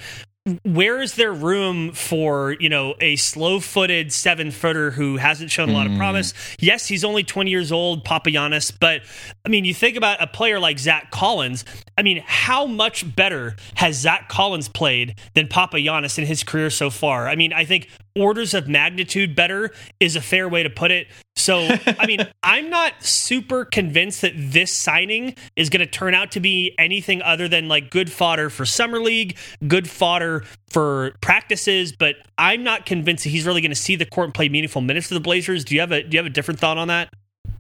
where 0.64 1.02
is 1.02 1.16
there 1.16 1.32
room 1.32 1.92
for 1.92 2.56
you 2.60 2.70
know 2.70 2.96
a 3.00 3.16
slow-footed 3.16 4.12
seven-footer 4.12 4.92
who 4.92 5.18
hasn't 5.18 5.52
shown 5.52 5.70
a 5.70 5.74
lot 5.74 5.86
of 5.86 5.94
hmm. 5.94 5.98
promise? 5.98 6.34
Yes, 6.60 6.88
he's 6.88 7.04
only 7.04 7.24
20 7.24 7.50
years 7.50 7.72
old, 7.72 8.06
Papagiannis, 8.06 8.74
but 8.80 9.02
I 9.46 9.50
mean, 9.50 9.66
you 9.66 9.74
think 9.74 9.98
about 9.98 10.22
a 10.22 10.28
player 10.28 10.60
like 10.60 10.80
Zach 10.80 11.12
Collins. 11.12 11.66
I 11.98 12.04
mean, 12.04 12.24
how 12.26 12.66
much 12.66 13.16
better 13.16 13.56
has 13.76 13.98
Zach 13.98 14.30
Collins 14.30 14.70
played 14.70 15.20
than 15.34 15.48
Papagiannis 15.48 16.18
in 16.18 16.26
his 16.26 16.44
career 16.44 16.70
so 16.70 16.90
far? 16.90 17.28
I 17.28 17.36
mean, 17.36 17.54
I 17.54 17.66
think 17.66 17.90
orders 18.20 18.54
of 18.54 18.68
magnitude 18.68 19.36
better 19.36 19.72
is 20.00 20.16
a 20.16 20.22
fair 20.22 20.48
way 20.48 20.64
to 20.64 20.70
put 20.70 20.92
it. 20.92 21.08
So, 21.36 21.68
I 21.86 22.06
mean, 22.06 22.20
I'm 22.44 22.70
not 22.70 22.94
super 23.00 23.66
convinced 23.66 24.22
that 24.22 24.34
this 24.36 24.74
signing 24.74 25.36
is 25.56 25.70
going 25.70 25.80
to 25.80 25.92
turn 25.92 26.14
out 26.14 26.32
to 26.32 26.40
be 26.40 26.76
anything 26.78 27.22
other 27.22 27.48
than 27.48 27.68
like 27.68 27.90
good 27.90 28.12
fodder 28.12 28.50
for 28.50 28.66
summer 28.66 29.00
league, 29.00 29.38
good 29.68 29.90
fodder 29.90 30.44
for 30.70 31.14
practices, 31.22 31.94
but 31.98 32.16
I'm 32.38 32.64
not 32.64 32.86
convinced 32.86 33.24
that 33.24 33.30
he's 33.30 33.46
really 33.46 33.62
going 33.62 33.72
to 33.72 33.76
see 33.76 33.96
the 33.96 34.06
court 34.06 34.26
and 34.26 34.34
play 34.34 34.50
meaningful 34.50 34.82
minutes 34.82 35.08
for 35.08 35.14
the 35.14 35.20
Blazers. 35.20 35.64
Do 35.66 35.76
you 35.76 35.82
have 35.82 35.92
a 35.92 36.04
do 36.04 36.16
you 36.16 36.20
have 36.20 36.26
a 36.26 36.34
different 36.34 36.60
thought 36.60 36.78
on 36.78 36.90
that? 36.90 37.10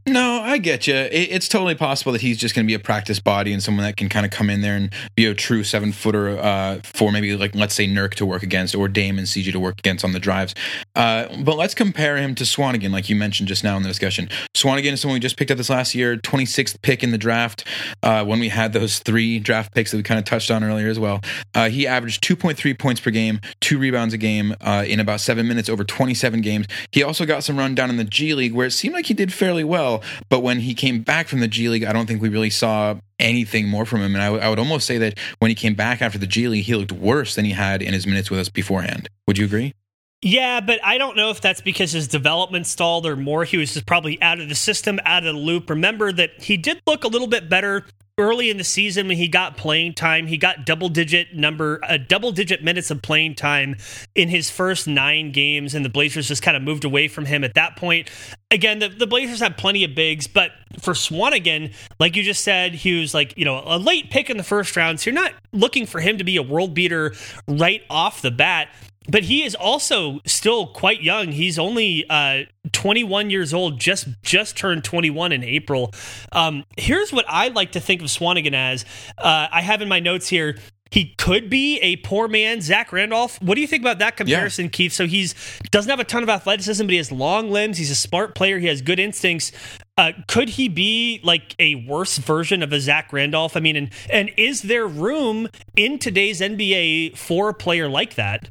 No, 0.08 0.41
I 0.41 0.58
get 0.58 0.88
you. 0.88 0.95
It, 0.95 1.30
it's 1.32 1.47
totally 1.47 1.76
possible 1.76 2.12
that 2.14 2.22
he's 2.22 2.38
just 2.38 2.56
going 2.56 2.66
to 2.66 2.68
be 2.68 2.74
a 2.74 2.80
practice 2.80 3.20
body 3.20 3.54
and 3.54 3.62
someone 3.62 3.86
that 3.86 3.97
can 3.97 4.10
kind 4.10 4.26
of 4.26 4.32
come 4.32 4.50
in 4.50 4.62
there 4.62 4.76
and 4.76 4.91
be 5.16 5.26
a 5.26 5.36
true 5.36 5.64
seven 5.64 5.91
footer 5.91 6.38
uh, 6.39 6.80
for 6.84 7.12
maybe 7.12 7.36
like 7.36 7.54
let's 7.54 7.76
say 7.76 7.88
Nurk 7.88 8.16
to 8.16 8.26
work 8.26 8.41
against 8.41 8.74
or 8.76 8.88
Dame 8.88 9.18
and 9.18 9.28
CJ 9.28 9.52
to 9.52 9.60
work 9.60 9.78
against 9.80 10.04
on 10.04 10.12
the 10.12 10.20
drives. 10.20 10.56
Uh, 10.95 11.28
but 11.43 11.58
let's 11.58 11.76
compare 11.76 12.18
him 12.18 12.34
to 12.36 12.43
Swanigan, 12.43 12.91
like 12.91 13.10
you 13.10 13.16
mentioned 13.16 13.47
just 13.47 13.64
now 13.64 13.78
in 13.78 13.84
the 13.84 13.89
discussion. 13.89 14.30
Swanigan 14.56 14.93
is 14.93 15.02
someone 15.02 15.16
we 15.16 15.20
just 15.20 15.38
picked 15.38 15.52
up 15.52 15.58
this 15.58 15.70
last 15.70 15.93
year, 15.93 16.18
26th 16.18 16.82
pick 16.82 17.04
in 17.04 17.12
the 17.12 17.18
draft. 17.18 17.66
Uh, 18.02 18.26
when 18.26 18.39
we 18.39 18.50
had 18.50 18.74
those 18.74 19.00
three 19.00 19.39
draft 19.39 19.74
picks 19.74 19.91
that 19.91 19.97
we 19.97 20.04
kind 20.04 20.18
of 20.18 20.26
touched 20.26 20.50
on 20.50 20.64
earlier 20.64 20.89
as 20.89 21.00
well, 21.00 21.22
uh, 21.54 21.70
he 21.70 21.86
averaged 21.86 22.24
2.3 22.24 22.78
points 22.78 23.00
per 23.00 23.12
game, 23.12 23.39
two 23.62 23.78
rebounds 23.78 24.14
a 24.14 24.18
game 24.18 24.56
uh, 24.62 24.84
in 24.88 25.00
about 25.00 25.22
seven 25.22 25.47
minutes 25.47 25.70
over 25.70 25.84
27 25.84 26.41
games. 26.41 26.68
He 26.91 27.04
also 27.04 27.26
got 27.26 27.43
some 27.43 27.58
run 27.58 27.76
down 27.76 27.89
in 27.89 27.97
the 27.97 28.04
G 28.04 28.34
League 28.34 28.54
where 28.54 28.68
it 28.68 28.72
seemed 28.72 28.95
like 28.95 29.06
he 29.06 29.14
did 29.14 29.32
fairly 29.32 29.64
well. 29.64 29.99
But 30.30 30.41
when 30.41 30.60
he 30.60 30.74
came 30.74 31.02
back 31.02 31.28
from 31.28 31.39
the 31.39 31.47
G 31.47 31.70
League, 31.70 31.84
I 31.84 31.93
don't 31.93 32.06
think 32.06 32.22
we 32.22 32.30
really 32.30 32.50
saw 32.50 32.95
anything 33.20 33.68
more 33.68 33.86
from 33.86 34.02
him. 34.02 34.16
And 34.16 34.24
I, 34.24 34.28
w- 34.28 34.43
I 34.43 34.50
would 34.50 34.60
almost 34.60 34.88
say 34.88 34.97
that 35.00 35.18
when 35.39 35.50
he 35.50 35.56
came 35.56 35.76
back 35.76 36.02
after 36.02 36.18
the 36.18 36.28
G 36.28 36.47
League, 36.47 36.66
he 36.66 36.76
looked 36.76 36.91
worse 36.91 37.36
than 37.36 37.45
he 37.45 37.52
had 37.52 37.82
in 37.82 37.93
his 37.93 38.08
minutes 38.08 38.30
with 38.30 38.39
us 38.39 38.50
beforehand. 38.50 39.10
Would 39.28 39.38
you 39.38 39.45
agree? 39.45 39.74
Yeah, 40.22 40.60
but 40.60 40.80
I 40.84 40.97
don't 40.97 41.16
know 41.16 41.30
if 41.30 41.39
that's 41.39 41.62
because 41.62 41.93
his 41.93 42.08
development 42.08 42.68
stalled 42.68 43.06
or 43.06 43.16
more. 43.16 43.45
He 43.45 43.58
was 43.58 43.74
just 43.74 43.86
probably 43.86 44.22
out 44.22 44.39
of 44.39 44.50
the 44.50 44.56
system, 44.56 45.00
out 45.06 45.26
of 45.26 45.34
the 45.34 45.39
loop. 45.39 45.70
Remember 45.70 46.12
that 46.12 46.41
he 46.41 46.58
did 46.58 46.82
look 46.86 47.06
a 47.06 47.08
little 47.08 47.28
bit 47.28 47.47
better 47.47 47.86
early 48.20 48.49
in 48.49 48.57
the 48.57 48.63
season 48.63 49.07
when 49.07 49.17
he 49.17 49.28
got 49.28 49.57
playing 49.57 49.93
time. 49.93 50.28
He 50.28 50.38
got 50.38 50.65
double 50.65 50.89
digit 50.89 51.34
number, 51.34 51.80
uh, 51.84 51.97
double 51.97 52.32
digit 52.32 52.63
minutes 52.63 52.91
of 52.91 53.01
playing 53.01 53.36
time 53.36 53.78
in 54.13 54.30
his 54.30 54.49
first 54.49 54.88
nine 54.88 55.32
games, 55.32 55.74
and 55.74 55.84
the 55.84 55.89
Blazers 55.89 56.28
just 56.28 56.43
kind 56.43 56.55
of 56.55 56.61
moved 56.61 56.86
away 56.86 57.07
from 57.07 57.26
him 57.26 57.43
at 57.43 57.55
that 57.55 57.78
point. 57.78 58.09
Again, 58.51 58.80
the, 58.80 58.89
the 58.89 59.07
Blazers 59.07 59.39
have 59.39 59.57
plenty 59.57 59.84
of 59.84 59.95
bigs, 59.95 60.28
but 60.28 60.51
for 60.80 60.93
Swanigan, 60.93 61.74
like 61.99 62.15
you 62.15 62.24
just 62.24 62.43
said, 62.43 62.74
he 62.74 62.99
was 62.99 63.13
like, 63.13 63.38
you 63.38 63.45
know, 63.45 63.63
a 63.65 63.80
late 63.80 64.11
pick 64.11 64.30
in 64.30 64.38
the 64.38 64.43
first 64.43 64.76
round. 64.76 64.99
So 64.99 65.09
you're 65.09 65.20
not 65.20 65.34
looking 65.53 65.86
for 65.86 65.99
him 66.01 66.17
to 66.17 66.24
be 66.24 66.38
a 66.38 66.43
world 66.43 66.74
beater 66.74 67.13
right 67.47 67.82
off 67.89 68.22
the 68.22 68.32
bat 68.32 68.70
but 69.10 69.24
he 69.24 69.43
is 69.43 69.55
also 69.55 70.20
still 70.26 70.68
quite 70.68 71.01
young. 71.01 71.30
He's 71.32 71.57
only 71.57 72.05
uh, 72.10 72.43
21 72.72 73.30
years 73.30 73.53
old, 73.53 73.80
just 73.80 74.07
just 74.22 74.55
turned 74.55 74.84
21 74.84 75.32
in 75.32 75.43
April. 75.43 75.93
Um, 76.32 76.64
here's 76.78 77.12
what 77.12 77.26
I 77.28 77.49
like 77.49 77.74
to 77.74 77.80
think 77.80 78.01
of 78.01 78.07
Swanigan 78.07 78.53
as. 78.53 78.86
Uh, 79.18 79.47
I 79.51 79.62
have 79.62 79.82
in 79.82 79.89
my 79.89 79.99
notes 79.99 80.28
here. 80.28 80.57
He 80.91 81.14
could 81.20 81.51
be 81.51 81.78
a 81.82 81.97
poor 81.97 82.28
man, 82.28 82.62
Zach 82.62 82.91
Randolph. 82.91 83.39
What 83.43 83.53
do 83.53 83.62
you 83.62 83.68
think 83.68 83.84
about 83.84 83.99
that 83.99 84.18
comparison, 84.18 84.66
yeah. 84.66 84.72
Keith? 84.72 84.91
So 84.91 85.05
he's 85.05 85.36
doesn't 85.70 85.89
have 85.89 85.99
a 85.99 86.03
ton 86.03 86.24
of 86.24 86.30
athleticism, 86.30 86.84
but 86.84 86.91
he 86.91 86.97
has 86.97 87.12
long 87.12 87.51
limbs. 87.51 87.78
He's 87.78 87.91
a 87.91 87.95
smart 87.95 88.34
player. 88.34 88.57
He 88.57 88.68
has 88.68 88.82
good 88.82 88.99
instincts. 88.99 89.51
Uh, 89.97 90.14
could 90.28 90.49
he 90.49 90.68
be 90.68 91.20
like 91.24 91.55
a 91.60 91.76
worse 91.76 92.18
version 92.18 92.64
of 92.64 92.74
a 92.74 92.80
Zach 92.80 93.14
Randolph? 93.14 93.55
I 93.55 93.60
mean, 93.60 93.76
and 93.76 93.89
and 94.10 94.32
is 94.36 94.64
there 94.64 94.88
room 94.88 95.47
in 95.76 95.99
today's 95.99 96.41
NBA 96.41 97.18
for 97.18 97.49
a 97.49 97.53
player 97.53 97.88
like 97.88 98.16
that? 98.16 98.49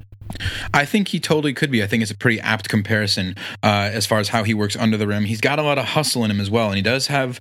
I 0.74 0.84
think 0.84 1.08
he 1.08 1.20
totally 1.20 1.52
could 1.52 1.70
be. 1.70 1.82
I 1.82 1.86
think 1.86 2.02
it's 2.02 2.12
a 2.12 2.16
pretty 2.16 2.40
apt 2.40 2.68
comparison 2.68 3.34
uh, 3.62 3.90
as 3.92 4.06
far 4.06 4.18
as 4.18 4.28
how 4.28 4.44
he 4.44 4.54
works 4.54 4.76
under 4.76 4.96
the 4.96 5.06
rim. 5.06 5.24
He's 5.24 5.40
got 5.40 5.58
a 5.58 5.62
lot 5.62 5.78
of 5.78 5.86
hustle 5.86 6.24
in 6.24 6.30
him 6.30 6.40
as 6.40 6.50
well, 6.50 6.68
and 6.68 6.76
he 6.76 6.82
does 6.82 7.06
have 7.08 7.40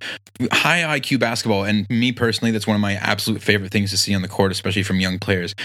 high 0.52 1.00
IQ 1.00 1.20
basketball. 1.20 1.64
And 1.64 1.90
me 1.90 2.12
personally, 2.12 2.52
that's 2.52 2.68
one 2.68 2.76
of 2.76 2.82
my 2.82 2.94
absolute 2.94 3.42
favorite 3.42 3.72
things 3.72 3.92
to 3.92 3.98
see 3.98 4.14
on 4.16 4.22
the 4.22 4.28
court, 4.28 4.52
especially 4.52 4.84
from 4.84 5.00
young 5.00 5.20
players. 5.20 5.56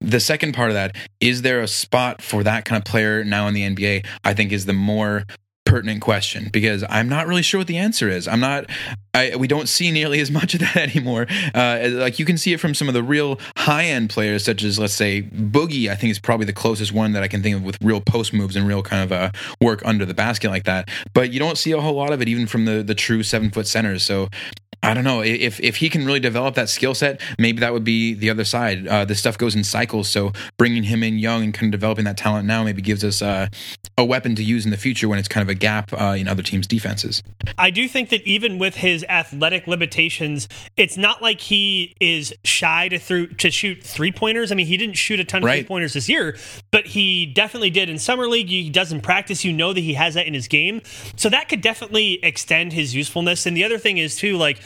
The 0.00 0.20
second 0.20 0.52
part 0.52 0.70
of 0.70 0.74
that 0.74 0.94
is 1.20 1.42
there 1.42 1.60
a 1.60 1.68
spot 1.68 2.20
for 2.20 2.42
that 2.42 2.64
kind 2.64 2.78
of 2.78 2.84
player 2.84 3.24
now 3.24 3.48
in 3.48 3.54
the 3.54 3.62
NBA? 3.62 4.06
I 4.24 4.34
think 4.34 4.52
is 4.52 4.66
the 4.66 4.72
more 4.72 5.24
pertinent 5.66 6.00
question 6.00 6.48
because 6.52 6.84
I'm 6.88 7.08
not 7.08 7.26
really 7.26 7.42
sure 7.42 7.58
what 7.58 7.66
the 7.66 7.76
answer 7.76 8.08
is. 8.08 8.26
I'm 8.26 8.40
not. 8.40 8.66
I, 9.12 9.34
we 9.36 9.48
don't 9.48 9.68
see 9.68 9.90
nearly 9.90 10.20
as 10.20 10.30
much 10.30 10.54
of 10.54 10.60
that 10.60 10.76
anymore. 10.94 11.26
Uh, 11.54 11.88
like 11.92 12.18
you 12.18 12.24
can 12.24 12.38
see 12.38 12.52
it 12.52 12.60
from 12.60 12.74
some 12.74 12.88
of 12.88 12.94
the 12.94 13.02
real 13.02 13.38
high 13.56 13.84
end 13.84 14.10
players, 14.10 14.44
such 14.44 14.62
as 14.62 14.78
let's 14.78 14.94
say 14.94 15.22
Boogie. 15.22 15.90
I 15.90 15.94
think 15.94 16.10
is 16.10 16.18
probably 16.18 16.46
the 16.46 16.52
closest 16.52 16.92
one 16.92 17.12
that 17.12 17.22
I 17.22 17.28
can 17.28 17.42
think 17.42 17.56
of 17.56 17.62
with 17.62 17.76
real 17.82 18.00
post 18.00 18.32
moves 18.32 18.56
and 18.56 18.66
real 18.66 18.82
kind 18.82 19.02
of 19.02 19.12
uh, 19.12 19.30
work 19.60 19.82
under 19.84 20.06
the 20.06 20.14
basket 20.14 20.50
like 20.50 20.64
that. 20.64 20.88
But 21.12 21.32
you 21.32 21.38
don't 21.38 21.58
see 21.58 21.72
a 21.72 21.80
whole 21.80 21.94
lot 21.94 22.12
of 22.12 22.22
it 22.22 22.28
even 22.28 22.46
from 22.46 22.64
the 22.64 22.82
the 22.82 22.94
true 22.94 23.22
seven 23.22 23.50
foot 23.50 23.66
centers. 23.66 24.02
So 24.02 24.28
I 24.82 24.94
don't 24.94 25.04
know 25.04 25.22
if 25.22 25.58
if 25.60 25.76
he 25.76 25.88
can 25.88 26.06
really 26.06 26.20
develop 26.20 26.54
that 26.54 26.68
skill 26.68 26.94
set, 26.94 27.20
maybe 27.38 27.60
that 27.60 27.72
would 27.72 27.84
be 27.84 28.14
the 28.14 28.30
other 28.30 28.44
side. 28.44 28.86
Uh, 28.86 29.04
this 29.04 29.18
stuff 29.18 29.36
goes 29.36 29.54
in 29.54 29.64
cycles, 29.64 30.08
so 30.08 30.32
bringing 30.58 30.84
him 30.84 31.02
in 31.02 31.18
young 31.18 31.42
and 31.42 31.52
kind 31.52 31.72
of 31.72 31.80
developing 31.80 32.04
that 32.04 32.16
talent 32.16 32.46
now 32.46 32.62
maybe 32.62 32.82
gives 32.82 33.02
us 33.02 33.22
uh, 33.22 33.48
a 33.98 34.04
weapon 34.04 34.34
to 34.36 34.44
use 34.44 34.64
in 34.64 34.70
the 34.70 34.76
future 34.76 35.08
when 35.08 35.18
it's 35.18 35.28
kind 35.28 35.42
of 35.42 35.48
a 35.48 35.54
gap 35.54 35.92
uh, 35.92 36.14
in 36.18 36.28
other 36.28 36.42
teams' 36.42 36.66
defenses. 36.66 37.22
I 37.58 37.70
do 37.70 37.88
think 37.88 38.10
that 38.10 38.22
even 38.22 38.58
with 38.58 38.76
his 38.76 39.04
athletic 39.08 39.66
limitations, 39.66 40.48
it's 40.76 40.96
not 40.96 41.22
like 41.22 41.40
he 41.40 41.94
is 42.00 42.34
shy 42.44 42.88
to 42.88 42.98
through 42.98 43.28
to 43.28 43.50
shoot 43.50 43.82
three 43.82 44.12
pointers. 44.12 44.52
I 44.52 44.54
mean, 44.54 44.66
he 44.66 44.76
didn't 44.76 44.96
shoot 44.96 45.18
a 45.18 45.24
ton 45.24 45.42
of 45.42 45.46
right. 45.46 45.60
three 45.60 45.68
pointers 45.68 45.94
this 45.94 46.08
year, 46.08 46.36
but 46.70 46.86
he 46.86 47.26
definitely 47.26 47.70
did 47.70 47.88
in 47.88 47.98
summer 47.98 48.28
league. 48.28 48.48
He 48.48 48.70
does 48.70 48.92
in 48.92 49.00
practice. 49.00 49.44
You 49.44 49.52
know 49.52 49.72
that 49.72 49.80
he 49.80 49.94
has 49.94 50.14
that 50.14 50.26
in 50.26 50.34
his 50.34 50.48
game, 50.48 50.82
so 51.16 51.28
that 51.28 51.48
could 51.48 51.60
definitely 51.60 52.24
extend 52.24 52.72
his 52.72 52.94
usefulness. 52.94 53.46
And 53.46 53.56
the 53.56 53.64
other 53.64 53.78
thing 53.78 53.98
is 53.98 54.16
too, 54.16 54.36
like 54.36 54.60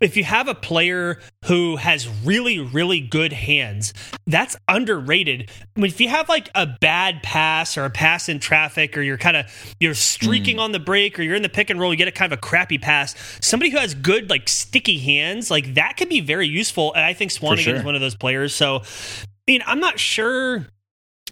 if 0.00 0.16
you 0.16 0.24
have 0.24 0.48
a 0.48 0.54
player 0.54 1.20
who 1.44 1.76
has 1.76 2.08
really, 2.24 2.58
really 2.58 3.00
good 3.00 3.32
hands, 3.32 3.94
that's 4.26 4.56
underrated. 4.66 5.50
I 5.76 5.80
mean, 5.80 5.86
if 5.86 6.00
you 6.00 6.08
have 6.08 6.28
like 6.28 6.50
a 6.54 6.66
bad 6.66 7.22
pass 7.22 7.78
or 7.78 7.84
a 7.84 7.90
pass 7.90 8.28
in 8.28 8.40
traffic, 8.40 8.98
or 8.98 9.02
you're 9.02 9.18
kind 9.18 9.36
of 9.36 9.74
you're 9.78 9.94
streaking 9.94 10.56
mm. 10.56 10.62
on 10.62 10.72
the 10.72 10.80
break, 10.80 11.18
or 11.18 11.22
you're 11.22 11.36
in 11.36 11.42
the 11.42 11.48
pick 11.48 11.70
and 11.70 11.78
roll, 11.78 11.92
you 11.92 11.96
get 11.96 12.08
a 12.08 12.12
kind 12.12 12.32
of 12.32 12.38
a 12.38 12.40
crappy 12.40 12.76
pass. 12.76 13.14
Somebody 13.40 13.70
who 13.70 13.78
has 13.78 13.94
good 13.94 14.30
like 14.30 14.48
sticky 14.48 14.98
hands, 14.98 15.50
like 15.50 15.74
that 15.74 15.96
could 15.96 16.08
be 16.08 16.20
very 16.20 16.48
useful. 16.48 16.92
And 16.94 17.04
I 17.04 17.12
think 17.12 17.30
Swanigan 17.30 17.58
sure. 17.58 17.76
is 17.76 17.84
one 17.84 17.94
of 17.94 18.00
those 18.00 18.16
players. 18.16 18.54
So, 18.54 18.78
I 18.82 19.46
mean, 19.46 19.62
I'm 19.64 19.80
not 19.80 20.00
sure 20.00 20.66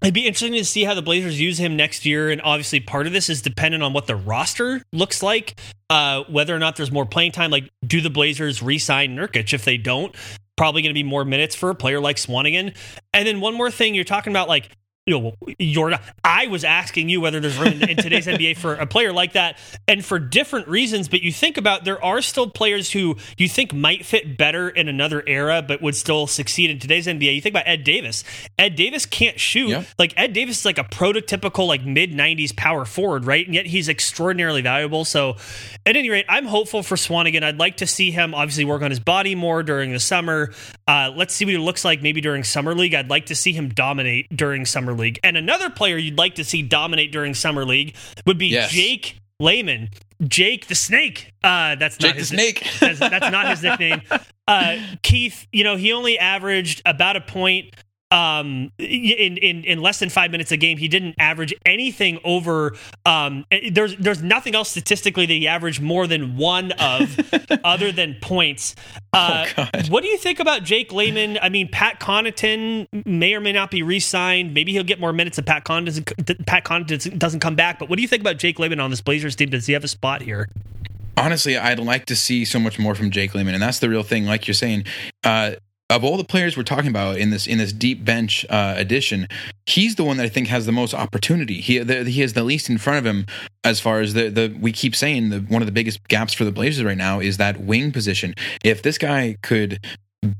It'd 0.03 0.14
be 0.14 0.26
interesting 0.26 0.55
to 0.55 0.64
see 0.64 0.82
how 0.82 0.94
the 0.94 1.03
Blazers 1.03 1.40
use 1.40 1.59
him 1.59 1.76
next 1.76 2.05
year, 2.05 2.28
and 2.28 2.42
obviously 2.42 2.80
part 2.80 3.07
of 3.07 3.12
this 3.12 3.30
is 3.30 3.40
dependent 3.40 3.84
on 3.84 3.92
what 3.92 4.09
the 4.09 4.16
roster 4.16 4.82
looks 4.92 5.22
like, 5.22 5.55
uh, 5.90 6.24
whether 6.24 6.55
or 6.55 6.59
not 6.59 6.74
there's 6.74 6.90
more 6.90 7.07
playing 7.07 7.30
time. 7.30 7.53
Like, 7.53 7.70
do 7.86 8.00
the 8.00 8.11
Blazers 8.11 8.62
re-sign 8.62 9.16
Nurkic? 9.16 9.55
If 9.55 9.64
they 9.64 9.76
don't, 9.76 10.12
probably 10.57 10.82
going 10.82 10.90
to 10.90 10.94
be 10.94 11.05
more 11.05 11.24
minutes 11.24 11.55
for 11.55 11.70
a 11.70 11.74
player 11.76 12.00
like 12.00 12.16
Swanigan. 12.16 12.74
And 13.14 13.28
then 13.28 13.40
one 13.40 13.55
more 13.55 13.70
thing, 13.70 13.94
you're 13.94 14.03
talking 14.03 14.32
about 14.32 14.48
like 14.48 14.70
you 15.05 15.18
know, 15.18 15.34
you're 15.59 15.94
I 16.22 16.46
was 16.46 16.62
asking 16.62 17.09
you 17.09 17.20
whether 17.20 17.40
there's 17.40 17.59
room 17.59 17.82
in 17.82 17.96
today's 17.96 18.26
NBA 18.28 18.57
for 18.57 18.74
a 18.74 18.86
player 18.86 19.12
like 19.12 19.32
that, 19.32 19.59
and 19.88 20.05
for 20.05 20.20
different 20.20 20.68
reasons. 20.68 21.09
But 21.09 21.22
you 21.22 21.32
think 21.32 21.57
about 21.57 21.84
there 21.84 22.03
are 22.05 22.22
still 22.22 22.48
players 22.48 22.92
who 22.92 23.16
you 23.36 23.48
think 23.48 23.74
might 23.74 24.07
fit 24.07 24.38
better 24.38 24.68
in 24.68 24.86
another 24.86 25.24
era, 25.26 25.61
but 25.61 25.82
would 25.82 25.96
still 25.96 26.28
succeed 26.28 26.70
in 26.70 26.78
today's 26.78 27.09
NBA. 27.09 27.34
You 27.34 27.40
think 27.40 27.53
about 27.53 27.66
Ed 27.66 27.82
Davis. 27.82 28.22
Ed 28.61 28.76
Davis 28.76 29.05
can't 29.05 29.40
shoot. 29.40 29.70
Yeah. 29.70 29.82
Like 29.98 30.14
Ed 30.16 30.34
Davis 30.34 30.61
is 30.61 30.64
like 30.64 30.78
a 30.78 30.84
prototypical 30.84 31.66
like 31.66 31.84
mid 31.84 32.12
'90s 32.12 32.55
power 32.55 32.84
forward, 32.84 33.24
right? 33.24 33.44
And 33.44 33.57
yet 33.57 33.66
he's 33.66 33.88
extraordinarily 33.88 34.62
valuable. 34.62 35.05
So, 35.05 35.36
at 35.84 35.96
any 35.96 36.11
rate, 36.11 36.26
I'm 36.28 36.46
hopeful 36.46 36.84
for 36.84 36.94
Swanigan. 36.94 37.42
I'd 37.42 37.59
like 37.59 37.78
to 37.78 37.88
see 37.88 38.12
him 38.12 38.36
obviously 38.36 38.64
work 38.64 38.82
on 38.82 38.90
his 38.90 39.00
body 39.00 39.34
more 39.34 39.64
during 39.64 39.92
the 39.92 40.00
summer. 40.00 40.53
Uh, 40.86 41.11
let's 41.16 41.34
see 41.34 41.44
what 41.44 41.55
it 41.55 41.61
looks 41.61 41.84
like 41.84 42.03
maybe 42.03 42.20
during 42.20 42.44
summer 42.44 42.72
league. 42.72 42.94
I'd 42.94 43.11
like 43.11 43.26
to 43.26 43.34
see 43.34 43.53
him 43.53 43.68
dominate 43.70 44.28
during 44.36 44.64
summer 44.64 44.91
Summer 44.93 45.03
League. 45.03 45.20
And 45.24 45.36
another 45.36 45.70
player 45.70 45.97
you'd 45.97 46.18
like 46.18 46.36
to 46.36 46.45
see 46.45 46.62
dominate 46.62 47.12
during 47.12 47.34
Summer 47.34 47.64
League 47.64 47.95
would 48.26 48.38
be 48.38 48.49
yes. 48.49 48.70
Jake 48.70 49.18
Layman. 49.40 49.88
Jake 50.22 50.66
the 50.66 50.74
Snake. 50.74 51.32
Uh, 51.43 51.74
that's 51.76 51.97
Jake 51.97 52.11
not 52.11 52.16
his 52.16 52.30
the 52.30 52.36
Snake. 52.36 52.66
That's, 52.80 52.99
that's 53.01 53.30
not 53.32 53.49
his 53.49 53.62
nickname. 53.62 54.03
Uh, 54.47 54.76
Keith, 55.03 55.49
you 55.53 55.64
know, 55.64 55.76
he 55.76 55.93
only 55.93 56.16
averaged 56.18 56.80
about 56.86 57.16
a 57.16 57.20
point 57.20 57.74
um, 58.12 58.70
in, 58.78 59.38
in 59.38 59.64
in 59.64 59.80
less 59.80 59.98
than 59.98 60.10
five 60.10 60.30
minutes 60.30 60.52
a 60.52 60.56
game, 60.56 60.78
he 60.78 60.88
didn't 60.88 61.14
average 61.18 61.54
anything 61.64 62.20
over. 62.24 62.76
Um, 63.06 63.44
there's 63.70 63.96
there's 63.96 64.22
nothing 64.22 64.54
else 64.54 64.70
statistically 64.70 65.26
that 65.26 65.32
he 65.32 65.48
averaged 65.48 65.80
more 65.80 66.06
than 66.06 66.36
one 66.36 66.72
of, 66.72 67.18
other 67.64 67.90
than 67.92 68.16
points. 68.20 68.74
Uh, 69.12 69.46
Oh. 69.56 69.66
What 69.88 70.02
do 70.02 70.08
you 70.08 70.18
think 70.18 70.40
about 70.40 70.62
Jake 70.62 70.92
Layman? 70.92 71.38
I 71.40 71.48
mean, 71.48 71.68
Pat 71.68 72.00
Connaughton 72.00 72.86
may 73.06 73.34
or 73.34 73.40
may 73.40 73.52
not 73.52 73.70
be 73.70 73.82
re-signed. 73.82 74.54
Maybe 74.54 74.72
he'll 74.72 74.84
get 74.84 75.00
more 75.00 75.12
minutes 75.12 75.38
if 75.38 75.44
Pat 75.44 75.64
Connaughton 75.64 75.86
doesn't, 75.86 76.46
Pat 76.46 76.64
Connaughton 76.64 77.18
doesn't 77.18 77.40
come 77.40 77.54
back. 77.54 77.78
But 77.78 77.88
what 77.88 77.96
do 77.96 78.02
you 78.02 78.08
think 78.08 78.20
about 78.20 78.38
Jake 78.38 78.58
Layman 78.58 78.80
on 78.80 78.90
this 78.90 79.00
Blazers 79.00 79.34
team? 79.36 79.50
Does 79.50 79.66
he 79.66 79.72
have 79.72 79.84
a 79.84 79.88
spot 79.88 80.22
here? 80.22 80.48
honestly, 81.16 81.56
I'd 81.56 81.78
like 81.78 82.06
to 82.06 82.16
see 82.16 82.44
so 82.44 82.58
much 82.58 82.78
more 82.78 82.94
from 82.94 83.10
Jake 83.10 83.34
Layman, 83.34 83.54
and 83.54 83.62
that's 83.62 83.78
the 83.78 83.88
real 83.88 84.02
thing. 84.02 84.26
Like 84.26 84.46
you're 84.46 84.54
saying, 84.54 84.84
uh, 85.24 85.52
of 85.93 86.05
all 86.05 86.16
the 86.16 86.24
players 86.24 86.57
we're 86.57 86.62
talking 86.62 86.88
about 86.88 87.18
in 87.18 87.30
this 87.30 87.47
in 87.47 87.59
this 87.59 87.72
deep 87.72 88.05
bench 88.05 88.47
uh, 88.49 88.74
edition, 88.76 89.28
he's 89.66 89.97
the 89.97 90.05
one 90.05 90.16
that 90.16 90.24
I 90.24 90.28
think 90.28 90.49
has 90.49 90.66
the 90.66 90.72
most 90.72 90.95
opportunity. 90.95 91.61
He 91.61 91.78
the, 91.78 92.05
he 92.05 92.20
has 92.22 92.32
the 92.32 92.43
least 92.43 92.70
in 92.70 92.78
front 92.78 92.99
of 92.99 93.07
him 93.07 93.26
as 93.62 93.80
far 93.80 94.01
as 94.01 94.14
the 94.14 94.28
the 94.28 94.57
we 94.61 94.72
keep 94.72 94.97
saying 94.97 95.30
the 95.30 95.40
one 95.40 95.62
of 95.62 95.66
the 95.66 95.72
biggest 95.72 96.07
gaps 96.09 96.32
for 96.32 96.45
the 96.45 96.53
Blazers 96.53 96.84
right 96.84 96.97
now 96.97 97.20
is 97.20 97.36
that 97.36 97.61
wing 97.61 97.93
position. 97.93 98.34
If 98.64 98.82
this 98.82 98.99
guy 98.99 99.36
could 99.43 99.80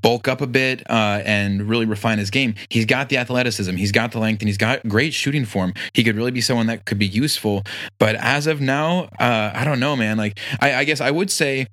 bulk 0.01 0.29
up 0.29 0.41
a 0.41 0.47
bit 0.47 0.89
uh, 0.89 1.23
and 1.25 1.69
really 1.69 1.87
refine 1.87 2.19
his 2.19 2.31
game. 2.31 2.55
He's 2.69 2.87
got 2.87 3.09
the 3.09 3.19
athleticism, 3.19 3.75
he's 3.75 3.91
got 3.91 4.13
the 4.13 4.21
length, 4.21 4.41
and 4.41 4.49
he's 4.49 4.57
got 4.57 4.87
great 4.87 5.13
shooting 5.13 5.45
form. 5.45 5.75
He 5.93 6.05
could 6.05 6.17
really 6.17 6.31
be 6.31 6.41
someone 6.41 6.67
that 6.67 6.85
could 6.85 6.99
be 6.99 7.07
useful. 7.07 7.65
But 7.99 8.15
as 8.15 8.47
of 8.47 8.61
now, 8.61 9.09
uh, 9.19 9.51
I 9.53 9.65
don't 9.65 9.81
know, 9.81 9.97
man. 9.97 10.19
Like, 10.19 10.39
I, 10.61 10.75
I 10.75 10.85
guess 10.85 11.01
I 11.01 11.11
would 11.11 11.33
say 11.33 11.67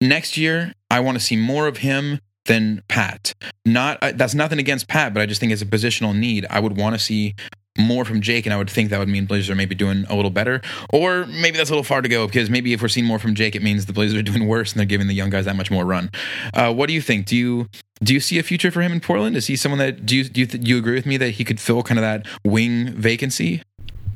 next 0.00 0.38
year, 0.38 0.72
I 0.90 1.00
want 1.00 1.18
to 1.18 1.24
see 1.24 1.36
more 1.36 1.66
of 1.66 1.78
him 1.78 2.20
than 2.50 2.82
Pat. 2.88 3.32
Not 3.64 3.98
uh, 4.02 4.12
that's 4.14 4.34
nothing 4.34 4.58
against 4.58 4.88
Pat, 4.88 5.14
but 5.14 5.22
I 5.22 5.26
just 5.26 5.40
think 5.40 5.52
it's 5.52 5.62
a 5.62 5.66
positional 5.66 6.16
need, 6.18 6.46
I 6.50 6.58
would 6.58 6.76
want 6.76 6.96
to 6.96 6.98
see 6.98 7.36
more 7.78 8.04
from 8.04 8.20
Jake, 8.20 8.44
and 8.44 8.52
I 8.52 8.56
would 8.56 8.68
think 8.68 8.90
that 8.90 8.98
would 8.98 9.08
mean 9.08 9.24
Blazers 9.24 9.48
are 9.50 9.54
maybe 9.54 9.76
doing 9.76 10.04
a 10.08 10.16
little 10.16 10.32
better, 10.32 10.60
or 10.92 11.26
maybe 11.26 11.56
that's 11.56 11.70
a 11.70 11.72
little 11.72 11.84
far 11.84 12.02
to 12.02 12.08
go 12.08 12.26
because 12.26 12.50
maybe 12.50 12.72
if 12.72 12.82
we're 12.82 12.88
seeing 12.88 13.06
more 13.06 13.20
from 13.20 13.36
Jake, 13.36 13.54
it 13.54 13.62
means 13.62 13.86
the 13.86 13.92
Blazers 13.92 14.18
are 14.18 14.22
doing 14.22 14.48
worse 14.48 14.72
and 14.72 14.80
they're 14.80 14.86
giving 14.86 15.06
the 15.06 15.14
young 15.14 15.30
guys 15.30 15.44
that 15.44 15.54
much 15.54 15.70
more 15.70 15.84
run. 15.84 16.10
Uh, 16.52 16.74
what 16.74 16.88
do 16.88 16.92
you 16.92 17.00
think? 17.00 17.26
Do 17.26 17.36
you 17.36 17.68
do 18.02 18.12
you 18.12 18.20
see 18.20 18.38
a 18.38 18.42
future 18.42 18.72
for 18.72 18.80
him 18.82 18.92
in 18.92 19.00
Portland? 19.00 19.36
Is 19.36 19.46
he 19.46 19.54
someone 19.54 19.78
that 19.78 20.04
do 20.04 20.16
you 20.16 20.24
do 20.24 20.40
you, 20.40 20.46
th- 20.46 20.64
do 20.64 20.70
you 20.70 20.78
agree 20.78 20.94
with 20.94 21.06
me 21.06 21.16
that 21.18 21.30
he 21.30 21.44
could 21.44 21.60
fill 21.60 21.84
kind 21.84 21.98
of 21.98 22.02
that 22.02 22.26
wing 22.44 22.92
vacancy? 22.94 23.62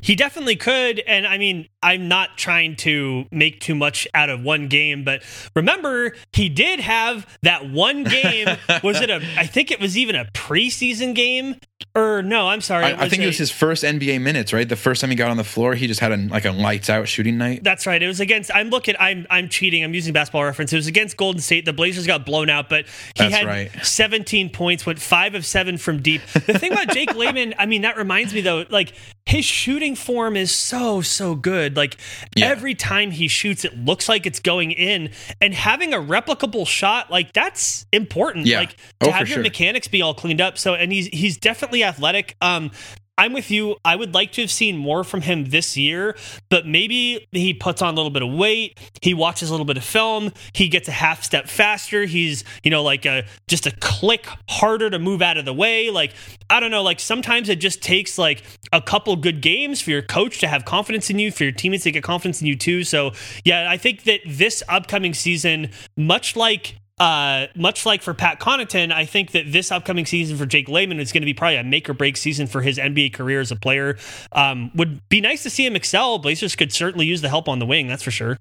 He 0.05 0.15
definitely 0.15 0.55
could. 0.55 0.99
And 0.99 1.25
I 1.25 1.39
mean, 1.39 1.67
I'm 1.81 2.07
not 2.07 2.37
trying 2.37 2.75
to 2.77 3.25
make 3.31 3.59
too 3.59 3.73
much 3.73 4.07
out 4.13 4.29
of 4.29 4.39
one 4.43 4.67
game, 4.67 5.03
but 5.03 5.23
remember, 5.55 6.15
he 6.31 6.47
did 6.47 6.79
have 6.79 7.25
that 7.41 7.67
one 7.67 8.03
game. 8.03 8.47
was 8.83 9.01
it 9.01 9.09
a, 9.09 9.15
I 9.35 9.47
think 9.47 9.71
it 9.71 9.79
was 9.79 9.97
even 9.97 10.15
a 10.15 10.25
preseason 10.25 11.15
game? 11.15 11.55
Or 11.93 12.21
no, 12.21 12.47
I'm 12.47 12.61
sorry. 12.61 12.85
I, 12.85 13.03
I 13.03 13.09
think 13.09 13.21
a- 13.21 13.23
it 13.23 13.27
was 13.27 13.37
his 13.37 13.51
first 13.51 13.83
NBA 13.83 14.21
minutes, 14.21 14.53
right? 14.53 14.67
The 14.67 14.75
first 14.77 15.01
time 15.01 15.09
he 15.09 15.15
got 15.15 15.29
on 15.29 15.37
the 15.37 15.43
floor, 15.43 15.75
he 15.75 15.87
just 15.87 15.99
had 15.99 16.11
a, 16.13 16.17
like 16.17 16.45
a 16.45 16.51
lights 16.51 16.89
out 16.89 17.07
shooting 17.07 17.37
night. 17.37 17.63
That's 17.63 17.85
right. 17.85 18.01
It 18.01 18.07
was 18.07 18.19
against. 18.21 18.49
I'm 18.53 18.69
looking. 18.69 18.95
I'm 18.99 19.27
I'm 19.29 19.49
cheating. 19.49 19.83
I'm 19.83 19.93
using 19.93 20.13
basketball 20.13 20.43
reference. 20.45 20.71
It 20.71 20.77
was 20.77 20.87
against 20.87 21.17
Golden 21.17 21.41
State. 21.41 21.65
The 21.65 21.73
Blazers 21.73 22.07
got 22.07 22.25
blown 22.25 22.49
out, 22.49 22.69
but 22.69 22.85
he 22.85 22.91
That's 23.17 23.35
had 23.35 23.45
right. 23.45 23.71
17 23.85 24.49
points, 24.51 24.85
went 24.85 24.99
five 24.99 25.35
of 25.35 25.45
seven 25.45 25.77
from 25.77 26.01
deep. 26.01 26.21
The 26.33 26.57
thing 26.59 26.71
about 26.71 26.89
Jake 26.89 27.13
Layman, 27.15 27.53
I 27.57 27.65
mean, 27.65 27.81
that 27.83 27.97
reminds 27.97 28.33
me 28.33 28.41
though, 28.41 28.65
like 28.69 28.93
his 29.25 29.43
shooting 29.43 29.95
form 29.95 30.35
is 30.37 30.53
so 30.55 31.01
so 31.01 31.35
good. 31.35 31.75
Like 31.75 31.97
Yeah. 32.35 32.47
every 32.47 32.75
time 32.75 33.11
he 33.11 33.27
shoots, 33.27 33.65
it 33.65 33.77
looks 33.77 34.07
like 34.07 34.25
it's 34.25 34.39
going 34.39 34.71
in, 34.71 35.11
and 35.41 35.53
having 35.53 35.93
a 35.93 35.97
replicable 35.97 36.65
shot, 36.67 37.11
like 37.11 37.33
that's 37.33 37.85
important. 37.91 38.45
Yeah. 38.47 38.59
Like 38.59 38.77
Oh, 39.01 39.07
to 39.07 39.11
for 39.11 39.17
have 39.17 39.27
your 39.27 39.35
sure. 39.35 39.43
mechanics 39.43 39.87
be 39.89 40.01
all 40.01 40.13
cleaned 40.13 40.39
up. 40.41 40.57
So, 40.57 40.73
and 40.73 40.91
he's 40.91 41.07
he's 41.07 41.37
definitely 41.37 41.64
athletic. 41.73 42.35
Um, 42.41 42.71
I'm 43.17 43.31
with 43.31 43.49
you. 43.49 43.77
I 43.85 43.95
would 43.95 44.13
like 44.13 44.33
to 44.33 44.41
have 44.41 44.51
seen 44.51 44.77
more 44.77 45.03
from 45.03 45.21
him 45.21 45.45
this 45.45 45.77
year, 45.77 46.17
but 46.49 46.67
maybe 46.67 47.25
he 47.31 47.53
puts 47.53 47.81
on 47.81 47.93
a 47.93 47.95
little 47.95 48.09
bit 48.11 48.21
of 48.21 48.33
weight. 48.33 48.77
He 49.01 49.13
watches 49.13 49.49
a 49.49 49.53
little 49.53 49.65
bit 49.65 49.77
of 49.77 49.85
film. 49.85 50.33
He 50.51 50.67
gets 50.67 50.89
a 50.89 50.91
half 50.91 51.23
step 51.23 51.47
faster. 51.47 52.03
He's, 52.03 52.43
you 52.63 52.71
know, 52.71 52.83
like 52.83 53.05
a 53.05 53.25
just 53.47 53.67
a 53.67 53.71
click 53.79 54.27
harder 54.49 54.89
to 54.89 54.99
move 54.99 55.21
out 55.21 55.37
of 55.37 55.45
the 55.45 55.53
way. 55.53 55.89
Like, 55.91 56.13
I 56.49 56.59
don't 56.59 56.71
know, 56.71 56.83
like 56.83 56.99
sometimes 56.99 57.47
it 57.47 57.61
just 57.61 57.81
takes 57.81 58.17
like 58.17 58.43
a 58.73 58.81
couple 58.81 59.15
good 59.15 59.41
games 59.41 59.81
for 59.81 59.91
your 59.91 60.01
coach 60.01 60.39
to 60.39 60.47
have 60.47 60.65
confidence 60.65 61.09
in 61.09 61.17
you, 61.17 61.31
for 61.31 61.43
your 61.43 61.53
teammates 61.53 61.83
to 61.83 61.91
get 61.91 62.03
confidence 62.03 62.41
in 62.41 62.47
you 62.47 62.57
too. 62.57 62.83
So, 62.83 63.11
yeah, 63.45 63.71
I 63.71 63.77
think 63.77 64.03
that 64.03 64.21
this 64.27 64.61
upcoming 64.67 65.13
season, 65.13 65.69
much 65.95 66.35
like 66.35 66.75
uh, 66.97 67.47
much 67.55 67.85
like 67.85 68.01
for 68.01 68.13
Pat 68.13 68.39
Connaughton, 68.39 68.91
I 68.91 69.05
think 69.05 69.31
that 69.31 69.51
this 69.51 69.71
upcoming 69.71 70.05
season 70.05 70.37
for 70.37 70.45
Jake 70.45 70.69
Layman 70.69 70.99
is 70.99 71.11
going 71.11 71.21
to 71.21 71.25
be 71.25 71.33
probably 71.33 71.57
a 71.57 71.63
make 71.63 71.89
or 71.89 71.93
break 71.93 72.15
season 72.15 72.47
for 72.47 72.61
his 72.61 72.77
NBA 72.77 73.13
career 73.13 73.41
as 73.41 73.51
a 73.51 73.55
player. 73.55 73.97
Um, 74.31 74.71
would 74.75 75.07
be 75.09 75.19
nice 75.19 75.43
to 75.43 75.49
see 75.49 75.65
him 75.65 75.75
excel. 75.75 76.19
Blazers 76.19 76.55
could 76.55 76.71
certainly 76.71 77.05
use 77.05 77.21
the 77.21 77.29
help 77.29 77.49
on 77.49 77.59
the 77.59 77.65
wing, 77.65 77.87
that's 77.87 78.03
for 78.03 78.11
sure. 78.11 78.37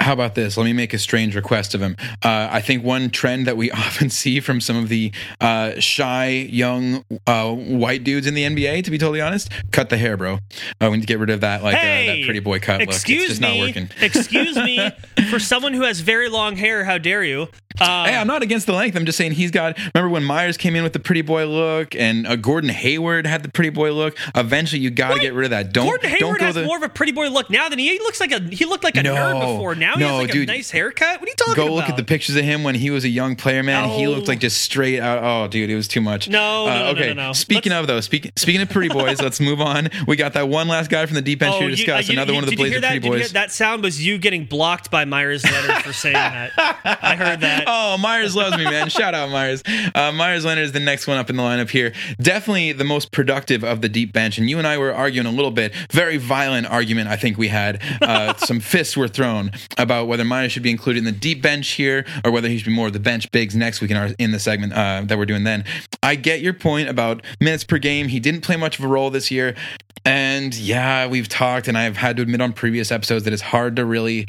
How 0.00 0.14
about 0.14 0.34
this? 0.34 0.56
Let 0.56 0.64
me 0.64 0.72
make 0.72 0.94
a 0.94 0.98
strange 0.98 1.36
request 1.36 1.74
of 1.74 1.80
him. 1.82 1.96
Uh, 2.24 2.48
I 2.50 2.60
think 2.60 2.82
one 2.82 3.10
trend 3.10 3.46
that 3.46 3.56
we 3.56 3.70
often 3.84 4.08
see 4.10 4.40
from 4.40 4.60
some 4.60 4.76
of 4.76 4.88
the 4.88 5.12
uh, 5.40 5.78
shy 5.78 6.28
young 6.50 7.04
uh, 7.26 7.52
white 7.52 8.02
dudes 8.02 8.26
in 8.26 8.34
the 8.34 8.42
NBA, 8.44 8.82
to 8.84 8.90
be 8.90 8.98
totally 8.98 9.20
honest, 9.20 9.50
cut 9.72 9.90
the 9.90 9.96
hair, 9.98 10.16
bro. 10.16 10.34
Uh, 10.80 10.88
we 10.90 10.92
need 10.92 11.00
to 11.02 11.06
get 11.06 11.18
rid 11.18 11.30
of 11.30 11.42
that 11.42 11.62
like 11.62 11.74
uh, 11.76 11.78
Hey, 11.78 12.20
that 12.20 12.24
pretty 12.24 12.40
boy 12.40 12.58
cut 12.60 12.80
look. 12.80 12.88
Excuse 12.88 13.24
It's 13.24 13.38
just 13.38 13.42
me. 13.42 13.58
not 13.60 13.66
working. 13.66 13.90
excuse 14.00 14.56
me. 14.56 14.90
For 15.30 15.38
someone 15.38 15.74
who 15.74 15.82
has 15.82 16.00
very 16.00 16.28
long 16.28 16.56
hair, 16.56 16.84
how 16.84 16.98
dare 16.98 17.22
you? 17.22 17.48
Uh, 17.80 18.04
Hey, 18.06 18.16
I'm 18.16 18.26
not 18.26 18.42
against 18.42 18.66
the 18.66 18.72
length. 18.72 18.96
I'm 18.96 19.04
just 19.06 19.16
saying 19.18 19.32
he's 19.32 19.50
got. 19.50 19.78
Remember 19.94 20.08
when 20.12 20.24
Meyers 20.24 20.56
came 20.56 20.74
in 20.74 20.82
with 20.82 20.92
the 20.92 20.98
pretty 20.98 21.22
boy 21.22 21.46
look, 21.46 21.94
and 21.94 22.26
uh, 22.26 22.36
Gordon 22.36 22.70
Hayward 22.70 23.26
had 23.26 23.42
the 23.42 23.48
pretty 23.48 23.70
boy 23.70 23.92
look. 23.92 24.16
Eventually, 24.34 24.80
you 24.80 24.90
got 24.90 25.14
to 25.14 25.20
get 25.20 25.34
rid 25.34 25.44
of 25.44 25.50
that. 25.50 25.72
Don't 25.72 25.86
Gordon 25.86 26.10
don't 26.10 26.18
Hayward 26.18 26.38
go 26.40 26.46
has 26.46 26.54
the 26.56 26.64
more 26.64 26.76
of 26.78 26.82
a 26.82 26.88
pretty 26.88 27.12
boy 27.12 27.28
look 27.28 27.48
now 27.50 27.68
than 27.68 27.78
he, 27.78 27.88
he 27.88 27.98
looks 28.00 28.18
like 28.20 28.32
a 28.32 28.40
he 28.40 28.64
looked 28.64 28.82
like 28.84 28.96
a 28.96 29.02
No. 29.02 29.14
nerd 29.14 29.40
before. 29.40 29.74
Now 29.74 29.89
he 29.94 30.00
No, 30.00 30.08
has 30.08 30.18
like 30.22 30.30
dude. 30.32 30.48
a 30.48 30.52
nice 30.52 30.70
haircut. 30.70 31.20
What 31.20 31.28
are 31.28 31.30
you 31.30 31.34
talking 31.36 31.54
go 31.54 31.62
about? 31.62 31.68
Go 31.70 31.74
look 31.76 31.88
at 31.88 31.96
the 31.96 32.04
pictures 32.04 32.36
of 32.36 32.44
him 32.44 32.62
when 32.64 32.74
he 32.74 32.90
was 32.90 33.04
a 33.04 33.08
young 33.08 33.36
player, 33.36 33.62
man. 33.62 33.88
He 33.90 34.06
looked 34.06 34.28
like 34.28 34.40
just 34.40 34.60
straight 34.62 35.00
out. 35.00 35.22
Oh, 35.22 35.48
dude, 35.48 35.70
it 35.70 35.74
was 35.76 35.88
too 35.88 36.00
much. 36.00 36.28
Uh, 36.28 36.32
No, 36.32 36.66
no, 36.66 36.72
no, 36.74 36.78
no, 36.84 36.88
okay. 36.90 37.08
no, 37.14 37.26
no. 37.28 37.32
Speaking 37.32 37.70
Let's- 37.72 37.80
of 37.82 37.86
though, 37.86 38.00
speaking 38.00 38.32
speaking 38.36 38.60
of 38.62 38.68
pretty 38.70 38.88
boys, 38.92 39.20
let's 39.20 39.40
move 39.40 39.60
on. 39.60 39.88
We 40.06 40.16
got 40.16 40.32
that 40.34 40.48
one 40.48 40.68
last 40.68 40.90
guy 40.90 41.04
from 41.06 41.14
the 41.14 41.22
deep 41.22 41.42
end 41.42 41.54
here 41.54 41.62
to 41.64 41.70
you- 41.70 41.76
discuss. 41.76 42.08
uh, 42.08 42.12
you- 42.12 42.18
Another 42.18 42.32
you- 42.32 42.36
one 42.36 42.44
of 42.44 42.50
the 42.50 42.56
hear 42.56 42.64
Blazer 42.66 42.80
that? 42.80 42.86
pretty 42.88 43.00
Did 43.00 43.06
you 43.06 43.12
hear- 43.14 43.22
boys. 43.22 43.32
that 43.32 43.52
sound 43.52 43.82
was 43.82 44.04
you 44.04 44.18
getting 44.18 44.44
blocked 44.44 44.90
by 44.90 45.04
Meyers 45.04 45.44
Leonard 45.44 45.82
for 45.82 45.92
saying 45.92 46.14
that. 46.14 46.52
I 47.02 47.16
heard 47.16 47.40
that. 47.40 47.64
Oh, 47.66 47.96
Meyers 47.98 48.34
loves 48.36 48.56
me, 48.56 48.64
man. 48.64 48.88
Shout 48.88 49.14
out 49.14 49.30
Meyers. 49.30 49.62
Uh, 49.94 50.12
Meyers 50.12 50.44
Leonard 50.44 50.64
is 50.64 50.72
the 50.72 50.80
next 50.80 51.06
one 51.06 51.16
up 51.18 51.30
in 51.30 51.36
the 51.36 51.42
lineup 51.42 51.70
here. 51.70 51.92
Definitely 52.20 52.72
the 52.72 52.84
most 52.84 53.12
productive 53.12 53.64
of 53.64 53.80
the 53.80 53.88
deep 53.88 54.12
bench. 54.12 54.38
And 54.38 54.48
you 54.50 54.58
and 54.58 54.66
I 54.66 54.78
were 54.78 54.94
arguing 54.94 55.26
a 55.26 55.30
little 55.30 55.50
bit. 55.50 55.72
Very 55.90 56.16
violent 56.16 56.66
argument, 56.66 57.08
I 57.08 57.16
think 57.16 57.38
we 57.38 57.48
had. 57.48 57.80
Uh, 58.02 58.34
some 58.38 58.60
fists 58.60 58.96
were 58.96 59.08
thrown 59.08 59.50
about 59.80 60.06
whether 60.06 60.24
Meyers 60.24 60.52
should 60.52 60.62
be 60.62 60.70
included 60.70 61.00
in 61.00 61.04
the 61.04 61.12
deep 61.12 61.42
bench 61.42 61.70
here 61.70 62.04
or 62.24 62.30
whether 62.30 62.48
he 62.48 62.58
should 62.58 62.66
be 62.66 62.74
more 62.74 62.88
of 62.88 62.92
the 62.92 63.00
bench 63.00 63.30
bigs 63.32 63.56
next 63.56 63.80
week 63.80 63.90
in, 63.90 63.96
our, 63.96 64.10
in 64.18 64.30
the 64.30 64.38
segment 64.38 64.72
uh, 64.72 65.02
that 65.06 65.18
we're 65.18 65.26
doing 65.26 65.44
then. 65.44 65.64
I 66.02 66.14
get 66.14 66.40
your 66.40 66.52
point 66.52 66.88
about 66.88 67.24
minutes 67.40 67.64
per 67.64 67.78
game. 67.78 68.08
He 68.08 68.20
didn't 68.20 68.42
play 68.42 68.56
much 68.56 68.78
of 68.78 68.84
a 68.84 68.88
role 68.88 69.10
this 69.10 69.30
year. 69.30 69.56
And 70.04 70.54
yeah, 70.54 71.06
we've 71.06 71.28
talked, 71.28 71.68
and 71.68 71.76
I've 71.76 71.96
had 71.96 72.16
to 72.16 72.22
admit 72.22 72.40
on 72.40 72.52
previous 72.52 72.90
episodes 72.92 73.24
that 73.24 73.32
it's 73.32 73.42
hard 73.42 73.76
to 73.76 73.84
really 73.84 74.26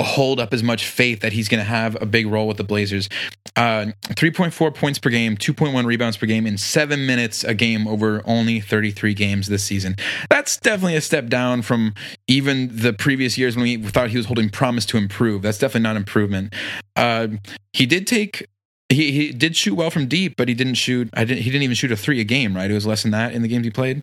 hold 0.00 0.40
up 0.40 0.52
as 0.52 0.62
much 0.62 0.86
faith 0.86 1.20
that 1.20 1.32
he's 1.32 1.48
going 1.48 1.60
to 1.60 1.64
have 1.64 2.00
a 2.02 2.06
big 2.06 2.26
role 2.26 2.48
with 2.48 2.56
the 2.56 2.64
Blazers. 2.64 3.08
Uh, 3.56 3.86
3.4 4.08 4.74
points 4.74 4.98
per 4.98 5.10
game, 5.10 5.36
2.1 5.36 5.84
rebounds 5.84 6.16
per 6.16 6.26
game 6.26 6.46
in 6.46 6.58
seven 6.58 7.06
minutes 7.06 7.44
a 7.44 7.54
game 7.54 7.86
over 7.86 8.20
only 8.24 8.58
33 8.58 9.14
games 9.14 9.46
this 9.46 9.62
season. 9.62 9.94
That's 10.28 10.56
definitely 10.56 10.96
a 10.96 11.00
step 11.00 11.28
down 11.28 11.62
from 11.62 11.94
even 12.26 12.76
the 12.76 12.92
previous 12.92 13.38
years 13.38 13.54
when 13.54 13.62
we 13.62 13.76
thought 13.76 14.10
he 14.10 14.16
was 14.16 14.26
holding 14.26 14.50
promise 14.50 14.84
to 14.86 14.96
improve. 14.96 15.42
That's 15.42 15.58
definitely 15.58 15.82
not 15.82 15.96
improvement. 15.96 16.54
Uh, 16.96 17.28
he 17.72 17.86
did 17.86 18.06
take. 18.06 18.48
He, 18.88 19.12
he 19.12 19.32
did 19.32 19.56
shoot 19.56 19.74
well 19.74 19.90
from 19.90 20.06
deep, 20.08 20.36
but 20.36 20.48
he 20.48 20.54
didn't 20.54 20.74
shoot. 20.74 21.08
I 21.14 21.24
didn't. 21.24 21.42
He 21.42 21.50
didn't 21.50 21.62
even 21.62 21.74
shoot 21.74 21.92
a 21.92 21.96
three 21.96 22.20
a 22.20 22.24
game. 22.24 22.54
Right? 22.54 22.70
It 22.70 22.74
was 22.74 22.86
less 22.86 23.02
than 23.02 23.12
that 23.12 23.32
in 23.32 23.42
the 23.42 23.48
games 23.48 23.64
he 23.64 23.70
played. 23.70 24.02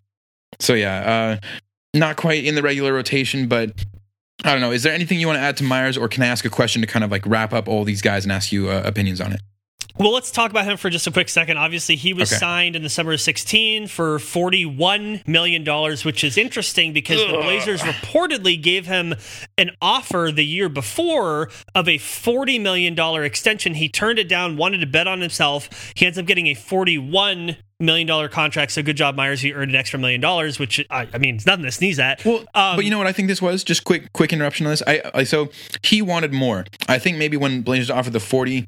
So 0.59 0.73
yeah, 0.73 1.37
uh, 1.41 1.47
not 1.93 2.17
quite 2.17 2.45
in 2.45 2.55
the 2.55 2.61
regular 2.61 2.93
rotation, 2.93 3.47
but 3.47 3.73
I 4.43 4.51
don't 4.51 4.61
know. 4.61 4.71
Is 4.71 4.83
there 4.83 4.93
anything 4.93 5.19
you 5.19 5.27
want 5.27 5.37
to 5.37 5.41
add 5.41 5.57
to 5.57 5.63
Meyers, 5.63 5.97
or 5.97 6.07
can 6.07 6.23
I 6.23 6.27
ask 6.27 6.45
a 6.45 6.49
question 6.49 6.81
to 6.81 6.87
kind 6.87 7.03
of 7.03 7.11
like 7.11 7.25
wrap 7.25 7.53
up 7.53 7.67
all 7.67 7.83
these 7.83 8.01
guys 8.01 8.25
and 8.25 8.31
ask 8.31 8.51
you 8.51 8.69
uh, 8.69 8.81
opinions 8.85 9.21
on 9.21 9.33
it? 9.33 9.41
Well, 9.97 10.13
let's 10.13 10.31
talk 10.31 10.49
about 10.51 10.65
him 10.65 10.77
for 10.77 10.89
just 10.89 11.05
a 11.05 11.11
quick 11.11 11.27
second. 11.29 11.57
Obviously, 11.57 11.95
he 11.95 12.13
was 12.13 12.31
Okay. 12.31 12.39
signed 12.39 12.75
in 12.75 12.81
the 12.81 12.89
summer 12.89 13.11
of 13.11 13.21
16 13.21 13.87
for 13.87 14.17
$41 14.17 15.27
million, 15.27 15.65
which 16.03 16.23
is 16.23 16.37
interesting 16.37 16.93
because 16.93 17.19
the 17.19 17.33
Blazers 17.37 17.81
reportedly 17.81 18.61
gave 18.61 18.85
him 18.87 19.13
an 19.57 19.71
offer 19.81 20.31
the 20.33 20.45
year 20.45 20.69
before 20.69 21.49
of 21.75 21.87
a 21.87 21.97
$40 21.97 22.61
million 22.61 22.97
extension. 23.23 23.75
He 23.75 23.89
turned 23.89 24.17
it 24.17 24.29
down, 24.29 24.57
wanted 24.57 24.79
to 24.79 24.87
bet 24.87 25.07
on 25.07 25.21
himself. 25.21 25.91
He 25.95 26.05
ends 26.05 26.17
up 26.17 26.25
getting 26.25 26.47
a 26.47 26.55
$41 26.55 27.57
million 27.79 28.29
contract. 28.29 28.71
So 28.71 28.81
good 28.83 28.97
job, 28.97 29.15
Myers. 29.15 29.41
He 29.41 29.53
earned 29.53 29.71
an 29.71 29.75
extra 29.77 29.99
million 29.99 30.21
dollars, 30.21 30.57
which 30.59 30.85
I, 30.89 31.07
I 31.13 31.17
mean, 31.17 31.35
it's 31.35 31.45
nothing 31.45 31.65
to 31.65 31.71
sneeze 31.71 31.99
at. 31.99 32.23
Well, 32.23 32.39
Um, 32.55 32.75
but 32.77 32.85
you 32.85 32.91
know 32.91 32.97
what 32.97 33.07
I 33.07 33.11
think 33.11 33.27
this 33.27 33.41
was? 33.41 33.63
Just 33.63 33.83
quick, 33.83 34.13
quick 34.13 34.31
interruption 34.33 34.65
on 34.67 34.71
this. 34.71 34.83
I, 34.87 35.01
I 35.13 35.23
so 35.23 35.49
he 35.83 36.01
wanted 36.01 36.31
more. 36.33 36.65
I 36.87 36.97
think 36.99 37.17
maybe 37.17 37.37
when 37.37 37.61
Blazers 37.61 37.89
offered 37.89 38.13
the 38.13 38.19
forty. 38.19 38.67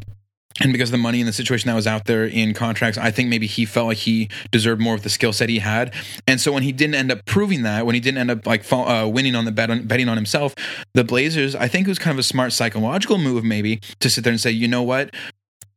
And 0.61 0.71
because 0.71 0.89
of 0.89 0.91
the 0.91 0.97
money 0.97 1.19
and 1.19 1.27
the 1.27 1.33
situation 1.33 1.67
that 1.67 1.75
was 1.75 1.87
out 1.87 2.05
there 2.05 2.25
in 2.25 2.53
contracts, 2.53 2.97
I 2.97 3.11
think 3.11 3.29
maybe 3.29 3.47
he 3.47 3.65
felt 3.65 3.87
like 3.87 3.97
he 3.97 4.29
deserved 4.51 4.81
more 4.81 4.95
of 4.95 5.03
the 5.03 5.09
skill 5.09 5.33
set 5.33 5.49
he 5.49 5.59
had. 5.59 5.93
And 6.27 6.39
so 6.39 6.51
when 6.51 6.63
he 6.63 6.71
didn't 6.71 6.95
end 6.95 7.11
up 7.11 7.25
proving 7.25 7.63
that, 7.63 7.85
when 7.85 7.95
he 7.95 8.01
didn't 8.01 8.19
end 8.19 8.31
up 8.31 8.45
like 8.45 8.71
uh, 8.71 9.09
winning 9.11 9.35
on 9.35 9.45
the 9.45 9.51
bet 9.51 9.69
on, 9.69 9.83
betting 9.83 10.09
on 10.09 10.17
himself, 10.17 10.55
the 10.93 11.03
Blazers, 11.03 11.55
I 11.55 11.67
think 11.67 11.87
it 11.87 11.91
was 11.91 11.99
kind 11.99 12.13
of 12.13 12.19
a 12.19 12.23
smart 12.23 12.53
psychological 12.53 13.17
move 13.17 13.43
maybe 13.43 13.81
to 13.99 14.09
sit 14.09 14.23
there 14.23 14.31
and 14.31 14.41
say, 14.41 14.51
you 14.51 14.67
know 14.67 14.83
what, 14.83 15.13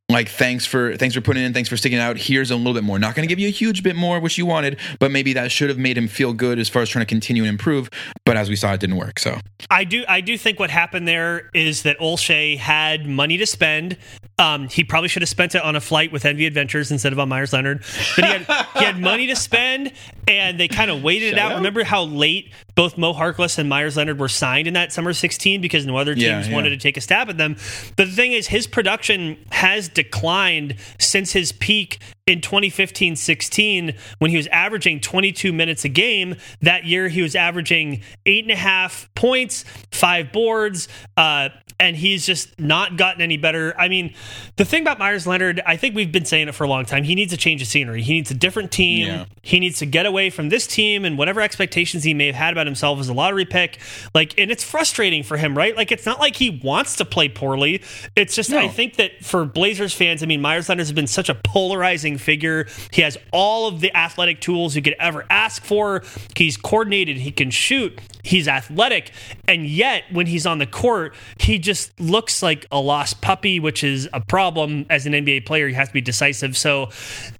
like 0.08 0.28
thanks 0.28 0.64
for 0.64 0.96
thanks 0.96 1.16
for 1.16 1.20
putting 1.20 1.42
in 1.42 1.52
thanks 1.52 1.68
for 1.68 1.76
sticking 1.76 1.98
out 1.98 2.16
here's 2.16 2.52
a 2.52 2.56
little 2.56 2.72
bit 2.72 2.84
more 2.84 2.96
not 2.96 3.16
going 3.16 3.26
to 3.26 3.28
give 3.28 3.40
you 3.40 3.48
a 3.48 3.50
huge 3.50 3.82
bit 3.82 3.96
more 3.96 4.20
which 4.20 4.38
you 4.38 4.46
wanted 4.46 4.78
but 5.00 5.10
maybe 5.10 5.32
that 5.32 5.50
should 5.50 5.68
have 5.68 5.78
made 5.78 5.98
him 5.98 6.06
feel 6.06 6.32
good 6.32 6.60
as 6.60 6.68
far 6.68 6.80
as 6.82 6.88
trying 6.88 7.04
to 7.04 7.08
continue 7.08 7.42
and 7.42 7.50
improve 7.50 7.90
but 8.24 8.36
as 8.36 8.48
we 8.48 8.54
saw 8.54 8.72
it 8.72 8.78
didn't 8.78 8.96
work 8.96 9.18
so 9.18 9.36
I 9.68 9.82
do 9.84 10.04
I 10.08 10.20
do 10.20 10.38
think 10.38 10.60
what 10.60 10.70
happened 10.70 11.08
there 11.08 11.50
is 11.54 11.82
that 11.82 11.98
Olshey 11.98 12.56
had 12.56 13.06
money 13.06 13.36
to 13.38 13.46
spend. 13.46 13.96
Um, 14.38 14.68
he 14.68 14.84
probably 14.84 15.08
should 15.08 15.22
have 15.22 15.30
spent 15.30 15.54
it 15.54 15.62
on 15.62 15.74
a 15.76 15.80
flight 15.80 16.12
with 16.12 16.24
Envi 16.24 16.46
Adventures 16.46 16.90
instead 16.92 17.12
of 17.14 17.18
on 17.18 17.30
Meyers 17.30 17.54
Leonard. 17.54 17.82
But 18.14 18.24
he 18.26 18.30
had 18.32 18.66
he 18.76 18.84
had 18.84 19.00
money 19.00 19.26
to 19.28 19.34
spend, 19.34 19.92
and 20.28 20.60
they 20.60 20.68
kind 20.68 20.90
of 20.90 21.02
waited 21.02 21.32
it 21.32 21.38
out. 21.38 21.52
out. 21.52 21.56
Remember 21.56 21.82
how 21.84 22.02
late 22.04 22.52
both 22.74 22.98
Mo 22.98 23.14
Harkless 23.14 23.58
and 23.58 23.66
Meyers 23.68 23.96
Leonard 23.96 24.18
were 24.20 24.28
signed 24.28 24.68
in 24.68 24.74
that 24.74 24.92
summer 24.92 25.14
16 25.14 25.62
because 25.62 25.86
no 25.86 25.96
other 25.96 26.14
teams 26.14 26.24
Yeah, 26.24 26.44
yeah. 26.46 26.54
wanted 26.54 26.70
to 26.70 26.76
take 26.76 26.98
a 26.98 27.00
stab 27.00 27.30
at 27.30 27.38
them. 27.38 27.56
But 27.96 28.08
the 28.08 28.12
thing 28.12 28.32
is, 28.32 28.46
his 28.46 28.66
production 28.66 29.38
has 29.52 29.88
declined 29.96 30.76
since 31.00 31.32
his 31.32 31.50
peak 31.50 31.98
in 32.26 32.40
2015 32.40 33.16
16 33.16 33.94
when 34.18 34.30
he 34.30 34.36
was 34.36 34.46
averaging 34.48 35.00
22 35.00 35.52
minutes 35.52 35.84
a 35.84 35.88
game. 35.88 36.36
That 36.60 36.84
year, 36.84 37.08
he 37.08 37.22
was 37.22 37.34
averaging 37.34 38.02
eight 38.26 38.44
and 38.44 38.52
a 38.52 38.56
half 38.56 39.08
points, 39.14 39.64
five 39.90 40.32
boards, 40.32 40.86
uh, 41.16 41.48
and 41.78 41.96
he's 41.96 42.24
just 42.24 42.58
not 42.58 42.96
gotten 42.96 43.20
any 43.20 43.36
better. 43.36 43.74
I 43.78 43.88
mean, 43.88 44.14
the 44.56 44.64
thing 44.64 44.82
about 44.82 44.98
Meyers 44.98 45.26
Leonard, 45.26 45.60
I 45.66 45.76
think 45.76 45.94
we've 45.94 46.10
been 46.10 46.24
saying 46.24 46.48
it 46.48 46.54
for 46.54 46.64
a 46.64 46.68
long 46.68 46.84
time. 46.84 47.04
He 47.04 47.14
needs 47.14 47.32
a 47.32 47.36
change 47.36 47.60
of 47.60 47.68
scenery. 47.68 48.02
He 48.02 48.14
needs 48.14 48.30
a 48.30 48.34
different 48.34 48.72
team. 48.72 49.06
Yeah. 49.06 49.24
He 49.42 49.60
needs 49.60 49.78
to 49.80 49.86
get 49.86 50.06
away 50.06 50.30
from 50.30 50.48
this 50.48 50.66
team 50.66 51.04
and 51.04 51.18
whatever 51.18 51.40
expectations 51.40 52.02
he 52.04 52.14
may 52.14 52.26
have 52.26 52.34
had 52.34 52.52
about 52.52 52.66
himself 52.66 52.98
as 52.98 53.08
a 53.08 53.14
lottery 53.14 53.44
pick. 53.44 53.78
Like, 54.14 54.38
and 54.38 54.50
it's 54.50 54.64
frustrating 54.64 55.22
for 55.22 55.36
him, 55.36 55.56
right? 55.56 55.76
Like, 55.76 55.92
it's 55.92 56.06
not 56.06 56.18
like 56.18 56.36
he 56.36 56.60
wants 56.62 56.96
to 56.96 57.04
play 57.04 57.28
poorly. 57.28 57.82
It's 58.16 58.34
just, 58.34 58.52
I 58.52 58.68
think 58.68 58.96
that 58.96 59.24
for 59.24 59.44
Blazers 59.44 59.92
fans, 59.92 60.22
I 60.22 60.26
mean, 60.26 60.40
Meyers 60.40 60.68
Leonard 60.68 60.80
has 60.80 60.92
been 60.92 61.06
such 61.06 61.28
a 61.28 61.34
polarizing 61.34 62.16
figure. 62.18 62.66
He 62.90 63.02
has 63.02 63.18
all 63.32 63.68
of 63.68 63.80
the 63.80 63.94
athletic 63.94 64.40
tools 64.40 64.74
you 64.74 64.82
could 64.82 64.96
ever 64.98 65.26
ask 65.28 65.62
for. 65.62 66.02
He's 66.34 66.56
coordinated, 66.56 67.18
he 67.18 67.30
can 67.30 67.50
shoot, 67.50 68.00
he's 68.22 68.48
athletic. 68.48 69.12
And 69.46 69.66
yet, 69.66 70.04
when 70.10 70.26
he's 70.26 70.46
on 70.46 70.58
the 70.58 70.66
court, 70.66 71.14
he 71.38 71.58
just 71.66 71.98
looks 72.00 72.42
like 72.42 72.64
a 72.72 72.80
lost 72.80 73.20
puppy, 73.20 73.60
which 73.60 73.84
is 73.84 74.08
a 74.14 74.20
problem 74.20 74.86
as 74.88 75.04
an 75.04 75.12
NBA 75.12 75.44
player. 75.44 75.68
He 75.68 75.74
has 75.74 75.88
to 75.88 75.94
be 75.94 76.00
decisive. 76.00 76.56
So, 76.56 76.90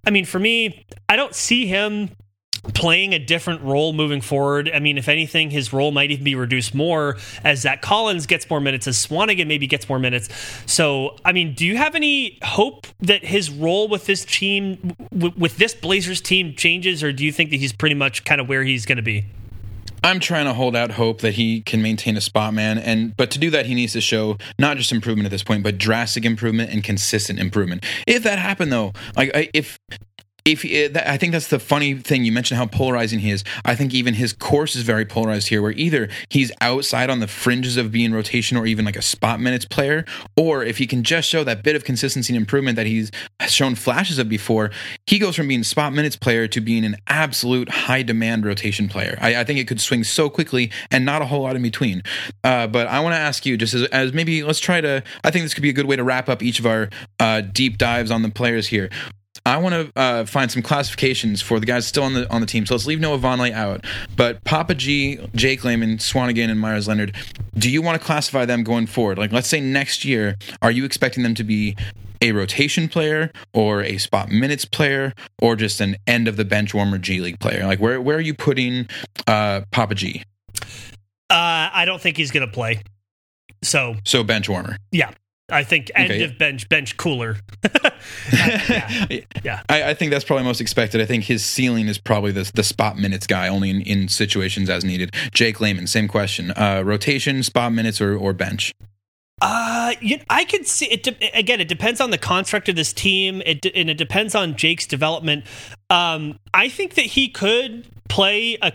I 0.07 0.11
mean, 0.11 0.27
for 0.27 0.39
me, 0.39 0.85
I 1.09 1.17
don't 1.17 1.35
see 1.35 1.67
him 1.67 2.11
playing 2.75 3.15
a 3.15 3.19
different 3.19 3.63
role 3.63 3.93
moving 3.93 4.21
forward. 4.21 4.71
I 4.73 4.81
mean, 4.81 4.99
if 4.99 5.09
anything, 5.09 5.51
his 5.51 5.73
role 5.73 5.93
might 5.93 6.11
even 6.11 6.25
be 6.25 6.35
reduced 6.35 6.75
more 6.75 7.17
as 7.45 7.61
Zach 7.61 7.83
Collins 7.83 8.27
gets 8.27 8.49
more 8.51 8.61
minutes, 8.61 8.87
as 8.87 8.97
Swanigan 9.05 9.47
maybe 9.47 9.67
gets 9.67 9.89
more 9.89 9.99
minutes. 9.99 10.29
So, 10.67 11.17
I 11.25 11.33
mean, 11.33 11.55
do 11.55 11.65
you 11.65 11.77
have 11.77 11.95
any 11.95 12.39
hope 12.43 12.87
that 13.01 13.25
his 13.25 13.51
role 13.51 13.89
with 13.89 14.07
this 14.07 14.25
team, 14.25 14.95
w- 15.11 15.35
with 15.37 15.57
this 15.59 15.75
Blazers 15.75 16.21
team, 16.21 16.55
changes, 16.55 17.03
or 17.03 17.13
do 17.13 17.25
you 17.25 17.33
think 17.33 17.51
that 17.51 17.57
he's 17.57 17.73
pretty 17.73 17.95
much 17.95 18.25
kind 18.25 18.41
of 18.41 18.49
where 18.49 18.65
he's 18.65 18.87
going 18.87 18.97
to 18.97 19.03
be? 19.03 19.27
I'm 20.07 20.21
trying 20.21 20.45
to 20.45 20.55
hold 20.55 20.77
out 20.77 20.93
hope 20.93 21.21
that 21.23 21.35
he 21.35 21.63
can 21.63 21.83
maintain 21.83 22.17
a 22.17 22.21
spot 22.21 22.55
man 22.55 22.79
and 22.79 23.17
but 23.17 23.29
to 23.33 23.41
do 23.41 23.51
that 23.51 23.67
he 23.67 23.75
needs 23.75 23.93
to 23.95 24.01
show 24.01 24.39
not 24.57 24.77
just 24.77 24.93
improvement 24.93 25.27
at 25.27 25.33
this 25.33 25.43
point 25.43 25.65
but 25.65 25.79
drastic 25.79 26.25
improvement 26.25 26.71
and 26.71 26.85
consistent 26.85 27.41
improvement. 27.41 27.85
If 28.07 28.23
that 28.23 28.39
happened 28.39 28.71
though, 28.71 28.93
like 29.17 29.33
if 29.53 29.81
if 30.47 30.65
I 30.97 31.17
think 31.17 31.33
that's 31.33 31.49
the 31.49 31.59
funny 31.59 31.95
thing 31.95 32.25
you 32.25 32.31
mentioned 32.31 32.57
how 32.57 32.67
polarizing 32.67 33.19
he 33.19 33.31
is. 33.33 33.43
I 33.65 33.75
think 33.75 33.93
even 33.93 34.15
his 34.15 34.33
course 34.33 34.77
is 34.77 34.83
very 34.83 35.05
polarized 35.05 35.49
here, 35.49 35.61
where 35.61 35.73
either 35.73 36.09
he's 36.31 36.53
outside 36.61 37.11
on 37.11 37.19
the 37.19 37.27
fringes 37.27 37.77
of 37.77 37.91
being 37.91 38.13
rotation 38.13 38.57
or 38.57 38.65
even 38.65 38.85
like 38.85 38.97
a 38.97 39.03
spot 39.03 39.41
minutes 39.41 39.65
player, 39.65 40.05
or 40.37 40.63
if 40.63 40.79
he 40.79 40.87
can 40.87 41.03
just 41.03 41.29
show 41.29 41.43
that 41.43 41.65
bit 41.65 41.75
of 41.75 41.83
consistency 41.83 42.33
and 42.33 42.41
improvement 42.41 42.77
that 42.77 42.87
he's 42.87 43.11
shown 43.49 43.75
flashes 43.75 44.19
of 44.19 44.29
before, 44.29 44.71
he 45.07 45.19
goes 45.19 45.35
from 45.35 45.49
being 45.49 45.65
spot 45.65 45.93
minutes 45.93 46.15
player 46.15 46.47
to 46.47 46.61
being 46.61 46.85
an 46.85 46.97
absolute 47.09 47.69
high 47.69 48.03
demand 48.03 48.47
rotation 48.47 48.89
player. 48.89 49.19
I, 49.21 49.41
I 49.41 49.45
think 49.45 49.59
it 49.59 49.67
could 49.67 49.81
swing 49.81 50.05
so 50.05 50.31
quickly 50.31 50.71
and 50.93 51.05
not 51.05 51.23
a 51.23 51.27
whole 51.27 51.43
lot 51.43 51.57
in 51.57 51.63
between. 51.63 52.03
Uh, 52.45 52.69
but 52.69 52.87
I 52.87 53.01
want 53.01 53.15
to 53.15 53.19
ask 53.19 53.45
you, 53.47 53.57
just 53.57 53.75
as, 53.75 53.83
as 53.89 54.13
maybe 54.13 54.45
let's 54.45 54.61
try 54.61 54.81
to. 54.81 55.03
I 55.25 55.31
think 55.33 55.45
this 55.45 55.55
could 55.55 55.63
be 55.63 55.71
a 55.71 55.73
good 55.73 55.87
way 55.87 55.97
to 55.97 56.05
wrap 56.05 56.29
up 56.29 56.41
each 56.41 56.61
of 56.61 56.67
our 56.67 56.89
uh, 57.19 57.41
deep 57.41 57.79
dives 57.79 58.13
on 58.13 58.23
the 58.23 58.31
players 58.31 58.69
here. 58.69 58.91
I 59.47 59.59
want 59.59 59.75
to 59.95 59.99
uh, 60.01 60.25
find 60.27 60.51
some 60.51 60.61
classifications 60.63 61.41
for 61.41 61.61
the 61.61 61.67
guys 61.67 61.87
still 61.87 62.03
on 62.03 62.15
the 62.15 62.31
on 62.33 62.41
the 62.41 62.47
team. 62.47 62.67
So 62.67 62.75
let's 62.75 62.85
leave 62.87 63.01
Noah 63.01 63.19
Vonleh 63.19 63.53
out. 63.53 63.85
But 64.17 64.43
Papa 64.45 64.75
G, 64.75 65.19
Jake 65.35 65.63
Layman, 65.65 65.99
Swanigan, 65.99 66.51
and 66.51 66.59
Meyers 66.61 66.89
Leonard. 66.89 67.15
Do 67.57 67.71
you 67.71 67.81
want 67.81 67.99
to 68.01 68.05
classify 68.05 68.45
them 68.45 68.65
going 68.65 68.87
forward? 68.87 69.19
Like, 69.19 69.33
let's 69.33 69.49
say 69.49 69.61
next 69.61 70.05
year, 70.05 70.37
are 70.61 70.71
you 70.71 70.85
expecting 70.85 71.23
them 71.23 71.35
to 71.37 71.45
be 71.45 71.77
a 72.21 72.33
rotation 72.33 72.89
player 72.89 73.31
or 73.53 73.83
a 73.83 73.99
spot 73.99 74.31
minutes 74.31 74.65
player 74.65 75.13
or 75.41 75.55
just 75.55 75.81
an 75.81 75.97
end 76.07 76.27
of 76.29 76.37
the 76.37 76.45
bench 76.45 76.75
warmer 76.75 76.99
G 76.99 77.21
League 77.21 77.39
player? 77.39 77.65
Like, 77.67 77.79
where 77.79 78.01
where 78.01 78.17
are 78.17 78.21
you 78.21 78.35
putting 78.35 78.89
uh, 79.27 79.61
Papa 79.71 79.95
G? 79.95 80.25
Uh, 81.31 81.71
I 81.73 81.85
don't 81.87 82.01
think 82.01 82.17
he's 82.17 82.31
going 82.31 82.47
to 82.47 82.53
play. 82.53 82.83
So, 83.63 83.97
So 84.05 84.23
bench 84.23 84.49
warmer. 84.49 84.77
yeah. 84.93 85.13
I 85.49 85.63
think 85.63 85.91
end 85.95 86.11
Okay. 86.11 86.25
of 86.25 86.39
bench, 86.39 86.69
bench 86.69 86.97
cooler. 86.97 87.37
yeah. 88.33 89.63
I, 89.69 89.91
I 89.91 89.95
think 89.95 90.11
that's 90.11 90.25
probably 90.25 90.45
most 90.45 90.61
expected. 90.61 91.01
I 91.01 91.05
think 91.07 91.25
his 91.25 91.45
ceiling 91.45 91.87
is 91.89 91.99
probably 91.99 92.33
the 92.33 92.51
the 92.55 92.65
spot 92.65 92.99
minutes 92.99 93.27
guy, 93.27 93.49
only 93.49 93.71
in, 93.71 93.81
in 93.83 94.09
situations 94.09 94.69
as 94.69 94.85
needed. 94.85 95.15
Jake 95.33 95.61
Layman, 95.61 95.87
same 95.87 96.09
question: 96.09 96.51
uh, 96.53 96.83
rotation, 96.85 97.43
spot 97.43 97.73
minutes, 97.73 98.01
or 98.01 98.17
or 98.17 98.33
bench. 98.33 98.75
Uh, 99.43 99.93
you, 100.01 100.19
I 100.31 100.45
could 100.45 100.67
see 100.67 100.87
it. 100.87 101.03
De- 101.03 101.31
again, 101.39 101.61
it 101.61 101.69
depends 101.69 102.01
on 102.01 102.11
the 102.11 102.19
construct 102.19 102.69
of 102.69 102.75
this 102.77 102.93
team, 102.93 103.43
it 103.45 103.61
de- 103.61 103.77
and 103.77 103.91
it 103.91 103.99
depends 103.99 104.35
on 104.35 104.57
Jake's 104.57 104.87
development. 104.87 105.45
Um, 105.91 106.39
I 106.55 106.69
think 106.69 106.95
that 106.95 107.05
he 107.07 107.29
could 107.29 107.87
play 108.09 108.57
a. 108.63 108.73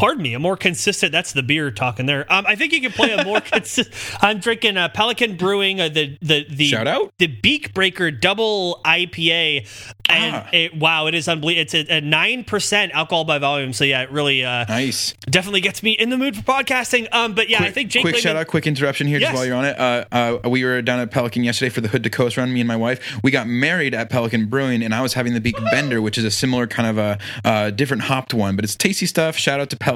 Pardon 0.00 0.22
me, 0.22 0.32
a 0.32 0.38
more 0.38 0.56
consistent. 0.56 1.12
That's 1.12 1.34
the 1.34 1.42
beer 1.42 1.70
talking 1.70 2.06
there. 2.06 2.24
Um, 2.32 2.46
I 2.46 2.56
think 2.56 2.72
you 2.72 2.80
can 2.80 2.90
play 2.90 3.12
a 3.12 3.22
more 3.22 3.40
consistent. 3.52 3.94
I'm 4.22 4.38
drinking 4.38 4.78
uh, 4.78 4.88
Pelican 4.88 5.36
Brewing, 5.36 5.78
uh, 5.78 5.90
the 5.90 6.16
the 6.22 6.46
the 6.48 6.68
Shout 6.68 6.86
out. 6.86 7.12
the 7.18 7.26
Beak 7.26 7.74
Breaker 7.74 8.10
Double 8.10 8.80
IPA, 8.86 9.68
and 10.08 10.36
Ah. 10.36 10.48
it, 10.54 10.74
wow, 10.74 11.06
it 11.06 11.14
is 11.14 11.28
unbelievable. 11.28 11.60
It's 11.74 11.90
a 11.90 12.00
nine 12.00 12.44
percent 12.44 12.92
alcohol 12.94 13.24
by 13.26 13.36
volume. 13.38 13.74
So 13.74 13.84
yeah, 13.84 14.00
it 14.00 14.10
really 14.10 14.42
uh, 14.42 14.64
Nice. 14.70 15.12
definitely 15.28 15.60
gets 15.60 15.82
me 15.82 15.92
in 15.92 16.08
the 16.08 16.16
mood 16.16 16.34
for 16.34 16.42
podcasting. 16.44 17.06
Um, 17.12 17.34
but 17.34 17.50
yeah, 17.50 17.62
I 17.62 17.70
think 17.70 17.90
Jake 17.90 18.00
quick 18.02 18.16
shout 18.16 18.36
out, 18.36 18.46
quick 18.46 18.66
interruption 18.66 19.06
here, 19.06 19.18
Yes. 19.20 19.28
just 19.32 19.36
while 19.36 19.44
you're 19.44 19.54
on 19.56 19.66
it. 19.66 19.78
Uh, 19.78 20.04
uh, 20.44 20.48
we 20.48 20.64
were 20.64 20.80
down 20.80 21.00
at 21.00 21.10
Pelican 21.10 21.44
yesterday 21.44 21.68
for 21.68 21.82
the 21.82 21.88
Hood 21.88 22.04
to 22.04 22.10
Coast 22.10 22.38
run. 22.38 22.50
Me 22.54 22.60
and 22.62 22.68
my 22.68 22.76
wife, 22.76 23.18
we 23.22 23.30
got 23.30 23.46
married 23.46 23.94
at 23.94 24.08
Pelican 24.08 24.46
Brewing, 24.46 24.82
and 24.82 24.94
I 24.94 25.02
was 25.02 25.12
having 25.12 25.34
the 25.34 25.42
Beak 25.42 25.56
Bender, 25.70 26.00
which 26.00 26.16
is 26.16 26.24
a 26.24 26.30
similar 26.30 26.66
kind 26.66 26.88
of 26.88 26.96
a 26.96 27.18
uh, 27.44 27.68
different 27.68 28.04
hopped 28.04 28.32
one, 28.32 28.56
but 28.56 28.64
it's 28.64 28.74
tasty 28.76 29.04
stuff. 29.04 29.36
Shout 29.36 29.60
out 29.60 29.68
to 29.68 29.76
Pelican. 29.76 29.89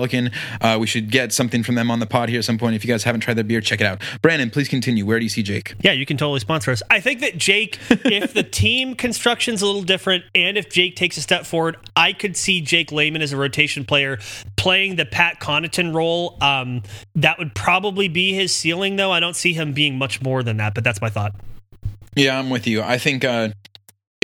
Uh, 0.61 0.78
we 0.80 0.86
should 0.86 1.11
get 1.11 1.32
something 1.32 1.62
from 1.62 1.74
them 1.74 1.90
on 1.90 2.01
the 2.01 2.07
pod 2.07 2.28
here 2.28 2.38
at 2.38 2.45
some 2.45 2.59
point. 2.59 2.74
If 2.74 2.84
you 2.84 2.92
guys 2.92 3.05
haven't 3.05 3.20
tried 3.20 3.34
their 3.34 3.45
beer, 3.45 3.61
check 3.61 3.80
it 3.80 3.86
out. 3.86 4.03
Brandon, 4.22 4.51
please 4.51 4.68
continue. 4.68 5.07
Where 5.07 5.18
do 5.18 5.24
you 5.24 5.28
see 5.30 5.42
Jake? 5.42 5.74
Yeah, 5.80 5.92
you 5.92 6.07
can 6.07 6.16
totally 6.16 6.40
sponsor 6.40 6.70
us. 6.70 6.82
I 6.90 7.01
think 7.01 7.20
that 7.20 7.36
Jake, 7.36 7.78
if 7.90 8.34
the 8.34 8.42
team 8.42 8.95
construction's 8.95 9.62
a 9.62 9.66
little 9.66 9.82
different, 9.82 10.24
and 10.34 10.57
if 10.57 10.70
Jake 10.70 10.97
takes 10.97 11.16
a 11.16 11.20
step 11.20 11.47
forward, 11.47 11.76
I 11.97 12.12
could 12.12 12.36
see 12.36 12.61
Jake 12.61 12.92
Layman 12.92 13.22
as 13.22 13.32
a 13.32 13.36
rotation 13.36 13.84
player 13.84 14.18
playing 14.57 14.97
the 14.97 15.07
Pat 15.07 15.40
Connaughton 15.40 15.95
role. 15.95 16.36
Um, 16.40 16.82
that 17.14 17.38
would 17.38 17.55
probably 17.55 18.09
be 18.09 18.34
his 18.34 18.55
ceiling, 18.55 18.97
though. 18.97 19.12
I 19.12 19.20
don't 19.20 19.36
see 19.36 19.53
him 19.53 19.72
being 19.72 19.99
much 19.99 20.22
more 20.22 20.42
than 20.42 20.57
that, 20.59 20.74
but 20.74 20.84
that's 20.84 21.01
my 21.01 21.11
thought. 21.11 21.34
Yeah, 22.16 22.38
I'm 22.38 22.51
with 22.51 22.66
you. 22.66 22.82
I 22.82 22.99
think 22.99 23.24
uh, 23.24 23.51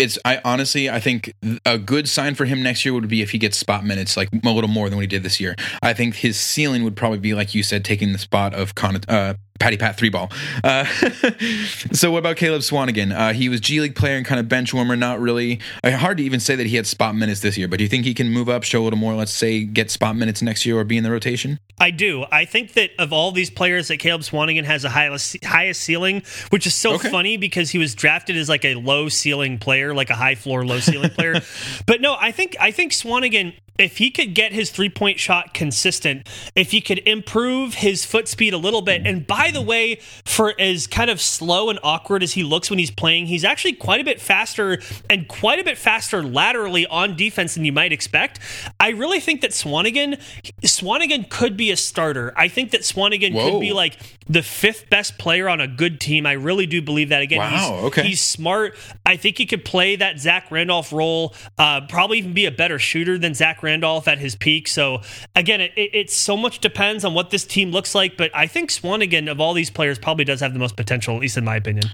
it's. 0.01 0.19
I 0.25 0.41
honestly, 0.45 0.91
I 0.91 1.01
think 1.01 1.33
a 1.65 1.79
good 1.79 2.09
sign 2.09 2.35
for 2.35 2.45
him 2.45 2.63
next 2.63 2.85
year 2.85 2.95
would 2.95 3.09
be 3.09 3.23
if 3.23 3.31
he 3.31 3.39
gets 3.39 3.59
spot 3.59 3.85
minutes, 3.85 4.17
like 4.17 4.29
a 4.33 4.51
little 4.51 4.69
more 4.69 4.89
than 4.89 4.97
what 4.97 5.03
he 5.03 5.07
did 5.07 5.23
this 5.23 5.41
year. 5.41 5.55
I 5.83 5.93
think 5.93 6.17
his 6.17 6.39
ceiling 6.39 6.85
would 6.85 6.97
probably 6.97 7.19
be 7.19 7.35
like 7.35 7.55
you 7.55 7.63
said, 7.63 7.85
taking 7.85 8.13
the 8.13 8.19
spot 8.19 8.55
of 8.55 8.75
Con- 8.75 9.01
uh, 9.09 9.35
Patty 9.61 9.77
Pat 9.77 9.97
three 9.97 10.09
ball. 10.09 10.33
Uh, 10.65 10.85
so 11.93 12.11
what 12.11 12.19
about 12.19 12.37
Caleb 12.37 12.63
Swanigan? 12.63 13.15
Uh, 13.17 13.33
he 13.33 13.49
was 13.49 13.61
G 13.61 13.81
League 13.81 13.95
player 13.95 14.17
and 14.17 14.27
kind 14.27 14.41
of 14.41 14.49
bench 14.49 14.75
warmer. 14.75 14.97
Not 14.97 15.21
really. 15.21 15.61
Uh, 15.85 15.93
hard 15.93 16.17
to 16.19 16.25
even 16.25 16.41
say 16.41 16.57
that 16.57 16.67
he 16.67 16.77
had 16.77 16.87
spot 16.87 17.15
minutes 17.15 17.41
this 17.41 17.57
year. 17.57 17.69
But 17.69 17.77
do 17.79 17.85
you 17.85 17.89
think 17.89 18.05
he 18.05 18.15
can 18.15 18.31
move 18.31 18.49
up, 18.49 18.65
show 18.65 18.83
a 18.83 18.85
little 18.85 18.99
more? 18.99 19.15
Let's 19.15 19.33
say 19.33 19.63
get 19.65 19.91
spot 19.91 20.17
minutes 20.17 20.43
next 20.43 20.67
year 20.67 20.79
or 20.79 20.85
be 20.85 20.97
in 20.97 21.05
the 21.05 21.11
rotation. 21.11 21.61
I 21.79 21.91
do. 21.91 22.25
I 22.33 22.45
think 22.45 22.73
that 22.75 22.91
of 22.99 23.13
all 23.13 23.33
these 23.33 23.51
players, 23.51 23.89
that 23.89 23.99
Caleb 23.99 24.23
Swanigan 24.23 24.65
has 24.65 24.83
the 24.83 24.91
highest 24.91 25.43
highest 25.45 25.83
ceiling, 25.83 26.23
which 26.51 26.67
is 26.67 26.75
so 26.75 26.95
Okay. 26.95 27.11
funny 27.11 27.37
because 27.37 27.71
he 27.71 27.79
was 27.79 27.95
drafted 27.95 28.37
as 28.37 28.49
like 28.49 28.65
a 28.65 28.75
low 28.75 29.09
ceiling 29.09 29.59
player, 29.59 29.95
like 29.95 30.11
a 30.11 30.15
high 30.15 30.35
floor, 30.35 30.65
low 30.67 30.81
ceiling 30.81 31.11
player. 31.11 31.41
But 31.87 32.01
no, 32.01 32.17
I 32.19 32.33
think 32.33 32.57
I 32.61 32.71
think 32.71 32.93
Swanigan 32.93 33.55
if 33.81 33.97
he 33.97 34.11
could 34.11 34.35
get 34.35 34.53
his 34.53 34.71
three 34.71 34.91
point 34.91 35.19
shot 35.19 35.55
consistent, 35.55 36.29
if 36.55 36.71
he 36.71 36.81
could 36.81 36.99
improve 37.07 37.75
his 37.75 38.05
foot 38.05 38.29
speed 38.29 38.53
a 38.53 38.59
little 38.59 38.83
bit, 38.83 39.07
and 39.07 39.27
by 39.27 39.51
the 39.51 39.63
way, 39.63 39.97
for 40.25 40.55
as 40.61 40.87
kind 40.87 41.11
of 41.11 41.21
slow 41.21 41.71
and 41.71 41.79
awkward 41.83 42.23
as 42.23 42.35
he 42.35 42.45
looks 42.45 42.69
when 42.69 42.79
he's 42.79 42.91
playing, 42.91 43.27
he's 43.27 43.45
actually 43.45 43.73
quite 43.73 44.01
a 44.01 44.05
bit 44.05 44.21
faster 44.21 44.81
and 45.09 45.27
quite 45.27 45.59
a 45.59 45.65
bit 45.65 45.79
faster 45.79 46.23
laterally 46.23 46.87
on 46.87 47.17
defense 47.17 47.55
than 47.55 47.65
you 47.65 47.73
might 47.73 47.93
expect. 47.93 48.39
I 48.79 48.91
really 48.91 49.21
think 49.21 49.41
that 49.41 49.53
Swanigan, 49.53 50.21
Swanigan 50.63 51.29
could 51.31 51.57
be 51.57 51.71
a 51.71 51.77
starter. 51.77 52.33
I 52.37 52.49
think 52.49 52.73
that 52.73 52.83
Swanigan 52.83 53.33
Whoa. 53.33 53.53
could 53.53 53.61
be 53.61 53.73
like 53.73 53.97
the 54.29 54.43
fifth 54.43 54.91
best 54.91 55.19
player 55.19 55.49
on 55.49 55.61
a 55.61 55.67
good 55.67 56.01
team. 56.01 56.27
I 56.27 56.33
really 56.33 56.67
do 56.67 56.83
believe 56.83 57.09
that. 57.09 57.23
Again, 57.23 57.39
Wow, 57.39 57.49
he's, 57.51 57.85
okay. 57.85 58.03
he's 58.03 58.21
smart. 58.21 58.77
I 59.07 59.17
think 59.17 59.39
he 59.39 59.47
could 59.47 59.65
play 59.65 59.97
that 59.97 60.21
Zach 60.21 60.51
Randolph 60.51 60.93
role, 60.93 61.35
uh, 61.59 61.83
probably 61.89 62.19
even 62.19 62.35
be 62.35 62.45
a 62.45 62.51
better 62.51 62.79
shooter 62.79 63.19
than 63.19 63.35
Zach 63.35 63.63
Randolph 63.63 63.70
at 64.09 64.19
his 64.19 64.37
peak. 64.37 64.69
So 64.69 65.03
again, 65.35 65.61
it, 65.61 65.73
it, 65.77 65.95
it 65.95 66.11
so 66.11 66.37
much 66.37 66.61
depends 66.61 67.05
on 67.05 67.15
what 67.15 67.31
this 67.31 67.45
team 67.45 67.71
looks 67.71 67.95
like. 67.95 68.17
But 68.17 68.31
I 68.35 68.47
think 68.47 68.71
Swanigan 68.71 69.31
of 69.31 69.41
all 69.41 69.55
these 69.55 69.71
players 69.71 69.99
probably 69.99 70.25
does 70.25 70.41
have 70.41 70.53
the 70.53 70.59
most 70.59 70.77
potential, 70.77 71.15
at 71.15 71.21
least 71.21 71.37
in 71.37 71.45
my 71.45 71.57
opinion. 71.57 71.91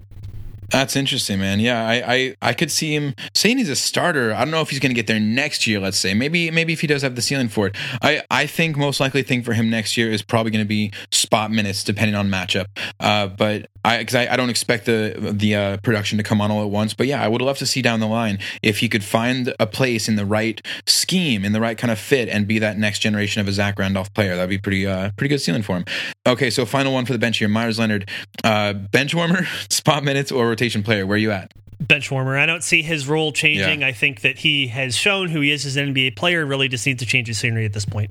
That's 0.70 0.97
interesting, 0.97 1.38
man. 1.38 1.60
Yeah, 1.60 1.86
I, 1.86 2.14
I, 2.14 2.36
I 2.43 2.52
could 2.52 2.70
see 2.70 2.94
him 2.94 3.14
saying 3.34 3.59
he's 3.59 3.68
a 3.68 3.76
starter. 3.76 4.32
I 4.32 4.40
don't 4.40 4.51
know 4.51 4.60
if 4.60 4.70
he's 4.70 4.80
going 4.80 4.90
to 4.90 4.94
get 4.94 5.06
there 5.06 5.20
next 5.20 5.66
year. 5.66 5.78
Let's 5.80 5.97
say 5.97 6.14
maybe 6.14 6.51
maybe 6.51 6.72
if 6.72 6.80
he 6.80 6.86
does 6.86 7.02
have 7.02 7.14
the 7.14 7.22
ceiling 7.22 7.48
for 7.48 7.68
it. 7.68 7.76
I, 8.02 8.22
I 8.30 8.47
think 8.47 8.76
most 8.76 9.01
likely 9.01 9.22
thing 9.22 9.43
for 9.43 9.52
him 9.52 9.70
next 9.70 9.97
year 9.97 10.10
is 10.10 10.22
probably 10.22 10.51
going 10.51 10.64
to 10.64 10.68
be 10.68 10.93
spot 11.10 11.51
minutes 11.51 11.84
depending 11.84 12.14
on 12.14 12.28
matchup. 12.28 12.66
Uh, 12.98 13.28
but 13.28 13.68
I 13.86 13.98
because 13.98 14.16
I, 14.16 14.32
I 14.32 14.36
don't 14.36 14.51
expect 14.51 14.86
the 14.86 15.14
the 15.32 15.55
uh, 15.55 15.76
production 15.78 16.18
to 16.18 16.24
come 16.24 16.40
on 16.40 16.51
all 16.51 16.62
at 16.62 16.70
once. 16.70 16.93
But 16.93 17.06
yeah, 17.06 17.22
I 17.22 17.28
would 17.28 17.40
love 17.40 17.59
to 17.59 17.66
see 17.66 17.82
down 17.82 18.01
the 18.01 18.09
line 18.09 18.38
if 18.62 18.80
he 18.80 18.88
could 18.88 19.05
find 19.05 19.55
a 19.60 19.66
place 19.66 20.09
in 20.09 20.16
the 20.16 20.26
right 20.26 20.60
scheme, 20.86 21.44
in 21.44 21.52
the 21.52 21.60
right 21.60 21.78
kind 21.78 21.93
of 21.93 21.98
fit, 21.98 22.28
and 22.28 22.48
be 22.48 22.59
that 22.59 22.76
next 22.78 22.98
generation 22.98 23.40
of 23.40 23.47
a 23.47 23.52
Zach 23.52 23.78
Randolph 23.78 24.12
player. 24.12 24.34
That'd 24.34 24.51
be 24.51 24.59
pretty 24.59 24.86
uh, 24.86 25.12
pretty 25.16 25.28
good 25.28 25.40
ceiling 25.40 25.62
for 25.62 25.76
him. 25.76 25.84
Okay, 26.26 26.51
so 26.51 26.66
final 26.66 26.93
one 26.93 27.06
for 27.06 27.12
the 27.12 27.18
bench 27.20 27.38
here, 27.38 27.48
Meyers 27.48 27.78
Leonard, 27.78 28.10
uh, 28.43 28.72
bench 28.72 29.14
warmer, 29.14 29.47
spot 29.70 30.02
minutes, 30.02 30.32
or 30.32 30.56
rotation 30.57 30.83
player. 30.83 31.07
Where 31.07 31.16
are 31.16 31.19
you 31.19 31.33
at? 31.33 31.53
bench 31.78 32.11
warmer. 32.11 32.39
I 32.39 32.47
don't 32.47 32.65
see 32.65 32.83
his 32.83 33.07
role 33.07 33.33
changing. 33.33 33.83
Yeah. 33.83 33.89
I 33.89 33.93
think 33.93 34.23
that 34.23 34.39
he 34.39 34.69
has 34.69 34.97
shown 34.97 35.28
who 35.28 35.43
he 35.43 35.51
is 35.51 35.66
as 35.66 35.77
an 35.77 35.95
NBA 35.95 36.16
player. 36.16 36.47
Really, 36.47 36.69
just 36.69 36.87
needs 36.87 37.01
to 37.01 37.07
change 37.07 37.28
his 37.28 37.39
scenery 37.39 37.66
at 37.66 37.74
this 37.74 37.85
point. 37.85 38.11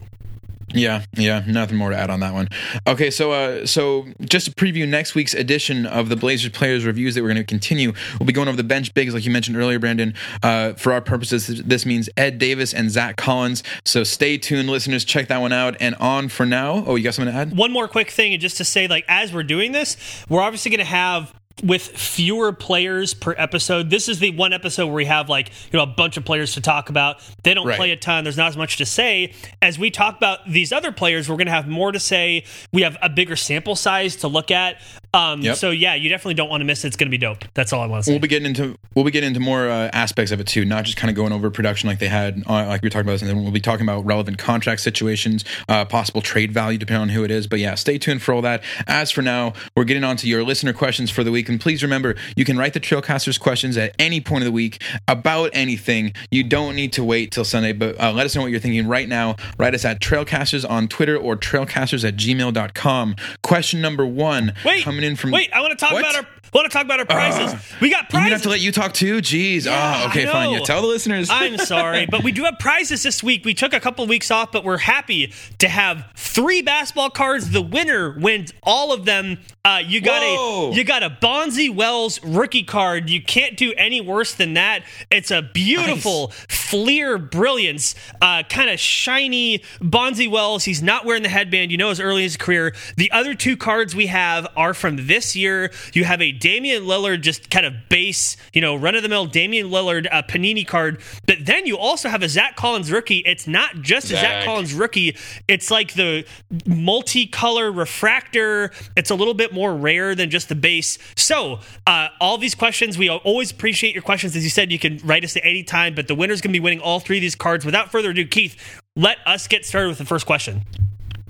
Yeah, 0.70 1.06
yeah, 1.14 1.44
nothing 1.48 1.78
more 1.78 1.92
to 1.92 1.98
add 1.98 2.10
on 2.10 2.20
that 2.20 2.34
one. 2.34 2.50
Okay, 2.86 3.10
so 3.10 3.32
uh, 3.32 3.66
so 3.66 4.06
just 4.22 4.48
to 4.48 4.52
preview 4.52 4.88
next 4.88 5.16
week's 5.16 5.34
edition 5.34 5.86
of 5.86 6.10
the 6.10 6.16
Blazers 6.16 6.52
players 6.52 6.86
reviews 6.86 7.16
that 7.16 7.22
we're 7.22 7.30
going 7.30 7.38
to 7.38 7.44
continue. 7.44 7.94
We'll 8.20 8.28
be 8.28 8.34
going 8.34 8.48
over 8.48 8.58
the 8.58 8.64
bench 8.64 8.94
bigs, 8.94 9.14
like 9.14 9.26
you 9.26 9.32
mentioned 9.32 9.58
earlier, 9.58 9.80
Brandon. 9.80 10.14
Uh, 10.44 10.74
for 10.74 10.92
our 10.92 11.02
purposes, 11.02 11.64
this 11.64 11.86
means 11.86 12.10
Ed 12.18 12.40
Davis 12.40 12.74
and 12.74 12.92
Zach 12.92 13.16
Collins. 13.16 13.64
So 13.86 14.04
stay 14.04 14.38
tuned, 14.38 14.70
listeners. 14.70 15.06
Check 15.06 15.28
that 15.30 15.40
one 15.40 15.54
out. 15.54 15.78
And 15.80 15.96
on 15.96 16.28
for 16.30 16.46
now. 16.46 16.84
Oh, 16.86 16.96
you 16.96 17.04
got 17.04 17.14
something 17.14 17.34
to 17.34 17.40
add? 17.40 17.56
One 17.56 17.72
more 17.72 17.88
quick 17.88 18.10
thing, 18.10 18.34
and 18.34 18.42
just 18.42 18.58
to 18.58 18.66
say, 18.66 18.88
like, 18.88 19.06
as 19.08 19.32
we're 19.32 19.44
doing 19.44 19.72
this, 19.72 20.26
we're 20.28 20.42
obviously 20.42 20.72
going 20.72 20.80
to 20.80 20.86
have 20.86 21.34
with 21.64 21.84
fewer 21.84 22.52
players 22.52 23.14
per 23.14 23.34
episode. 23.38 23.90
This 23.90 24.10
is 24.10 24.20
the 24.20 24.32
one 24.32 24.52
episode 24.52 24.88
where 24.88 24.96
we 24.96 25.06
have 25.06 25.30
like 25.30 25.50
you 25.72 25.78
know 25.78 25.84
a 25.84 25.88
bunch 25.88 26.18
of 26.18 26.26
players 26.26 26.54
to 26.56 26.62
talk 26.62 26.90
about. 26.90 27.18
They 27.44 27.54
don't 27.54 27.66
Right. 27.66 27.78
play 27.78 27.92
a 27.92 27.96
ton. 27.96 28.24
There's 28.26 28.36
not 28.38 28.50
as 28.50 28.58
much 28.58 28.78
to 28.78 28.86
say. 28.86 29.34
As 29.62 29.80
we 29.80 29.90
talk 29.90 30.18
about 30.18 30.40
these 30.50 30.72
other 30.74 30.92
players, 30.92 31.30
we're 31.30 31.38
going 31.38 31.48
to 31.48 31.54
have 31.54 31.68
more 31.68 31.92
to 31.94 32.00
say. 32.00 32.44
We 32.74 32.82
have 32.82 32.98
a 33.02 33.10
bigger 33.10 33.36
sample 33.38 33.76
size 33.76 34.18
to 34.18 34.28
look 34.28 34.52
at. 34.52 34.82
Um, 35.16 35.42
Yep. 35.42 35.58
So 35.58 35.70
yeah, 35.70 35.96
you 35.96 36.10
definitely 36.10 36.34
don't 36.34 36.50
want 36.50 36.62
to 36.62 36.66
miss 36.66 36.84
it. 36.84 36.88
It's 36.88 36.96
going 36.96 37.08
to 37.08 37.12
be 37.12 37.18
dope. 37.18 37.46
That's 37.54 37.72
all 37.72 37.82
I 37.82 37.88
want 37.88 38.04
to 38.04 38.06
say. 38.06 38.14
We'll 38.14 38.20
be 38.20 38.28
getting 38.28 38.48
into 38.48 38.78
we'll 38.96 39.06
be 39.06 39.12
getting 39.12 39.28
into 39.28 39.40
more 39.40 39.70
uh, 39.70 39.90
aspects 39.94 40.32
of 40.32 40.40
it 40.40 40.48
too, 40.48 40.66
not 40.66 40.86
just 40.86 40.98
kind 40.98 41.10
of 41.10 41.16
going 41.16 41.32
over 41.32 41.50
production 41.50 41.88
like 41.88 42.00
they 42.00 42.08
had, 42.08 42.44
uh, 42.48 42.66
like 42.68 42.82
we 42.82 42.88
were 42.88 42.90
talking 42.90 43.08
about. 43.08 43.22
And 43.22 43.30
then 43.30 43.44
we'll 43.44 43.52
be 43.52 43.60
talking 43.60 43.86
about 43.86 44.06
relevant 44.06 44.38
contract 44.38 44.82
situations, 44.82 45.46
uh, 45.70 45.86
possible 45.86 46.22
trade 46.22 46.52
value 46.52 46.78
depending 46.78 47.02
on 47.02 47.10
who 47.10 47.24
it 47.24 47.32
is. 47.32 47.48
But 47.48 47.60
yeah, 47.60 47.76
stay 47.76 47.98
tuned 47.98 48.22
for 48.22 48.34
all 48.34 48.42
that. 48.42 48.64
As 48.88 49.12
for 49.12 49.22
now, 49.22 49.54
we're 49.76 49.84
getting 49.84 50.04
on 50.04 50.18
to 50.18 50.28
your 50.28 50.44
listener 50.44 50.74
questions 50.74 51.12
for 51.12 51.24
the 51.24 51.32
week, 51.32 51.50
and 51.50 51.60
please 51.60 51.84
remember 51.84 52.16
you 52.36 52.46
can 52.46 52.58
write 52.58 52.74
the 52.74 52.80
Trailcasters 52.80 53.40
questions 53.40 53.78
at 53.78 53.96
any 54.00 54.22
point 54.22 54.44
of 54.44 54.46
the 54.46 54.52
week 54.52 54.82
about 55.08 55.50
anything. 55.54 56.14
You 56.32 56.44
don't 56.44 56.76
need 56.76 56.92
to 56.94 57.04
wait 57.04 57.32
till 57.32 57.46
Sunday, 57.46 57.74
but 57.74 58.00
uh, 58.02 58.12
let 58.12 58.26
us 58.26 58.36
know 58.36 58.42
what 58.42 58.52
you're 58.52 58.60
thinking 58.60 58.88
right 58.88 59.08
now. 59.08 59.36
Write 59.58 59.76
us 59.76 59.86
at 59.86 60.00
Trailcasters 60.02 60.70
on 60.70 60.88
Twitter 60.88 61.18
or 61.18 61.38
Trailcasters 61.38 62.08
at 62.08 62.16
gmail.com. 62.16 63.16
Question 63.44 63.82
number 63.82 64.06
one 64.06 64.54
Wait, 64.66 64.84
in 65.06 65.16
from 65.16 65.32
wait. 65.32 65.52
I 65.54 65.62
want 65.62 65.72
to 65.72 65.78
talk 65.78 65.94
What? 65.94 66.02
about 66.02 66.16
our. 66.16 66.28
Want 66.54 66.72
to 66.72 66.74
talk 66.74 66.86
about 66.86 67.00
our 67.02 67.06
ah. 67.10 67.14
prizes? 67.14 67.74
we 67.82 67.90
got 67.90 68.14
I'm 68.14 68.32
have 68.32 68.44
to 68.44 68.50
let 68.50 68.62
you 68.62 68.72
talk 68.72 68.94
too. 68.94 69.18
Jeez. 69.18 69.66
Yeah, 69.66 70.04
oh, 70.04 70.10
okay, 70.10 70.26
fine. 70.26 70.52
Yeah, 70.52 70.60
tell 70.60 70.82
the 70.82 70.88
listeners. 70.88 71.28
I'm 71.30 71.58
sorry, 71.74 72.06
but 72.06 72.24
we 72.24 72.32
do 72.32 72.44
have 72.46 72.60
prizes 72.60 73.04
this 73.04 73.22
week. 73.22 73.44
We 73.44 73.54
took 73.54 73.74
a 73.74 73.80
couple 73.80 74.04
of 74.04 74.10
weeks 74.10 74.32
off, 74.32 74.54
but 74.54 74.64
we're 74.64 74.78
happy 74.78 75.34
to 75.60 75.68
have 75.68 76.10
three 76.16 76.62
basketball 76.62 77.10
cards. 77.10 77.52
The 77.52 77.62
winner 77.62 78.18
wins 78.18 78.54
all 78.64 78.94
of 78.94 79.04
them. 79.04 79.40
Uh, 79.66 79.80
you 79.80 80.00
got 80.00 80.22
Whoa. 80.22 80.70
a 80.70 80.76
you 80.76 80.84
got 80.84 81.02
a 81.02 81.10
Bonzi 81.10 81.74
Wells 81.74 82.24
rookie 82.24 82.62
card. 82.62 83.10
You 83.10 83.20
can't 83.20 83.58
do 83.58 83.74
any 83.76 84.00
worse 84.00 84.36
than 84.36 84.54
that. 84.54 84.84
It's 85.10 85.32
a 85.32 85.42
beautiful 85.42 86.28
Fleer 86.48 87.18
Brilliants, 87.18 87.96
uh, 88.22 88.44
kind 88.44 88.70
of 88.70 88.80
shiny 88.80 89.64
Bonzi 89.80 90.30
Wells. 90.30 90.66
He's 90.66 90.84
not 90.84 91.04
wearing 91.04 91.24
the 91.24 91.30
headband. 91.30 91.72
You 91.72 91.78
know, 91.78 91.90
as 91.90 92.00
early 92.00 92.18
in 92.18 92.26
his 92.26 92.38
career. 92.38 92.76
The 92.96 93.12
other 93.12 93.34
two 93.34 93.58
cards 93.58 93.96
we 93.96 94.06
have 94.06 94.48
are 94.56 94.76
from 94.76 95.08
this 95.08 95.36
year. 95.36 95.72
You 95.94 96.04
have 96.04 96.22
a 96.22 96.32
Damian 96.32 96.84
Lillard, 96.84 97.22
just 97.22 97.50
kind 97.50 97.66
of 97.66 97.74
base, 97.90 98.38
you 98.54 98.62
know, 98.62 98.76
run 98.76 98.94
of 98.94 99.02
the 99.02 99.10
mill 99.10 99.26
Damian 99.26 99.72
Lillard 99.72 100.08
uh, 100.12 100.22
Panini 100.22 100.68
card. 100.68 101.02
But 101.26 101.38
then 101.42 101.66
you 101.66 101.76
also 101.76 102.08
have 102.10 102.22
a 102.22 102.30
Zach 102.30 102.56
Collins 102.56 102.92
rookie. 102.92 103.24
It's 103.26 103.48
not 103.48 103.82
just 103.82 104.06
a 104.08 104.10
Zach 104.10 104.22
Zach. 104.22 104.46
Collins 104.46 104.76
rookie. 104.76 105.18
It's 105.48 105.72
like 105.72 105.96
the 105.96 106.24
multicolor 106.66 107.76
refractor. 107.76 108.72
It's 108.96 109.10
a 109.10 109.16
little 109.16 109.34
bit 109.34 109.55
more 109.56 109.76
rare 109.76 110.14
than 110.14 110.30
just 110.30 110.50
the 110.50 110.56
base. 110.56 111.00
So, 111.16 111.60
uh, 111.88 112.10
all 112.22 112.38
these 112.38 112.54
questions, 112.54 112.98
we 112.98 113.10
always 113.10 113.50
appreciate 113.50 113.96
your 113.96 114.04
questions. 114.04 114.36
As 114.36 114.44
you 114.44 114.52
said, 114.52 114.72
you 114.72 114.78
can 114.78 115.00
write 115.04 115.24
us 115.24 115.36
at 115.36 115.44
any 115.44 115.64
time, 115.64 115.96
but 115.96 116.08
the 116.08 116.16
winner's 116.16 116.42
going 116.42 116.54
to 116.54 116.60
be 116.60 116.64
winning 116.64 116.82
all 116.82 117.00
three 117.00 117.18
of 117.18 117.22
these 117.22 117.36
cards. 117.36 117.66
Without 117.66 117.92
further 117.92 118.12
ado, 118.12 118.28
Keith, 118.28 118.56
let 118.96 119.18
us 119.26 119.48
get 119.48 119.66
started 119.66 119.90
with 119.90 119.98
the 119.98 120.06
first 120.06 120.26
question. 120.26 120.62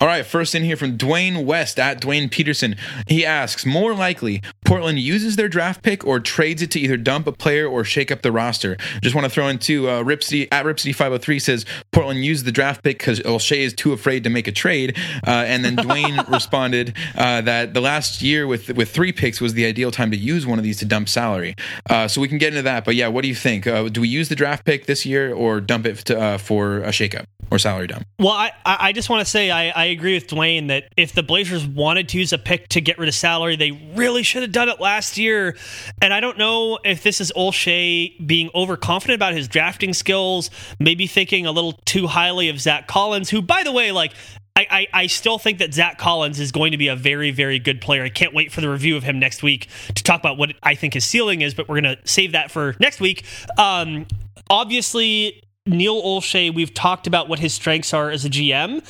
All 0.01 0.07
right, 0.09 0.25
first 0.25 0.53
in 0.53 0.63
here 0.63 0.75
from 0.75 0.97
Dwayne 0.97 1.45
West 1.45 1.79
at 1.79 2.01
Dwayne 2.01 2.29
Peterson. 2.29 2.75
He 3.07 3.25
asks, 3.25 3.65
more 3.65 3.93
likely, 3.93 4.41
Portland 4.65 4.99
uses 4.99 5.37
their 5.37 5.47
draft 5.47 5.83
pick 5.83 6.05
or 6.05 6.19
trades 6.19 6.61
it 6.61 6.69
to 6.71 6.79
either 6.81 6.97
dump 6.97 7.27
a 7.27 7.31
player 7.31 7.65
or 7.65 7.85
shake 7.85 8.11
up 8.11 8.21
the 8.21 8.31
roster. 8.31 8.75
Just 9.01 9.15
want 9.15 9.23
to 9.23 9.29
throw 9.29 9.47
in 9.47 9.57
too, 9.57 9.89
uh, 9.89 10.01
Ripsody 10.01 10.51
at 10.51 10.65
Ripsody 10.65 10.91
503 10.91 11.39
says 11.39 11.65
Portland 11.93 12.25
used 12.25 12.43
the 12.43 12.51
draft 12.51 12.83
pick 12.83 12.97
because 12.97 13.21
Olshey 13.21 13.59
is 13.59 13.73
too 13.73 13.93
afraid 13.93 14.25
to 14.25 14.29
make 14.29 14.49
a 14.49 14.51
trade. 14.51 14.97
Uh, 15.25 15.45
and 15.47 15.63
then 15.63 15.77
Dwayne 15.77 16.27
responded 16.31 16.93
uh, 17.15 17.39
that 17.41 17.73
the 17.73 17.81
last 17.81 18.21
year 18.21 18.47
with 18.47 18.75
with 18.75 18.91
three 18.91 19.13
picks 19.13 19.39
was 19.39 19.53
the 19.53 19.65
ideal 19.65 19.91
time 19.91 20.11
to 20.11 20.17
use 20.17 20.45
one 20.45 20.57
of 20.57 20.63
these 20.65 20.79
to 20.79 20.85
dump 20.85 21.07
salary. 21.07 21.55
Uh, 21.89 22.09
so 22.09 22.19
we 22.19 22.27
can 22.27 22.37
get 22.37 22.49
into 22.49 22.63
that. 22.63 22.83
But 22.83 22.95
yeah, 22.95 23.07
what 23.07 23.21
do 23.21 23.29
you 23.29 23.35
think? 23.35 23.65
Uh, 23.65 23.87
do 23.87 24.01
we 24.01 24.09
use 24.09 24.27
the 24.27 24.35
draft 24.35 24.65
pick 24.65 24.87
this 24.87 25.05
year 25.05 25.33
or 25.33 25.61
dump 25.61 25.85
it 25.85 25.97
to, 25.99 26.19
uh, 26.19 26.37
for 26.37 26.79
a 26.79 26.89
shakeup 26.89 27.27
or 27.49 27.59
salary 27.59 27.87
dump? 27.87 28.05
Well, 28.19 28.33
I, 28.33 28.51
I 28.65 28.77
I 28.85 28.91
just 28.91 29.09
want 29.09 29.25
to 29.25 29.29
say 29.29 29.51
I, 29.51 29.69
I 29.69 29.84
agree 29.85 30.13
with 30.13 30.27
Dwayne 30.27 30.67
that 30.67 30.91
if 30.97 31.13
the 31.13 31.23
Blazers 31.23 31.65
wanted 31.65 32.09
to 32.09 32.17
use 32.17 32.33
a 32.33 32.37
pick 32.37 32.69
to 32.69 32.81
get 32.81 32.97
rid 32.97 33.09
of 33.09 33.15
salary, 33.15 33.55
they 33.55 33.71
really 33.95 34.23
should 34.23 34.41
have 34.41 34.51
done 34.51 34.69
it 34.69 34.79
last 34.79 35.17
year. 35.17 35.55
And 36.01 36.13
I 36.13 36.19
don't 36.19 36.37
know 36.37 36.79
if 36.83 37.03
this 37.03 37.21
is 37.21 37.31
Olshey 37.35 38.25
being 38.25 38.49
overconfident 38.53 39.15
about 39.15 39.33
his 39.33 39.47
drafting 39.47 39.93
skills, 39.93 40.49
maybe 40.79 41.07
thinking 41.07 41.45
a 41.45 41.51
little 41.51 41.73
too 41.85 42.07
highly 42.07 42.49
of 42.49 42.59
Zach 42.59 42.87
Collins, 42.87 43.29
who, 43.29 43.41
by 43.41 43.63
the 43.63 43.71
way, 43.71 43.91
like 43.91 44.13
I, 44.55 44.67
I, 44.69 44.87
I 45.01 45.07
still 45.07 45.37
think 45.37 45.59
that 45.59 45.73
Zach 45.73 45.97
Collins 45.97 46.39
is 46.39 46.51
going 46.51 46.71
to 46.71 46.77
be 46.77 46.87
a 46.87 46.95
very, 46.95 47.31
very 47.31 47.59
good 47.59 47.81
player. 47.81 48.03
I 48.03 48.09
can't 48.09 48.33
wait 48.33 48.51
for 48.53 48.61
the 48.61 48.69
review 48.69 48.95
of 48.95 49.03
him 49.03 49.19
next 49.19 49.43
week 49.43 49.67
to 49.95 50.03
talk 50.03 50.19
about 50.19 50.37
what 50.37 50.53
I 50.63 50.75
think 50.75 50.93
his 50.93 51.03
ceiling 51.03 51.41
is, 51.41 51.53
but 51.53 51.67
we're 51.67 51.81
going 51.81 51.97
to 51.97 52.07
save 52.07 52.31
that 52.31 52.51
for 52.51 52.75
next 52.79 53.01
week. 53.01 53.25
Um, 53.57 54.07
obviously, 54.49 55.43
Neil 55.65 56.01
Olshey, 56.01 56.53
we've 56.53 56.73
talked 56.73 57.05
about 57.05 57.27
what 57.27 57.39
his 57.39 57.53
strengths 57.53 57.93
are 57.93 58.09
as 58.09 58.23
a 58.23 58.29
GM, 58.29 58.81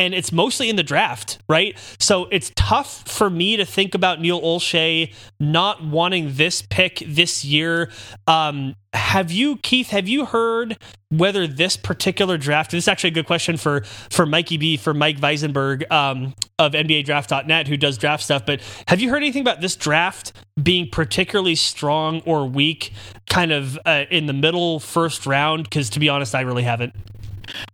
and 0.00 0.14
it's 0.14 0.32
mostly 0.32 0.70
in 0.70 0.76
the 0.76 0.82
draft, 0.82 1.38
right? 1.46 1.76
So 1.98 2.24
it's 2.30 2.50
tough 2.56 3.06
for 3.06 3.28
me 3.28 3.58
to 3.58 3.66
think 3.66 3.94
about 3.94 4.18
Neil 4.18 4.40
Olshey 4.40 5.12
not 5.38 5.84
wanting 5.84 6.32
this 6.36 6.62
pick 6.62 7.02
this 7.06 7.44
year. 7.44 7.90
Um, 8.26 8.76
have 8.94 9.30
you, 9.30 9.58
Keith? 9.58 9.90
Have 9.90 10.08
you 10.08 10.24
heard 10.24 10.78
whether 11.10 11.46
this 11.46 11.76
particular 11.76 12.38
draft? 12.38 12.70
This 12.70 12.84
is 12.84 12.88
actually 12.88 13.08
a 13.08 13.12
good 13.12 13.26
question 13.26 13.58
for 13.58 13.82
for 14.08 14.24
Mikey 14.24 14.56
B, 14.56 14.78
for 14.78 14.94
Mike 14.94 15.20
Weisenberg 15.20 15.88
um, 15.92 16.34
of 16.58 16.72
NBADraft.net, 16.72 17.68
who 17.68 17.76
does 17.76 17.98
draft 17.98 18.24
stuff. 18.24 18.46
But 18.46 18.62
have 18.88 19.00
you 19.00 19.10
heard 19.10 19.22
anything 19.22 19.42
about 19.42 19.60
this 19.60 19.76
draft 19.76 20.32
being 20.60 20.88
particularly 20.88 21.56
strong 21.56 22.22
or 22.24 22.48
weak, 22.48 22.94
kind 23.28 23.52
of 23.52 23.78
uh, 23.84 24.04
in 24.10 24.24
the 24.24 24.32
middle 24.32 24.80
first 24.80 25.26
round? 25.26 25.64
Because 25.64 25.90
to 25.90 26.00
be 26.00 26.08
honest, 26.08 26.34
I 26.34 26.40
really 26.40 26.64
haven't. 26.64 26.94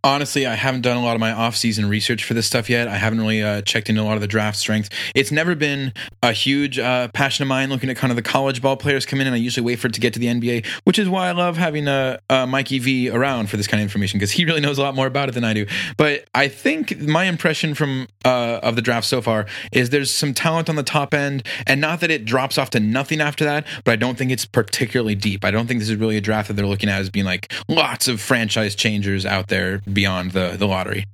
Honestly, 0.04 0.46
I 0.46 0.54
haven't 0.54 0.82
done 0.82 0.96
a 0.96 1.02
lot 1.02 1.14
of 1.14 1.20
my 1.20 1.32
off-season 1.32 1.88
research 1.88 2.24
for 2.24 2.34
this 2.34 2.46
stuff 2.46 2.68
yet. 2.70 2.88
I 2.88 2.96
haven't 2.96 3.20
really 3.20 3.42
uh, 3.42 3.62
checked 3.62 3.88
into 3.88 4.02
a 4.02 4.04
lot 4.04 4.14
of 4.14 4.20
the 4.20 4.26
draft 4.26 4.58
strength. 4.58 4.90
It's 5.14 5.32
never 5.32 5.54
been 5.54 5.92
a 6.22 6.32
huge 6.32 6.78
uh, 6.78 7.08
passion 7.08 7.42
of 7.42 7.48
mine 7.48 7.70
looking 7.70 7.90
at 7.90 7.96
kind 7.96 8.10
of 8.10 8.16
the 8.16 8.22
college 8.22 8.62
ball 8.62 8.76
players 8.76 9.06
come 9.06 9.20
in, 9.20 9.26
and 9.26 9.34
I 9.34 9.38
usually 9.38 9.64
wait 9.64 9.78
for 9.78 9.88
it 9.88 9.94
to 9.94 10.00
get 10.00 10.14
to 10.14 10.20
the 10.20 10.26
NBA, 10.26 10.66
which 10.84 10.98
is 10.98 11.08
why 11.08 11.28
I 11.28 11.32
love 11.32 11.56
having 11.56 11.88
uh, 11.88 12.18
uh, 12.30 12.46
Mikey 12.46 12.78
V 12.78 13.10
around 13.10 13.50
for 13.50 13.56
this 13.56 13.66
kind 13.66 13.80
of 13.80 13.82
information 13.82 14.18
because 14.18 14.32
he 14.32 14.44
really 14.44 14.60
knows 14.60 14.78
a 14.78 14.82
lot 14.82 14.94
more 14.94 15.06
about 15.06 15.28
it 15.28 15.32
than 15.32 15.44
I 15.44 15.54
do. 15.54 15.66
But 15.96 16.26
I 16.34 16.48
think 16.48 17.00
my 17.00 17.24
impression 17.24 17.74
from 17.74 18.08
uh, 18.24 18.60
of 18.62 18.76
the 18.76 18.82
draft 18.82 19.06
so 19.06 19.20
far 19.22 19.46
is 19.72 19.90
there's 19.90 20.10
some 20.10 20.34
talent 20.34 20.68
on 20.68 20.76
the 20.76 20.82
top 20.82 21.14
end, 21.14 21.46
and 21.66 21.80
not 21.80 22.00
that 22.00 22.10
it 22.10 22.24
drops 22.24 22.58
off 22.58 22.70
to 22.70 22.80
nothing 22.80 23.20
after 23.20 23.44
that, 23.44 23.66
but 23.84 23.92
I 23.92 23.96
don't 23.96 24.16
think 24.16 24.30
it's 24.30 24.46
particularly 24.46 25.14
deep. 25.14 25.44
I 25.44 25.50
don't 25.50 25.66
think 25.66 25.80
this 25.80 25.88
is 25.88 25.96
really 25.96 26.16
a 26.16 26.20
draft 26.20 26.48
that 26.48 26.54
they're 26.54 26.66
looking 26.66 26.88
at 26.88 27.00
as 27.00 27.10
being 27.10 27.26
like 27.26 27.52
lots 27.68 28.08
of 28.08 28.20
franchise 28.20 28.74
changers 28.74 29.26
out 29.26 29.48
there 29.48 29.65
beyond 29.92 30.32
the 30.32 30.56
the 30.56 30.66
lottery. 30.66 31.04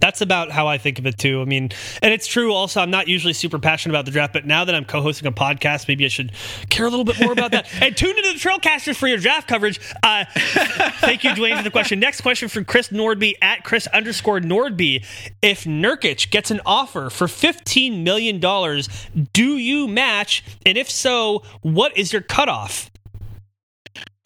That's 0.00 0.20
about 0.20 0.50
how 0.50 0.66
I 0.68 0.78
think 0.78 0.98
of 0.98 1.06
it 1.06 1.18
too. 1.18 1.40
I 1.40 1.44
mean, 1.44 1.70
and 2.02 2.14
it's 2.14 2.26
true 2.26 2.52
also, 2.52 2.80
I'm 2.80 2.90
not 2.90 3.08
usually 3.08 3.32
super 3.32 3.58
passionate 3.58 3.94
about 3.94 4.04
the 4.04 4.10
draft, 4.10 4.32
but 4.32 4.46
now 4.46 4.64
that 4.64 4.74
I'm 4.74 4.84
co 4.84 5.00
hosting 5.00 5.26
a 5.26 5.32
podcast, 5.32 5.88
maybe 5.88 6.04
I 6.04 6.08
should 6.08 6.32
care 6.70 6.86
a 6.86 6.90
little 6.90 7.04
bit 7.04 7.20
more 7.20 7.32
about 7.32 7.50
that. 7.52 7.66
and 7.82 7.96
tune 7.96 8.16
into 8.16 8.32
the 8.32 8.38
Trailcasters 8.38 8.96
for 8.96 9.08
your 9.08 9.18
draft 9.18 9.48
coverage. 9.48 9.80
Uh, 10.02 10.24
thank 11.00 11.24
you, 11.24 11.30
Dwayne, 11.30 11.56
for 11.56 11.64
the 11.64 11.70
question. 11.70 11.98
Next 11.98 12.20
question 12.20 12.48
from 12.48 12.64
Chris 12.64 12.88
Nordby 12.88 13.34
at 13.42 13.64
Chris 13.64 13.86
underscore 13.88 14.40
Nordby. 14.40 15.04
If 15.42 15.64
Nurkic 15.64 16.30
gets 16.30 16.50
an 16.50 16.60
offer 16.64 17.10
for 17.10 17.26
$15 17.26 18.02
million, 18.02 18.38
do 19.32 19.56
you 19.56 19.88
match? 19.88 20.44
And 20.64 20.78
if 20.78 20.90
so, 20.90 21.42
what 21.62 21.96
is 21.96 22.12
your 22.12 22.22
cutoff? 22.22 22.90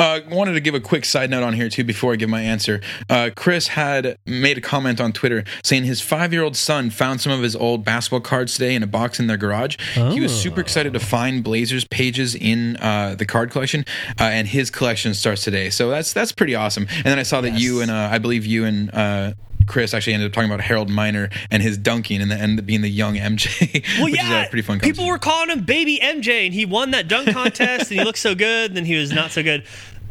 Uh, 0.02 0.20
wanted 0.30 0.52
to 0.54 0.60
give 0.60 0.74
a 0.74 0.80
quick 0.80 1.04
side 1.04 1.30
note 1.30 1.44
on 1.44 1.52
here 1.52 1.68
too 1.68 1.84
before 1.84 2.12
I 2.12 2.16
give 2.16 2.28
my 2.28 2.40
answer. 2.40 2.80
Uh, 3.08 3.30
Chris 3.36 3.68
had 3.68 4.18
made 4.26 4.58
a 4.58 4.60
comment 4.60 5.00
on 5.00 5.12
Twitter 5.12 5.44
saying 5.62 5.84
his 5.84 6.00
five-year-old 6.00 6.56
son 6.56 6.90
found 6.90 7.20
some 7.20 7.30
of 7.30 7.40
his 7.40 7.54
old 7.54 7.84
basketball 7.84 8.20
cards 8.20 8.54
today 8.54 8.74
in 8.74 8.82
a 8.82 8.88
box 8.88 9.20
in 9.20 9.28
their 9.28 9.36
garage. 9.36 9.76
He 9.94 10.18
was 10.18 10.34
super 10.34 10.60
excited 10.60 10.92
to 10.94 10.98
find 10.98 11.44
Blazers 11.44 11.84
pages 11.84 12.34
in 12.34 12.78
uh, 12.78 13.14
the 13.16 13.24
card 13.24 13.52
collection, 13.52 13.84
uh, 14.18 14.24
and 14.24 14.48
his 14.48 14.70
collection 14.70 15.14
starts 15.14 15.44
today. 15.44 15.70
So 15.70 15.88
that's 15.88 16.12
that's 16.12 16.32
pretty 16.32 16.56
awesome. 16.56 16.88
And 16.90 17.04
then 17.04 17.20
I 17.20 17.22
saw 17.22 17.40
that 17.40 17.52
you 17.52 17.80
and 17.80 17.88
uh, 17.88 18.08
I 18.10 18.18
believe 18.18 18.44
you 18.44 18.64
and. 18.64 19.36
Chris 19.66 19.94
actually 19.94 20.14
ended 20.14 20.28
up 20.28 20.32
talking 20.32 20.50
about 20.50 20.60
Harold 20.62 20.90
Miner 20.90 21.30
and 21.50 21.62
his 21.62 21.78
dunking 21.78 22.20
and 22.20 22.30
the 22.30 22.36
end 22.36 22.64
being 22.66 22.82
the 22.82 22.88
young 22.88 23.16
MJ. 23.16 23.84
Well, 23.98 24.04
which 24.04 24.16
yeah, 24.16 24.42
is 24.42 24.46
a 24.46 24.50
pretty 24.50 24.62
fun. 24.62 24.80
people 24.80 25.06
were 25.06 25.18
calling 25.18 25.50
him 25.50 25.64
Baby 25.64 25.98
MJ, 26.02 26.46
and 26.46 26.54
he 26.54 26.64
won 26.66 26.92
that 26.92 27.08
dunk 27.08 27.30
contest, 27.32 27.90
and 27.90 27.98
he 28.00 28.04
looked 28.04 28.18
so 28.18 28.34
good, 28.34 28.70
and 28.70 28.76
then 28.76 28.84
he 28.84 28.96
was 28.96 29.12
not 29.12 29.30
so 29.30 29.42
good. 29.42 29.64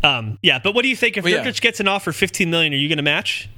Um, 0.04 0.38
yeah, 0.42 0.60
but 0.60 0.74
what 0.76 0.84
do 0.84 0.90
you 0.90 0.96
think 0.96 1.18
if 1.18 1.24
Well, 1.24 1.34
yeah. 1.34 1.44
Nurkic 1.44 1.62
gets 1.62 1.80
an 1.80 1.88
offer 1.88 2.12
15 2.12 2.50
million? 2.50 2.74
Are 2.74 2.78
you 2.78 2.88
going 2.88 2.98
to 2.98 3.04
match? 3.04 3.50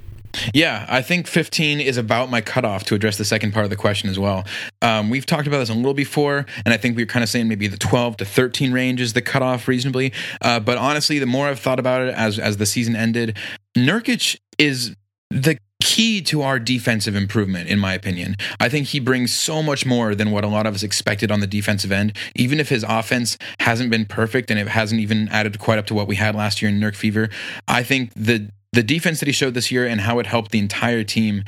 Yeah, 0.54 0.86
I 0.90 1.02
think 1.04 1.28
15 1.28 1.80
is 1.80 1.98
about 1.98 2.30
my 2.32 2.42
cutoff 2.42 2.86
to 2.86 2.96
address 2.96 3.18
the 3.18 3.26
second 3.26 3.54
part 3.54 3.66
of 3.66 3.70
the 3.70 3.76
question 3.76 4.10
as 4.10 4.18
well. 4.18 4.46
Um, 4.82 5.10
we've 5.12 5.26
talked 5.28 5.46
about 5.48 5.60
this 5.60 5.70
a 5.70 5.74
little 5.76 5.94
before, 5.94 6.46
and 6.66 6.74
I 6.74 6.78
think 6.78 6.98
we 6.98 7.04
were 7.04 7.08
kind 7.08 7.22
of 7.22 7.30
saying 7.30 7.48
maybe 7.48 7.68
the 7.68 7.78
12 7.78 8.18
to 8.18 8.26
13 8.26 8.72
range 8.74 9.00
is 9.00 9.14
the 9.14 9.22
cutoff 9.22 9.68
reasonably. 9.68 10.12
Uh, 10.42 10.60
but 10.60 10.78
honestly, 10.80 11.20
the 11.20 11.28
more 11.28 11.48
I've 11.48 11.60
thought 11.60 11.80
about 11.80 12.02
it 12.02 12.14
as 12.16 12.40
as 12.40 12.58
the 12.58 12.66
season 12.66 12.96
ended, 12.96 13.38
Nurkic 13.78 14.38
is 14.58 14.96
the 15.34 15.58
key 15.82 16.22
to 16.22 16.42
our 16.42 16.60
defensive 16.60 17.16
improvement 17.16 17.70
in 17.70 17.78
my 17.78 17.94
opinion. 17.94 18.36
I 18.60 18.70
think 18.70 18.88
he 18.88 19.00
brings 19.00 19.34
so 19.34 19.62
much 19.62 19.86
more 19.86 20.16
than 20.16 20.32
what 20.32 20.46
a 20.46 20.48
lot 20.48 20.66
of 20.66 20.76
us 20.76 20.84
expected 20.84 21.30
on 21.30 21.42
the 21.42 21.48
defensive 21.48 21.92
end. 21.92 22.16
Even 22.36 22.60
if 22.60 22.70
his 22.70 22.86
offense 22.88 23.38
hasn't 23.60 23.92
been 23.92 24.06
perfect 24.06 24.50
and 24.50 24.60
it 24.60 24.70
hasn't 24.70 25.02
even 25.02 25.28
added 25.28 25.60
quite 25.60 25.80
up 25.80 25.86
to 25.88 25.94
what 25.94 26.08
we 26.08 26.16
had 26.16 26.36
last 26.36 26.62
year 26.62 26.70
in 26.70 26.80
Nurk 26.80 26.96
Fever, 26.96 27.30
I 27.68 27.84
think 27.84 28.12
the 28.16 28.50
the 28.74 28.84
defense 28.84 29.20
that 29.20 29.28
he 29.28 29.32
showed 29.32 29.54
this 29.54 29.72
year 29.72 29.86
and 29.86 30.02
how 30.02 30.20
it 30.20 30.26
helped 30.26 30.52
the 30.52 30.60
entire 30.60 31.04
team. 31.04 31.44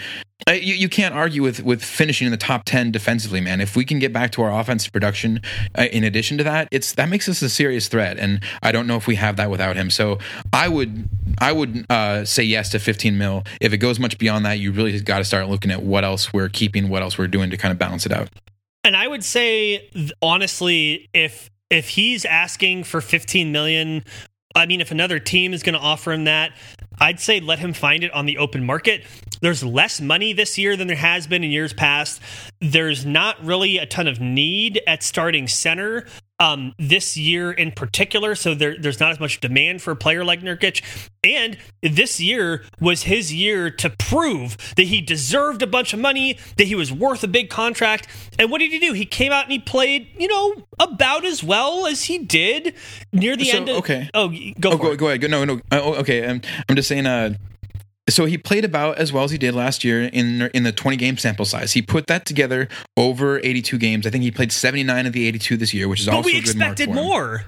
uh, 0.48 0.54
You, 0.54 0.76
you 0.76 0.88
can't 0.88 1.14
argue 1.14 1.42
with 1.42 1.64
with 1.64 1.84
finishing 1.84 2.26
in 2.26 2.32
the 2.32 2.38
top 2.38 2.64
ten 2.66 2.92
defensively, 2.92 3.42
man. 3.42 3.60
If 3.60 3.76
we 3.76 3.84
can 3.84 4.00
get 4.00 4.14
back 4.14 4.32
to 4.34 4.44
our 4.44 4.58
offensive 4.58 4.94
production, 4.94 5.42
uh, 5.78 5.88
in 5.92 6.04
addition 6.04 6.38
to 6.38 6.44
that, 6.44 6.68
it's 6.72 6.94
that 6.94 7.10
makes 7.10 7.28
us 7.28 7.42
a 7.42 7.50
serious 7.50 7.88
threat. 7.88 8.20
And 8.20 8.42
I 8.62 8.72
don't 8.72 8.86
know 8.86 8.96
if 8.96 9.08
we 9.08 9.16
have 9.16 9.36
that 9.38 9.50
without 9.50 9.76
him. 9.76 9.90
So 9.90 10.20
I 10.54 10.70
would 10.70 11.10
I 11.40 11.52
would 11.52 11.86
uh, 11.90 12.26
say 12.26 12.44
yes 12.44 12.70
to 12.70 12.80
15 12.80 13.18
mil. 13.18 13.44
If 13.60 13.74
it 13.74 13.78
goes 13.78 14.00
much 14.00 14.18
beyond 14.18 14.46
that, 14.46 14.60
you 14.60 14.72
really 14.72 15.00
got 15.02 15.18
to 15.18 15.26
start 15.26 15.50
looking 15.50 15.72
at 15.72 15.82
what 15.82 16.04
else 16.04 16.32
we're 16.32 16.50
keeping, 16.50 16.90
what 16.90 17.02
else 17.02 17.18
we're 17.18 17.28
doing 17.28 17.50
to 17.50 17.58
kind 17.58 17.72
of 17.72 17.80
balance 17.80 18.06
it 18.06 18.12
out. 18.12 18.30
And 18.84 18.96
I 18.96 19.08
would 19.08 19.24
say, 19.24 19.90
honestly, 20.22 21.10
if 21.12 21.50
if 21.72 21.90
he's 21.90 22.24
asking 22.24 22.84
for 22.84 23.02
15 23.02 23.52
million, 23.52 24.04
I 24.56 24.66
mean, 24.66 24.80
if 24.80 24.92
another 24.92 25.20
team 25.20 25.54
is 25.54 25.64
going 25.64 25.74
to 25.74 25.80
offer 25.80 26.14
him 26.14 26.24
that, 26.24 26.54
I'd 26.98 27.20
say 27.20 27.42
let 27.42 27.60
him 27.60 27.74
find 27.74 28.04
it 28.04 28.14
on 28.14 28.26
the 28.26 28.38
open 28.38 28.66
market. 28.66 29.04
There's 29.42 29.64
less 29.64 30.00
money 30.00 30.32
this 30.32 30.58
year 30.58 30.78
than 30.78 30.88
there 30.88 30.96
has 30.96 31.28
been 31.28 31.44
in 31.44 31.52
years 31.52 31.74
past. 31.74 32.22
There's 32.62 33.06
not 33.06 33.44
really 33.44 33.78
a 33.78 33.86
ton 33.86 34.08
of 34.08 34.22
need 34.22 34.82
at 34.88 35.04
starting 35.04 35.50
center 35.50 36.06
um, 36.40 36.74
this 36.78 37.16
year 37.16 37.52
in 37.52 37.72
particular. 37.72 38.36
So 38.36 38.54
there, 38.54 38.76
there's 38.78 39.00
not 39.00 39.12
as 39.12 39.20
much 39.20 39.40
demand 39.40 39.82
for 39.82 39.92
a 39.92 39.96
player 39.96 40.24
like 40.24 40.42
Nurkic. 40.42 40.82
And 41.24 41.58
this 41.82 42.20
year 42.20 42.64
was 42.80 43.04
his 43.04 43.34
year 43.34 43.70
to 43.72 43.90
prove 43.90 44.58
that 44.76 44.84
he 44.84 45.02
deserved 45.02 45.62
a 45.62 45.68
bunch 45.68 45.94
of 45.94 46.00
money, 46.00 46.38
that 46.58 46.66
he 46.68 46.76
was 46.76 46.92
worth 46.92 47.24
a 47.24 47.28
big 47.28 47.50
contract. 47.50 48.08
And 48.38 48.52
what 48.52 48.60
did 48.60 48.72
he 48.72 48.80
do? 48.80 48.94
He 48.94 49.06
came 49.06 49.32
out 49.32 49.44
and 49.44 49.52
he 49.52 49.60
played, 49.60 50.08
you 50.18 50.28
know, 50.28 50.66
about 50.80 51.26
as 51.26 51.44
well 51.44 51.88
as 51.88 52.04
he 52.04 52.20
did 52.20 52.76
near 53.14 53.36
the 53.36 53.46
So, 53.46 53.58
end. 53.58 53.70
Of, 53.70 53.78
okay. 53.78 54.10
Oh, 54.14 54.30
go 54.60 54.72
Oh, 54.72 54.78
go, 54.78 54.96
go 54.96 55.08
ahead. 55.08 55.22
Go, 55.22 55.28
no, 55.28 55.46
no. 55.46 55.56
Uh, 55.72 55.80
oh, 55.82 55.94
okay. 55.96 56.26
Um, 56.26 56.42
I'm 56.68 56.76
just 56.76 56.90
saying. 56.90 57.06
Uh, 57.06 57.36
so 58.10 58.26
he 58.26 58.38
played 58.38 58.64
about 58.66 58.98
as 58.98 59.12
well 59.12 59.24
as 59.24 59.32
he 59.32 59.38
did 59.38 59.56
last 59.56 59.84
year 59.84 60.04
in 60.04 60.44
in 60.54 60.64
the 60.64 60.72
20 60.72 60.98
game 60.98 61.18
sample 61.18 61.46
size. 61.46 61.74
He 61.74 61.82
put 61.82 62.08
that 62.08 62.26
together 62.26 62.68
over 62.96 63.40
82 63.40 63.78
games. 63.78 64.06
I 64.06 64.10
think 64.10 64.24
he 64.24 64.32
played 64.32 64.52
79 64.52 65.06
of 65.06 65.14
the 65.14 65.28
82 65.28 65.58
this 65.58 65.74
year, 65.74 65.88
which 65.88 66.02
is 66.02 66.06
But 66.06 66.16
also 66.16 66.28
we 66.28 66.38
a 66.38 66.42
good 66.42 66.58
mark 66.58 66.72
expected 66.72 66.94
more. 66.94 67.46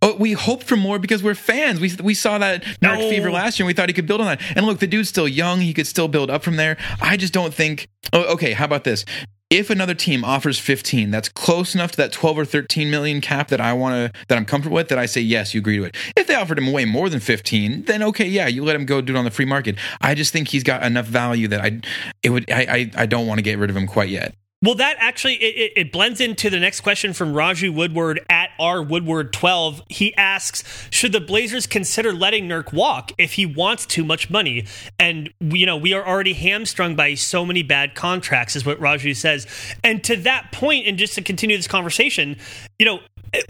Oh, 0.00 0.16
we 0.16 0.32
hoped 0.32 0.64
for 0.64 0.76
more 0.76 0.98
because 0.98 1.22
we're 1.22 1.34
fans. 1.34 1.80
We 1.80 1.92
we 2.02 2.14
saw 2.14 2.38
that 2.38 2.62
Nurk 2.62 2.98
No. 2.98 3.10
Fever 3.10 3.30
last 3.30 3.58
year 3.58 3.64
and 3.64 3.68
we 3.68 3.74
thought 3.74 3.88
he 3.88 3.92
could 3.92 4.06
build 4.06 4.20
on 4.20 4.26
that. 4.26 4.40
And 4.56 4.66
look, 4.66 4.78
the 4.78 4.86
dude's 4.86 5.08
still 5.08 5.28
young. 5.28 5.60
He 5.60 5.74
could 5.74 5.86
still 5.86 6.08
build 6.08 6.30
up 6.30 6.42
from 6.42 6.56
there. 6.56 6.78
I 7.00 7.16
just 7.16 7.32
don't 7.32 7.52
think. 7.52 7.88
Oh, 8.12 8.32
okay. 8.34 8.52
How 8.52 8.64
about 8.64 8.84
this? 8.84 9.04
If 9.48 9.70
another 9.70 9.94
team 9.94 10.24
offers 10.24 10.58
15, 10.58 11.12
that's 11.12 11.28
close 11.28 11.72
enough 11.72 11.92
to 11.92 11.96
that 11.98 12.10
12 12.10 12.38
or 12.38 12.44
13 12.44 12.90
million 12.90 13.20
cap 13.20 13.46
that 13.48 13.60
I 13.60 13.74
want 13.74 14.12
to 14.12 14.20
that 14.26 14.36
I'm 14.36 14.44
comfortable 14.44 14.74
with. 14.74 14.88
That 14.88 14.98
I 14.98 15.06
say 15.06 15.20
yes, 15.20 15.54
you 15.54 15.60
agree 15.60 15.76
to 15.76 15.84
it. 15.84 15.96
If 16.16 16.26
they 16.26 16.34
offered 16.34 16.58
him 16.58 16.72
way 16.72 16.84
more 16.84 17.08
than 17.08 17.20
15, 17.20 17.84
then 17.84 18.02
okay, 18.02 18.26
yeah, 18.26 18.48
you 18.48 18.64
let 18.64 18.74
him 18.74 18.86
go 18.86 19.00
do 19.00 19.14
it 19.14 19.16
on 19.16 19.24
the 19.24 19.30
free 19.30 19.44
market. 19.44 19.76
I 20.00 20.16
just 20.16 20.32
think 20.32 20.48
he's 20.48 20.64
got 20.64 20.82
enough 20.82 21.06
value 21.06 21.46
that 21.46 21.60
I 21.60 21.80
it 22.24 22.30
would 22.30 22.50
I 22.50 22.62
I, 22.62 22.90
I 23.02 23.06
don't 23.06 23.28
want 23.28 23.38
to 23.38 23.42
get 23.42 23.56
rid 23.58 23.70
of 23.70 23.76
him 23.76 23.86
quite 23.86 24.08
yet. 24.08 24.34
Well, 24.66 24.74
that 24.74 24.96
actually 24.98 25.34
it, 25.34 25.72
it, 25.76 25.92
blends 25.92 26.20
into 26.20 26.50
the 26.50 26.58
next 26.58 26.80
question 26.80 27.12
from 27.12 27.34
Raju 27.34 27.72
Woodward 27.72 28.26
at 28.28 28.50
R 28.58 28.82
Woodward 28.82 29.32
twelve. 29.32 29.80
He 29.88 30.12
asks, 30.16 30.64
should 30.90 31.12
the 31.12 31.20
Blazers 31.20 31.68
consider 31.68 32.12
letting 32.12 32.48
Nurk 32.48 32.72
walk 32.72 33.12
if 33.16 33.34
he 33.34 33.46
wants 33.46 33.86
too 33.86 34.04
much 34.04 34.28
money? 34.28 34.66
And 34.98 35.32
you 35.38 35.66
know 35.66 35.76
we 35.76 35.92
are 35.92 36.04
already 36.04 36.32
hamstrung 36.32 36.96
by 36.96 37.14
so 37.14 37.46
many 37.46 37.62
bad 37.62 37.94
contracts, 37.94 38.56
is 38.56 38.66
what 38.66 38.80
Raju 38.80 39.14
says. 39.14 39.46
And 39.84 40.02
to 40.02 40.16
that 40.16 40.50
point, 40.50 40.88
and 40.88 40.98
just 40.98 41.14
to 41.14 41.22
continue 41.22 41.56
this 41.56 41.68
conversation, 41.68 42.36
you 42.80 42.86
know. 42.86 42.98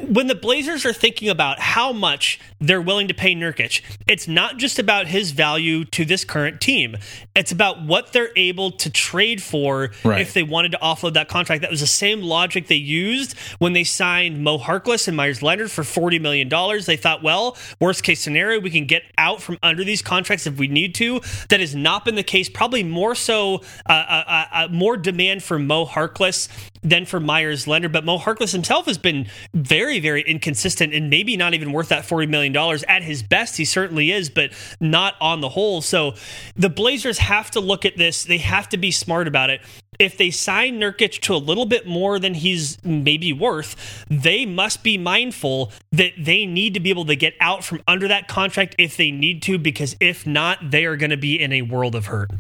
When 0.01 0.27
the 0.27 0.35
Blazers 0.35 0.85
are 0.87 0.93
thinking 0.93 1.29
about 1.29 1.59
how 1.61 1.93
much 1.93 2.41
they're 2.61 2.81
willing 2.81 3.09
to 3.09 3.15
pay 3.15 3.35
Nurkic, 3.35 3.83
it's 4.07 4.27
not 4.27 4.57
just 4.57 4.79
about 4.79 5.07
his 5.07 5.31
value 5.33 5.85
to 5.87 6.05
this 6.05 6.25
current 6.25 6.61
team. 6.61 6.97
It's 7.35 7.53
about 7.53 7.83
what 7.83 8.13
they're 8.13 8.31
able 8.37 8.71
to 8.73 8.91
trade 8.91 9.43
for 9.43 9.91
Right. 10.05 10.21
if 10.21 10.33
they 10.33 10.43
wanted 10.43 10.73
to 10.73 10.79
offload 10.79 11.15
that 11.15 11.29
contract. 11.29 11.63
That 11.63 11.71
was 11.71 11.81
the 11.81 11.87
same 11.87 12.23
logic 12.23 12.69
they 12.69 12.75
used 12.77 13.37
when 13.59 13.73
they 13.73 13.85
signed 13.85 14.43
Mo 14.43 14.59
Harkless 14.59 15.07
and 15.09 15.17
Meyers 15.17 15.43
Leonard 15.43 15.71
for 15.71 15.83
$40 15.83 16.21
million. 16.21 16.49
They 16.87 16.97
thought, 16.97 17.23
well, 17.23 17.57
worst 17.81 18.03
case 18.03 18.21
scenario, 18.21 18.61
we 18.61 18.71
can 18.71 18.87
get 18.87 19.03
out 19.19 19.43
from 19.43 19.59
under 19.63 19.85
these 19.85 20.03
contracts 20.03 20.47
if 20.47 20.57
we 20.59 20.69
need 20.69 20.95
to. 20.97 21.21
That 21.51 21.61
has 21.61 21.75
not 21.75 22.05
been 22.05 22.15
the 22.15 22.23
case. 22.23 22.49
Probably 22.49 22.83
more 22.83 23.15
so, 23.15 23.57
uh, 23.89 23.93
uh, 23.93 24.25
uh, 24.27 24.45
uh, 24.53 24.69
more 24.71 24.97
demand 24.97 25.43
for 25.43 25.59
Mo 25.59 25.85
Harkless 25.87 26.49
than 26.83 27.05
for 27.05 27.19
Meyers 27.21 27.67
Leonard. 27.67 27.93
But 27.93 28.05
Mo 28.05 28.19
Harkless 28.19 28.53
himself 28.53 28.87
has 28.87 28.99
been 28.99 29.27
very, 29.67 30.01
very 30.01 30.23
inconsistent 30.23 30.95
and 30.95 31.11
maybe 31.11 31.37
not 31.37 31.55
even 31.55 31.73
worth 31.73 31.89
that 31.89 32.05
$40 32.05 32.29
million. 32.29 32.57
At 32.89 33.03
his 33.03 33.23
best, 33.23 33.57
he 33.57 33.65
certainly 33.65 34.11
is, 34.13 34.31
but 34.31 34.53
not 34.81 35.15
on 35.21 35.41
the 35.41 35.49
whole. 35.49 35.81
So 35.83 36.15
the 36.55 36.71
Blazers 36.71 37.19
have 37.19 37.51
to 37.53 37.61
look 37.61 37.85
at 37.85 37.97
this. 37.97 38.25
They 38.25 38.39
have 38.39 38.69
to 38.71 38.77
be 38.77 38.91
smart 38.91 39.29
about 39.29 39.51
it. 39.51 39.61
If 39.99 40.19
they 40.19 40.31
sign 40.31 40.79
Nurkic 40.79 41.21
to 41.23 41.35
a 41.35 41.39
little 41.39 41.65
bit 41.65 41.87
more 41.87 42.19
than 42.19 42.35
he's 42.35 42.83
maybe 42.85 43.33
worth, 43.33 44.05
they 44.11 44.45
must 44.45 44.83
be 44.83 44.99
mindful 44.99 45.73
that 45.93 46.13
they 46.19 46.45
need 46.45 46.75
to 46.75 46.81
be 46.81 46.91
able 46.91 47.07
to 47.07 47.17
get 47.17 47.33
out 47.41 47.65
from 47.65 47.81
under 47.89 48.07
that 48.09 48.29
contract 48.29 48.75
if 48.79 48.97
they 48.99 49.11
need 49.11 49.43
to, 49.45 49.59
because 49.59 49.97
if 49.99 50.27
not, 50.27 50.71
they 50.71 50.85
are 50.85 50.97
going 50.97 51.11
to 51.11 51.17
be 51.17 51.41
in 51.41 51.51
a 51.53 51.63
world 51.63 51.95
of 51.95 52.07
hurt. 52.07 52.31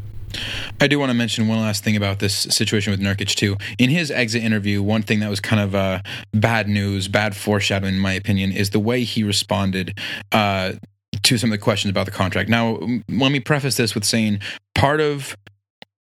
I 0.80 0.86
do 0.86 0.98
want 0.98 1.10
to 1.10 1.14
mention 1.14 1.48
one 1.48 1.58
last 1.60 1.84
thing 1.84 1.96
about 1.96 2.18
this 2.18 2.34
situation 2.34 2.90
with 2.90 3.00
Nurkic 3.00 3.34
too. 3.34 3.56
In 3.78 3.90
his 3.90 4.10
exit 4.10 4.42
interview, 4.42 4.82
one 4.82 5.02
thing 5.02 5.20
that 5.20 5.30
was 5.30 5.40
kind 5.40 5.60
of 5.60 5.74
uh, 5.74 6.02
bad 6.32 6.68
news, 6.68 7.08
bad 7.08 7.36
foreshadowing, 7.36 7.94
in 7.94 8.00
my 8.00 8.12
opinion, 8.12 8.52
is 8.52 8.70
the 8.70 8.80
way 8.80 9.04
he 9.04 9.22
responded 9.22 9.98
uh, 10.32 10.72
to 11.22 11.38
some 11.38 11.50
of 11.50 11.58
the 11.58 11.62
questions 11.62 11.90
about 11.90 12.06
the 12.06 12.12
contract. 12.12 12.48
Now, 12.48 12.78
let 13.08 13.32
me 13.32 13.40
preface 13.40 13.76
this 13.76 13.94
with 13.94 14.04
saying 14.04 14.40
part 14.74 15.00
of 15.00 15.36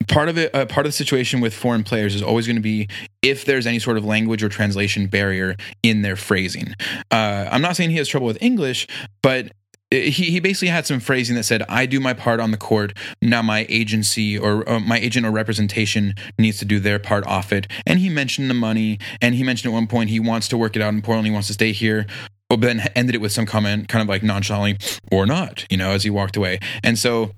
part 0.07 0.29
of 0.29 0.37
it 0.37 0.53
uh, 0.55 0.65
part 0.65 0.85
of 0.85 0.91
the 0.91 0.95
situation 0.95 1.41
with 1.41 1.53
foreign 1.53 1.83
players 1.83 2.15
is 2.15 2.21
always 2.21 2.47
going 2.47 2.55
to 2.55 2.61
be 2.61 2.87
if 3.21 3.45
there's 3.45 3.67
any 3.67 3.79
sort 3.79 3.97
of 3.97 4.05
language 4.05 4.41
or 4.41 4.49
translation 4.49 5.07
barrier 5.07 5.55
in 5.83 6.01
their 6.01 6.15
phrasing 6.15 6.73
uh, 7.11 7.47
i'm 7.51 7.61
not 7.61 7.75
saying 7.75 7.89
he 7.89 7.97
has 7.97 8.07
trouble 8.07 8.25
with 8.25 8.41
english 8.41 8.87
but 9.21 9.51
he, 9.91 10.09
he 10.09 10.39
basically 10.39 10.67
had 10.67 10.85
some 10.85 10.99
phrasing 10.99 11.35
that 11.35 11.43
said 11.43 11.63
i 11.67 11.85
do 11.85 11.99
my 11.99 12.13
part 12.13 12.39
on 12.39 12.51
the 12.51 12.57
court 12.57 12.93
now 13.21 13.41
my 13.41 13.65
agency 13.69 14.37
or 14.37 14.67
uh, 14.69 14.79
my 14.79 14.99
agent 14.99 15.25
or 15.25 15.31
representation 15.31 16.13
needs 16.37 16.59
to 16.59 16.65
do 16.65 16.79
their 16.79 16.99
part 16.99 17.25
off 17.25 17.51
it. 17.51 17.67
And 17.85 17.99
he 17.99 18.09
mentioned 18.09 18.49
the 18.49 18.53
money 18.53 18.99
and 19.21 19.35
he 19.35 19.43
mentioned 19.43 19.71
at 19.71 19.73
one 19.73 19.87
point 19.87 20.09
he 20.09 20.19
wants 20.19 20.47
to 20.49 20.57
work 20.57 20.75
it 20.75 20.81
out 20.81 20.93
in 20.93 21.01
portland 21.01 21.25
he 21.25 21.33
wants 21.33 21.47
to 21.47 21.53
stay 21.53 21.71
here 21.71 22.05
but 22.49 22.61
then 22.61 22.79
ended 22.95 23.15
it 23.15 23.19
with 23.19 23.31
some 23.31 23.45
comment 23.45 23.87
kind 23.87 24.01
of 24.01 24.07
like 24.07 24.23
nonchalantly 24.23 24.77
or 25.11 25.25
not 25.25 25.65
you 25.69 25.77
know 25.77 25.91
as 25.91 26.03
he 26.03 26.09
walked 26.09 26.35
away. 26.35 26.59
And 26.83 26.97
so 26.97 27.31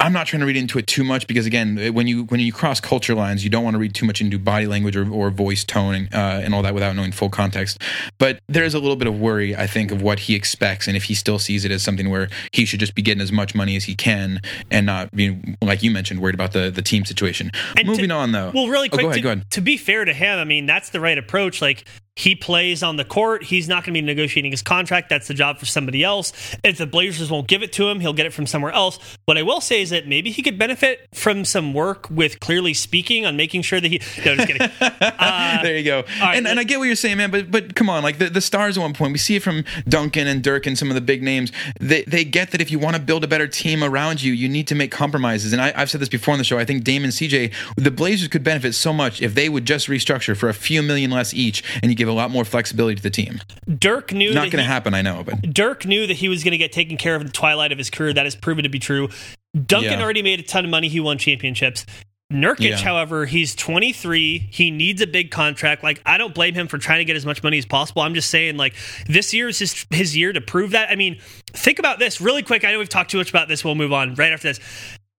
I'm 0.00 0.12
not 0.12 0.26
trying 0.26 0.40
to 0.40 0.46
read 0.46 0.56
into 0.56 0.78
it 0.78 0.86
too 0.86 1.04
much 1.04 1.26
because 1.26 1.46
again, 1.46 1.94
when 1.94 2.06
you 2.06 2.24
when 2.24 2.40
you 2.40 2.52
cross 2.52 2.80
culture 2.80 3.14
lines, 3.14 3.42
you 3.44 3.50
don't 3.50 3.64
want 3.64 3.74
to 3.74 3.78
read 3.78 3.94
too 3.94 4.04
much 4.06 4.20
into 4.20 4.38
body 4.38 4.66
language 4.66 4.96
or, 4.96 5.10
or 5.10 5.30
voice 5.30 5.64
tone 5.64 6.08
uh, 6.12 6.40
and 6.44 6.54
all 6.54 6.62
that 6.62 6.74
without 6.74 6.94
knowing 6.96 7.12
full 7.12 7.30
context. 7.30 7.80
But 8.18 8.40
there 8.48 8.64
is 8.64 8.74
a 8.74 8.78
little 8.78 8.96
bit 8.96 9.08
of 9.08 9.18
worry, 9.18 9.56
I 9.56 9.66
think, 9.66 9.90
of 9.90 10.02
what 10.02 10.18
he 10.20 10.34
expects 10.34 10.86
and 10.88 10.96
if 10.96 11.04
he 11.04 11.14
still 11.14 11.38
sees 11.38 11.64
it 11.64 11.70
as 11.70 11.82
something 11.82 12.10
where 12.10 12.28
he 12.52 12.64
should 12.64 12.80
just 12.80 12.94
be 12.94 13.02
getting 13.02 13.22
as 13.22 13.32
much 13.32 13.54
money 13.54 13.76
as 13.76 13.84
he 13.84 13.94
can 13.94 14.40
and 14.70 14.84
not 14.86 15.10
being, 15.12 15.56
like 15.62 15.82
you 15.82 15.90
mentioned, 15.90 16.20
worried 16.20 16.34
about 16.34 16.52
the 16.52 16.70
the 16.70 16.82
team 16.82 17.04
situation. 17.04 17.50
And 17.76 17.86
Moving 17.88 18.08
to- 18.08 18.14
on 18.14 18.32
though. 18.32 18.50
Well, 18.54 18.68
really 18.68 18.88
Oh, 18.92 18.96
quick. 18.96 19.02
go 19.04 19.08
ahead. 19.08 19.16
to, 19.16 19.20
go 19.22 19.30
ahead. 19.32 19.50
to 19.52 19.60
be 19.60 19.76
fair 19.76 20.04
to 20.04 20.12
him, 20.12 20.38
I 20.38 20.44
mean 20.44 20.66
that's 20.66 20.90
the 20.90 21.00
right 21.00 21.16
approach. 21.16 21.62
Like 21.62 21.84
he 22.16 22.36
plays 22.36 22.82
on 22.82 22.96
the 22.96 23.04
court. 23.04 23.42
He's 23.42 23.68
not 23.68 23.84
going 23.84 23.94
to 23.94 24.00
be 24.00 24.02
negotiating 24.02 24.52
his 24.52 24.62
contract. 24.62 25.08
That's 25.08 25.26
the 25.26 25.34
job 25.34 25.58
for 25.58 25.66
somebody 25.66 26.04
else. 26.04 26.32
If 26.62 26.78
the 26.78 26.86
Blazers 26.86 27.30
won't 27.30 27.48
give 27.48 27.62
it 27.62 27.72
to 27.74 27.88
him, 27.88 27.98
he'll 27.98 28.12
get 28.12 28.24
it 28.24 28.32
from 28.32 28.46
somewhere 28.46 28.70
else. 28.70 28.98
What 29.24 29.36
I 29.36 29.42
will 29.42 29.60
say 29.60 29.82
is 29.82 29.90
that 29.90 30.06
maybe 30.06 30.30
he 30.30 30.40
could 30.40 30.58
benefit 30.58 31.08
from 31.12 31.44
some 31.44 31.74
work 31.74 32.08
with 32.10 32.38
clearly 32.38 32.72
speaking 32.72 33.26
on 33.26 33.36
making 33.36 33.62
sure 33.62 33.80
that 33.80 33.88
he. 33.90 34.00
No, 34.24 34.36
just 34.36 34.48
kidding. 34.48 34.70
Uh, 35.24 35.62
there 35.62 35.76
you 35.76 35.84
go. 35.84 36.04
right, 36.20 36.36
and, 36.36 36.46
and 36.46 36.58
I 36.58 36.64
get 36.64 36.78
what 36.78 36.84
you're 36.84 36.96
saying, 36.96 37.16
man. 37.16 37.30
But 37.30 37.50
but 37.50 37.74
come 37.74 37.88
on, 37.88 38.02
like 38.02 38.18
the, 38.18 38.28
the 38.28 38.40
stars 38.40 38.76
at 38.76 38.80
one 38.80 38.94
point, 38.94 39.12
we 39.12 39.18
see 39.18 39.36
it 39.36 39.42
from 39.42 39.64
Duncan 39.88 40.26
and 40.26 40.42
Dirk 40.42 40.66
and 40.66 40.76
some 40.76 40.88
of 40.88 40.94
the 40.94 41.00
big 41.00 41.22
names. 41.22 41.52
They 41.80 42.02
they 42.02 42.24
get 42.24 42.50
that 42.50 42.60
if 42.60 42.70
you 42.70 42.78
want 42.78 42.96
to 42.96 43.02
build 43.02 43.24
a 43.24 43.28
better 43.28 43.46
team 43.46 43.82
around 43.82 44.22
you, 44.22 44.32
you 44.32 44.48
need 44.48 44.66
to 44.68 44.74
make 44.74 44.90
compromises. 44.90 45.52
And 45.52 45.62
I, 45.62 45.72
I've 45.76 45.90
said 45.90 46.00
this 46.00 46.08
before 46.08 46.32
on 46.32 46.38
the 46.38 46.44
show. 46.44 46.58
I 46.58 46.64
think 46.64 46.84
Dame 46.84 47.04
and 47.04 47.12
CJ, 47.12 47.52
the 47.76 47.90
Blazers 47.90 48.28
could 48.28 48.44
benefit 48.44 48.74
so 48.74 48.92
much 48.92 49.22
if 49.22 49.34
they 49.34 49.48
would 49.48 49.64
just 49.64 49.88
restructure 49.88 50.36
for 50.36 50.48
a 50.48 50.54
few 50.54 50.82
million 50.82 51.10
less 51.10 51.32
each, 51.32 51.62
and 51.82 51.90
you 51.90 51.96
give 52.04 52.12
a 52.12 52.16
lot 52.16 52.30
more 52.30 52.44
flexibility 52.44 52.96
to 52.96 53.02
the 53.02 53.10
team. 53.10 53.40
Dirk 53.78 54.12
knew 54.12 54.32
Not 54.32 54.44
that 54.44 54.52
going 54.52 54.62
to 54.62 54.68
happen, 54.68 54.94
I 54.94 55.02
know, 55.02 55.22
but 55.24 55.40
Dirk 55.42 55.86
knew 55.86 56.06
that 56.06 56.14
he 56.14 56.28
was 56.28 56.44
going 56.44 56.52
to 56.52 56.58
get 56.58 56.72
taken 56.72 56.96
care 56.96 57.14
of 57.14 57.22
in 57.22 57.26
the 57.26 57.32
twilight 57.32 57.72
of 57.72 57.78
his 57.78 57.90
career. 57.90 58.12
That 58.12 58.26
has 58.26 58.36
proven 58.36 58.64
to 58.64 58.68
be 58.68 58.78
true. 58.78 59.08
Duncan 59.54 59.92
Yeah. 59.98 60.02
already 60.02 60.22
made 60.22 60.40
a 60.40 60.42
ton 60.42 60.64
of 60.64 60.70
money. 60.70 60.88
He 60.88 61.00
won 61.00 61.18
championships. 61.18 61.86
Nurkic, 62.32 62.70
Yeah. 62.70 62.76
however, 62.78 63.26
he's 63.26 63.54
23. 63.54 64.48
He 64.50 64.70
needs 64.70 65.00
a 65.02 65.06
big 65.06 65.30
contract. 65.30 65.84
Like, 65.84 66.00
I 66.04 66.18
don't 66.18 66.34
blame 66.34 66.54
him 66.54 66.68
for 66.68 66.78
trying 66.78 66.98
to 66.98 67.04
get 67.04 67.16
as 67.16 67.24
much 67.26 67.42
money 67.42 67.58
as 67.58 67.66
possible. 67.66 68.02
I'm 68.02 68.14
just 68.14 68.30
saying, 68.30 68.56
like, 68.56 68.74
this 69.06 69.32
year 69.34 69.48
is 69.48 69.58
his, 69.58 69.86
his 69.90 70.16
year 70.16 70.32
to 70.32 70.40
prove 70.40 70.70
that. 70.72 70.90
I 70.90 70.96
mean, 70.96 71.18
think 71.52 71.78
about 71.78 71.98
this 71.98 72.20
really 72.20 72.42
quick. 72.42 72.64
I 72.64 72.72
know 72.72 72.78
we've 72.78 72.88
talked 72.88 73.10
too 73.10 73.18
much 73.18 73.30
about 73.30 73.48
this. 73.48 73.62
We'll 73.62 73.74
move 73.74 73.92
on 73.92 74.14
right 74.14 74.32
after 74.32 74.48
this. 74.48 74.60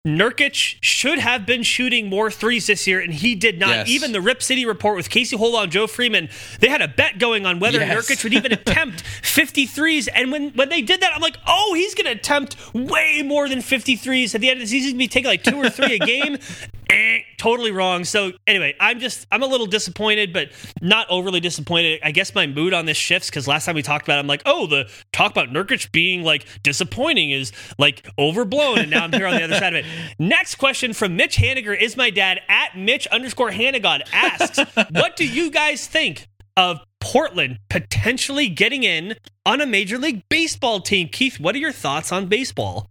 Nurkic 0.07 0.77
should 0.83 1.19
have 1.19 1.47
been 1.47 1.63
shooting 1.63 2.11
more 2.11 2.31
threes 2.31 2.67
this 2.67 2.87
year, 2.87 3.01
and 3.01 3.11
he 3.11 3.35
did 3.35 3.59
not. 3.59 3.71
Yes. 3.71 3.89
Even 3.89 4.13
the 4.13 4.21
Rip 4.21 4.43
City 4.43 4.67
report 4.67 4.97
with 4.97 5.09
Casey 5.09 5.35
Holdahl 5.35 5.63
and 5.63 5.73
Joe 5.73 5.87
Freeman, 5.87 6.29
they 6.61 6.69
had 6.69 6.83
a 6.83 6.89
bet 6.89 7.19
going 7.19 7.47
on 7.47 7.59
whether 7.59 7.79
Yes. 7.79 8.07
Nurkic 8.07 8.23
would 8.23 8.35
even 8.35 8.53
attempt 8.53 9.03
53s. 9.23 10.09
And 10.15 10.31
when, 10.31 10.51
when 10.51 10.69
they 10.69 10.83
did 10.83 11.01
that, 11.01 11.13
I'm 11.15 11.23
like, 11.23 11.39
oh, 11.47 11.73
he's 11.75 11.95
going 11.95 12.05
to 12.05 12.13
attempt 12.13 12.75
way 12.75 13.23
more 13.25 13.49
than 13.49 13.61
53s. 13.61 14.35
At 14.35 14.43
the 14.43 14.51
end 14.51 14.61
of 14.61 14.65
the 14.65 14.67
season, 14.67 14.89
he's 14.89 14.93
going 14.93 14.95
to 14.95 14.99
be 14.99 15.09
taking 15.09 15.29
like 15.31 15.43
two 15.43 15.57
or 15.57 15.71
three 15.71 15.95
a 15.95 15.99
game. 15.99 16.37
Eh, 16.91 17.21
totally 17.39 17.71
wrong. 17.71 18.05
So 18.05 18.33
anyway, 18.47 18.75
I'm 18.79 19.01
just 19.01 19.27
I'm 19.33 19.43
a 19.43 19.47
little 19.47 19.67
disappointed, 19.67 20.33
but 20.33 20.51
not 20.83 21.07
overly 21.09 21.41
disappointed. 21.41 22.01
I 22.03 22.11
guess 22.11 22.35
my 22.35 22.47
mood 22.47 22.75
on 22.75 22.87
this 22.87 22.97
shifts 22.97 23.31
because 23.31 23.49
last 23.49 23.65
time 23.65 23.75
we 23.75 23.83
talked 23.83 24.07
about, 24.07 24.17
it, 24.17 24.21
I'm 24.21 24.27
like, 24.27 24.43
oh, 24.45 24.67
the 24.67 24.91
talk 25.13 25.31
about 25.31 25.49
Nurkic 25.49 25.93
being 25.93 26.23
like 26.23 26.47
disappointing 26.63 27.31
is 27.31 27.53
like 27.79 28.07
overblown, 28.19 28.79
and 28.81 28.91
now 28.91 29.05
I'm 29.05 29.13
here 29.13 29.27
on 29.27 29.35
the 29.35 29.45
other 29.45 29.55
side 29.55 29.75
of 29.75 29.85
it. 29.85 29.91
Next 30.19 30.57
question 30.57 30.93
from 30.93 31.17
Mitch 31.17 31.37
Hanniger 31.37 31.79
is 31.79 31.97
my 31.97 32.11
dad 32.11 32.41
at 32.49 32.77
Mitch 32.77 33.07
underscore 33.09 33.51
Hannigod 33.51 34.03
asks, 34.13 34.59
what 34.91 35.17
do 35.17 35.27
you 35.27 35.51
guys 35.51 35.87
think 35.87 36.29
of 36.57 36.81
Portland 37.01 37.59
potentially 37.69 38.49
getting 38.49 38.83
in 38.83 39.17
on 39.45 39.61
a 39.61 39.67
Major 39.67 39.99
League 39.99 40.23
Baseball 40.29 40.81
team? 40.81 41.09
Keith, 41.09 41.41
what 41.41 41.55
are 41.55 41.59
your 41.59 41.73
thoughts 41.73 42.13
on 42.13 42.27
baseball? 42.27 42.91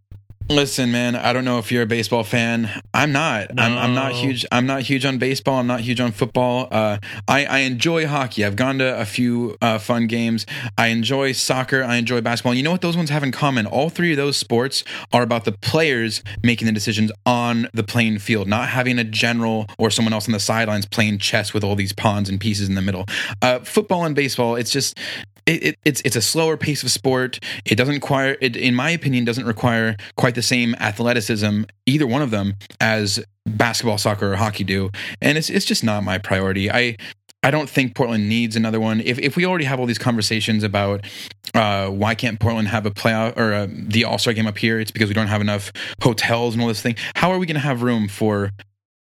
Listen, 0.50 0.92
man, 0.92 1.16
I 1.16 1.32
don't 1.32 1.46
know 1.46 1.58
if 1.58 1.72
you're 1.72 1.84
a 1.84 1.88
baseball 1.88 2.24
fan. 2.24 2.70
I'm 2.94 3.14
not. 3.14 3.58
I'm, 3.58 3.78
I'm 3.78 3.96
not 3.96 4.12
huge. 4.12 4.46
I'm 4.52 4.66
not 4.66 4.82
huge 4.82 5.06
on 5.06 5.18
baseball. 5.18 5.58
I'm 5.58 5.68
not 5.68 5.80
huge 5.80 6.02
on 6.02 6.12
football. 6.12 6.68
Uh, 6.70 6.98
I, 7.30 7.46
I 7.46 7.60
enjoy 7.60 8.06
hockey. 8.08 8.44
I've 8.44 8.58
gone 8.58 8.78
to 8.80 9.00
a 9.00 9.06
few 9.06 9.58
uh, 9.62 9.78
fun 9.78 10.06
games. 10.06 10.46
I 10.78 10.88
enjoy 10.88 11.32
soccer. 11.32 11.82
I 11.82 11.96
enjoy 11.96 12.20
basketball. 12.20 12.52
And 12.52 12.58
you 12.58 12.64
know 12.64 12.72
what 12.72 12.82
those 12.82 12.98
ones 12.98 13.10
have 13.10 13.24
in 13.24 13.32
common? 13.32 13.66
All 13.66 13.90
three 13.90 14.12
of 14.12 14.18
those 14.18 14.36
sports 14.36 14.84
are 15.14 15.24
about 15.24 15.46
the 15.46 15.54
players 15.54 16.22
making 16.44 16.66
the 16.66 16.74
decisions 16.74 17.12
on 17.26 17.70
the 17.74 17.84
playing 17.84 18.20
field, 18.20 18.48
not 18.48 18.68
having 18.68 19.00
a 19.00 19.06
general 19.06 19.68
or 19.78 19.90
someone 19.90 20.14
else 20.14 20.28
on 20.28 20.34
the 20.34 20.42
sidelines 20.42 20.86
playing 20.86 21.20
chess 21.20 21.54
with 21.54 21.64
all 21.64 21.76
these 21.76 21.94
pawns 21.94 22.28
and 22.28 22.40
pieces 22.40 22.68
in 22.68 22.76
the 22.76 22.82
middle. 22.82 23.06
Uh, 23.42 23.60
football 23.60 24.04
and 24.04 24.14
baseball, 24.14 24.56
it's 24.56 24.72
just 24.72 25.00
it, 25.46 25.64
it, 25.64 25.80
it's 25.84 26.02
it's 26.06 26.16
a 26.16 26.22
slower 26.22 26.58
pace 26.58 26.84
of 26.84 26.92
sport. 26.92 27.40
It 27.66 27.76
doesn't 27.76 27.94
require, 27.94 28.38
it, 28.42 28.56
in 28.56 28.76
my 28.76 28.90
opinion, 28.90 29.26
doesn't 29.26 29.46
require 29.46 29.98
quite 30.16 30.36
the 30.36 30.42
same 30.42 30.76
athleticism, 30.76 31.64
either 31.86 32.08
one 32.08 32.22
of 32.22 32.32
them, 32.32 32.56
as 32.80 33.24
basketball, 33.46 33.98
soccer, 33.98 34.34
or 34.34 34.36
hockey 34.36 34.64
do. 34.64 34.90
And 35.22 35.38
it's 35.38 35.50
it's 35.50 35.66
just 35.66 35.84
not 35.84 36.04
my 36.04 36.18
priority. 36.18 36.72
I 36.72 36.98
I 37.44 37.52
don't 37.52 37.70
think 37.70 37.96
Portland 37.96 38.30
needs 38.30 38.56
another 38.56 38.80
one. 38.80 39.02
If 39.02 39.20
if 39.20 39.36
we 39.36 39.46
already 39.46 39.66
have 39.66 39.80
all 39.80 39.86
these 39.86 39.98
conversations 39.98 40.64
about 40.64 41.06
uh, 41.54 41.90
why 41.90 42.16
can't 42.16 42.40
Portland 42.40 42.70
have 42.70 42.86
a 42.86 42.92
playoff 42.92 43.38
or 43.38 43.54
uh 43.54 43.68
the 43.70 44.06
All 44.06 44.18
Star 44.18 44.34
game 44.34 44.48
up 44.48 44.58
here, 44.58 44.80
it's 44.80 44.92
because 44.92 45.10
we 45.10 45.14
don't 45.14 45.28
have 45.28 45.42
enough 45.42 45.72
hotels 46.02 46.54
and 46.54 46.62
all 46.62 46.70
this 46.70 46.82
thing. 46.82 46.96
How 47.16 47.32
are 47.32 47.38
we 47.38 47.46
going 47.46 47.56
to 47.56 47.62
have 47.62 47.84
room 47.84 48.08
for 48.08 48.52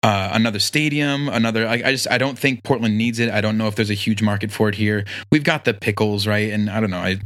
uh, 0.04 0.30
another 0.34 0.60
stadium, 0.60 1.28
another. 1.30 1.68
I, 1.68 1.82
I 1.86 1.92
just 1.92 2.10
I 2.10 2.18
don't 2.18 2.38
think 2.38 2.64
Portland 2.64 2.98
needs 2.98 3.20
it. 3.20 3.30
I 3.30 3.42
don't 3.42 3.58
know 3.58 3.68
if 3.68 3.76
there's 3.76 3.90
a 3.90 3.96
huge 3.96 4.22
market 4.22 4.52
for 4.52 4.70
it 4.70 4.76
here. 4.76 5.06
We've 5.32 5.44
got 5.44 5.66
the 5.66 5.74
pickles, 5.74 6.26
right? 6.26 6.52
And 6.52 6.70
I 6.70 6.80
don't 6.80 6.90
know. 6.90 6.98
I. 6.98 7.20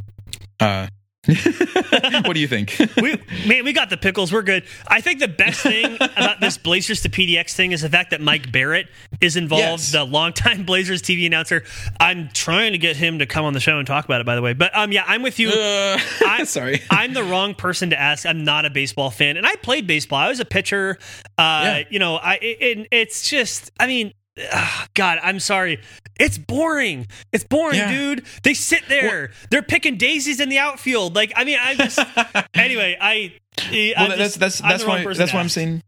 Uh, 0.60 0.86
what 1.26 2.34
do 2.34 2.40
you 2.40 2.48
think? 2.48 2.76
we 3.00 3.18
man, 3.46 3.64
we 3.64 3.72
got 3.72 3.90
the 3.90 3.96
pickles. 3.96 4.32
We're 4.32 4.42
good. 4.42 4.64
I 4.86 5.00
think 5.00 5.20
the 5.20 5.28
best 5.28 5.60
thing 5.60 5.94
about 5.96 6.40
this 6.40 6.58
Blazers 6.58 7.00
to 7.02 7.08
PDX 7.08 7.54
thing 7.54 7.72
is 7.72 7.82
the 7.82 7.88
fact 7.88 8.10
that 8.10 8.20
Mike 8.20 8.50
Barrett 8.52 8.88
is 9.20 9.36
involved, 9.36 9.62
Yes. 9.62 9.92
the 9.92 10.04
longtime 10.04 10.64
Blazers 10.66 11.02
TV 11.02 11.26
announcer. 11.26 11.64
I'm 11.98 12.28
trying 12.32 12.72
to 12.72 12.78
get 12.78 12.96
him 12.96 13.18
to 13.20 13.26
come 13.26 13.44
on 13.44 13.52
the 13.52 13.60
show 13.60 13.78
and 13.78 13.86
talk 13.86 14.04
about 14.04 14.20
it. 14.20 14.26
By 14.26 14.34
the 14.36 14.42
way, 14.42 14.52
but 14.52 14.76
um, 14.76 14.92
yeah, 14.92 15.04
I'm 15.06 15.22
with 15.22 15.38
you. 15.38 15.48
Uh, 15.50 15.98
I- 16.26 16.44
sorry. 16.46 16.82
I'm 16.90 17.14
the 17.14 17.24
wrong 17.24 17.54
person 17.54 17.90
to 17.90 18.00
ask. 18.00 18.26
I'm 18.26 18.44
not 18.44 18.64
a 18.66 18.70
baseball 18.70 19.10
fan, 19.10 19.36
and 19.36 19.46
I 19.46 19.56
played 19.56 19.86
baseball. 19.86 20.18
I 20.18 20.28
was 20.28 20.40
a 20.40 20.44
pitcher. 20.44 20.98
Uh, 21.38 21.62
Yeah. 21.64 21.82
You 21.90 21.98
know, 21.98 22.16
I 22.16 22.38
it, 22.42 22.88
it's 22.90 23.28
just. 23.28 23.70
I 23.80 23.86
mean, 23.86 24.12
God, 24.94 25.18
I'm 25.22 25.38
sorry. 25.40 25.80
It's 26.18 26.38
boring. 26.38 27.06
It's 27.32 27.44
boring, 27.44 27.78
Yeah. 27.78 27.90
dude. 27.92 28.24
They 28.42 28.54
sit 28.54 28.88
there. 28.88 29.30
They're 29.50 29.62
picking 29.62 29.96
daisies 29.96 30.40
in 30.40 30.48
the 30.48 30.58
outfield. 30.58 31.14
Like, 31.14 31.32
I 31.36 31.44
mean, 31.44 31.58
I 31.60 31.74
just. 31.74 31.98
anyway, 32.54 32.96
I. 33.00 33.34
I 33.58 33.94
well, 33.96 34.16
just- 34.16 34.38
that's 34.38 34.58
that's 34.58 34.62
I'm 34.62 34.68
that's 34.70 34.84
why 34.84 35.14
that's 35.14 35.32
why 35.32 35.40
I'm 35.40 35.48
saying. 35.48 35.82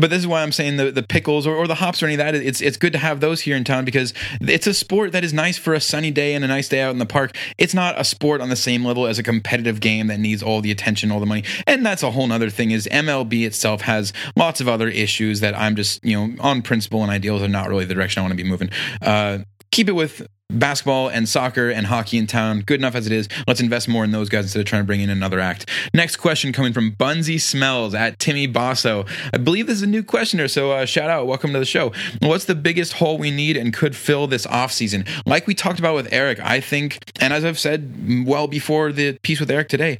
But 0.00 0.10
this 0.10 0.20
is 0.20 0.26
why 0.26 0.42
I'm 0.42 0.52
saying 0.52 0.76
the, 0.76 0.90
the 0.90 1.02
pickles 1.02 1.46
or, 1.46 1.54
or 1.54 1.66
the 1.66 1.76
hops 1.76 2.02
or 2.02 2.06
any 2.06 2.14
of 2.14 2.18
that. 2.18 2.34
It's 2.34 2.60
it's 2.60 2.76
good 2.76 2.92
to 2.92 2.98
have 2.98 3.20
those 3.20 3.42
here 3.42 3.56
in 3.56 3.64
town 3.64 3.84
because 3.84 4.14
it's 4.40 4.66
a 4.66 4.74
sport 4.74 5.12
that 5.12 5.22
is 5.22 5.32
nice 5.32 5.58
for 5.58 5.74
a 5.74 5.80
sunny 5.80 6.10
day 6.10 6.34
and 6.34 6.44
a 6.44 6.48
nice 6.48 6.68
day 6.68 6.80
out 6.80 6.92
in 6.92 6.98
the 6.98 7.06
park. 7.06 7.36
It's 7.58 7.74
not 7.74 8.00
a 8.00 8.04
sport 8.04 8.40
on 8.40 8.48
the 8.48 8.56
same 8.56 8.84
level 8.84 9.06
as 9.06 9.18
a 9.18 9.22
competitive 9.22 9.80
game 9.80 10.06
that 10.06 10.18
needs 10.18 10.42
all 10.42 10.60
the 10.60 10.70
attention, 10.70 11.10
all 11.10 11.20
the 11.20 11.26
money. 11.26 11.44
And 11.66 11.84
that's 11.84 12.02
a 12.02 12.10
whole 12.10 12.30
other 12.32 12.50
thing. 12.50 12.70
Is 12.70 12.88
MLB 12.90 13.44
itself 13.44 13.82
has 13.82 14.12
lots 14.36 14.60
of 14.60 14.68
other 14.68 14.88
issues 14.88 15.40
that 15.40 15.58
I'm 15.58 15.76
just 15.76 16.04
you 16.04 16.16
know 16.16 16.34
on 16.40 16.62
principle 16.62 17.02
and 17.02 17.10
ideals 17.10 17.42
are 17.42 17.48
not 17.48 17.68
really 17.68 17.84
the 17.84 17.94
direction 17.94 18.20
I 18.20 18.22
want 18.22 18.32
to 18.32 18.42
be 18.42 18.48
moving. 18.48 18.70
Uh, 19.02 19.40
keep 19.70 19.88
it 19.88 19.92
with 19.92 20.26
basketball 20.50 21.08
and 21.08 21.28
soccer 21.28 21.70
and 21.70 21.86
hockey 21.86 22.18
in 22.18 22.26
town. 22.26 22.60
Good 22.60 22.80
enough 22.80 22.94
as 22.94 23.06
it 23.06 23.12
is. 23.12 23.28
Let's 23.46 23.60
invest 23.60 23.88
more 23.88 24.04
in 24.04 24.10
those 24.10 24.28
guys 24.28 24.44
instead 24.44 24.60
of 24.60 24.66
trying 24.66 24.82
to 24.82 24.86
bring 24.86 25.00
in 25.00 25.10
another 25.10 25.40
act. 25.40 25.68
Next 25.94 26.16
question 26.16 26.52
coming 26.52 26.72
from 26.72 26.92
Bunsy 26.92 27.40
Smells 27.40 27.94
at 27.94 28.18
Timmy 28.18 28.46
Basso. 28.46 29.06
I 29.32 29.38
believe 29.38 29.66
this 29.66 29.76
is 29.76 29.82
a 29.82 29.86
new 29.86 30.02
questioner, 30.02 30.48
so 30.48 30.72
uh, 30.72 30.86
shout 30.86 31.08
out. 31.08 31.26
Welcome 31.26 31.52
to 31.52 31.58
the 31.58 31.64
show. 31.64 31.92
What's 32.20 32.46
the 32.46 32.54
biggest 32.54 32.94
hole 32.94 33.18
we 33.18 33.30
need 33.30 33.56
and 33.56 33.72
could 33.72 33.94
fill 33.94 34.26
this 34.26 34.46
offseason? 34.46 35.08
Like 35.24 35.46
we 35.46 35.54
talked 35.54 35.78
about 35.78 35.94
with 35.94 36.12
Eric, 36.12 36.40
I 36.40 36.60
think, 36.60 36.98
and 37.20 37.32
as 37.32 37.44
I've 37.44 37.58
said 37.58 38.26
well 38.26 38.48
before 38.48 38.92
the 38.92 39.18
piece 39.22 39.40
with 39.40 39.50
Eric 39.50 39.68
today, 39.68 39.98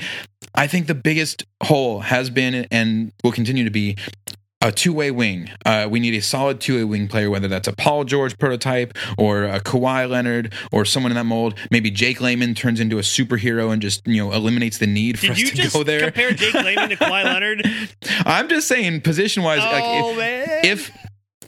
I 0.55 0.67
think 0.67 0.89
the 0.89 0.95
biggest 0.95 1.45
hole 1.63 2.01
has 2.01 2.29
been 2.29 2.67
and 2.71 3.13
will 3.23 3.33
continue 3.33 3.65
to 3.65 3.71
be 3.71 3.97
a 4.63 4.71
two 4.71 4.93
way 4.93 5.11
wing. 5.11 5.51
Uh, 5.65 5.89
we 5.91 6.01
need 6.01 6.15
a 6.15 6.21
solid 6.21 6.61
two 6.61 6.77
way 6.77 6.85
wing 6.85 7.09
player, 7.09 7.31
whether 7.31 7.49
that's 7.49 7.67
a 7.69 7.73
Paul 7.73 8.05
George 8.05 8.39
prototype 8.39 8.97
or 9.17 9.45
a 9.45 9.61
Kawhi 9.61 10.09
Leonard 10.09 10.53
or 10.71 10.85
someone 10.85 11.13
in 11.13 11.17
that 11.17 11.25
mold. 11.25 11.55
Maybe 11.71 11.91
Jake 11.91 12.21
Layman 12.21 12.55
turns 12.55 12.79
into 12.81 12.99
a 12.99 13.03
superhero 13.03 13.73
and 13.73 13.81
just 13.81 14.07
you 14.07 14.23
know 14.23 14.33
eliminates 14.33 14.79
the 14.79 14.87
need 14.87 15.19
for 15.19 15.27
Did 15.27 15.33
us 15.33 15.39
you 15.39 15.47
to 15.49 15.57
just 15.57 15.75
go 15.75 15.83
there. 15.83 16.01
compare 16.03 16.33
Jake 16.33 16.55
Layman 16.55 16.91
to 16.91 16.97
Kawhi 16.97 17.25
Leonard? 17.25 17.67
I'm 18.27 18.49
just 18.49 18.69
saying, 18.69 19.01
position 19.01 19.43
wise, 19.43 19.61
Oh, 19.63 20.15
like 20.17 20.65
if, 20.65 20.89
if 20.91 20.97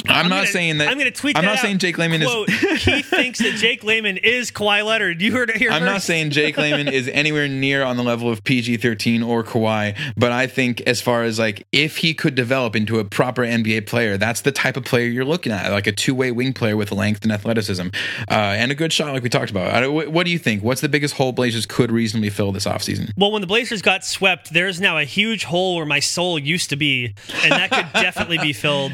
I'm, 0.08 0.28
not 0.28 0.36
gonna- 0.36 0.46
saying 0.48 0.78
that 0.78 0.88
I'm 0.88 0.98
going 0.98 1.12
to 1.12 1.18
tweet. 1.18 1.36
I'm 1.36 1.44
not 1.44 1.58
out. 1.58 1.60
saying 1.60 1.78
Jake 1.78 1.98
Layman 1.98 2.22
Quote, 2.22 2.48
is. 2.48 2.82
he 2.84 3.02
thinks 3.02 3.38
that 3.38 3.54
Jake 3.56 3.84
Layman 3.84 4.16
is 4.16 4.50
Kawhi 4.50 4.84
Leonard. 4.84 5.20
You 5.22 5.32
heard 5.32 5.50
it 5.50 5.56
here 5.56 5.70
I'm 5.70 5.84
not 5.84 6.02
saying 6.02 6.30
Jake 6.30 6.56
Layman 6.56 6.88
is 6.88 7.08
anywhere 7.12 7.46
near 7.46 7.84
on 7.84 7.96
the 7.96 8.02
level 8.02 8.30
of 8.30 8.42
PG 8.42 8.78
13 8.78 9.22
or 9.22 9.44
Kawhi, 9.44 9.96
but 10.16 10.32
I 10.32 10.46
think 10.46 10.80
as 10.82 11.00
far 11.00 11.22
as 11.22 11.38
like 11.38 11.66
if 11.72 11.98
he 11.98 12.14
could 12.14 12.34
develop 12.34 12.74
into 12.74 12.98
a 12.98 13.04
proper 13.04 13.42
NBA 13.42 13.86
player, 13.86 14.16
that's 14.16 14.40
the 14.40 14.50
type 14.52 14.76
of 14.76 14.84
player 14.84 15.06
you're 15.08 15.24
looking 15.24 15.52
at, 15.52 15.70
like 15.70 15.86
a 15.86 15.92
two 15.92 16.14
way 16.14 16.32
wing 16.32 16.52
player 16.52 16.76
with 16.76 16.90
length 16.90 17.22
and 17.22 17.30
athleticism 17.32 17.88
uh, 18.30 18.32
and 18.32 18.72
a 18.72 18.74
good 18.74 18.92
shot, 18.92 19.12
like 19.12 19.22
we 19.22 19.28
talked 19.28 19.50
about. 19.50 19.70
I, 19.70 19.86
what, 19.88 20.08
what 20.08 20.24
do 20.24 20.32
you 20.32 20.38
think? 20.38 20.62
What's 20.62 20.80
the 20.80 20.88
biggest 20.88 21.14
hole 21.14 21.32
Blazers 21.32 21.66
could 21.66 21.92
reasonably 21.92 22.30
fill 22.30 22.50
this 22.50 22.64
offseason? 22.64 23.10
Well, 23.16 23.30
when 23.30 23.40
the 23.40 23.46
Blazers 23.46 23.82
got 23.82 24.04
swept, 24.04 24.52
there's 24.52 24.80
now 24.80 24.98
a 24.98 25.04
huge 25.04 25.44
hole 25.44 25.76
where 25.76 25.86
my 25.86 26.00
soul 26.00 26.38
used 26.38 26.70
to 26.70 26.76
be, 26.76 27.14
and 27.44 27.52
that 27.52 27.70
could 27.70 27.92
definitely 28.02 28.38
be 28.38 28.52
filled. 28.52 28.92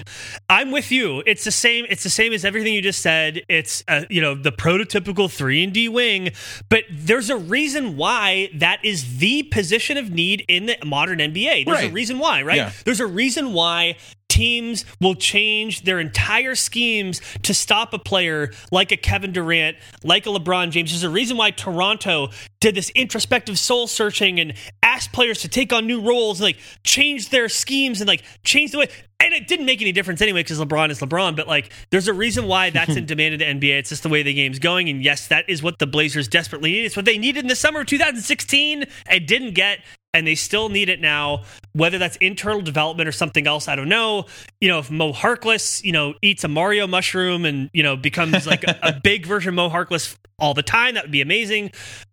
I'm 0.51 0.71
with 0.71 0.88
you. 0.91 1.23
It's 1.27 1.45
the 1.45 1.51
same. 1.51 1.87
It's 1.89 2.03
the 2.03 2.11
same 2.11 2.33
as 2.33 2.45
everything 2.45 2.75
you 2.75 2.83
just 2.83 3.01
said. 3.01 3.43
It's 3.49 3.85
uh, 3.89 4.05
you 4.09 4.21
know 4.21 4.35
the 4.35 4.53
prototypical 4.53 5.31
three 5.31 5.63
and 5.63 5.73
D 5.73 5.89
wing, 5.89 6.31
but 6.69 6.85
there's 6.91 7.31
a 7.31 7.37
reason 7.37 7.97
why 7.97 8.51
that 8.55 8.85
is 8.85 9.19
the 9.19 9.43
position 9.45 9.97
of 9.97 10.11
need 10.11 10.45
in 10.49 10.67
the 10.67 10.77
modern 10.85 11.19
NBA. 11.19 11.67
There's 11.67 11.85
a 11.85 11.91
reason 11.91 12.19
why, 12.19 12.43
right? 12.43 12.57
Yeah. 12.57 12.73
There's 12.85 13.01
a 13.01 13.07
reason 13.07 13.53
why 13.53 13.97
teams 14.29 14.85
will 15.01 15.15
change 15.15 15.83
their 15.83 15.99
entire 15.99 16.55
schemes 16.55 17.21
to 17.43 17.55
stop 17.55 17.93
a 17.93 17.99
player 17.99 18.53
like 18.71 18.93
a 18.93 18.97
Kevin 18.97 19.33
Durant, 19.33 19.77
like 20.05 20.27
a 20.27 20.31
LeBron 20.31 20.71
James. 20.71 20.91
There's 20.91 21.03
a 21.03 21.11
reason 21.11 21.37
why 21.37 21.51
Toronto 21.51 22.29
did 22.61 22.75
this 22.75 22.91
introspective 22.91 23.59
soul 23.59 23.87
searching 23.87 24.39
and 24.39 24.55
asked 24.83 25.13
players 25.13 25.41
to 25.43 25.49
take 25.49 25.73
on 25.73 25.87
new 25.87 26.01
roles 26.01 26.41
and 26.41 26.45
like 26.45 26.59
change 26.85 27.31
their 27.31 27.49
schemes 27.49 28.01
and 28.01 28.09
like 28.09 28.23
change 28.45 28.73
the 28.73 28.79
way. 28.79 28.89
And 29.21 29.35
it 29.35 29.49
didn't 29.49 29.67
make 29.67 29.81
any 29.81 29.91
difference 29.91 30.21
anyway 30.21 30.41
because 30.41 30.61
LeBron 30.61 30.91
is 30.91 31.01
LeBron. 31.01 31.35
But 31.35 31.49
like, 31.49 31.73
there's 31.91 32.07
a 32.07 32.15
reason 32.15 32.47
why 32.47 32.71
that's 32.71 32.97
in 32.97 33.07
demand 33.07 33.41
in 33.41 33.61
the 33.61 33.69
NBA. 33.69 33.79
It's 33.79 33.89
just 33.89 34.03
the 34.03 34.09
way 34.09 34.23
the 34.23 34.35
game's 34.35 34.59
going. 34.59 34.89
And 34.89 35.03
yes, 35.03 35.29
that 35.29 35.49
is 35.49 35.63
what 35.63 35.79
the 35.79 35.87
Blazers 35.87 36.29
desperately 36.29 36.73
need. 36.73 36.85
It's 36.85 36.97
what 36.97 37.05
they 37.05 37.19
needed 37.19 37.45
in 37.45 37.49
the 37.49 37.57
summer 37.57 37.81
of 37.81 37.87
2016 37.87 38.85
and 39.07 39.27
didn't 39.27 39.55
get 39.55 39.81
and 40.15 40.27
they 40.27 40.35
still 40.35 40.69
need 40.69 40.89
it 40.89 41.01
now. 41.01 41.45
Whether 41.73 41.99
that's 41.99 42.17
internal 42.17 42.61
development 42.61 43.09
or 43.09 43.13
something 43.13 43.47
else, 43.47 43.69
I 43.69 43.77
don't 43.77 43.89
know. 43.89 44.27
You 44.61 44.69
know, 44.69 44.79
if 44.79 44.91
Mo 44.91 45.13
Harkless, 45.13 45.83
you 45.85 45.93
know, 45.93 46.15
eats 46.23 46.45
a 46.45 46.49
Mario 46.49 46.87
mushroom 46.87 47.45
and 47.45 47.71
you 47.73 47.83
know 47.83 47.97
becomes 47.97 48.47
like 48.47 48.65
a, 48.65 48.79
a 48.83 49.01
big 49.05 49.27
version 49.27 49.51
of 49.51 49.55
Mo 49.55 49.69
Harkless 49.71 50.17
all 50.39 50.55
the 50.55 50.63
time, 50.63 50.95
that 50.95 51.05
would 51.05 51.13
be 51.13 51.21
amazing. 51.21 51.71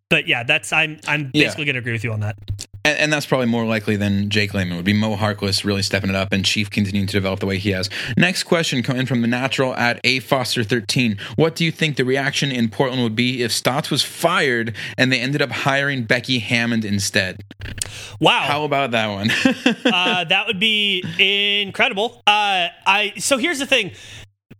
But 0.09 0.27
yeah, 0.27 0.43
that's 0.43 0.71
I'm 0.73 0.99
I'm 1.07 1.31
Yeah. 1.33 1.45
basically 1.45 1.65
going 1.65 1.75
to 1.75 1.79
agree 1.79 1.93
with 1.93 2.03
you 2.03 2.13
on 2.13 2.19
that. 2.21 2.37
And, 2.85 2.99
and 2.99 3.13
that's 3.13 3.25
probably 3.25 3.47
more 3.47 3.65
likely 3.65 3.95
than 3.95 4.29
Jake 4.29 4.53
Layman 4.53 4.75
would 4.75 4.85
be 4.85 4.93
Mo 4.93 5.15
Harkless 5.15 5.65
really 5.65 5.81
stepping 5.81 6.11
it 6.11 6.15
up 6.15 6.31
and 6.31 6.45
Chief 6.45 6.69
continuing 6.69 7.07
to 7.07 7.13
develop 7.13 7.39
the 7.39 7.47
way 7.47 7.57
he 7.57 7.71
has. 7.71 7.89
Next 8.15 8.43
question 8.43 8.83
coming 8.83 9.07
from 9.07 9.21
the 9.21 9.27
natural 9.27 9.75
at 9.75 9.99
A 10.03 10.19
Foster 10.19 10.63
13. 10.63 11.17
What 11.35 11.55
do 11.55 11.65
you 11.65 11.71
think 11.71 11.97
the 11.97 12.05
reaction 12.05 12.51
in 12.51 12.69
Portland 12.69 13.01
would 13.01 13.15
be 13.15 13.41
if 13.41 13.51
Stotts 13.51 13.89
was 13.89 14.03
fired 14.03 14.75
and 14.99 15.11
they 15.11 15.19
ended 15.19 15.41
up 15.41 15.49
hiring 15.49 16.03
Becky 16.03 16.37
Hammon 16.37 16.85
instead? 16.85 17.43
Wow, 18.19 18.43
How 18.43 18.63
about 18.63 18.91
that 18.91 19.07
one? 19.07 19.31
uh, 19.85 20.23
that 20.25 20.45
would 20.45 20.59
be 20.59 21.03
incredible. 21.63 22.21
Uh, 22.27 22.69
I 22.85 23.13
so 23.17 23.37
here's 23.37 23.59
the 23.59 23.65
thing. 23.65 23.91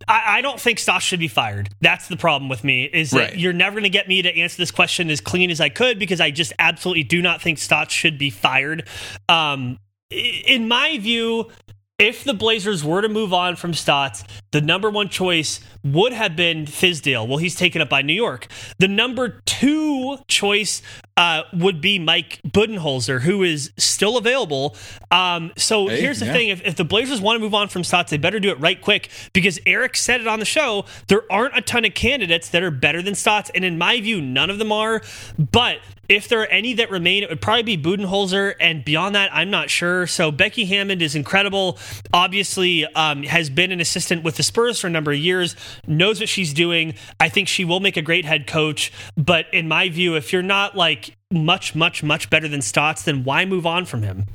I, 0.08 0.38
I 0.38 0.40
don't 0.40 0.60
think 0.60 0.78
Stotts 0.78 1.04
should 1.04 1.20
be 1.20 1.28
fired. 1.28 1.68
That's 1.80 2.08
the 2.08 2.16
problem 2.16 2.48
with 2.48 2.64
me. 2.64 2.84
Is 2.84 3.10
that 3.10 3.18
Right. 3.30 3.36
you're 3.38 3.52
never 3.52 3.74
going 3.74 3.84
to 3.84 3.88
get 3.88 4.08
me 4.08 4.22
to 4.22 4.36
answer 4.36 4.56
this 4.58 4.70
question 4.70 5.10
as 5.10 5.20
clean 5.20 5.50
as 5.50 5.60
I 5.60 5.68
could 5.68 5.98
because 5.98 6.20
I 6.20 6.30
just 6.30 6.52
absolutely 6.58 7.04
do 7.04 7.22
not 7.22 7.40
think 7.40 7.58
Stotts 7.58 7.94
should 7.94 8.18
be 8.18 8.30
fired. 8.30 8.88
Um, 9.28 9.78
in 10.10 10.68
my 10.68 10.98
view, 10.98 11.50
if 11.98 12.24
the 12.24 12.34
Blazers 12.34 12.84
were 12.84 13.00
to 13.00 13.08
move 13.08 13.32
on 13.32 13.56
from 13.56 13.72
Stotts, 13.72 14.22
the 14.52 14.60
number 14.60 14.90
one 14.90 15.08
choice 15.08 15.60
would 15.92 16.12
have 16.12 16.36
been 16.36 16.66
Fizdale. 16.66 17.26
Well, 17.26 17.38
he's 17.38 17.54
taken 17.54 17.80
up 17.80 17.88
by 17.88 18.02
New 18.02 18.12
York. 18.12 18.46
The 18.78 18.88
number 18.88 19.40
two 19.44 20.18
choice 20.28 20.82
uh, 21.16 21.42
would 21.52 21.80
be 21.80 21.98
Mike 21.98 22.40
Budenholzer, 22.46 23.22
who 23.22 23.42
is 23.42 23.72
still 23.78 24.16
available. 24.18 24.76
Um, 25.10 25.52
so 25.56 25.88
Hey, 25.88 26.00
here's 26.00 26.20
the 26.20 26.26
yeah. 26.26 26.32
thing: 26.32 26.48
if, 26.48 26.62
if 26.64 26.76
the 26.76 26.84
Blazers 26.84 27.20
want 27.20 27.36
to 27.36 27.40
move 27.40 27.54
on 27.54 27.68
from 27.68 27.84
Stotts, 27.84 28.10
they 28.10 28.18
better 28.18 28.38
do 28.38 28.50
it 28.50 28.60
right 28.60 28.80
quick 28.80 29.08
because 29.32 29.58
Eric 29.66 29.96
said 29.96 30.20
it 30.20 30.26
on 30.26 30.40
the 30.40 30.44
show. 30.44 30.84
There 31.08 31.22
aren't 31.30 31.56
a 31.56 31.62
ton 31.62 31.84
of 31.84 31.94
candidates 31.94 32.50
that 32.50 32.62
are 32.62 32.70
better 32.70 33.00
than 33.02 33.14
Stotts, 33.14 33.50
and 33.54 33.64
in 33.64 33.78
my 33.78 34.00
view, 34.00 34.20
none 34.20 34.50
of 34.50 34.58
them 34.58 34.72
are. 34.72 35.00
But 35.38 35.78
if 36.08 36.28
there 36.28 36.40
are 36.42 36.46
any 36.46 36.74
that 36.74 36.90
remain, 36.90 37.22
it 37.22 37.30
would 37.30 37.40
probably 37.40 37.76
be 37.76 37.78
Budenholzer, 37.78 38.54
and 38.60 38.84
beyond 38.84 39.14
that, 39.14 39.34
I'm 39.34 39.50
not 39.50 39.70
sure. 39.70 40.06
So 40.06 40.30
Becky 40.30 40.64
Hammon 40.66 41.00
is 41.00 41.14
incredible. 41.14 41.78
Obviously, 42.12 42.84
um, 42.94 43.22
has 43.24 43.50
been 43.50 43.72
an 43.72 43.80
assistant 43.80 44.22
with 44.22 44.36
the 44.36 44.42
Spurs 44.42 44.78
for 44.78 44.86
a 44.86 44.90
number 44.90 45.12
of 45.12 45.18
years, 45.18 45.56
knows 45.86 46.20
what 46.20 46.28
she's 46.28 46.52
doing. 46.52 46.94
I 47.20 47.28
think 47.28 47.48
she 47.48 47.64
will 47.64 47.80
make 47.80 47.96
a 47.96 48.02
great 48.02 48.24
head 48.24 48.46
coach. 48.46 48.92
But 49.16 49.46
in 49.52 49.68
my 49.68 49.88
view, 49.88 50.16
if 50.16 50.32
you're 50.32 50.42
not 50.42 50.76
like 50.76 51.16
much, 51.30 51.74
much, 51.74 52.02
much 52.02 52.30
better 52.30 52.48
than 52.48 52.62
Stotts, 52.62 53.02
then 53.02 53.24
why 53.24 53.44
move 53.44 53.66
on 53.66 53.84
from 53.84 54.02
him? 54.02 54.26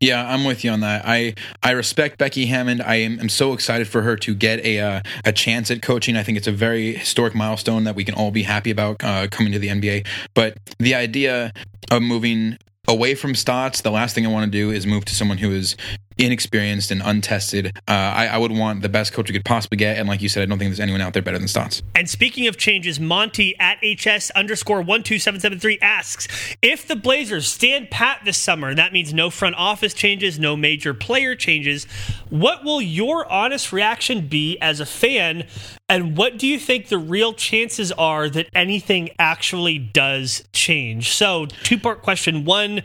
Yeah, 0.00 0.26
I'm 0.26 0.44
with 0.44 0.64
you 0.64 0.70
on 0.70 0.80
that. 0.80 1.02
I 1.04 1.34
I 1.62 1.72
respect 1.72 2.18
Becky 2.18 2.46
Hammon. 2.46 2.80
I 2.80 2.96
am 2.96 3.18
I'm 3.20 3.28
so 3.28 3.52
excited 3.52 3.88
for 3.88 4.02
her 4.02 4.16
to 4.16 4.34
get 4.34 4.64
a 4.64 4.80
uh, 4.80 5.02
a 5.24 5.32
chance 5.32 5.70
at 5.70 5.82
coaching. 5.82 6.16
I 6.16 6.22
think 6.22 6.38
it's 6.38 6.46
a 6.46 6.52
very 6.52 6.94
historic 6.94 7.34
milestone 7.34 7.84
that 7.84 7.96
we 7.96 8.04
can 8.04 8.14
all 8.14 8.30
be 8.30 8.44
happy 8.44 8.70
about 8.70 9.02
uh, 9.02 9.26
coming 9.28 9.52
to 9.52 9.58
the 9.58 9.68
NBA. 9.68 10.06
But 10.34 10.58
the 10.78 10.94
idea 10.94 11.52
of 11.90 12.02
moving 12.02 12.58
away 12.86 13.14
from 13.14 13.34
Stotts, 13.34 13.80
the 13.80 13.90
last 13.90 14.14
thing 14.14 14.26
I 14.26 14.30
want 14.30 14.50
to 14.50 14.50
do 14.50 14.70
is 14.70 14.86
move 14.86 15.04
to 15.06 15.14
someone 15.14 15.38
who 15.38 15.50
is 15.50 15.76
inexperienced 16.18 16.90
and 16.90 17.02
untested. 17.04 17.76
Uh, 17.88 17.92
I, 17.92 18.26
I 18.26 18.38
would 18.38 18.52
want 18.52 18.82
the 18.82 18.88
best 18.88 19.12
coach 19.12 19.28
we 19.28 19.32
could 19.32 19.44
possibly 19.44 19.76
get, 19.76 19.98
and 19.98 20.08
like 20.08 20.22
you 20.22 20.28
said, 20.28 20.42
I 20.42 20.46
don't 20.46 20.58
think 20.58 20.70
there's 20.70 20.80
anyone 20.80 21.00
out 21.00 21.12
there 21.12 21.22
better 21.22 21.38
than 21.38 21.48
Stotts. 21.48 21.82
And 21.94 22.08
speaking 22.08 22.46
of 22.46 22.56
changes, 22.56 23.00
Monty 23.00 23.58
at 23.58 23.78
HS 23.82 24.30
underscore 24.30 24.82
one 24.82 25.02
two 25.02 25.18
seven 25.18 25.40
seven 25.40 25.58
three 25.58 25.78
asks 25.80 26.28
if 26.62 26.86
the 26.86 26.96
Blazers 26.96 27.48
stand 27.50 27.90
pat 27.90 28.20
this 28.24 28.38
summer, 28.38 28.68
and 28.68 28.78
that 28.78 28.92
means 28.92 29.12
no 29.12 29.30
front 29.30 29.56
office 29.56 29.94
changes, 29.94 30.38
no 30.38 30.56
major 30.56 30.94
player 30.94 31.34
changes. 31.34 31.84
What 32.30 32.64
will 32.64 32.80
your 32.80 33.30
honest 33.30 33.72
reaction 33.72 34.28
be 34.28 34.58
as 34.60 34.80
a 34.80 34.86
fan? 34.86 35.46
And 35.88 36.16
what 36.16 36.38
do 36.38 36.46
you 36.46 36.58
think 36.58 36.88
the 36.88 36.98
real 36.98 37.34
chances 37.34 37.92
are 37.92 38.28
that 38.30 38.48
anything 38.54 39.10
actually 39.18 39.78
does 39.78 40.44
change? 40.52 41.10
So, 41.10 41.46
two 41.46 41.78
part 41.78 42.02
question. 42.02 42.44
One, 42.44 42.82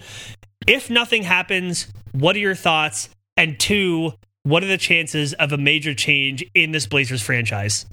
if 0.67 0.89
nothing 0.89 1.23
happens, 1.23 1.87
what 2.11 2.35
are 2.35 2.39
your 2.39 2.55
thoughts? 2.55 3.09
And 3.39 3.57
two, 3.57 4.11
what 4.43 4.65
are 4.65 4.67
the 4.67 4.77
chances 4.77 5.31
of 5.35 5.53
a 5.53 5.57
major 5.57 5.95
change 5.95 6.43
in 6.53 6.73
this 6.73 6.85
Blazers 6.85 7.21
franchise? 7.21 7.85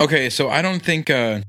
Okay, 0.00 0.30
so 0.30 0.48
I 0.48 0.62
don't 0.62 0.80
think 0.80 1.10
uh 1.10 1.42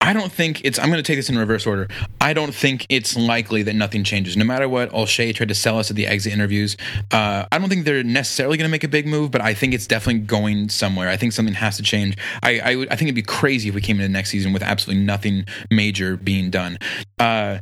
I 0.00 0.12
don't 0.12 0.32
think 0.32 0.62
it's 0.64 0.76
I'm 0.76 0.86
going 0.86 0.98
to 0.98 1.06
take 1.06 1.18
this 1.18 1.28
in 1.28 1.38
reverse 1.38 1.68
order. 1.68 1.86
I 2.20 2.32
don't 2.32 2.52
think 2.52 2.84
it's 2.88 3.16
likely 3.16 3.62
that 3.62 3.74
nothing 3.74 4.02
changes. 4.02 4.36
No 4.36 4.44
matter 4.44 4.68
what 4.68 4.90
Olshey 4.90 5.32
tried 5.32 5.50
to 5.50 5.54
sell 5.54 5.78
us 5.78 5.90
at 5.90 5.96
the 5.96 6.08
exit 6.08 6.32
interviews, 6.32 6.76
uh, 7.12 7.44
I 7.52 7.58
don't 7.58 7.68
think 7.68 7.84
they're 7.84 8.02
necessarily 8.02 8.56
going 8.56 8.68
to 8.68 8.72
make 8.72 8.84
a 8.84 8.88
big 8.88 9.06
move, 9.06 9.30
but 9.30 9.40
I 9.40 9.54
think 9.54 9.72
it's 9.72 9.86
definitely 9.86 10.22
going 10.22 10.68
somewhere. 10.68 11.08
I 11.08 11.16
think 11.16 11.34
something 11.34 11.54
has 11.54 11.76
to 11.76 11.84
change. 11.84 12.16
I 12.42 12.86
I 12.90 12.96
think 12.96 13.02
it'd 13.02 13.14
be 13.14 13.22
crazy 13.22 13.68
if 13.68 13.76
we 13.76 13.80
came 13.80 14.00
into 14.00 14.12
next 14.12 14.30
season 14.30 14.52
with 14.52 14.64
absolutely 14.64 15.04
nothing 15.04 15.44
major 15.70 16.16
being 16.16 16.50
done. 16.50 16.78
Uh, 17.20 17.58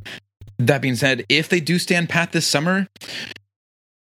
that 0.58 0.80
being 0.80 0.96
said, 0.96 1.26
if 1.28 1.50
they 1.50 1.60
do 1.60 1.78
stand 1.78 2.08
pat 2.08 2.32
this 2.32 2.46
summer, 2.46 2.86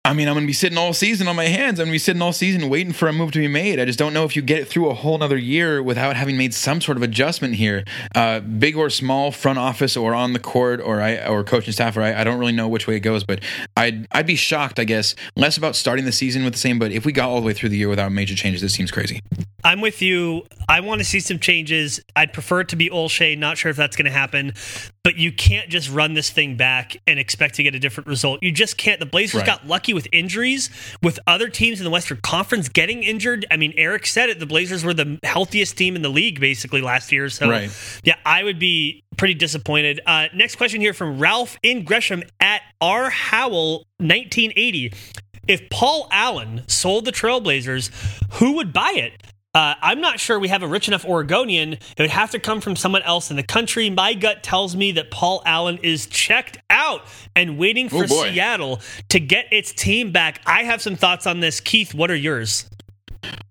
I 0.05 0.11
mean, 0.11 0.27
I'm 0.27 0.33
going 0.33 0.43
to 0.43 0.47
be 0.47 0.51
sitting 0.51 0.77
all 0.77 0.91
season 0.91 1.29
on 1.29 1.37
my 1.37 1.45
hands. 1.45 1.79
I'm 1.79 1.85
going 1.85 1.91
to 1.91 1.93
be 1.93 1.97
sitting 1.97 2.21
all 2.21 2.33
season 2.33 2.67
waiting 2.67 2.91
for 2.91 3.07
a 3.07 3.13
move 3.13 3.31
to 3.31 3.39
be 3.39 3.47
made. 3.47 3.79
I 3.79 3.85
just 3.85 3.97
don't 3.97 4.13
know 4.13 4.25
if 4.25 4.35
you 4.35 4.41
get 4.41 4.59
it 4.59 4.67
through 4.67 4.89
a 4.89 4.93
whole 4.93 5.17
nother 5.17 5.37
year 5.37 5.81
without 5.81 6.17
having 6.17 6.35
made 6.35 6.53
some 6.53 6.81
sort 6.81 6.97
of 6.97 7.03
adjustment 7.03 7.55
here, 7.55 7.85
uh, 8.13 8.41
big 8.41 8.75
or 8.75 8.89
small, 8.89 9.31
front 9.31 9.59
office 9.59 9.95
or 9.95 10.13
on 10.13 10.33
the 10.33 10.39
court 10.39 10.81
or 10.81 10.99
I 10.99 11.25
or 11.25 11.45
coaching 11.45 11.71
staff. 11.71 11.95
Or 11.95 12.01
I, 12.01 12.19
I 12.19 12.25
don't 12.25 12.37
really 12.37 12.51
know 12.51 12.67
which 12.67 12.85
way 12.85 12.97
it 12.97 12.99
goes, 12.99 13.23
but 13.23 13.39
I'd 13.77 14.05
I'd 14.11 14.27
be 14.27 14.35
shocked. 14.35 14.77
I 14.77 14.83
guess 14.83 15.15
less 15.37 15.55
about 15.55 15.73
starting 15.73 16.03
the 16.03 16.11
season 16.11 16.43
with 16.43 16.51
the 16.51 16.59
same, 16.59 16.79
but 16.79 16.91
if 16.91 17.05
we 17.05 17.13
got 17.13 17.29
all 17.29 17.39
the 17.39 17.47
way 17.47 17.53
through 17.53 17.69
the 17.69 17.77
year 17.77 17.87
without 17.87 18.11
major 18.11 18.35
changes, 18.35 18.59
this 18.59 18.73
seems 18.73 18.91
crazy. 18.91 19.21
I'm 19.63 19.79
with 19.79 20.01
you. 20.01 20.45
I 20.67 20.81
want 20.81 20.99
to 20.99 21.05
see 21.05 21.21
some 21.21 21.39
changes. 21.39 22.01
I'd 22.17 22.33
prefer 22.33 22.59
it 22.61 22.69
to 22.69 22.75
be 22.75 22.89
Olshey. 22.89 23.37
Not 23.37 23.57
sure 23.57 23.71
if 23.71 23.77
that's 23.77 23.95
going 23.95 24.07
to 24.07 24.11
happen, 24.11 24.53
but 25.03 25.15
you 25.15 25.31
can't 25.31 25.69
just 25.69 25.89
run 25.89 26.15
this 26.15 26.29
thing 26.29 26.57
back 26.57 26.97
and 27.07 27.17
expect 27.17 27.55
to 27.55 27.63
get 27.63 27.73
a 27.73 27.79
different 27.79 28.07
result. 28.07 28.43
You 28.43 28.51
just 28.51 28.75
can't. 28.77 28.99
The 28.99 29.05
Blazers 29.05 29.35
Right. 29.35 29.45
got 29.45 29.65
lucky 29.65 29.92
with 29.93 30.07
injuries, 30.11 30.69
with 31.01 31.19
other 31.27 31.49
teams 31.49 31.79
in 31.79 31.83
the 31.83 31.89
Western 31.89 32.19
Conference 32.21 32.69
getting 32.69 33.03
injured. 33.03 33.45
I 33.51 33.57
mean, 33.57 33.73
Eric 33.77 34.05
said 34.05 34.29
it. 34.29 34.39
The 34.39 34.45
Blazers 34.45 34.83
were 34.83 34.93
the 34.93 35.19
healthiest 35.23 35.77
team 35.77 35.95
in 35.95 36.01
the 36.01 36.09
league 36.09 36.39
basically 36.39 36.81
last 36.81 37.11
year. 37.11 37.29
So, 37.29 37.49
Right. 37.49 37.69
yeah, 38.03 38.15
I 38.25 38.43
would 38.43 38.59
be 38.59 39.03
pretty 39.17 39.33
disappointed. 39.35 39.99
Uh, 40.05 40.27
next 40.33 40.55
question 40.55 40.81
here 40.81 40.93
from 40.93 41.19
Ralph 41.19 41.57
in 41.63 41.83
Gresham 41.83 42.23
at 42.39 42.61
R 42.81 43.09
Howell 43.09 43.85
1980. 43.99 44.93
if 45.47 45.69
Paul 45.69 46.07
Allen 46.09 46.61
sold 46.67 47.03
the 47.03 47.11
Trailblazers, 47.11 47.89
who 48.35 48.53
would 48.53 48.71
buy 48.71 48.93
it? 48.95 49.21
Uh, 49.55 49.75
I'm 49.83 50.01
not 50.01 50.19
sure 50.19 50.39
we 50.39 50.47
have 50.47 50.63
a 50.63 50.67
rich 50.67 50.87
enough 50.87 51.05
Oregonian. 51.05 51.73
It 51.73 51.99
would 51.99 52.09
have 52.09 52.31
to 52.31 52.39
come 52.39 52.59
from 52.59 52.75
someone 52.75 53.03
else 53.03 53.29
in 53.29 53.37
the 53.37 53.43
country. 53.43 53.89
My 53.91 54.15
gut 54.15 54.41
tells 54.41 54.75
me 54.75 54.93
that 54.93 55.11
Paul 55.11 55.43
Allen 55.45 55.77
is 55.83 56.07
checked 56.07 56.57
out 56.71 57.03
and 57.35 57.57
waiting 57.59 57.87
for 57.87 58.05
Oh. 58.09 58.23
Seattle 58.23 58.81
to 59.09 59.19
get 59.19 59.45
its 59.51 59.71
team 59.71 60.11
back. 60.11 60.41
I 60.47 60.63
have 60.63 60.81
some 60.81 60.95
thoughts 60.95 61.27
on 61.27 61.39
this. 61.39 61.59
Keith, 61.59 61.93
what 61.93 62.09
are 62.09 62.15
yours? 62.15 62.67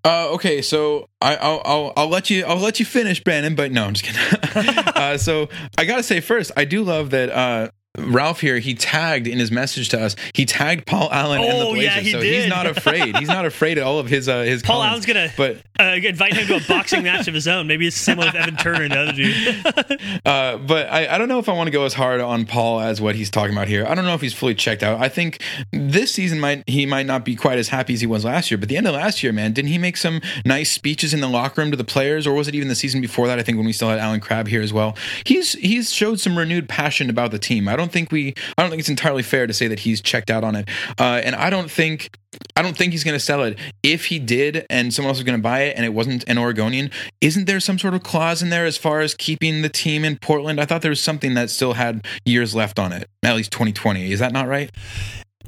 Uh, 0.05 0.27
okay, 0.33 0.61
so 0.61 1.07
I, 1.21 1.35
I'll, 1.37 1.61
I'll 1.63 1.93
I'll 1.95 2.09
let 2.09 2.29
you 2.29 2.43
I'll 2.45 2.57
let 2.57 2.79
you 2.79 2.85
finish, 2.85 3.23
Brandon. 3.23 3.55
But 3.55 3.71
no, 3.71 3.85
I'm 3.85 3.93
just 3.93 4.05
kidding. 4.05 4.77
uh, 4.95 5.17
so 5.17 5.47
I 5.77 5.85
gotta 5.85 6.03
say 6.03 6.19
first, 6.19 6.51
I 6.57 6.65
do 6.65 6.83
love 6.83 7.11
that 7.11 7.29
uh, 7.29 7.69
Ralph 7.97 8.41
here. 8.41 8.57
He 8.59 8.73
tagged 8.73 9.27
in 9.27 9.37
his 9.37 9.51
message 9.51 9.89
to 9.89 10.01
us. 10.01 10.15
He 10.33 10.45
tagged 10.45 10.87
Paul 10.87 11.09
Allen 11.11 11.41
and 11.41 11.51
the 11.51 11.63
Oh, 11.63 11.73
Blazers, 11.73 11.95
yeah, 11.95 12.01
he 12.01 12.11
so 12.11 12.19
did. 12.21 12.41
he's 12.41 12.49
not 12.49 12.65
afraid. 12.65 13.15
He's 13.17 13.27
not 13.27 13.45
afraid 13.45 13.77
at 13.77 13.83
all 13.83 13.99
of 13.99 14.07
his 14.07 14.27
uh, 14.27 14.41
his. 14.41 14.63
Paul 14.63 14.81
comments. 14.81 15.07
Allen's 15.07 15.35
gonna 15.37 15.61
But 15.77 15.83
uh, 15.83 15.95
invite 16.07 16.33
him 16.33 16.47
to 16.47 16.55
a 16.55 16.67
boxing 16.67 17.03
match 17.03 17.27
of 17.27 17.33
his 17.35 17.47
own. 17.47 17.67
Maybe 17.67 17.85
it's 17.85 17.95
similar 17.95 18.27
with 18.27 18.35
Evan 18.35 18.55
Turner 18.57 18.83
and 18.83 18.91
the 18.93 18.99
other 18.99 19.11
dude. 19.13 19.99
Uh, 20.25 20.57
but 20.57 20.89
I, 20.89 21.15
I 21.15 21.17
don't 21.17 21.27
know 21.27 21.39
if 21.39 21.49
I 21.49 21.53
want 21.53 21.67
to 21.67 21.71
go 21.71 21.85
as 21.85 21.93
hard 21.93 22.21
on 22.21 22.45
Paul 22.45 22.79
as 22.79 23.01
what 23.01 23.15
he's 23.15 23.29
talking 23.29 23.53
about 23.53 23.67
here. 23.67 23.85
I 23.85 23.93
don't 23.95 24.05
know 24.05 24.13
if 24.13 24.21
he's 24.21 24.33
fully 24.33 24.55
checked 24.55 24.81
out. 24.83 25.01
I 25.01 25.09
think 25.09 25.41
this 25.71 26.13
season 26.13 26.39
might 26.39 26.67
he 26.67 26.85
might 26.85 27.05
not 27.05 27.25
be 27.25 27.35
quite 27.35 27.57
as 27.57 27.69
happy 27.69 27.93
as 27.93 28.01
he 28.01 28.07
was 28.07 28.23
last 28.23 28.49
year. 28.49 28.57
But 28.57 28.69
the 28.69 28.77
end 28.77 28.87
of 28.87 28.93
last 28.93 29.21
year, 29.23 29.33
man, 29.33 29.53
didn't 29.53 29.69
he 29.69 29.77
make 29.77 29.97
some 29.97 30.21
nice 30.45 30.71
speeches 30.71 31.13
in 31.13 31.19
the 31.19 31.27
locker 31.27 31.61
room 31.61 31.71
to 31.71 31.77
the 31.77 31.83
players, 31.83 32.25
or 32.25 32.33
was 32.33 32.47
it 32.47 32.55
even 32.55 32.67
the 32.69 32.75
season 32.75 33.01
before 33.01 33.27
that? 33.27 33.37
I 33.39 33.43
think 33.43 33.57
when 33.57 33.65
we 33.65 33.73
still 33.73 33.89
had 33.89 33.99
Allen 33.99 34.19
Crabbe 34.19 34.47
here 34.47 34.61
as 34.61 34.71
well. 34.73 34.95
He's 35.25 35.53
he's 35.53 35.91
showed 35.91 36.19
some 36.19 36.37
renewed 36.37 36.69
passion 36.69 37.09
about 37.09 37.31
the 37.31 37.39
team. 37.39 37.67
I 37.67 37.75
don't 37.75 37.82
think 37.91 38.11
we 38.11 38.33
I 38.57 38.61
don't 38.61 38.69
think 38.69 38.79
it's 38.79 38.89
entirely 38.89 39.23
fair 39.23 39.47
to 39.47 39.53
say 39.53 39.67
that 39.67 39.79
he's 39.79 40.01
checked 40.01 40.29
out 40.29 40.43
on 40.43 40.55
it. 40.55 40.69
Uh, 40.99 41.21
and 41.23 41.35
I 41.35 41.49
don't 41.49 41.69
think 41.69 42.17
I 42.55 42.61
don't 42.61 42.77
think 42.77 42.91
he's 42.91 43.03
going 43.03 43.15
to 43.15 43.19
sell 43.19 43.43
it. 43.43 43.57
If 43.83 44.05
he 44.05 44.19
did 44.19 44.65
and 44.69 44.93
someone 44.93 45.09
else 45.09 45.17
was 45.17 45.23
going 45.23 45.37
to 45.37 45.43
buy 45.43 45.61
it 45.61 45.75
and 45.75 45.85
it 45.85 45.93
wasn't 45.93 46.23
an 46.27 46.37
Oregonian, 46.37 46.91
isn't 47.21 47.45
there 47.45 47.59
some 47.59 47.79
sort 47.79 47.93
of 47.93 48.03
clause 48.03 48.41
in 48.41 48.49
there 48.49 48.65
as 48.65 48.77
far 48.77 49.01
as 49.01 49.13
keeping 49.13 49.61
the 49.61 49.69
team 49.69 50.03
in 50.03 50.17
Portland? 50.17 50.59
I 50.59 50.65
thought 50.65 50.81
there 50.81 50.89
was 50.89 51.01
something 51.01 51.33
that 51.35 51.49
still 51.49 51.73
had 51.73 52.05
years 52.25 52.55
left 52.55 52.79
on 52.79 52.91
it, 52.91 53.09
at 53.23 53.35
least 53.35 53.51
2020. 53.51 54.11
Is 54.11 54.19
that 54.19 54.31
not 54.31 54.47
right? 54.47 54.71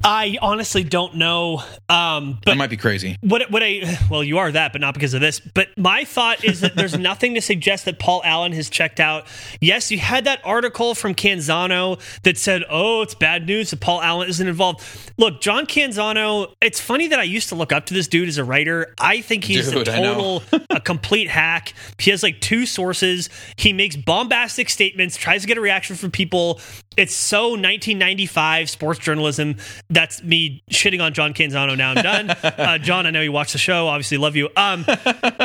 I 0.03 0.37
honestly 0.41 0.83
don't 0.83 1.15
know. 1.15 1.63
Um, 1.89 2.33
but 2.43 2.51
That 2.51 2.57
might 2.57 2.69
be 2.69 2.77
crazy. 2.77 3.17
what 3.21 3.49
what 3.49 3.63
I 3.63 3.97
well, 4.09 4.23
you 4.23 4.37
are 4.37 4.51
that, 4.51 4.71
but 4.71 4.81
not 4.81 4.93
because 4.93 5.13
of 5.13 5.21
this. 5.21 5.39
But 5.39 5.69
my 5.77 6.03
thought 6.03 6.43
is 6.43 6.61
that 6.61 6.75
there's 6.75 6.97
nothing 6.97 7.33
to 7.35 7.41
suggest 7.41 7.85
that 7.85 7.97
Paul 7.97 8.21
Allen 8.23 8.51
has 8.51 8.69
checked 8.69 8.99
out. 8.99 9.25
Yes, 9.61 9.91
you 9.91 9.97
had 9.97 10.25
that 10.25 10.41
article 10.43 10.93
from 10.95 11.15
Canzano 11.15 11.99
that 12.23 12.37
said, 12.37 12.63
"Oh, 12.69 13.01
it's 13.01 13.15
bad 13.15 13.47
news 13.47 13.71
that 13.71 13.79
Paul 13.79 14.01
Allen 14.01 14.29
isn't 14.29 14.47
involved." 14.47 14.83
Look, 15.17 15.41
John 15.41 15.65
Canzano. 15.65 16.53
It's 16.61 16.79
funny 16.79 17.07
that 17.07 17.19
I 17.19 17.23
used 17.23 17.49
to 17.49 17.55
look 17.55 17.71
up 17.71 17.85
to 17.87 17.93
this 17.93 18.07
dude 18.07 18.27
as 18.29 18.37
a 18.37 18.43
writer. 18.43 18.93
I 18.99 19.21
think 19.21 19.43
he's 19.43 19.71
Dude, 19.71 19.87
a 19.87 19.91
total, 19.91 20.43
a 20.69 20.81
complete 20.81 21.29
hack. 21.29 21.73
He 21.97 22.11
has 22.11 22.21
like 22.21 22.41
two 22.41 22.65
sources. 22.65 23.29
He 23.57 23.73
makes 23.73 23.95
bombastic 23.95 24.69
statements, 24.69 25.17
tries 25.17 25.41
to 25.41 25.47
get 25.47 25.57
a 25.57 25.61
reaction 25.61 25.95
from 25.95 26.11
people. 26.11 26.59
It's 26.97 27.13
so 27.13 27.49
1995 27.49 28.69
sports 28.69 28.99
journalism. 28.99 29.57
That's 29.89 30.23
me 30.23 30.63
shitting 30.71 31.01
on 31.01 31.13
John 31.13 31.33
Canzano. 31.33 31.77
Now 31.77 31.91
I'm 31.91 32.03
done. 32.03 32.35
Uh, 32.55 32.77
John, 32.77 33.05
I 33.05 33.11
know 33.11 33.21
you 33.21 33.31
watch 33.31 33.51
the 33.51 33.57
show. 33.57 33.87
Obviously, 33.87 34.17
love 34.17 34.35
you. 34.35 34.49
Um, 34.55 34.85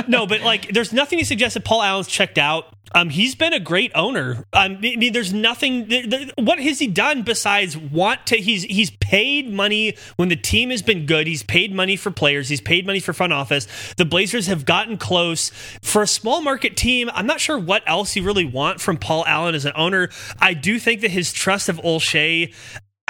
no, 0.07 0.27
but 0.27 0.43
like, 0.43 0.69
there's 0.69 0.93
nothing 0.93 1.19
to 1.19 1.25
suggest 1.25 1.55
that 1.55 1.65
Paul 1.65 1.83
Allen's 1.83 2.07
checked 2.07 2.39
out. 2.39 2.73
Um, 2.93 3.11
he's 3.11 3.35
been 3.35 3.53
a 3.53 3.61
great 3.61 3.93
owner. 3.95 4.45
Um, 4.53 4.79
I 4.83 4.97
mean, 4.97 5.12
there's 5.12 5.33
nothing. 5.33 5.89
th- 5.89 6.11
th- 6.11 6.33
what 6.37 6.59
has 6.59 6.79
he 6.79 6.87
done 6.87 7.23
besides 7.23 7.77
want 7.77 8.27
to? 8.27 8.37
He's 8.37 8.65
he's 8.65 8.91
paid 8.91 9.51
money 9.53 9.97
when 10.17 10.29
the 10.29 10.37
team 10.37 10.71
has 10.71 10.83
been 10.83 11.07
good. 11.07 11.27
He's 11.27 11.43
paid 11.43 11.75
money 11.75 11.97
for 11.97 12.11
players. 12.11 12.49
He's 12.49 12.61
paid 12.61 12.87
money 12.87 13.01
for 13.01 13.12
front 13.12 13.33
office. 13.33 13.67
The 13.97 14.05
Blazers 14.05 14.47
have 14.49 14.65
gotten 14.65 14.97
close 14.97 15.51
for 15.83 16.03
a 16.03 16.07
small 16.07 16.43
market 16.43 16.77
team. 16.77 17.11
I'm 17.15 17.27
not 17.27 17.41
sure 17.41 17.59
what 17.59 17.83
else 17.87 18.17
you 18.17 18.23
really 18.23 18.45
want 18.45 18.81
from 18.81 18.97
Paul 18.97 19.25
Allen 19.27 19.55
as 19.55 19.65
an 19.65 19.73
owner. 19.77 20.09
I 20.41 20.55
do 20.55 20.79
think 20.79 21.01
that 21.03 21.11
his 21.11 21.33
trust 21.33 21.69
of 21.69 21.77
Olshey 21.79 22.55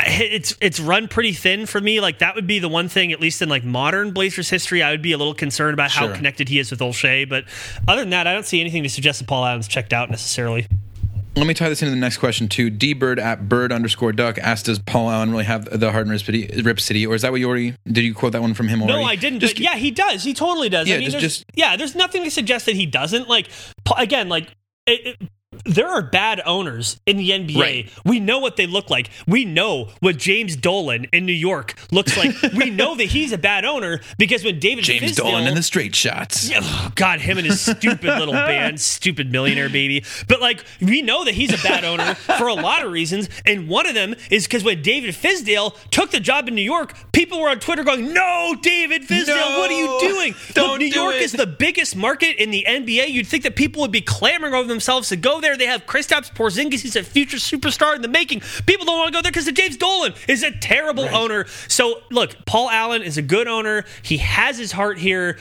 it's 0.07 0.57
it's 0.61 0.79
run 0.81 1.09
pretty 1.09 1.33
thin 1.33 1.67
for 1.67 1.81
me. 1.81 2.01
Like 2.01 2.19
that 2.21 2.35
would 2.35 2.47
be 2.47 2.59
the 2.59 2.69
one 2.69 2.89
thing, 2.89 3.13
at 3.13 3.21
least 3.21 3.43
in 3.43 3.49
like 3.49 3.65
modern 3.65 4.13
Blazers 4.13 4.49
history, 4.51 4.83
I 4.83 4.91
would 4.91 5.03
be 5.03 5.13
a 5.13 5.19
little 5.19 5.35
concerned 5.35 5.75
about 5.75 5.91
how 5.91 6.07
connected 6.15 6.49
he 6.49 6.59
is 6.59 6.71
with 6.71 6.81
Olshey. 6.81 7.29
But 7.29 7.45
other 7.89 8.03
than 8.03 8.11
that, 8.11 8.27
I 8.27 8.33
don't 8.35 8.47
see 8.47 8.61
anything 8.61 8.83
to 8.83 8.89
suggest 8.89 9.19
that 9.21 9.29
Paul 9.29 9.45
Allen's 9.45 9.69
checked 9.69 9.93
out 9.93 10.11
necessarily. 10.11 10.67
Let 11.37 11.47
me 11.47 11.55
tie 11.55 11.69
this 11.69 11.81
into 11.81 11.91
the 11.95 12.01
next 12.01 12.19
question 12.19 12.49
too. 12.49 12.71
D 12.71 12.93
Bird 12.93 13.21
at 13.21 13.49
Bird 13.49 13.71
underscore 13.73 14.13
Duck 14.13 14.37
asked, 14.39 14.67
"Does 14.67 14.81
Paul 14.81 15.09
Allen 15.11 15.31
really 15.31 15.45
have 15.45 15.65
the 15.79 15.93
heart 15.93 16.03
and 16.09 16.11
rip 16.11 16.21
city, 16.23 16.61
rip 16.63 16.81
city, 16.81 17.07
or 17.07 17.15
is 17.15 17.23
that 17.23 17.31
what 17.31 17.41
you 17.41 17.49
already 17.49 17.75
did? 17.87 18.05
You 18.05 18.15
quote 18.15 18.33
that 18.33 18.43
one 18.43 18.53
from 18.53 18.67
him 18.67 18.83
already? 18.83 18.99
No, 19.01 19.05
I 19.05 19.15
didn't. 19.15 19.39
Just 19.41 19.55
but 19.55 19.61
yeah, 19.63 19.77
he 19.77 19.93
does. 19.93 20.25
He 20.25 20.35
totally 20.35 20.69
does. 20.69 20.89
Yeah, 20.89 20.97
I 20.97 20.99
mean, 20.99 21.05
just- 21.11 21.21
there's, 21.21 21.37
just- 21.37 21.45
yeah, 21.55 21.77
there's 21.77 21.95
nothing 21.95 22.25
to 22.25 22.31
suggest 22.33 22.67
that 22.67 22.75
he 22.75 22.85
doesn't. 22.85 23.29
Like 23.29 23.49
again, 23.97 24.29
like 24.29 24.49
it, 24.87 25.17
it- 25.21 25.29
there 25.65 25.89
are 25.89 26.01
bad 26.01 26.41
owners 26.47 27.01
in 27.07 27.17
the 27.17 27.31
NBA. 27.31 27.61
Right. 27.61 27.91
We 28.05 28.21
know 28.21 28.39
what 28.39 28.57
they 28.57 28.69
look 28.69 28.89
like. 28.89 29.11
We 29.27 29.45
know 29.45 29.89
what 29.99 30.17
James 30.17 30.55
Dolan 30.55 31.07
in 31.13 31.27
New 31.27 31.33
York 31.33 31.75
looks 31.91 32.17
like. 32.17 32.31
we 32.57 32.71
know 32.71 32.95
that 32.95 33.07
he's 33.07 33.33
a 33.33 33.39
bad 33.39 33.65
owner 33.65 34.01
because 34.17 34.45
when 34.45 34.61
David 34.61 34.85
James 34.85 35.03
Fizdale, 35.03 35.17
Dolan 35.17 35.49
and 35.49 35.57
the 35.57 35.63
straight 35.65 35.97
shots. 35.97 36.49
Yeah, 36.49 36.61
oh, 36.63 36.93
God, 36.95 37.21
him 37.21 37.37
and 37.37 37.49
his 37.49 37.61
stupid 37.61 38.05
little 38.05 38.33
band, 38.47 38.81
stupid 38.81 39.33
millionaire 39.33 39.69
baby. 39.69 40.05
But 40.29 40.41
like, 40.41 40.65
we 40.81 41.03
know 41.03 41.25
that 41.25 41.35
he's 41.35 41.53
a 41.53 41.63
bad 41.67 41.85
owner 41.85 42.15
for 42.15 42.47
a 42.47 42.55
lot 42.55 42.85
of 42.85 42.93
reasons, 42.93 43.29
and 43.45 43.69
one 43.69 43.89
of 43.89 43.95
them 43.95 44.15
is 44.31 44.47
because 44.47 44.63
when 44.63 44.83
David 44.83 45.17
Fizdale 45.17 45.75
took 45.91 46.13
the 46.13 46.21
job 46.21 46.47
in 46.47 46.55
New 46.55 46.63
York, 46.63 46.95
people 47.11 47.41
were 47.41 47.49
on 47.49 47.59
Twitter 47.59 47.83
going, 47.83 48.13
"No, 48.15 48.55
David 48.63 49.03
Fizdale, 49.03 49.27
No, 49.27 49.59
what 49.59 49.71
are 49.71 49.79
you 49.79 49.99
doing? 50.01 50.35
Look, 50.55 50.79
New 50.79 50.91
do 50.91 51.01
York 51.01 51.15
it." 51.17 51.23
is 51.23 51.33
the 51.33 51.47
biggest 51.47 51.97
market 51.97 52.37
in 52.41 52.53
the 52.53 52.65
NBA. 52.69 53.09
You'd 53.09 53.27
think 53.27 53.43
that 53.43 53.57
people 53.57 53.83
would 53.83 53.91
be 53.91 54.01
clamoring 54.01 54.55
over 54.55 54.69
themselves 54.69 55.09
to 55.09 55.17
go 55.17 55.40
there. 55.41 55.57
They 55.57 55.67
have 55.67 55.87
Kristaps 55.87 56.33
Porzingis; 56.33 56.81
he's 56.81 56.97
a 56.97 57.03
future 57.03 57.39
superstar 57.39 57.97
in 57.97 58.03
the 58.03 58.09
making. 58.09 58.41
People 58.67 58.87
don't 58.87 58.99
want 58.99 59.13
to 59.13 59.19
go 59.19 59.23
there 59.23 59.33
because 59.33 59.51
James 59.53 59.77
Dolan 59.77 60.15
is 60.29 60.43
a 60.43 60.51
terrible 60.51 61.05
owner. 61.15 61.47
So 61.69 62.03
look, 62.11 62.45
Paul 62.47 62.71
Allen 62.71 63.03
is 63.03 63.19
a 63.19 63.23
good 63.23 63.49
owner. 63.49 63.85
He 64.03 64.19
has 64.19 64.59
his 64.59 64.73
heart 64.73 64.99
here. 64.99 65.39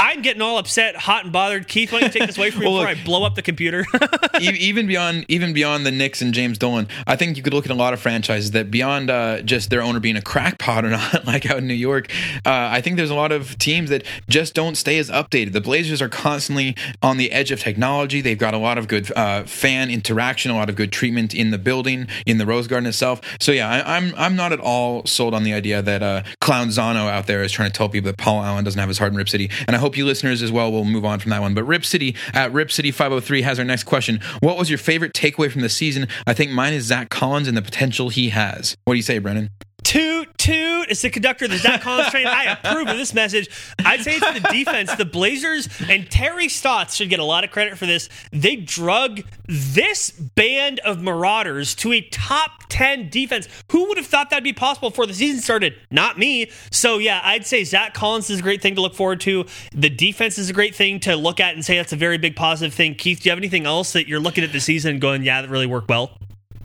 I'm 0.00 0.22
getting 0.22 0.40
all 0.42 0.58
upset, 0.58 0.94
hot 0.96 1.24
and 1.24 1.32
bothered. 1.32 1.66
Keith, 1.66 1.92
why 1.92 2.00
don't 2.00 2.14
you 2.14 2.20
take 2.20 2.28
this 2.28 2.38
away 2.38 2.50
from 2.50 2.60
me 2.60 2.66
Well, 2.66 2.76
before 2.76 2.88
look- 2.90 2.98
I 2.98 3.04
blow 3.04 3.24
up 3.24 3.34
the 3.34 3.42
computer? 3.42 3.84
Even 4.40 4.86
beyond 4.86 5.24
even 5.28 5.52
beyond 5.52 5.84
the 5.84 5.90
Knicks 5.90 6.22
and 6.22 6.32
James 6.32 6.56
Dolan, 6.58 6.86
I 7.06 7.16
think 7.16 7.36
you 7.36 7.42
could 7.42 7.52
look 7.52 7.64
at 7.64 7.72
a 7.72 7.74
lot 7.74 7.92
of 7.92 8.00
franchises 8.00 8.52
that 8.52 8.70
beyond 8.70 9.10
uh, 9.10 9.42
just 9.42 9.70
their 9.70 9.82
owner 9.82 9.98
being 9.98 10.16
a 10.16 10.22
crackpot 10.22 10.84
or 10.84 10.90
not, 10.90 11.24
like 11.26 11.50
out 11.50 11.58
in 11.58 11.66
New 11.66 11.74
York, 11.74 12.10
uh, 12.46 12.68
I 12.70 12.80
think 12.80 12.96
there's 12.96 13.10
a 13.10 13.14
lot 13.16 13.32
of 13.32 13.58
teams 13.58 13.90
that 13.90 14.04
just 14.28 14.54
don't 14.54 14.76
stay 14.76 14.98
as 14.98 15.10
updated. 15.10 15.52
The 15.52 15.60
Blazers 15.60 16.00
are 16.00 16.08
constantly 16.08 16.76
on 17.02 17.16
the 17.16 17.32
edge 17.32 17.50
of 17.50 17.58
technology. 17.60 18.20
They've 18.20 18.38
got 18.38 18.54
a 18.54 18.58
lot 18.58 18.78
of 18.78 18.86
good 18.86 19.10
uh, 19.16 19.42
fan 19.44 19.90
interaction, 19.90 20.52
a 20.52 20.54
lot 20.54 20.68
of 20.70 20.76
good 20.76 20.92
treatment 20.92 21.34
in 21.34 21.50
the 21.50 21.58
building, 21.58 22.06
in 22.24 22.38
the 22.38 22.46
Rose 22.46 22.68
Garden 22.68 22.86
itself. 22.86 23.20
So 23.40 23.50
yeah, 23.50 23.68
I, 23.68 23.96
I'm 23.96 24.14
I'm 24.16 24.36
not 24.36 24.52
at 24.52 24.60
all 24.60 25.04
sold 25.06 25.34
on 25.34 25.42
the 25.42 25.52
idea 25.52 25.82
that 25.82 26.02
uh, 26.02 26.22
Clown 26.40 26.68
Zano 26.68 27.08
out 27.10 27.26
there 27.26 27.42
is 27.42 27.50
trying 27.50 27.70
to 27.72 27.76
tell 27.76 27.88
people 27.88 28.08
that 28.12 28.18
Paul 28.18 28.42
Allen 28.44 28.64
doesn't 28.64 28.78
have 28.78 28.88
his 28.88 28.98
heart 28.98 29.10
in 29.10 29.16
Rip 29.18 29.28
City. 29.28 29.50
And 29.66 29.74
I 29.74 29.78
hope 29.80 29.87
you 29.96 30.04
listeners 30.04 30.42
as 30.42 30.52
well 30.52 30.70
will 30.70 30.84
move 30.84 31.04
on 31.04 31.20
from 31.20 31.30
that 31.30 31.40
one. 31.40 31.54
But 31.54 31.64
Rip 31.64 31.84
City 31.84 32.16
at 32.34 32.52
Rip 32.52 32.70
City 32.70 32.90
503 32.90 33.42
has 33.42 33.58
our 33.58 33.64
next 33.64 33.84
question. 33.84 34.20
What 34.40 34.58
was 34.58 34.68
your 34.68 34.78
favorite 34.78 35.12
takeaway 35.12 35.50
from 35.50 35.62
the 35.62 35.68
season? 35.68 36.08
I 36.26 36.34
think 36.34 36.50
mine 36.50 36.72
is 36.72 36.84
Zach 36.84 37.10
Collins 37.10 37.48
and 37.48 37.56
the 37.56 37.62
potential 37.62 38.08
he 38.08 38.30
has. 38.30 38.76
What 38.84 38.94
do 38.94 38.98
you 38.98 39.02
say, 39.02 39.18
Brandon? 39.18 39.50
Toot 39.88 40.36
toot 40.36 40.90
it's 40.90 41.00
the 41.00 41.08
conductor 41.08 41.48
the 41.48 41.56
Zach 41.56 41.80
Collins 41.80 42.10
train. 42.10 42.26
I 42.26 42.44
approve 42.44 42.88
of 42.88 42.98
this 42.98 43.14
message. 43.14 43.48
I'd 43.84 44.02
say 44.02 44.16
it's 44.16 44.40
the 44.40 44.48
defense. 44.50 44.94
The 44.94 45.06
Blazers 45.06 45.66
and 45.88 46.10
Terry 46.10 46.50
Stotts 46.50 46.94
should 46.94 47.08
get 47.08 47.20
a 47.20 47.24
lot 47.24 47.42
of 47.42 47.50
credit 47.50 47.78
for 47.78 47.86
this. 47.86 48.10
They 48.30 48.56
drug 48.56 49.22
this 49.46 50.10
band 50.10 50.78
of 50.80 51.00
marauders 51.00 51.74
to 51.76 51.94
a 51.94 52.02
top 52.02 52.64
10 52.68 53.08
defense. 53.08 53.48
Who 53.70 53.88
would 53.88 53.96
have 53.96 54.06
thought 54.06 54.28
that'd 54.28 54.44
be 54.44 54.52
possible 54.52 54.90
before 54.90 55.06
the 55.06 55.14
season 55.14 55.40
started? 55.40 55.74
Not 55.90 56.18
me. 56.18 56.50
So 56.70 56.98
yeah, 56.98 57.22
I'd 57.24 57.46
say 57.46 57.64
Zach 57.64 57.94
Collins 57.94 58.28
is 58.28 58.40
a 58.40 58.42
great 58.42 58.60
thing 58.60 58.74
to 58.74 58.82
look 58.82 58.94
forward 58.94 59.20
to. 59.22 59.46
The 59.72 59.90
defense 59.90 60.36
is 60.36 60.50
a 60.50 60.52
great 60.52 60.74
thing 60.74 61.00
to 61.00 61.16
look 61.16 61.40
at 61.40 61.54
and 61.54 61.64
say 61.64 61.78
that's 61.78 61.94
a 61.94 61.96
very 61.96 62.18
big 62.18 62.36
positive 62.36 62.74
thing. 62.74 62.94
Keith, 62.94 63.20
do 63.20 63.28
you 63.28 63.30
have 63.30 63.38
anything 63.38 63.64
else 63.64 63.94
that 63.94 64.06
you're 64.06 64.20
looking 64.20 64.44
at 64.44 64.52
the 64.52 64.60
season 64.60 64.98
going, 64.98 65.22
yeah, 65.22 65.40
that 65.40 65.48
really 65.48 65.66
worked 65.66 65.88
well? 65.88 66.18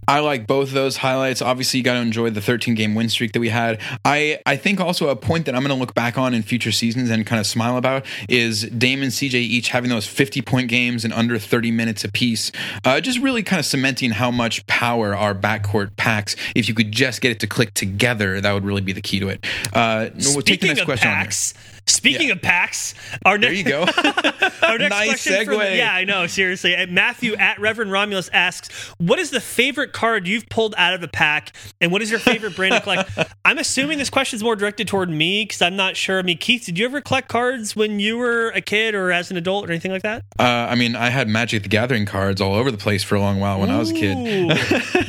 I 0.07 0.19
like 0.19 0.47
both 0.47 0.69
of 0.69 0.73
those 0.73 0.97
highlights. 0.97 1.41
Obviously, 1.41 1.79
you 1.79 1.83
got 1.83 1.93
to 1.93 1.99
enjoy 1.99 2.29
the 2.29 2.41
13 2.41 2.75
game 2.75 2.95
win 2.95 3.09
streak 3.09 3.31
that 3.33 3.39
we 3.39 3.49
had. 3.49 3.79
I, 4.05 4.39
I 4.45 4.55
think 4.55 4.79
also 4.79 5.09
a 5.09 5.15
point 5.15 5.45
that 5.45 5.55
I'm 5.55 5.61
going 5.61 5.75
to 5.75 5.79
look 5.79 5.93
back 5.93 6.17
on 6.17 6.33
in 6.33 6.43
future 6.43 6.71
seasons 6.71 7.09
and 7.09 7.25
kind 7.25 7.39
of 7.39 7.45
smile 7.45 7.77
about 7.77 8.05
is 8.27 8.63
Dame 8.63 9.03
and 9.03 9.11
CJ 9.11 9.35
each 9.35 9.69
having 9.69 9.89
those 9.89 10.07
50 10.07 10.41
point 10.41 10.69
games 10.69 11.05
in 11.05 11.11
under 11.11 11.39
30 11.39 11.71
minutes 11.71 12.03
apiece. 12.03 12.51
Uh, 12.83 12.99
just 12.99 13.19
really 13.19 13.43
kind 13.43 13.59
of 13.59 13.65
cementing 13.65 14.11
how 14.11 14.31
much 14.31 14.65
power 14.67 15.15
our 15.15 15.33
backcourt 15.33 15.95
packs. 15.95 16.35
If 16.55 16.67
you 16.67 16.75
could 16.75 16.91
just 16.91 17.21
get 17.21 17.31
it 17.31 17.39
to 17.41 17.47
click 17.47 17.73
together, 17.73 18.41
that 18.41 18.53
would 18.53 18.65
really 18.65 18.81
be 18.81 18.93
the 18.93 19.01
key 19.01 19.19
to 19.19 19.29
it. 19.29 19.45
Uh, 19.73 20.09
we'll 20.33 20.41
take 20.41 20.61
the 20.61 20.67
next 20.67 20.81
of 20.81 20.85
question 20.85 21.09
on 21.09 21.15
packs, 21.15 21.53
Speaking 21.85 22.31
of 22.31 22.41
packs, 22.41 22.93
our 23.25 23.37
There 23.37 23.49
next 23.51 23.59
you 23.59 23.65
go. 23.65 23.81
Our 24.63 24.77
next 24.77 24.91
Nice 24.91 25.07
question 25.09 25.45
from- 25.45 25.55
segue. 25.55 25.77
yeah, 25.77 25.93
I 25.93 26.05
know. 26.05 26.25
Seriously, 26.27 26.75
Uh, 26.75 26.87
Matthew 26.87 27.35
at 27.35 27.59
Reverend 27.59 27.91
Romulus 27.91 28.29
asks, 28.31 28.69
"What 28.97 29.19
is 29.19 29.29
the 29.29 29.41
favorite 29.41 29.91
card 29.91 30.25
you've 30.25 30.47
pulled 30.49 30.73
out 30.77 30.93
of 30.93 31.03
a 31.03 31.07
pack, 31.09 31.51
and 31.81 31.91
what 31.91 32.01
is 32.01 32.09
your 32.09 32.19
favorite 32.19 32.55
brand 32.55 32.75
to 32.75 32.79
collect?" 32.81 33.11
I'm 33.45 33.57
assuming 33.57 33.97
this 33.97 34.09
question 34.09 34.37
is 34.37 34.43
more 34.43 34.55
directed 34.55 34.87
toward 34.87 35.09
me 35.09 35.43
because 35.43 35.61
I'm 35.61 35.75
not 35.75 35.97
sure. 35.97 36.19
I 36.19 36.21
mean, 36.21 36.37
Keith, 36.37 36.65
did 36.65 36.79
you 36.79 36.85
ever 36.85 37.01
collect 37.01 37.27
cards 37.27 37.75
when 37.75 37.99
you 37.99 38.17
were 38.17 38.49
a 38.49 38.61
kid 38.61 38.95
or 38.95 39.11
as 39.11 39.29
an 39.31 39.35
adult 39.37 39.67
or 39.67 39.71
anything 39.71 39.91
like 39.91 40.03
that? 40.03 40.23
Uh, 40.39 40.43
I 40.43 40.75
mean, 40.75 40.95
I 40.95 41.09
had 41.09 41.27
Magic 41.27 41.63
the 41.63 41.69
Gathering 41.69 42.05
cards 42.05 42.39
all 42.39 42.55
over 42.55 42.71
the 42.71 42.77
place 42.77 43.03
for 43.03 43.15
a 43.15 43.19
long 43.19 43.39
while 43.41 43.59
when 43.59 43.69
I 43.69 43.77
was 43.77 43.91
a 43.91 43.93
kid. 43.93 44.15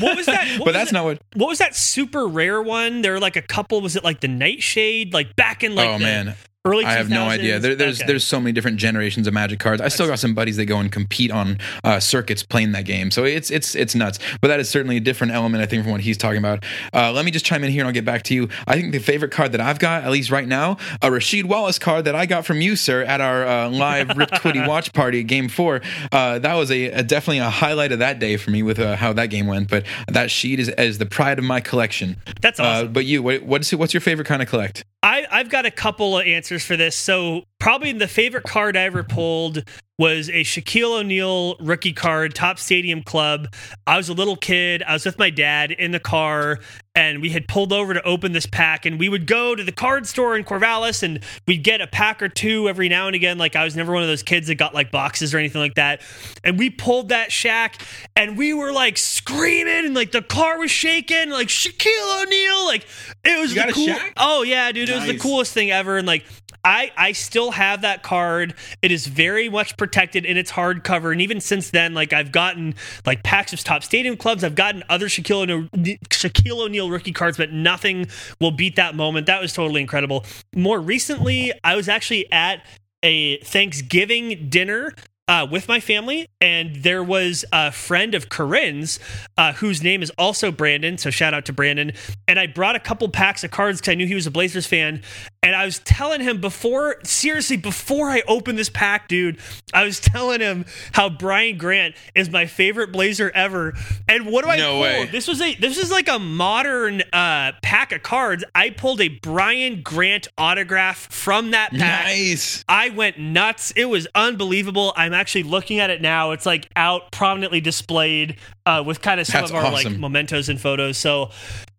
What 0.01 0.17
was 0.17 0.27
that? 0.27 0.45
What 0.59 0.59
but 0.59 0.67
was 0.67 0.75
that's 0.75 0.91
that- 0.91 0.93
not 0.93 1.05
what. 1.05 1.19
What 1.35 1.49
was 1.49 1.59
that 1.59 1.75
super 1.77 2.27
rare 2.27 2.61
one? 2.61 3.03
There 3.03 3.13
were 3.13 3.21
like 3.21 3.37
a 3.37 3.43
couple. 3.43 3.81
Was 3.81 3.95
it 3.97 4.03
like 4.05 4.21
the 4.21 4.29
Nightshade? 4.29 5.13
Like 5.15 5.37
back 5.37 5.63
in 5.63 5.75
like 5.75 5.89
oh 5.89 5.99
the 5.99 6.05
man, 6.05 6.35
early. 6.65 6.85
I 6.85 6.93
have 6.95 7.11
no 7.11 7.25
idea. 7.25 7.59
There, 7.59 7.75
there's 7.75 8.01
Okay. 8.01 8.07
there's 8.07 8.25
so 8.25 8.41
many 8.41 8.53
different 8.53 8.79
generations 8.79 9.27
of 9.27 9.35
Magic 9.35 9.59
cards. 9.61 9.81
I 9.83 9.89
still 9.89 10.07
got 10.07 10.19
some 10.19 10.35
buddies 10.35 10.57
that 10.57 10.67
go 10.67 10.79
and 10.79 10.91
compete 10.91 11.31
on 11.31 11.59
uh, 11.83 12.01
circuits 12.01 12.43
playing 12.43 12.73
that 12.73 12.85
game. 12.85 13.11
So 13.11 13.25
it's 13.25 13.51
it's 13.51 13.75
it's 13.75 13.95
nuts. 13.95 14.19
But 14.41 14.49
that 14.49 14.61
is 14.61 14.69
certainly 14.69 14.97
a 14.97 15.01
different 15.01 15.33
element, 15.33 15.63
I 15.63 15.67
think, 15.67 15.83
from 15.83 15.93
what 15.93 16.01
he's 16.01 16.17
talking 16.17 16.39
about. 16.39 16.65
Uh, 16.93 17.13
let 17.13 17.25
me 17.25 17.31
just 17.31 17.45
chime 17.45 17.63
in 17.65 17.71
here 17.71 17.81
and 17.83 17.89
I'll 17.89 17.95
get 17.95 18.05
back 18.05 18.23
to 18.25 18.35
you. 18.35 18.49
I 18.67 18.75
think 18.81 18.93
the 18.93 18.99
favorite 18.99 19.31
card 19.31 19.53
that 19.53 19.61
I've 19.61 19.79
got, 19.79 20.05
at 20.05 20.11
least 20.11 20.31
right 20.31 20.49
now, 20.49 20.79
a 21.03 21.09
Rasheed 21.11 21.45
Wallace 21.45 21.79
card 21.79 22.05
that 22.07 22.15
I 22.15 22.27
got 22.27 22.45
from 22.47 22.61
you, 22.61 22.77
sir, 22.77 23.03
at 23.03 23.21
our 23.21 23.47
uh, 23.47 23.69
live 23.71 24.17
Rip 24.17 24.31
Twitty 24.31 24.67
watch 24.69 24.93
party 24.93 25.21
at 25.21 25.27
Game 25.27 25.49
Four. 25.49 25.81
Uh, 26.13 26.39
that 26.39 26.55
was 26.55 26.71
a, 26.71 26.87
a 26.87 27.03
definitely 27.03 27.39
a 27.39 27.51
highlight 27.51 27.93
of 27.93 27.99
that 27.99 28.19
day 28.19 28.37
for 28.37 28.51
me 28.51 28.63
with 28.63 28.79
uh, 28.79 28.97
how 28.97 29.13
that 29.13 29.27
game 29.27 29.47
went. 29.47 29.69
But 29.69 29.85
that 30.09 30.31
sheet 30.31 30.59
is, 30.61 30.69
is 30.71 30.99
the 30.99 31.07
pride 31.07 31.39
of 31.39 31.45
my 31.45 31.61
collection. 31.61 32.17
That's 32.41 32.59
awesome. 32.59 32.87
Uh, 32.87 32.91
but 32.91 33.05
you, 33.05 33.23
what, 33.23 33.43
what's 33.43 33.73
what's 33.75 33.93
your 33.93 34.01
favorite 34.01 34.27
kind 34.27 34.41
of 34.43 34.49
collect? 34.49 34.85
I, 35.03 35.14
I've 35.35 35.49
got 35.49 35.67
a 35.67 35.71
couple 35.73 36.17
of 36.17 36.25
answers 36.25 36.65
for 36.65 36.77
this. 36.77 36.95
So, 36.95 37.43
probably 37.59 37.91
the 37.91 38.07
favorite 38.07 38.45
card 38.45 38.77
I 38.77 38.83
ever 38.83 39.03
pulled 39.03 39.65
was 39.99 40.29
a 40.29 40.45
Shaquille 40.45 41.01
O'Neal 41.01 41.57
rookie 41.57 41.93
card, 41.93 42.37
Topps 42.37 42.63
Stadium 42.63 43.03
Club. 43.03 43.53
I 43.85 43.97
was 43.97 44.09
a 44.09 44.13
little 44.13 44.37
kid. 44.37 44.85
I 44.85 44.93
was 44.93 45.05
with 45.05 45.19
my 45.19 45.31
dad 45.31 45.73
in 45.73 45.91
the 45.91 45.99
car, 45.99 46.61
and 46.95 47.21
we 47.21 47.31
had 47.31 47.49
pulled 47.49 47.73
over 47.73 47.95
to 47.95 48.03
open 48.03 48.33
this 48.33 48.47
pack. 48.47 48.87
And 48.87 48.99
we 48.99 49.09
would 49.09 49.27
go 49.27 49.55
to 49.55 49.65
the 49.65 49.73
card 49.73 50.07
store 50.07 50.37
in 50.37 50.45
Corvallis, 50.45 51.03
and 51.03 51.21
we'd 51.47 51.65
get 51.65 51.81
a 51.81 51.87
pack 51.87 52.23
or 52.23 52.29
two 52.29 52.69
every 52.69 52.89
now 52.89 53.07
and 53.07 53.17
again. 53.17 53.37
Like, 53.39 53.57
I 53.57 53.65
was 53.65 53.75
never 53.75 53.93
one 53.93 54.03
of 54.03 54.09
those 54.09 54.23
kids 54.23 54.47
that 54.47 54.57
got 54.57 54.75
like 54.75 54.91
boxes 54.91 55.35
or 55.35 55.39
anything 55.39 55.61
like 55.61 55.75
that. 55.75 56.03
And 56.45 56.59
we 56.59 56.71
pulled 56.71 57.09
that 57.09 57.31
Shaq 57.31 57.81
and 58.15 58.39
we 58.39 58.55
were 58.55 58.73
like 58.73 58.97
screaming, 58.97 59.87
and 59.87 59.95
like 59.95 60.13
the 60.13 60.23
car 60.23 60.59
was 60.59 60.71
shaking, 60.71 61.31
like 61.31 61.49
Shaquille 61.49 62.23
O'Neal. 62.23 62.65
Like, 62.67 62.87
it 63.25 63.41
was 63.41 63.55
You 63.55 63.67
the 63.67 63.73
cool. 63.73 63.97
Oh, 64.17 64.43
yeah, 64.43 64.71
dude. 64.73 64.89
It 64.89 64.95
was 64.95 65.07
the 65.07 65.19
coolest 65.19 65.53
thing 65.53 65.71
ever. 65.71 65.97
And 65.97 66.07
like, 66.07 66.25
I, 66.65 66.93
I 66.97 67.13
still 67.13 67.53
have 67.53 67.83
that 67.83 68.03
card. 68.03 68.55
It 68.81 68.91
is 68.91 69.07
very 69.07 69.49
much 69.49 69.77
protected 69.77 70.25
in 70.25 70.37
its 70.37 70.53
hardcover. 70.53 71.13
And 71.13 71.21
even 71.21 71.41
since 71.41 71.71
then, 71.71 71.95
like 71.95 72.13
I've 72.13 72.33
gotten 72.33 72.75
like 73.05 73.23
packs 73.23 73.53
of 73.53 73.63
Topps 73.63 73.87
Stadium 73.87 74.17
Clubs. 74.17 74.43
I've 74.43 74.55
gotten 74.55 74.83
other 74.89 75.07
Shaquille 75.07 75.43
O'Neal, 75.43 75.69
Shaquille 76.09 76.65
O'Neal 76.65 76.91
rookie 76.91 77.13
cards, 77.13 77.37
but 77.37 77.53
nothing 77.53 78.07
will 78.41 78.51
beat 78.51 78.77
that 78.77 78.95
moment. 78.95 79.27
That 79.27 79.41
was 79.41 79.53
totally 79.53 79.81
incredible. 79.81 80.25
More 80.55 80.81
recently, 80.81 81.53
I 81.63 81.77
was 81.77 81.89
actually 81.89 82.31
at 82.33 82.65
a 83.03 83.39
Thanksgiving 83.41 84.49
dinner 84.49 84.95
uh, 85.27 85.47
with 85.51 85.69
my 85.69 85.81
family, 85.81 86.29
and 86.41 86.77
there 86.77 87.03
was 87.03 87.45
a 87.53 87.73
friend 87.73 88.15
of 88.15 88.29
Corinne's 88.29 88.99
uh, 89.39 89.53
whose 89.55 89.83
name 89.83 90.03
is 90.03 90.11
also 90.19 90.53
Brandon. 90.53 90.99
So 90.99 91.11
shout 91.11 91.33
out 91.33 91.47
to 91.47 91.53
Brandon. 91.53 91.93
And 92.29 92.39
I 92.39 92.47
brought 92.47 92.77
a 92.77 92.81
couple 92.81 93.09
packs 93.09 93.43
of 93.45 93.51
cards 93.51 93.81
because 93.81 93.93
I 93.93 93.95
knew 93.95 94.07
he 94.07 94.15
was 94.15 94.27
a 94.27 94.31
Blazers 94.31 94.67
fan. 94.67 95.03
And 95.43 95.55
I 95.55 95.65
was 95.65 95.79
telling 95.81 96.21
him 96.23 96.41
before, 96.41 96.97
seriously, 97.05 97.57
before 97.59 98.11
I 98.11 98.23
opened 98.27 98.59
this 98.59 98.71
pack, 98.71 99.09
dude, 99.09 99.39
I 99.75 99.85
was 99.85 100.01
telling 100.01 100.41
him 100.41 100.65
how 100.93 101.09
Brian 101.11 101.59
Grant 101.59 101.95
is 102.15 102.31
my 102.31 102.47
favorite 102.47 102.93
Blazer 102.93 103.31
ever. 103.35 103.75
And 104.09 104.27
what 104.27 104.45
do 104.45 104.51
I 104.51 104.57
No 104.57 104.73
pull? 104.73 104.81
way. 104.81 105.07
This 105.11 105.29
was 105.29 105.41
a 105.41 105.55
this 105.55 105.79
is 105.79 105.91
like 105.91 106.09
a 106.09 106.19
modern 106.19 107.03
uh, 107.13 107.53
pack 107.63 107.93
of 107.93 108.03
cards. 108.03 108.45
I 108.55 108.71
pulled 108.71 109.01
a 109.01 109.09
Brian 109.09 109.83
Grant 109.83 110.29
autograph 110.39 111.11
from 111.13 111.51
that 111.53 111.71
pack. 111.73 112.07
Nice. 112.07 112.65
I 112.69 112.91
went 112.91 113.19
nuts. 113.19 113.71
It 113.77 113.85
was 113.87 114.07
unbelievable. 114.15 114.93
I'm 114.97 115.14
actually 115.15 115.45
looking 115.45 115.79
at 115.79 115.91
it 115.91 116.01
now. 116.01 116.33
It's 116.33 116.47
like 116.47 116.69
out 116.77 117.13
prominently 117.13 117.61
displayed 117.61 118.37
uh, 118.67 118.83
with 118.85 119.01
kind 119.01 119.21
of 119.21 119.27
some 119.27 119.43
That's 119.43 119.51
of 119.51 119.57
our 119.57 119.71
like 119.71 119.91
mementos 119.91 120.49
and 120.49 120.61
photos. 120.61 120.97
So, 120.99 121.31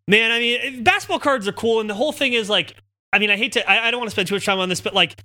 man, 0.08 0.32
I 0.32 0.40
mean, 0.40 0.84
basketball 0.84 1.20
cards 1.20 1.48
are 1.48 1.54
cool, 1.54 1.80
and 1.80 1.90
the 1.90 1.96
whole 1.96 2.12
thing 2.12 2.34
is 2.34 2.50
like, 2.50 2.76
I 3.14 3.20
mean, 3.20 3.30
I 3.30 3.38
hate 3.38 3.54
to, 3.54 3.70
I, 3.70 3.88
I 3.88 3.92
don't 3.92 4.00
want 4.00 4.10
to 4.10 4.16
spend 4.16 4.28
too 4.28 4.36
much 4.36 4.46
time 4.46 4.60
on 4.60 4.70
this, 4.70 4.82
but 4.82 4.94
like 4.94 5.16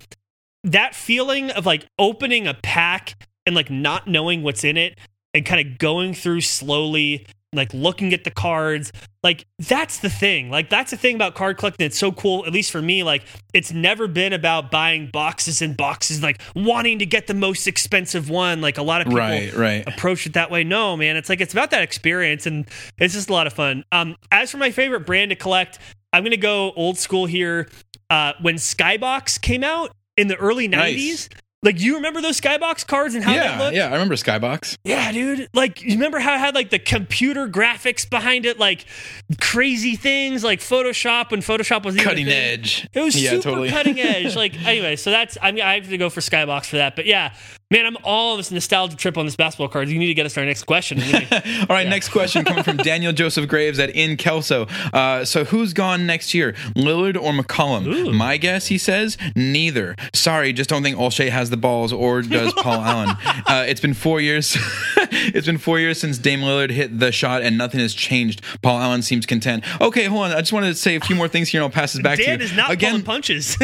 that 0.63 0.95
feeling 0.95 1.51
of 1.51 1.65
like 1.65 1.85
opening 1.97 2.47
a 2.47 2.53
pack 2.53 3.15
and 3.45 3.55
like 3.55 3.69
not 3.69 4.07
knowing 4.07 4.43
what's 4.43 4.63
in 4.63 4.77
it 4.77 4.97
and 5.33 5.45
kind 5.45 5.65
of 5.65 5.77
going 5.77 6.13
through 6.13 6.41
slowly 6.41 7.25
like 7.53 7.73
looking 7.73 8.13
at 8.13 8.23
the 8.23 8.31
cards. 8.31 8.93
Like 9.23 9.45
that's 9.59 9.99
the 9.99 10.09
thing. 10.09 10.49
Like 10.49 10.69
that's 10.69 10.91
the 10.91 10.97
thing 10.97 11.15
about 11.15 11.35
card 11.35 11.57
collecting 11.57 11.85
it's 11.85 11.97
so 11.99 12.11
cool 12.11 12.45
at 12.45 12.53
least 12.53 12.71
for 12.71 12.81
me. 12.81 13.03
Like 13.03 13.23
it's 13.53 13.73
never 13.73 14.07
been 14.07 14.31
about 14.31 14.71
buying 14.71 15.09
boxes 15.11 15.61
and 15.61 15.75
boxes 15.75 16.23
like 16.23 16.41
wanting 16.55 16.99
to 16.99 17.05
get 17.05 17.27
the 17.27 17.33
most 17.33 17.67
expensive 17.67 18.29
one. 18.29 18.61
Like 18.61 18.77
a 18.77 18.83
lot 18.83 19.01
of 19.01 19.07
people 19.07 19.19
Right, 19.19 19.53
right. 19.53 19.87
approach 19.87 20.25
it 20.25 20.33
that 20.33 20.49
way. 20.49 20.63
No 20.63 20.95
man 20.95 21.17
it's 21.17 21.27
like 21.27 21.41
it's 21.41 21.53
about 21.53 21.71
that 21.71 21.81
experience 21.83 22.45
and 22.45 22.65
it's 22.97 23.13
just 23.13 23.29
a 23.29 23.33
lot 23.33 23.47
of 23.47 23.53
fun. 23.53 23.83
Um 23.91 24.15
as 24.31 24.49
for 24.51 24.57
my 24.57 24.71
favorite 24.71 25.05
brand 25.05 25.29
to 25.31 25.35
collect 25.35 25.77
i'm 26.13 26.23
gonna 26.23 26.37
go 26.37 26.71
old 26.77 26.97
school 26.97 27.25
here. 27.25 27.67
Uh 28.09 28.31
when 28.41 28.55
skybox 28.55 29.41
came 29.41 29.63
out 29.63 29.91
in 30.15 30.29
the 30.29 30.37
early 30.37 30.69
90s 30.69 30.71
Nice. 30.71 31.29
Like 31.63 31.79
you 31.79 31.95
remember 31.95 32.21
those 32.21 32.41
skybox 32.41 32.87
cards 32.87 33.13
and 33.13 33.23
how 33.23 33.31
they 33.31 33.37
yeah, 33.37 33.59
looked 33.59 33.75
yeah. 33.75 33.87
I 33.87 33.93
remember 33.93 34.15
Skybox. 34.15 34.77
yeah, 34.83 35.11
dude. 35.11 35.47
Like, 35.53 35.81
you 35.81 35.91
remember 35.91 36.19
how 36.19 36.33
it 36.33 36.39
had 36.39 36.55
like 36.55 36.71
the 36.71 36.79
computer 36.79 37.47
graphics 37.47 38.09
behind 38.09 38.47
it, 38.47 38.57
like 38.57 38.85
crazy 39.39 39.95
things, 39.95 40.43
like 40.43 40.59
Photoshop 40.59 41.29
when 41.29 41.41
Photoshop 41.41 41.85
was 41.85 41.95
Cutting 41.95 42.27
edge. 42.27 42.87
It 42.93 43.01
was 43.01 43.21
yeah, 43.21 43.31
super 43.31 43.43
totally. 43.43 43.69
cutting 43.69 43.99
edge. 43.99 44.35
Like, 44.41 44.59
anyway, 44.65 44.95
so 44.95 45.11
that's 45.11 45.37
I 45.41 45.51
mean 45.51 45.63
I 45.63 45.75
have 45.75 45.89
to 45.89 45.97
go 45.97 46.09
for 46.09 46.21
Skybox 46.21 46.65
for 46.65 46.77
that. 46.77 46.95
But 46.95 47.05
yeah, 47.05 47.33
man, 47.71 47.85
I'm 47.85 47.97
all 48.03 48.37
this 48.37 48.51
nostalgia 48.51 48.95
trip 48.97 49.17
on 49.17 49.25
this 49.25 49.35
basketball 49.35 49.69
card. 49.69 49.89
You 49.89 49.97
need 49.97 50.07
to 50.07 50.13
get 50.13 50.25
us 50.25 50.33
to 50.35 50.41
our 50.41 50.45
next 50.45 50.63
question. 50.63 50.99
All 51.61 51.65
right, 51.69 51.87
next 51.87 52.09
question 52.09 52.43
coming 52.45 52.63
from 52.63 52.77
Daniel 52.77 53.13
Joseph 53.13 53.47
Graves 53.47 53.79
at 53.79 53.89
In 53.91 54.17
Kelso. 54.17 54.67
Uh, 54.93 55.25
so 55.25 55.45
who's 55.45 55.73
gone 55.73 56.05
next 56.05 56.33
year, 56.33 56.53
Lillard 56.75 57.15
or 57.15 57.31
McCollum? 57.31 57.87
Ooh. 57.87 58.11
My 58.13 58.37
guess, 58.37 58.67
he 58.67 58.77
says, 58.77 59.17
neither. 59.35 59.95
Sorry, 60.13 60.53
just 60.53 60.69
don't 60.69 60.83
think 60.83 60.97
Olshey 60.97 61.29
has 61.29 61.49
the 61.49 61.57
balls, 61.57 61.93
or 61.93 62.21
does 62.21 62.53
Paul 62.53 62.81
Allen? 62.81 63.15
Uh, 63.47 63.65
it's 63.67 63.79
been 63.81 63.93
four 63.93 64.19
years. 64.21 64.57
it's 64.97 65.45
been 65.47 65.57
four 65.57 65.79
years 65.79 65.99
since 65.99 66.17
Dame 66.17 66.41
Lillard 66.41 66.71
hit 66.71 66.99
the 66.99 67.11
shot, 67.11 67.41
and 67.41 67.57
nothing 67.57 67.79
has 67.79 67.93
changed. 67.93 68.41
Paul 68.61 68.79
Allen 68.79 69.01
seems 69.01 69.25
content. 69.25 69.63
Okay, 69.81 70.05
hold 70.05 70.25
on. 70.25 70.31
I 70.31 70.39
just 70.41 70.51
wanted 70.53 70.67
to 70.67 70.75
say 70.75 70.95
a 70.95 70.99
few 70.99 71.15
more 71.15 71.29
things 71.29 71.47
here, 71.49 71.61
and 71.61 71.65
I'll 71.65 71.73
pass 71.73 71.93
this 71.93 72.01
back 72.03 72.17
Dan 72.17 72.39
to 72.39 72.43
you. 72.43 72.49
is 72.51 72.55
not 72.55 72.69
Again, 72.71 72.91
pulling 72.91 73.05
punches. 73.05 73.57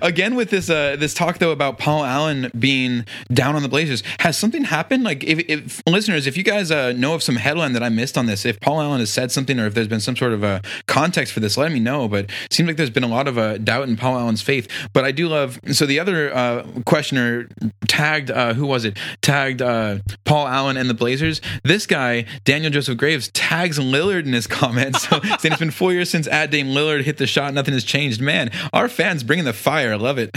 again 0.00 0.34
with 0.34 0.50
this 0.50 0.70
uh, 0.70 0.96
this 0.98 1.14
talk 1.14 1.38
though 1.38 1.50
about 1.52 1.78
Paul 1.78 2.04
Allen 2.04 2.50
being 2.58 3.01
down 3.32 3.56
on 3.56 3.62
the 3.62 3.68
Blazers, 3.68 4.02
has 4.20 4.36
something 4.36 4.64
happened? 4.64 5.04
Like, 5.04 5.24
if, 5.24 5.38
if 5.48 5.82
listeners, 5.86 6.26
if 6.26 6.36
you 6.36 6.42
guys 6.42 6.70
uh, 6.70 6.92
know 6.92 7.14
of 7.14 7.22
some 7.22 7.36
headline 7.36 7.72
that 7.72 7.82
I 7.82 7.88
missed 7.88 8.18
on 8.18 8.26
this, 8.26 8.44
if 8.44 8.60
Paul 8.60 8.80
Allen 8.80 9.00
has 9.00 9.10
said 9.10 9.30
something, 9.30 9.58
or 9.58 9.66
if 9.66 9.74
there's 9.74 9.88
been 9.88 10.00
some 10.00 10.16
sort 10.16 10.32
of 10.32 10.42
a 10.42 10.62
context 10.86 11.32
for 11.32 11.40
this, 11.40 11.56
let 11.56 11.72
me 11.72 11.80
know. 11.80 12.08
But 12.08 12.24
it 12.24 12.52
seems 12.52 12.66
like 12.66 12.76
there's 12.76 12.90
been 12.90 13.04
a 13.04 13.08
lot 13.08 13.28
of 13.28 13.38
uh, 13.38 13.58
doubt 13.58 13.88
in 13.88 13.96
Paul 13.96 14.18
Allen's 14.18 14.42
faith. 14.42 14.68
But 14.92 15.04
I 15.04 15.12
do 15.12 15.28
love. 15.28 15.60
So 15.72 15.86
the 15.86 16.00
other 16.00 16.34
uh, 16.34 16.66
questioner 16.84 17.48
tagged 17.88 18.30
uh, 18.30 18.54
who 18.54 18.66
was 18.66 18.84
it? 18.84 18.98
Tagged 19.20 19.62
uh, 19.62 19.98
Paul 20.24 20.48
Allen 20.48 20.76
and 20.76 20.88
the 20.88 20.94
Blazers. 20.94 21.40
This 21.62 21.86
guy 21.86 22.26
Daniel 22.44 22.70
Joseph 22.70 22.96
Graves 22.96 23.28
tags 23.28 23.78
Lillard 23.78 24.26
in 24.26 24.32
his 24.32 24.46
comments, 24.46 25.08
so, 25.08 25.20
saying 25.38 25.52
it's 25.52 25.58
been 25.58 25.70
four 25.70 25.92
years 25.92 26.10
since 26.10 26.26
at 26.26 26.50
Dame 26.50 26.68
Lillard 26.68 27.02
hit 27.02 27.18
the 27.18 27.26
shot, 27.26 27.54
nothing 27.54 27.74
has 27.74 27.84
changed. 27.84 28.20
Man, 28.20 28.50
our 28.72 28.88
fans 28.88 29.22
bringing 29.22 29.44
the 29.44 29.52
fire. 29.52 29.92
I 29.92 29.96
love 29.96 30.18
it. 30.18 30.36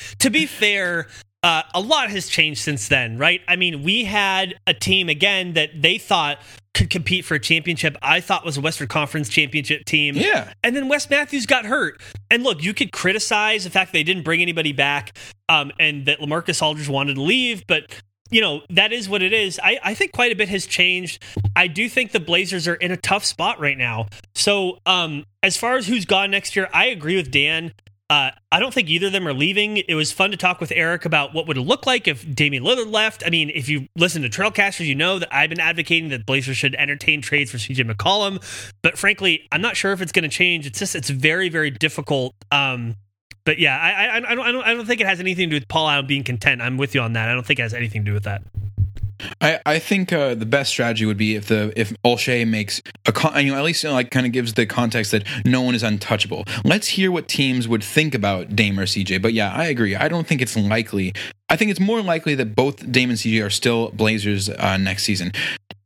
to 0.18 0.30
be 0.30 0.46
fair, 0.46 1.08
uh, 1.42 1.62
a 1.74 1.80
lot 1.80 2.10
has 2.10 2.28
changed 2.28 2.60
since 2.60 2.88
then, 2.88 3.18
right? 3.18 3.40
I 3.46 3.56
mean, 3.56 3.82
we 3.82 4.04
had 4.04 4.54
a 4.66 4.74
team 4.74 5.08
again 5.08 5.54
that 5.54 5.70
they 5.80 5.98
thought 5.98 6.38
could 6.74 6.90
compete 6.90 7.24
for 7.24 7.34
a 7.34 7.40
championship. 7.40 7.96
I 8.02 8.20
thought 8.20 8.44
was 8.44 8.56
a 8.56 8.60
Western 8.60 8.88
Conference 8.88 9.28
championship 9.28 9.84
team. 9.84 10.14
Yeah. 10.16 10.52
And 10.62 10.74
then 10.74 10.88
Wes 10.88 11.08
Matthews 11.08 11.46
got 11.46 11.64
hurt. 11.64 12.00
And 12.30 12.42
look, 12.42 12.62
you 12.62 12.74
could 12.74 12.92
criticize 12.92 13.64
the 13.64 13.70
fact 13.70 13.92
they 13.92 14.02
didn't 14.02 14.22
bring 14.22 14.42
anybody 14.42 14.72
back 14.72 15.16
um, 15.48 15.72
and 15.78 16.06
that 16.06 16.20
LaMarcus 16.20 16.62
Aldridge 16.62 16.88
wanted 16.88 17.14
to 17.14 17.22
leave, 17.22 17.66
but 17.66 17.90
you 18.30 18.40
know, 18.40 18.60
that 18.70 18.92
is 18.92 19.08
what 19.08 19.22
it 19.22 19.32
is. 19.32 19.58
I, 19.62 19.78
I 19.82 19.94
think 19.94 20.12
quite 20.12 20.32
a 20.32 20.36
bit 20.36 20.48
has 20.50 20.66
changed. 20.66 21.22
I 21.56 21.66
do 21.66 21.88
think 21.88 22.12
the 22.12 22.20
Blazers 22.20 22.68
are 22.68 22.74
in 22.74 22.90
a 22.90 22.96
tough 22.96 23.24
spot 23.24 23.58
right 23.58 23.78
now. 23.78 24.06
So, 24.34 24.78
um, 24.86 25.24
as 25.42 25.56
far 25.56 25.76
as 25.76 25.86
who's 25.86 26.04
gone 26.04 26.30
next 26.30 26.54
year, 26.54 26.68
I 26.74 26.86
agree 26.86 27.16
with 27.16 27.30
Dan. 27.30 27.72
Uh, 28.10 28.30
I 28.50 28.58
don't 28.58 28.72
think 28.72 28.88
either 28.88 29.08
of 29.08 29.12
them 29.12 29.28
are 29.28 29.34
leaving. 29.34 29.76
It 29.76 29.94
was 29.94 30.12
fun 30.12 30.30
to 30.30 30.38
talk 30.38 30.60
with 30.60 30.72
Eric 30.74 31.04
about 31.04 31.34
what 31.34 31.46
would 31.46 31.58
it 31.58 31.62
look 31.62 31.84
like 31.84 32.08
if 32.08 32.34
Damian 32.34 32.64
Lillard 32.64 32.90
left. 32.90 33.22
I 33.26 33.28
mean, 33.28 33.50
if 33.54 33.68
you 33.68 33.86
listen 33.96 34.22
to 34.22 34.30
Trailcasters, 34.30 34.86
you 34.86 34.94
know 34.94 35.18
that 35.18 35.28
I've 35.30 35.50
been 35.50 35.60
advocating 35.60 36.08
that 36.08 36.24
Blazers 36.24 36.56
should 36.56 36.74
entertain 36.76 37.20
trades 37.20 37.50
for 37.50 37.58
CJ 37.58 37.90
McCollum. 37.90 38.42
But 38.82 38.96
frankly, 38.96 39.46
I'm 39.52 39.60
not 39.60 39.76
sure 39.76 39.92
if 39.92 40.00
it's 40.00 40.12
going 40.12 40.22
to 40.22 40.34
change. 40.34 40.66
It's 40.66 40.78
just 40.78 40.94
it's 40.94 41.10
very 41.10 41.50
very 41.50 41.70
difficult. 41.70 42.34
Um, 42.50 42.96
but 43.44 43.58
yeah, 43.58 43.78
I, 43.78 43.90
I, 43.90 44.16
I 44.16 44.20
don't, 44.20 44.40
I 44.40 44.52
don't, 44.52 44.64
I 44.64 44.74
don't 44.74 44.86
think 44.86 45.00
it 45.00 45.06
has 45.06 45.20
anything 45.20 45.48
to 45.48 45.56
do 45.56 45.56
with 45.56 45.68
Paul 45.68 45.88
Allen 45.88 46.06
being 46.06 46.24
content. 46.24 46.60
I'm 46.62 46.76
with 46.76 46.94
you 46.94 47.00
on 47.00 47.14
that. 47.14 47.28
I 47.28 47.34
don't 47.34 47.46
think 47.46 47.58
it 47.58 47.62
has 47.62 47.74
anything 47.74 48.04
to 48.04 48.10
do 48.10 48.14
with 48.14 48.24
that. 48.24 48.42
I, 49.40 49.60
I 49.66 49.78
think 49.78 50.12
uh, 50.12 50.34
the 50.34 50.46
best 50.46 50.70
strategy 50.70 51.06
would 51.06 51.16
be 51.16 51.36
if 51.36 51.46
the 51.46 51.72
if 51.76 51.92
Olshey 52.04 52.46
makes 52.46 52.82
a 53.06 53.12
con- 53.12 53.44
you 53.44 53.52
know 53.52 53.58
at 53.58 53.64
least 53.64 53.82
you 53.82 53.90
know, 53.90 53.94
like 53.94 54.10
kind 54.10 54.26
of 54.26 54.32
gives 54.32 54.54
the 54.54 54.66
context 54.66 55.12
that 55.12 55.24
no 55.44 55.62
one 55.62 55.74
is 55.74 55.82
untouchable. 55.82 56.44
Let's 56.64 56.88
hear 56.88 57.10
what 57.10 57.28
teams 57.28 57.68
would 57.68 57.82
think 57.82 58.14
about 58.14 58.54
Dame 58.54 58.78
or 58.78 58.86
CJ. 58.86 59.20
But 59.22 59.32
yeah, 59.32 59.52
I 59.52 59.66
agree. 59.66 59.96
I 59.96 60.08
don't 60.08 60.26
think 60.26 60.42
it's 60.42 60.56
likely. 60.56 61.14
I 61.48 61.56
think 61.56 61.70
it's 61.70 61.80
more 61.80 62.02
likely 62.02 62.34
that 62.36 62.54
both 62.54 62.90
Dame 62.90 63.10
and 63.10 63.18
CJ 63.18 63.44
are 63.44 63.50
still 63.50 63.90
Blazers 63.90 64.48
uh, 64.50 64.76
next 64.76 65.04
season. 65.04 65.32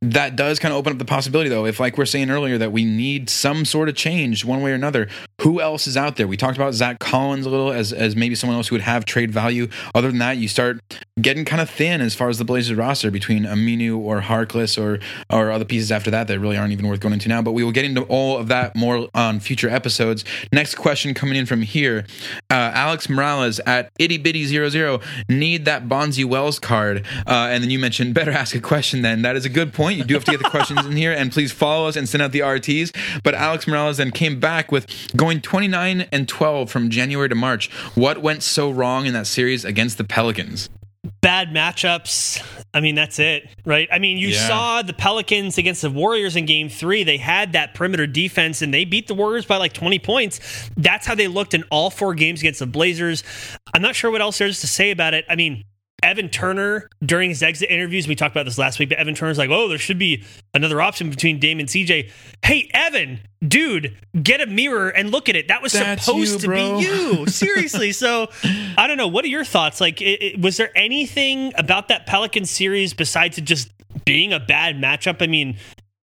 That 0.02 0.36
does 0.36 0.58
kind 0.58 0.72
of 0.72 0.78
open 0.78 0.92
up 0.92 0.98
the 0.98 1.04
possibility, 1.04 1.48
though, 1.48 1.64
if 1.64 1.78
like 1.78 1.96
we're 1.96 2.06
saying 2.06 2.30
earlier 2.30 2.58
that 2.58 2.72
we 2.72 2.84
need 2.84 3.30
some 3.30 3.64
sort 3.64 3.88
of 3.88 3.94
change 3.94 4.44
one 4.44 4.60
way 4.60 4.72
or 4.72 4.74
another. 4.74 5.08
Who 5.42 5.60
else 5.60 5.86
is 5.86 5.96
out 5.96 6.16
there? 6.16 6.26
We 6.26 6.36
talked 6.36 6.56
about 6.56 6.74
Zach 6.74 6.98
Collins 6.98 7.46
a 7.46 7.50
little 7.50 7.72
as 7.72 7.92
as 7.92 8.14
maybe 8.14 8.34
someone 8.34 8.56
else 8.56 8.68
who 8.68 8.74
would 8.74 8.82
have 8.82 9.04
trade 9.04 9.30
value. 9.30 9.68
Other 9.94 10.08
than 10.08 10.18
that, 10.18 10.36
you 10.36 10.48
start 10.48 10.80
getting 11.20 11.44
kind 11.44 11.60
of 11.60 11.68
thin 11.70 12.00
as 12.00 12.14
far 12.14 12.28
as 12.28 12.38
the 12.38 12.44
Blazers 12.44 12.76
roster 12.76 13.10
between 13.10 13.44
Aminu 13.44 13.98
or 13.98 14.20
Harkless 14.20 14.80
or 14.80 15.00
or 15.30 15.50
other 15.50 15.64
pieces 15.64 15.92
after 15.92 16.10
that 16.10 16.28
that 16.28 16.38
really 16.38 16.56
aren't 16.56 16.72
even 16.72 16.86
worth 16.86 17.00
going 17.00 17.12
into 17.12 17.28
now. 17.28 17.42
But 17.42 17.52
we 17.52 17.64
will 17.64 17.72
get 17.72 17.84
into 17.84 18.02
all 18.02 18.38
of 18.38 18.48
that 18.48 18.74
more 18.76 19.08
on 19.14 19.40
future 19.40 19.68
episodes. 19.68 20.24
Next 20.52 20.74
question 20.74 21.14
coming 21.14 21.36
in 21.36 21.46
from 21.46 21.62
here, 21.62 22.06
uh, 22.50 22.72
Alex 22.74 23.08
Morales 23.08 23.60
at 23.60 23.90
itty 23.98 24.18
bitty 24.18 24.46
zero 24.46 24.68
zero 24.68 25.00
need 25.28 25.64
that 25.64 25.88
Bonzi 25.88 26.24
Wells 26.24 26.58
card, 26.58 27.06
uh, 27.26 27.48
and 27.50 27.62
then 27.62 27.70
you 27.70 27.78
mentioned 27.78 28.14
better 28.14 28.30
ask 28.42 28.54
a 28.54 28.60
question. 28.60 29.02
Then 29.02 29.22
that 29.22 29.36
is 29.36 29.44
a 29.44 29.50
good 29.50 29.72
point. 29.72 29.91
You 29.98 30.04
do 30.04 30.14
have 30.14 30.24
to 30.24 30.30
get 30.32 30.42
the 30.42 30.50
questions 30.50 30.84
in 30.84 30.96
here, 30.96 31.12
and 31.12 31.30
please 31.32 31.52
follow 31.52 31.88
us 31.88 31.96
and 31.96 32.08
send 32.08 32.22
out 32.22 32.32
the 32.32 32.40
RTs. 32.40 32.94
But 33.22 33.34
Alex 33.34 33.66
Morales 33.66 33.96
then 33.98 34.10
came 34.10 34.40
back 34.40 34.72
with 34.72 34.86
going 35.16 35.40
29 35.40 36.06
and 36.12 36.28
12 36.28 36.70
from 36.70 36.90
January 36.90 37.28
to 37.28 37.34
March. 37.34 37.70
What 37.94 38.22
went 38.22 38.42
so 38.42 38.70
wrong 38.70 39.06
in 39.06 39.12
that 39.14 39.26
series 39.26 39.64
against 39.64 39.98
the 39.98 40.04
Pelicans? 40.04 40.68
bad 41.20 41.50
matchups. 41.50 42.40
I 42.74 42.80
mean, 42.80 42.94
that's 42.96 43.18
it, 43.18 43.48
right? 43.64 43.88
I 43.92 43.98
mean, 43.98 44.18
you 44.18 44.28
Yeah. 44.28 44.46
saw 44.48 44.82
the 44.82 44.92
Pelicans 44.92 45.56
against 45.58 45.82
the 45.82 45.90
Warriors 45.90 46.34
in 46.36 46.46
game 46.46 46.68
three. 46.68 47.02
They 47.04 47.16
had 47.16 47.52
that 47.52 47.74
perimeter 47.74 48.06
defense 48.06 48.60
and 48.62 48.72
they 48.74 48.84
beat 48.84 49.06
the 49.08 49.14
Warriors 49.14 49.44
by 49.44 49.56
like 49.56 49.72
20 49.72 49.98
points. 50.00 50.40
That's 50.76 51.06
how 51.06 51.14
they 51.14 51.28
looked 51.28 51.54
in 51.54 51.62
all 51.70 51.90
four 51.90 52.14
games 52.14 52.40
against 52.40 52.60
the 52.60 52.66
Blazers. 52.66 53.22
I'm 53.74 53.82
not 53.82 53.94
sure 53.96 54.10
what 54.10 54.20
else 54.20 54.38
there's 54.38 54.60
to 54.62 54.66
say 54.68 54.90
about 54.90 55.14
it. 55.14 55.24
I 55.28 55.36
mean, 55.36 55.64
Evan 56.02 56.28
Turner 56.28 56.88
during 57.04 57.30
his 57.30 57.42
exit 57.42 57.70
interviews, 57.70 58.08
we 58.08 58.14
talked 58.14 58.34
about 58.34 58.44
this 58.44 58.58
last 58.58 58.78
week, 58.78 58.88
but 58.88 58.98
Evan 58.98 59.14
Turner's 59.14 59.38
like, 59.38 59.50
oh, 59.50 59.68
there 59.68 59.78
should 59.78 59.98
be 59.98 60.24
another 60.52 60.82
option 60.82 61.10
between 61.10 61.38
Dame 61.38 61.60
and 61.60 61.68
CJ. 61.68 62.10
Hey, 62.44 62.68
Evan, 62.74 63.20
dude, 63.46 63.96
get 64.22 64.40
a 64.40 64.46
mirror 64.46 64.88
and 64.88 65.10
look 65.10 65.28
at 65.28 65.36
it. 65.36 65.48
That 65.48 65.62
was 65.62 65.72
That's 65.72 66.04
supposed 66.04 66.42
you, 66.42 66.48
to 66.48 66.48
be 66.48 66.82
you. 66.84 67.26
Seriously. 67.28 67.92
So 67.92 68.28
I 68.76 68.86
don't 68.86 68.96
know. 68.96 69.08
What 69.08 69.24
are 69.24 69.28
your 69.28 69.44
thoughts? 69.44 69.80
Like, 69.80 70.00
it, 70.02 70.22
it- 70.22 70.40
was 70.40 70.56
there 70.56 70.70
anything 70.76 71.52
about 71.56 71.88
that 71.88 72.06
Pelican 72.06 72.44
series 72.46 72.94
besides 72.94 73.38
it 73.38 73.42
just 73.42 73.70
being 74.04 74.32
a 74.32 74.40
bad 74.40 74.76
matchup? 74.76 75.22
I 75.22 75.26
mean, 75.26 75.56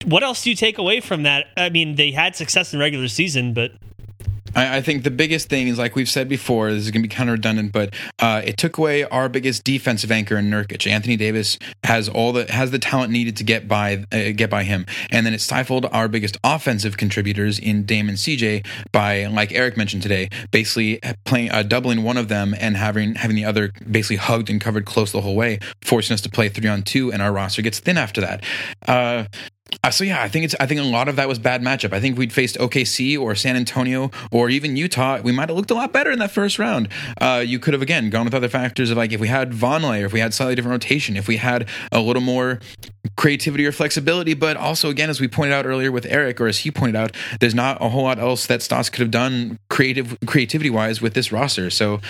what 0.06 0.24
else 0.24 0.44
do 0.44 0.50
you 0.50 0.56
take 0.56 0.78
away 0.78 1.00
from 1.02 1.24
that? 1.24 1.48
I 1.58 1.70
mean, 1.70 1.96
they 1.96 2.12
had 2.12 2.36
success 2.36 2.74
in 2.74 2.80
regular 2.80 3.08
season, 3.08 3.54
but 3.54 3.72
I, 4.56 4.78
I 4.78 4.82
think 4.82 5.04
the 5.04 5.12
biggest 5.12 5.50
thing 5.50 5.68
is 5.68 5.78
like 5.78 5.96
we've 5.96 6.10
said 6.10 6.28
before. 6.28 6.72
This 6.72 6.84
is 6.84 6.92
going 6.92 7.04
to 7.04 7.08
be 7.08 7.14
kind 7.14 7.30
of 7.30 7.34
redundant, 7.34 7.72
but 7.72 7.94
uh, 8.20 8.42
it 8.44 8.58
took 8.58 8.78
away 8.78 9.04
our 9.06 9.30
biggest 9.30 9.64
defensive 9.64 10.12
anchor 10.12 10.38
in 10.38 10.50
Nurkic. 10.50 10.90
Anthony 10.90 11.18
Davis 11.18 11.58
has 11.84 12.10
all 12.10 12.34
the 12.34 12.52
has 12.52 12.72
the 12.72 12.80
talent 12.80 13.12
needed 13.12 13.38
to 13.38 13.44
get 13.44 13.68
by 13.68 14.06
uh, 14.12 14.32
get 14.36 14.50
by 14.50 14.64
him, 14.64 14.86
and 15.10 15.26
then 15.26 15.34
it 15.34 15.42
stifled 15.42 15.86
our 15.92 16.08
biggest 16.08 16.38
offensive 16.44 16.98
contributors 16.98 17.60
in 17.60 17.84
Dame 17.84 18.10
and 18.10 18.18
CJ 18.18 18.66
by, 18.92 19.26
like 19.28 19.52
Eric 19.52 19.78
mentioned 19.78 20.04
today, 20.04 20.30
basically 20.52 21.00
playing 21.26 21.52
uh, 21.52 21.64
doubling 21.64 22.04
one 22.04 22.18
of 22.18 22.28
them 22.28 22.56
and 22.60 22.78
having 22.78 23.16
having 23.16 23.36
the 23.36 23.46
other 23.46 23.72
basically 23.90 24.18
hugged 24.18 24.50
and 24.50 24.60
covered 24.60 24.86
close 24.86 25.12
the 25.12 25.22
whole 25.22 25.36
way, 25.36 25.60
forcing 25.82 26.14
us 26.14 26.22
to 26.22 26.30
play 26.30 26.50
three 26.50 26.70
on 26.70 26.84
two, 26.84 27.12
and 27.12 27.22
our 27.22 27.32
roster 27.32 27.62
gets 27.62 27.80
thin 27.80 27.98
after 27.98 28.22
that. 28.22 28.44
Uh, 29.84 29.90
so 29.90 30.04
yeah, 30.04 30.22
I 30.22 30.28
think 30.28 30.46
it's. 30.46 30.56
I 30.60 30.66
think 30.66 30.80
a 30.80 30.84
lot 30.84 31.08
of 31.08 31.16
that 31.16 31.28
was 31.28 31.40
bad 31.40 31.62
matchup. 31.62 31.94
I 31.94 32.00
think 32.00 32.18
we'd 32.18 32.34
faced 32.34 32.58
OKC 32.58 33.20
or 33.20 33.36
San 33.36 33.56
Antonio 33.56 34.12
or 34.32 34.50
even 34.50 34.76
Utah. 34.76 35.20
We 35.22 35.32
might 35.32 35.50
have 35.50 35.56
looked 35.56 35.72
a 35.72 35.76
lot 35.76 35.92
better 35.94 36.12
in 36.12 36.20
that 36.20 36.32
first 36.32 36.60
round. 36.60 36.90
Uh, 37.20 37.44
you 37.46 37.58
could 37.58 37.74
have 37.74 37.82
again 37.82 38.10
gone 38.10 38.26
with 38.26 38.34
other 38.34 38.50
factors 38.50 38.92
of 38.92 38.98
like 38.98 39.12
if 39.12 39.20
we 39.20 39.28
had 39.28 39.52
Vonleh, 39.52 40.06
if 40.06 40.14
we 40.14 40.20
had 40.20 40.34
slightly 40.34 40.56
different 40.56 40.74
rotation, 40.74 41.18
if 41.18 41.28
we 41.28 41.38
had 41.38 41.68
a 41.92 42.00
little 42.00 42.22
more 42.22 42.60
creativity 43.18 43.66
or 43.66 43.72
flexibility. 43.72 44.34
But 44.34 44.58
also 44.58 44.90
again, 44.90 45.10
as 45.10 45.20
we 45.20 45.28
pointed 45.28 45.54
out 45.54 45.66
earlier 45.66 45.92
with 45.92 46.06
Eric, 46.06 46.42
or 46.42 46.48
as 46.48 46.60
he 46.60 46.72
pointed 46.72 46.96
out, 46.96 47.16
there's 47.40 47.56
not 47.56 47.82
a 47.82 47.90
whole 47.90 48.04
lot 48.04 48.20
else 48.20 48.48
that 48.48 48.62
Stotts 48.62 48.90
could 48.90 49.02
have 49.02 49.12
done 49.12 49.58
creative 49.70 50.18
creativity 50.26 50.70
wise 50.70 51.02
with 51.02 51.14
this 51.14 51.32
roster. 51.32 51.70
So 51.70 52.02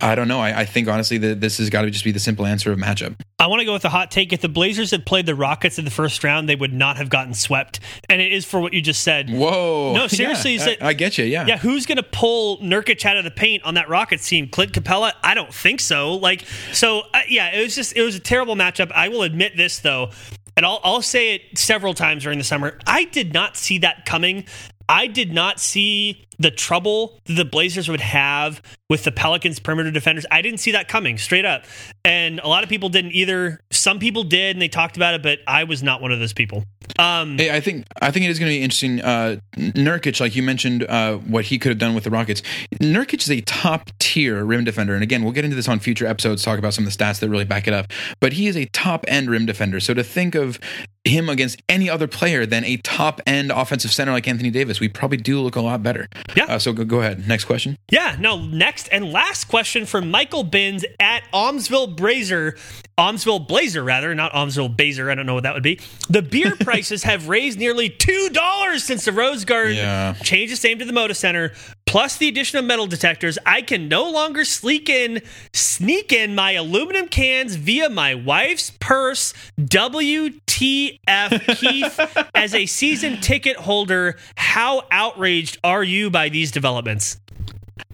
I 0.00 0.14
don't 0.14 0.28
know. 0.28 0.40
I, 0.40 0.60
I 0.60 0.64
think 0.64 0.88
honestly 0.88 1.18
that 1.18 1.40
this 1.40 1.58
has 1.58 1.68
got 1.68 1.82
to 1.82 1.90
just 1.90 2.04
be 2.04 2.12
the 2.12 2.20
simple 2.20 2.46
answer 2.46 2.72
of 2.72 2.78
matchup. 2.78 3.16
I 3.38 3.46
want 3.46 3.60
to 3.60 3.66
go 3.66 3.72
with 3.72 3.82
the 3.82 3.88
hot 3.88 4.10
take. 4.10 4.32
If 4.32 4.40
the 4.40 4.48
Blazers 4.48 4.90
had 4.90 5.06
played 5.06 5.26
the 5.26 5.34
Rockets 5.34 5.78
in 5.78 5.84
the 5.84 5.90
first 5.90 6.24
round, 6.24 6.48
they 6.48 6.56
would 6.56 6.72
not 6.72 6.96
have 6.96 7.07
gotten 7.08 7.34
swept. 7.34 7.80
And 8.08 8.20
it 8.20 8.32
is 8.32 8.44
for 8.44 8.60
what 8.60 8.72
you 8.72 8.80
just 8.80 9.02
said. 9.02 9.30
Whoa! 9.30 9.92
No, 9.94 10.06
seriously, 10.08 10.56
Yeah, 10.56 10.74
I, 10.80 10.88
I 10.88 10.92
get 10.92 11.18
you. 11.18 11.24
Yeah. 11.24 11.46
Yeah, 11.46 11.58
who's 11.58 11.86
going 11.86 11.96
to 11.96 12.02
pull 12.02 12.58
Nurkic 12.58 13.04
out 13.04 13.16
of 13.16 13.24
the 13.24 13.30
paint 13.30 13.62
on 13.64 13.74
that 13.74 13.88
Rockets 13.88 14.28
team? 14.28 14.48
Clint 14.48 14.72
Capela? 14.72 15.12
I 15.22 15.34
don't 15.34 15.52
think 15.52 15.80
so. 15.80 16.14
Like, 16.14 16.44
so 16.72 17.02
uh, 17.14 17.20
yeah, 17.28 17.54
it 17.54 17.62
was 17.62 17.74
just 17.74 17.96
it 17.96 18.02
was 18.02 18.14
a 18.14 18.20
terrible 18.20 18.56
matchup. 18.56 18.92
I 18.92 19.08
will 19.08 19.22
admit 19.22 19.56
this 19.56 19.80
though, 19.80 20.10
and 20.56 20.64
I'll 20.66 20.80
I'll 20.84 21.02
say 21.02 21.34
it 21.34 21.58
several 21.58 21.94
times 21.94 22.22
during 22.22 22.38
the 22.38 22.44
summer. 22.44 22.78
I 22.86 23.04
did 23.04 23.32
not 23.32 23.56
see 23.56 23.78
that 23.78 24.06
coming. 24.06 24.44
I 24.88 25.06
did 25.06 25.32
not 25.32 25.60
see 25.60 26.26
the 26.38 26.50
trouble 26.50 27.20
the 27.24 27.44
Blazers 27.44 27.88
would 27.88 28.00
have 28.00 28.62
with 28.88 29.04
the 29.04 29.12
Pelicans 29.12 29.60
perimeter 29.60 29.90
defenders. 29.90 30.24
I 30.30 30.42
didn't 30.42 30.60
see 30.60 30.72
that 30.72 30.88
coming 30.88 31.18
straight 31.18 31.44
up. 31.44 31.64
And 32.04 32.40
a 32.40 32.48
lot 32.48 32.62
of 32.62 32.68
people 32.68 32.88
didn't 32.88 33.12
either. 33.12 33.60
Some 33.70 33.98
people 33.98 34.24
did 34.24 34.56
and 34.56 34.62
they 34.62 34.68
talked 34.68 34.96
about 34.96 35.14
it, 35.14 35.22
but 35.22 35.40
I 35.46 35.64
was 35.64 35.82
not 35.82 36.00
one 36.00 36.10
of 36.10 36.18
those 36.18 36.32
people. 36.32 36.64
Um 36.98 37.36
Hey, 37.36 37.54
I 37.54 37.60
think 37.60 37.86
I 38.00 38.10
think 38.10 38.24
it 38.24 38.30
is 38.30 38.38
going 38.38 38.50
to 38.50 38.56
be 38.56 38.62
interesting. 38.62 39.00
Uh, 39.00 39.36
Nurkic, 39.56 40.20
like 40.20 40.34
you 40.34 40.42
mentioned, 40.42 40.84
uh, 40.84 41.16
what 41.18 41.44
he 41.44 41.58
could 41.58 41.68
have 41.70 41.78
done 41.78 41.94
with 41.94 42.04
the 42.04 42.10
Rockets. 42.10 42.42
Nurkic 42.80 43.20
is 43.20 43.30
a 43.30 43.42
top 43.42 43.90
tier 43.98 44.42
rim 44.44 44.64
defender, 44.64 44.94
and 44.94 45.02
again, 45.02 45.22
we'll 45.22 45.32
get 45.32 45.44
into 45.44 45.56
this 45.56 45.68
on 45.68 45.80
future 45.80 46.06
episodes. 46.06 46.42
Talk 46.42 46.58
about 46.58 46.72
some 46.74 46.86
of 46.86 46.92
the 46.92 47.04
stats 47.04 47.20
that 47.20 47.28
really 47.28 47.44
back 47.44 47.68
it 47.68 47.74
up. 47.74 47.92
But 48.20 48.32
he 48.32 48.46
is 48.46 48.56
a 48.56 48.64
top 48.66 49.04
end 49.06 49.28
rim 49.28 49.44
defender. 49.44 49.80
So 49.80 49.92
to 49.94 50.02
think 50.02 50.34
of 50.34 50.58
him 51.04 51.28
against 51.28 51.62
any 51.68 51.88
other 51.88 52.06
player 52.06 52.46
than 52.46 52.64
a 52.64 52.76
top 52.78 53.20
end 53.26 53.50
offensive 53.50 53.92
center 53.92 54.12
like 54.12 54.26
Anthony 54.26 54.50
Davis, 54.50 54.80
we 54.80 54.88
probably 54.88 55.18
do 55.18 55.40
look 55.40 55.56
a 55.56 55.60
lot 55.60 55.82
better. 55.82 56.08
Yeah. 56.34 56.44
Uh, 56.46 56.58
so 56.58 56.72
go, 56.72 56.84
go 56.84 57.00
ahead. 57.00 57.28
Next 57.28 57.44
question. 57.44 57.76
Yeah, 57.90 58.16
no, 58.18 58.38
next 58.38 58.77
and 58.86 59.10
last 59.12 59.46
question 59.46 59.84
from 59.86 60.10
Michael 60.12 60.44
Binns 60.44 60.84
at 61.00 61.24
Almsville 61.34 61.96
Blazer. 61.96 62.56
Almsville 62.96 63.46
Blazer, 63.46 63.82
rather, 63.82 64.14
not 64.14 64.32
Almsville 64.32 64.74
Bazer. 64.76 65.10
I 65.10 65.14
don't 65.14 65.26
know 65.26 65.34
what 65.34 65.44
that 65.44 65.54
would 65.54 65.62
be. 65.62 65.80
The 66.08 66.22
beer 66.22 66.54
prices 66.60 67.02
have 67.04 67.28
raised 67.28 67.58
nearly 67.58 67.88
$2 67.90 68.78
since 68.80 69.04
the 69.04 69.12
Rose 69.12 69.44
Garden 69.44 69.76
Yeah. 69.76 70.14
changed 70.22 70.52
its 70.52 70.62
name 70.64 70.78
to 70.80 70.84
the 70.84 70.92
Moda 70.92 71.14
Center. 71.16 71.52
Plus 71.86 72.16
the 72.18 72.28
addition 72.28 72.58
of 72.58 72.64
metal 72.64 72.86
detectors, 72.86 73.38
I 73.46 73.62
can 73.62 73.88
no 73.88 74.10
longer 74.10 74.44
sneak 74.44 74.88
in, 74.90 75.22
sneak 75.54 76.12
in 76.12 76.34
my 76.34 76.52
aluminum 76.52 77.08
cans 77.08 77.54
via 77.56 77.88
my 77.88 78.14
wife's 78.14 78.72
purse. 78.78 79.32
WTF, 79.60 81.56
Keith, 81.58 82.28
as 82.34 82.54
a 82.54 82.66
season 82.66 83.20
ticket 83.20 83.56
holder, 83.56 84.16
how 84.36 84.82
outraged 84.90 85.58
are 85.64 85.84
you 85.84 86.10
by 86.10 86.28
these 86.28 86.50
developments? 86.50 87.18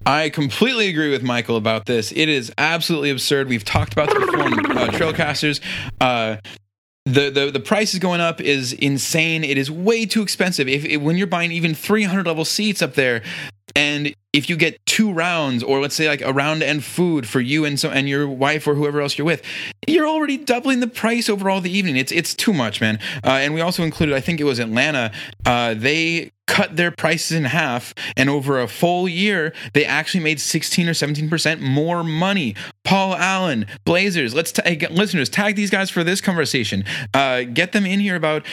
I 0.05 0.29
completely 0.29 0.87
agree 0.89 1.09
with 1.09 1.23
Michael 1.23 1.57
about 1.57 1.85
this. 1.85 2.11
It 2.11 2.29
is 2.29 2.51
absolutely 2.57 3.09
absurd. 3.09 3.47
We've 3.47 3.65
talked 3.65 3.93
about 3.93 4.09
this 4.09 4.19
before 4.19 4.43
uh, 4.43 4.87
Trailcasters. 4.89 5.61
Uh, 5.99 6.37
the, 7.05 7.29
the 7.29 7.51
the 7.51 7.59
price 7.59 7.93
is 7.93 7.99
going 7.99 8.19
up 8.19 8.41
is 8.41 8.73
insane. 8.73 9.43
It 9.43 9.57
is 9.57 9.69
way 9.69 10.05
too 10.05 10.23
expensive. 10.23 10.67
If, 10.67 10.85
if 10.85 11.01
when 11.01 11.17
you're 11.17 11.27
buying 11.27 11.51
even 11.51 11.75
300 11.75 12.25
level 12.25 12.45
seats 12.45 12.81
up 12.81 12.95
there, 12.95 13.21
and 13.75 14.15
if 14.35 14.49
you 14.49 14.57
get 14.57 14.85
two 14.85 15.13
rounds, 15.13 15.63
or 15.63 15.79
let's 15.79 15.95
say 15.95 16.09
like 16.09 16.21
a 16.21 16.33
round 16.33 16.61
and 16.61 16.83
food 16.83 17.25
for 17.25 17.39
you 17.39 17.63
and 17.63 17.79
so 17.79 17.89
and 17.89 18.09
your 18.09 18.27
wife 18.27 18.67
or 18.67 18.75
whoever 18.75 18.99
else 18.99 19.17
you're 19.17 19.25
with, 19.25 19.41
you're 19.87 20.07
already 20.07 20.35
doubling 20.35 20.81
the 20.81 20.87
price 20.87 21.29
overall 21.29 21.61
the 21.61 21.71
evening. 21.71 21.95
It's 21.95 22.11
it's 22.11 22.35
too 22.35 22.51
much, 22.51 22.81
man. 22.81 22.99
Uh, 23.23 23.39
and 23.39 23.53
we 23.53 23.61
also 23.61 23.81
included, 23.81 24.13
I 24.13 24.19
think 24.19 24.41
it 24.41 24.43
was 24.43 24.59
Atlanta. 24.59 25.13
Uh, 25.45 25.73
they 25.73 26.31
cut 26.47 26.75
their 26.75 26.91
prices 26.91 27.31
in 27.31 27.45
half, 27.45 27.93
and 28.17 28.29
over 28.29 28.59
a 28.59 28.67
full 28.67 29.07
year, 29.07 29.53
they 29.73 29.85
actually 29.85 30.23
made 30.23 30.41
16 30.41 30.89
or 30.89 30.93
17 30.93 31.29
percent 31.29 31.61
more 31.61 32.03
money. 32.03 32.55
Paul 32.83 33.15
Allen, 33.15 33.65
Blazers. 33.85 34.35
Let's 34.35 34.51
tag 34.51 34.85
listeners 34.91 35.29
tag 35.29 35.55
these 35.55 35.69
guys 35.69 35.89
for 35.89 36.03
this 36.03 36.19
conversation. 36.19 36.83
Uh, 37.13 37.43
get 37.43 37.71
them 37.71 37.85
in 37.85 38.01
here 38.01 38.17
about 38.17 38.45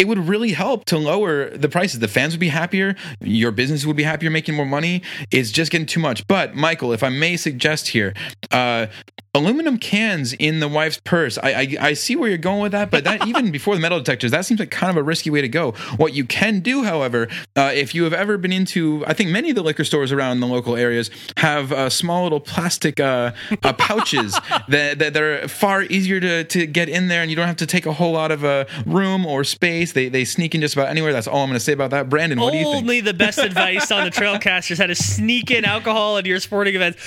it 0.00 0.08
would 0.08 0.26
really 0.26 0.52
help 0.52 0.86
to 0.86 0.96
lower 0.96 1.50
the 1.50 1.68
prices. 1.68 2.00
The 2.00 2.08
fans 2.08 2.32
would 2.32 2.40
be 2.40 2.48
happier. 2.48 2.96
Your 3.20 3.50
business 3.50 3.84
would 3.84 3.96
be 3.96 4.02
happier 4.02 4.30
making 4.30 4.54
more 4.54 4.64
money. 4.64 5.02
It's 5.30 5.52
just 5.52 5.70
getting 5.70 5.86
too 5.86 6.00
much. 6.00 6.26
But, 6.26 6.54
Michael, 6.54 6.94
if 6.94 7.02
I 7.02 7.10
may 7.10 7.36
suggest 7.36 7.88
here, 7.88 8.14
uh, 8.50 8.86
aluminum 9.34 9.78
cans 9.78 10.32
in 10.32 10.58
the 10.58 10.66
wife's 10.66 11.00
purse. 11.04 11.38
I, 11.38 11.52
I 11.52 11.76
I 11.80 11.92
see 11.92 12.16
where 12.16 12.28
you're 12.28 12.38
going 12.38 12.60
with 12.60 12.72
that, 12.72 12.90
but 12.90 13.04
that 13.04 13.26
even 13.28 13.50
before 13.50 13.74
the 13.74 13.80
metal 13.80 13.98
detectors, 13.98 14.30
that 14.32 14.44
seems 14.44 14.60
like 14.60 14.70
kind 14.70 14.90
of 14.90 14.96
a 14.96 15.02
risky 15.02 15.30
way 15.30 15.40
to 15.40 15.48
go. 15.48 15.72
What 15.96 16.14
you 16.14 16.24
can 16.24 16.60
do, 16.60 16.82
however, 16.82 17.28
uh, 17.56 17.70
if 17.74 17.94
you 17.94 18.04
have 18.04 18.12
ever 18.12 18.38
been 18.38 18.52
into, 18.52 19.04
I 19.06 19.14
think 19.14 19.30
many 19.30 19.50
of 19.50 19.56
the 19.56 19.62
liquor 19.62 19.84
stores 19.84 20.12
around 20.12 20.40
the 20.40 20.46
local 20.46 20.76
areas 20.76 21.10
have 21.36 21.72
uh, 21.72 21.90
small 21.90 22.24
little 22.24 22.40
plastic 22.40 22.98
uh, 22.98 23.32
uh, 23.62 23.72
pouches 23.74 24.38
that, 24.68 24.98
that 24.98 25.16
are 25.16 25.46
far 25.48 25.82
easier 25.84 26.20
to 26.20 26.44
to 26.44 26.66
get 26.66 26.88
in 26.88 27.08
there, 27.08 27.22
and 27.22 27.30
you 27.30 27.36
don't 27.36 27.46
have 27.46 27.56
to 27.56 27.66
take 27.66 27.86
a 27.86 27.92
whole 27.92 28.12
lot 28.12 28.30
of 28.30 28.44
uh, 28.44 28.64
room 28.86 29.24
or 29.26 29.44
space. 29.44 29.89
They 29.92 30.08
they 30.08 30.24
sneak 30.24 30.54
in 30.54 30.60
just 30.60 30.74
about 30.74 30.88
anywhere. 30.88 31.12
That's 31.12 31.26
all 31.26 31.42
I'm 31.42 31.48
going 31.48 31.58
to 31.58 31.64
say 31.64 31.72
about 31.72 31.90
that. 31.90 32.08
Brandon, 32.08 32.38
what 32.38 32.52
do 32.52 32.58
you 32.58 32.64
think? 32.64 32.76
Only 32.76 33.00
the 33.00 33.14
best 33.14 33.38
advice 33.50 33.90
on 33.90 34.04
the 34.04 34.10
Trailcasters 34.10 34.78
how 34.78 34.86
to 34.86 34.94
sneak 34.94 35.50
in 35.50 35.64
alcohol 35.64 36.16
into 36.16 36.30
your 36.30 36.40
sporting 36.40 36.74
events. 36.74 36.98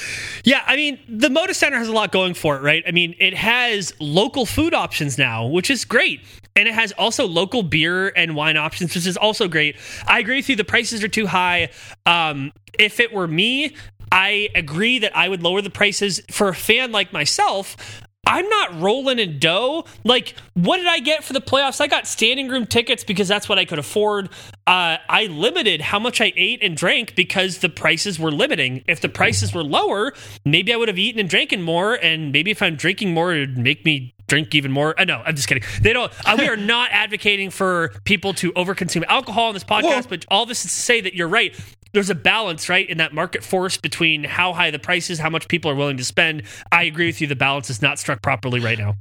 Yeah, 0.43 0.63
I 0.65 0.75
mean, 0.75 0.99
the 1.07 1.29
Moda 1.29 1.53
Center 1.53 1.77
has 1.77 1.87
a 1.87 1.93
lot 1.93 2.11
going 2.11 2.33
for 2.33 2.57
it, 2.57 2.61
right? 2.61 2.83
I 2.87 2.91
mean, 2.91 3.15
it 3.19 3.33
has 3.33 3.93
local 3.99 4.45
food 4.45 4.73
options 4.73 5.17
now, 5.17 5.45
which 5.47 5.69
is 5.69 5.85
great. 5.85 6.21
And 6.55 6.67
it 6.67 6.75
has 6.75 6.91
also 6.93 7.27
local 7.27 7.63
beer 7.63 8.09
and 8.15 8.35
wine 8.35 8.57
options, 8.57 8.93
which 8.93 9.07
is 9.07 9.17
also 9.17 9.47
great. 9.47 9.75
I 10.05 10.19
agree 10.19 10.35
with 10.35 10.49
you. 10.49 10.55
The 10.55 10.63
prices 10.63 11.03
are 11.03 11.07
too 11.07 11.25
high. 11.25 11.69
Um, 12.05 12.51
if 12.77 12.99
it 12.99 13.11
were 13.11 13.27
me, 13.27 13.75
I 14.11 14.49
agree 14.53 14.99
that 14.99 15.17
I 15.17 15.27
would 15.27 15.41
lower 15.41 15.61
the 15.63 15.71
prices 15.71 16.21
for 16.29 16.49
a 16.49 16.53
fan 16.53 16.91
like 16.91 17.11
myself. 17.11 18.02
I'm 18.25 18.47
not 18.47 18.79
rolling 18.79 19.19
in 19.19 19.37
dough. 19.37 19.83
Like, 20.05 20.35
what 20.53 20.77
did 20.77 20.87
I 20.87 20.99
get 20.99 21.25
for 21.25 21.33
the 21.33 21.41
playoffs? 21.41 21.81
I 21.81 21.87
got 21.87 22.07
standing 22.07 22.47
room 22.47 22.65
tickets 22.65 23.03
because 23.03 23.27
that's 23.27 23.49
what 23.49 23.59
I 23.59 23.65
could 23.65 23.79
afford. 23.79 24.29
Uh, 24.65 24.97
I 25.09 25.27
limited 25.29 25.81
how 25.81 25.99
much 25.99 26.21
I 26.21 26.31
ate 26.37 26.63
and 26.63 26.77
drank 26.77 27.15
because 27.15 27.57
the 27.57 27.67
prices 27.67 28.17
were 28.19 28.31
limiting. 28.31 28.83
If 28.87 29.01
the 29.01 29.09
prices 29.09 29.53
were 29.53 29.63
lower, 29.63 30.13
maybe 30.45 30.73
I 30.73 30.77
would 30.77 30.87
have 30.87 30.97
eaten 30.97 31.19
and 31.19 31.29
drinking 31.29 31.63
more. 31.63 31.95
And 31.95 32.31
maybe 32.31 32.49
if 32.49 32.61
I'm 32.61 32.77
drinking 32.77 33.13
more, 33.13 33.33
it 33.33 33.41
would 33.41 33.57
make 33.57 33.83
me 33.83 34.13
drink 34.27 34.55
even 34.55 34.71
more. 34.71 34.99
Uh, 34.99 35.03
no, 35.03 35.21
I'm 35.25 35.35
just 35.35 35.49
kidding. 35.49 35.63
They 35.81 35.91
don't. 35.91 36.11
Uh, 36.25 36.37
we 36.39 36.47
are 36.47 36.55
not 36.55 36.89
advocating 36.93 37.49
for 37.49 37.89
people 38.05 38.33
to 38.35 38.53
overconsume 38.53 39.03
alcohol 39.07 39.49
on 39.49 39.53
this 39.53 39.65
podcast. 39.65 40.07
But 40.07 40.25
all 40.29 40.45
this 40.45 40.63
is 40.63 40.71
to 40.73 40.79
say 40.79 41.01
that 41.01 41.13
you're 41.13 41.27
right. 41.27 41.53
There's 41.93 42.09
a 42.09 42.15
balance, 42.15 42.69
right, 42.69 42.89
in 42.89 42.97
that 42.97 43.13
market 43.13 43.43
force 43.43 43.77
between 43.77 44.23
how 44.23 44.53
high 44.53 44.71
the 44.71 44.79
price 44.79 45.11
is, 45.11 45.19
how 45.19 45.29
much 45.29 45.47
people 45.47 45.69
are 45.69 45.75
willing 45.75 45.97
to 45.97 46.03
spend. 46.03 46.43
I 46.71 46.83
agree 46.83 47.05
with 47.05 47.21
you. 47.21 47.27
The 47.27 47.35
balance 47.35 47.69
is 47.69 47.83
not 47.83 47.99
struck 47.99 48.21
properly 48.21 48.59
right 48.59 48.79
now. 48.79 48.95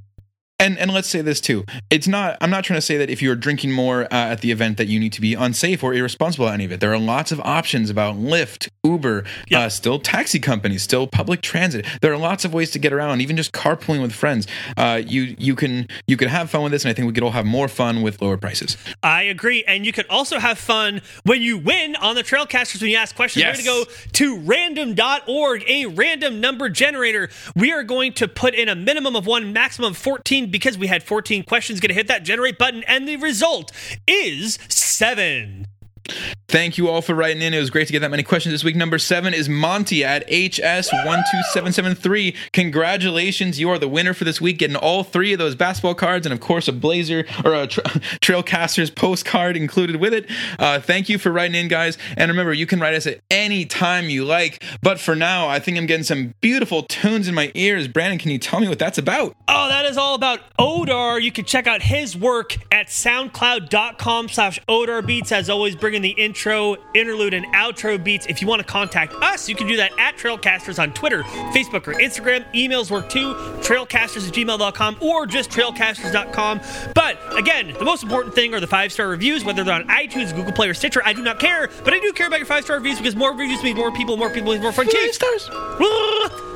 And 0.63 0.79
and 0.79 0.93
let's 0.93 1.09
say 1.09 1.23
this 1.23 1.41
too. 1.41 1.65
It's 1.91 2.07
not. 2.07 2.37
I'm 2.41 2.51
not 2.51 2.63
trying 2.65 2.77
to 2.79 2.83
say 2.87 2.97
that 2.97 3.11
if 3.11 3.21
you're 3.21 3.35
drinking 3.35 3.73
more 3.73 4.05
uh, 4.05 4.09
at 4.33 4.41
the 4.43 4.53
event 4.53 4.77
that 4.79 4.87
you 4.87 5.01
need 5.01 5.13
to 5.15 5.21
be 5.21 5.35
unsafe 5.35 5.83
or 5.83 5.93
irresponsible 5.93 6.49
at 6.49 6.55
any 6.55 6.65
of 6.65 6.73
it. 6.73 6.79
There 6.81 6.93
are 6.93 6.99
lots 6.99 7.33
of 7.33 7.41
options 7.41 7.91
about 7.91 8.15
Lyft, 8.17 8.69
Uber, 8.85 9.25
Yeah. 9.49 9.63
uh, 9.63 9.69
still 9.69 9.99
taxi 9.99 10.39
companies, 10.39 10.83
still 10.85 11.07
public 11.09 11.43
transit. 11.43 11.85
There 12.01 12.13
are 12.13 12.17
lots 12.17 12.45
of 12.45 12.55
ways 12.55 12.71
to 12.73 12.79
get 12.79 12.93
around. 12.93 13.21
Even 13.21 13.37
just 13.37 13.53
carpooling 13.53 14.03
with 14.03 14.13
friends. 14.13 14.47
Uh, 14.77 15.03
you 15.05 15.35
you 15.37 15.57
can 15.57 15.89
you 16.07 16.17
can 16.17 16.29
have 16.29 16.49
fun 16.49 16.63
with 16.63 16.71
this, 16.71 16.85
and 16.85 16.91
I 16.91 16.95
think 16.95 17.07
we 17.09 17.13
could 17.13 17.25
all 17.25 17.33
have 17.33 17.45
more 17.47 17.67
fun 17.67 18.03
with 18.03 18.23
lower 18.23 18.37
prices. 18.37 18.77
I 19.03 19.23
agree. 19.25 19.65
And 19.67 19.85
you 19.85 19.93
can 19.93 20.05
also 20.09 20.39
have 20.39 20.59
fun 20.59 21.03
when 21.25 21.43
you 21.43 21.59
win 21.59 21.97
on 21.97 22.15
the 22.15 22.23
Trailcasters 22.23 22.81
when 22.81 22.91
you 22.91 22.97
ask 22.99 23.17
questions. 23.17 23.43
Yes. 23.43 23.59
We're 23.59 23.65
going 23.73 23.85
to 23.87 23.91
go 23.91 23.97
to 24.13 24.39
random.org, 24.39 25.65
a 25.69 25.87
random 25.87 26.41
number 26.41 26.69
generator. 26.69 27.31
We 27.57 27.73
are 27.73 27.83
going 27.83 28.13
to 28.15 28.29
put 28.29 28.55
in 28.55 28.69
a 28.69 28.77
minimum 28.77 29.17
of 29.17 29.27
one, 29.27 29.53
maximum 29.53 29.91
of 29.91 29.97
14 29.97 30.52
because 30.53 30.79
we 30.79 30.87
had 30.87 31.03
14 31.03 31.43
questions. 31.45 31.81
Going 31.81 31.89
to 31.89 31.95
hit 31.95 32.07
that 32.09 32.23
generate 32.23 32.59
button, 32.59 32.85
and 32.85 33.09
the 33.09 33.17
result 33.17 33.73
is 34.07 34.59
seven. 34.69 35.67
Thank 36.49 36.77
you 36.77 36.89
all 36.89 37.01
for 37.01 37.15
writing 37.15 37.41
in. 37.41 37.55
It 37.55 37.61
was 37.61 37.71
great 37.71 37.87
to 37.87 37.93
get 37.93 38.01
that 38.01 38.11
many 38.11 38.23
questions 38.23 38.53
this 38.53 38.63
week. 38.63 38.77
Number 38.77 38.99
seven 38.99 39.33
is 39.33 39.49
Monty 39.49 40.05
at 40.05 40.29
HS12773. 40.29 42.37
Congratulations. 42.53 43.59
You 43.59 43.71
are 43.71 43.79
the 43.79 43.89
winner 43.89 44.13
for 44.13 44.25
this 44.25 44.41
week, 44.41 44.59
getting 44.59 44.77
all 44.77 45.03
three 45.03 45.33
of 45.33 45.39
those 45.39 45.55
basketball 45.55 45.95
cards 45.95 46.27
and, 46.27 46.33
of 46.33 46.41
course, 46.41 46.69
a 46.69 46.73
Blazer 46.73 47.25
or 47.45 47.55
a 47.55 47.67
tra- 47.67 47.83
Trailcasters 48.21 48.95
postcard 48.95 49.57
included 49.57 49.97
with 49.97 50.13
it. 50.13 50.31
Uh, 50.59 50.79
thank 50.79 51.09
you 51.09 51.19
for 51.19 51.33
writing 51.33 51.55
in, 51.55 51.69
guys. 51.69 51.97
And 52.17 52.31
remember, 52.31 52.53
you 52.53 52.67
can 52.67 52.81
write 52.81 52.95
us 52.95 53.07
at 53.07 53.21
any 53.31 53.65
time 53.65 54.11
you 54.11 54.25
like. 54.25 54.63
But 54.83 55.01
for 55.01 55.15
now, 55.15 55.49
I 55.49 55.59
think 55.59 55.79
I'm 55.79 55.87
getting 55.87 56.05
some 56.05 56.35
beautiful 56.43 56.83
tunes 56.83 57.29
in 57.29 57.35
my 57.35 57.51
ears. 57.55 57.89
Brandon, 57.89 58.19
can 58.19 58.31
you 58.31 58.39
tell 58.39 58.61
me 58.61 58.69
what 58.69 58.79
that's 58.79 58.99
about? 58.99 59.35
Oh, 59.49 59.69
that 59.69 59.87
is 59.87 59.97
all 59.97 60.15
about 60.15 60.41
Odar. 60.59 61.23
You 61.23 61.33
can 61.33 61.45
check 61.47 61.67
out 61.67 61.81
his 61.83 62.15
work 62.17 62.57
at 62.71 62.89
soundcloud.com 62.89 64.29
slash 64.29 64.61
Odar 64.69 65.05
Beats. 65.07 65.33
As 65.33 65.49
always, 65.49 65.77
bringing 65.93 66.17
the 66.17 66.23
intro, 66.23 66.77
interlude, 66.95 67.35
and 67.35 67.45
outro 67.49 68.03
beats. 68.03 68.25
If 68.25 68.41
you 68.41 68.49
want 68.49 68.61
to 68.61 68.67
contact 68.67 69.13
us, 69.17 69.47
you 69.47 69.55
can 69.55 69.67
do 69.67 69.77
that 69.77 69.93
at 69.99 70.17
Trailcasters 70.17 70.83
on 70.83 70.95
Twitter, 70.95 71.23
Facebook, 71.53 71.87
or 71.87 71.93
Instagram. 71.93 72.51
Emails 72.55 72.91
work 72.91 73.11
too, 73.11 73.35
trailcasters 73.61 74.27
at 74.27 74.33
gmail.com 74.33 74.97
or 75.03 75.27
just 75.27 75.51
trailcasters.com. 75.51 76.63
But 76.95 77.39
again, 77.39 77.75
the 77.79 77.85
most 77.85 78.03
important 78.03 78.35
thing 78.35 78.55
are 78.55 78.61
the 78.61 78.67
five 78.67 78.91
star 78.91 79.07
reviews, 79.09 79.45
whether 79.45 79.65
they're 79.65 79.75
on 79.75 79.87
iTunes, 79.89 80.35
Google 80.35 80.53
Play, 80.53 80.71
or 80.71 80.75
Stitcher. 80.75 81.03
I 81.05 81.13
do 81.13 81.23
not 81.23 81.39
care, 81.39 81.69
but 81.85 81.93
I 81.93 81.99
do 81.99 82.11
care 82.13 82.27
about 82.27 82.39
your 82.39 82.47
five 82.47 82.65
star 82.65 82.77
reviews 82.77 82.97
because 82.97 83.15
more 83.15 83.33
reviews 83.33 83.63
mean 83.63 83.77
more 83.77 83.93
people, 83.93 84.17
more 84.17 84.31
people 84.31 84.53
means 84.53 84.63
more 84.63 84.73
fun. 84.73 84.87
Keith, 84.87 85.13
stars. 85.13 85.51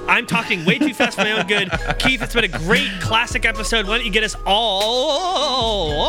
I'm 0.09 0.25
talking 0.27 0.65
way 0.65 0.79
too 0.79 0.95
fast 0.95 1.19
for 1.19 1.25
my 1.25 1.33
own 1.33 1.47
good. 1.47 1.69
Keith, 1.99 2.23
it's 2.23 2.33
been 2.33 2.45
a 2.45 2.49
great 2.49 2.89
classic 3.01 3.45
episode. 3.45 3.87
Why 3.87 3.99
don't 3.99 4.07
you 4.07 4.13
get 4.13 4.25
us 4.25 4.35
all? 4.47 6.07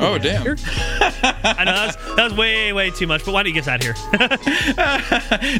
Oh, 0.00 0.18
damn. 0.18 0.42
I 1.42 1.64
know 1.64 1.72
that 1.72 1.86
was, 1.86 2.16
that 2.16 2.24
was 2.24 2.34
way, 2.34 2.72
way 2.72 2.90
too 2.90 3.06
much, 3.06 3.24
but 3.24 3.32
why 3.32 3.42
don't 3.42 3.54
you 3.54 3.60
get 3.60 3.66
of 3.66 3.82
here? 3.82 3.94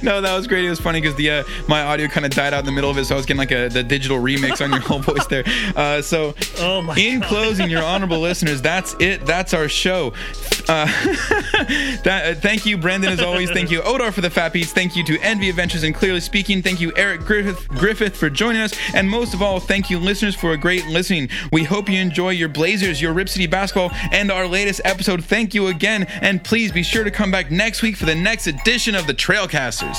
no, 0.03 0.21
that 0.21 0.35
was 0.37 0.47
great. 0.47 0.65
It 0.65 0.71
was 0.71 0.81
funny 0.81 1.01
because 1.01 1.17
the 1.17 1.31
uh, 1.31 1.45
my 1.69 1.83
audio 1.83 2.07
kind 2.09 2.25
of 2.27 2.33
died 2.33 2.55
out 2.55 2.61
in 2.61 2.67
the 2.67 2.73
middle 2.73 2.91
of 2.91 2.99
it, 2.99 3.05
so 3.07 3.15
I 3.15 3.17
was 3.17 3.27
getting 3.27 3.39
like 3.39 3.51
a 3.53 3.69
the 3.69 3.83
digital 3.83 4.19
remix 4.19 4.63
on 4.63 4.71
your 4.71 4.81
whole 4.81 4.99
voice 5.01 5.27
there. 5.27 5.45
Uh, 5.75 6.03
so, 6.03 6.35
Oh 6.59 6.83
my 6.83 6.95
in 6.97 7.21
God. 7.21 7.29
closing, 7.29 7.71
your 7.71 7.83
honorable 7.83 8.21
listeners, 8.21 8.63
that's 8.63 8.95
it. 9.01 9.25
That's 9.27 9.55
our 9.55 9.69
show. 9.69 10.13
Uh, 10.69 10.87
that, 12.03 12.23
uh, 12.37 12.41
thank 12.41 12.67
you, 12.67 12.77
Brandon, 12.77 13.13
as 13.13 13.21
always. 13.21 13.51
Thank 13.51 13.71
you, 13.71 13.81
Odar, 13.81 14.13
for 14.13 14.21
the 14.21 14.31
fat 14.31 14.53
beats. 14.53 14.73
Thank 14.73 14.97
you 14.97 15.05
to 15.05 15.19
Envi 15.19 15.49
Adventures 15.49 15.83
and 15.85 15.95
Clearly 15.95 16.21
Speaking. 16.21 16.63
Thank 16.63 16.81
you, 16.81 16.93
Eric 16.97 17.21
Griffith, 17.23 17.69
Griffith, 17.69 18.17
for 18.17 18.29
joining 18.31 18.63
us, 18.63 18.73
and 18.95 19.09
most 19.09 19.35
of 19.35 19.43
all, 19.43 19.61
thank 19.61 19.91
you, 19.91 19.99
listeners, 19.99 20.35
for 20.35 20.53
a 20.53 20.57
great 20.57 20.87
listening. 20.87 21.29
We 21.53 21.65
hope 21.65 21.89
you 21.89 22.01
enjoy 22.01 22.31
your 22.31 22.49
Blazers, 22.49 23.01
your 23.01 23.13
Rip 23.13 23.29
City 23.29 23.47
basketball, 23.47 23.86
and 24.13 24.31
our 24.31 24.47
latest 24.47 24.81
episode. 24.85 25.25
Thank 25.25 25.55
you 25.55 25.69
again, 25.69 26.05
and 26.21 26.43
please 26.43 26.73
be 26.73 26.83
sure 26.83 27.05
to 27.05 27.11
come 27.11 27.31
back 27.31 27.51
next 27.51 27.83
week 27.83 27.97
for 27.97 28.07
the 28.07 28.15
next 28.15 28.47
edition 28.47 28.95
of 28.95 29.07
the 29.07 29.15
Trailcasters. 29.15 29.97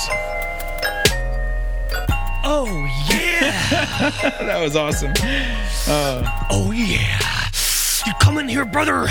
Oh, 2.44 2.66
yeah. 3.10 3.24
That 4.48 4.60
was 4.62 4.74
awesome. 4.76 5.12
Uh, 5.86 6.46
oh, 6.50 6.72
yeah. 6.72 7.18
You 8.06 8.12
come 8.20 8.38
in 8.38 8.48
here, 8.48 8.64
brother. 8.64 9.06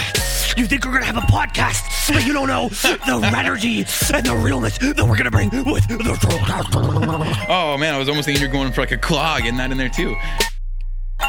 You 0.58 0.66
think 0.66 0.86
we're 0.86 0.92
going 0.92 1.04
to 1.04 1.12
have 1.12 1.18
a 1.18 1.28
podcast, 1.28 2.12
but 2.12 2.26
you 2.26 2.34
don't 2.34 2.48
know 2.48 2.70
the 2.70 3.32
energy 3.38 3.80
and 4.14 4.26
the 4.26 4.36
realness 4.36 4.78
that 4.80 4.98
we're 4.98 5.18
going 5.18 5.26
to 5.26 5.32
bring 5.32 5.50
with 5.50 5.88
the 5.88 5.98
Trailcasters. 5.98 7.46
Oh 7.48 7.78
man, 7.78 7.94
I 7.94 7.98
was 8.00 8.10
almost 8.10 8.26
thinking 8.26 8.42
you're 8.42 8.52
going 8.52 8.72
for 8.72 8.82
like 8.82 8.92
a 8.92 8.98
clog 8.98 9.46
and 9.46 9.60
that 9.60 9.72
in 9.72 9.78
there 9.78 9.90
too. 9.90 10.16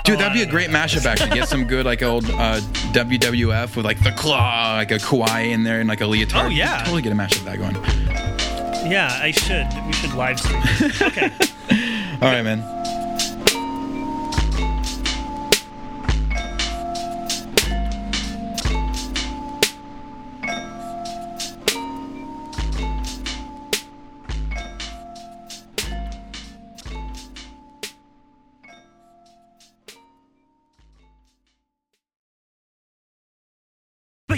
Dude, 0.04 0.18
that'd 0.18 0.32
be 0.32 0.42
a 0.42 0.46
great 0.46 0.70
mashup 0.70 1.04
actually. 1.04 1.30
Get 1.30 1.48
some 1.48 1.64
good 1.64 1.84
like 1.86 2.02
old 2.02 2.24
uh, 2.30 2.60
WWF 2.92 3.76
with 3.76 3.84
like 3.84 4.02
the 4.02 4.12
claw, 4.12 4.74
like 4.76 4.90
a 4.90 4.96
Kawhi 4.96 5.50
in 5.50 5.64
there 5.64 5.80
and 5.80 5.88
like 5.88 6.00
a 6.00 6.06
leotard. 6.06 6.46
Oh, 6.46 6.48
yeah. 6.48 6.82
totally 6.84 7.02
get 7.02 7.12
a 7.12 7.14
mashup 7.14 7.38
of 7.38 7.44
that 7.46 7.58
going. 7.58 7.74
Yeah, 8.90 9.18
I 9.20 9.30
should. 9.32 9.66
We 9.86 9.92
should 9.92 10.14
live 10.14 10.40
stream. 10.40 10.62
Okay. 11.08 11.30
All 12.20 12.32
right, 12.32 12.42
man. 12.42 12.77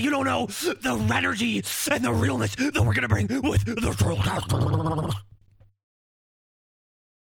You 0.01 0.11
don't 0.11 0.25
know 0.25 0.47
the 0.47 1.11
energy 1.15 1.63
and 1.91 2.05
the 2.05 2.13
realness 2.13 2.55
that 2.57 2.75
we're 2.75 2.95
going 2.95 3.03
to 3.03 3.09
bring 3.09 3.27
with 3.43 3.65
the. 3.65 5.30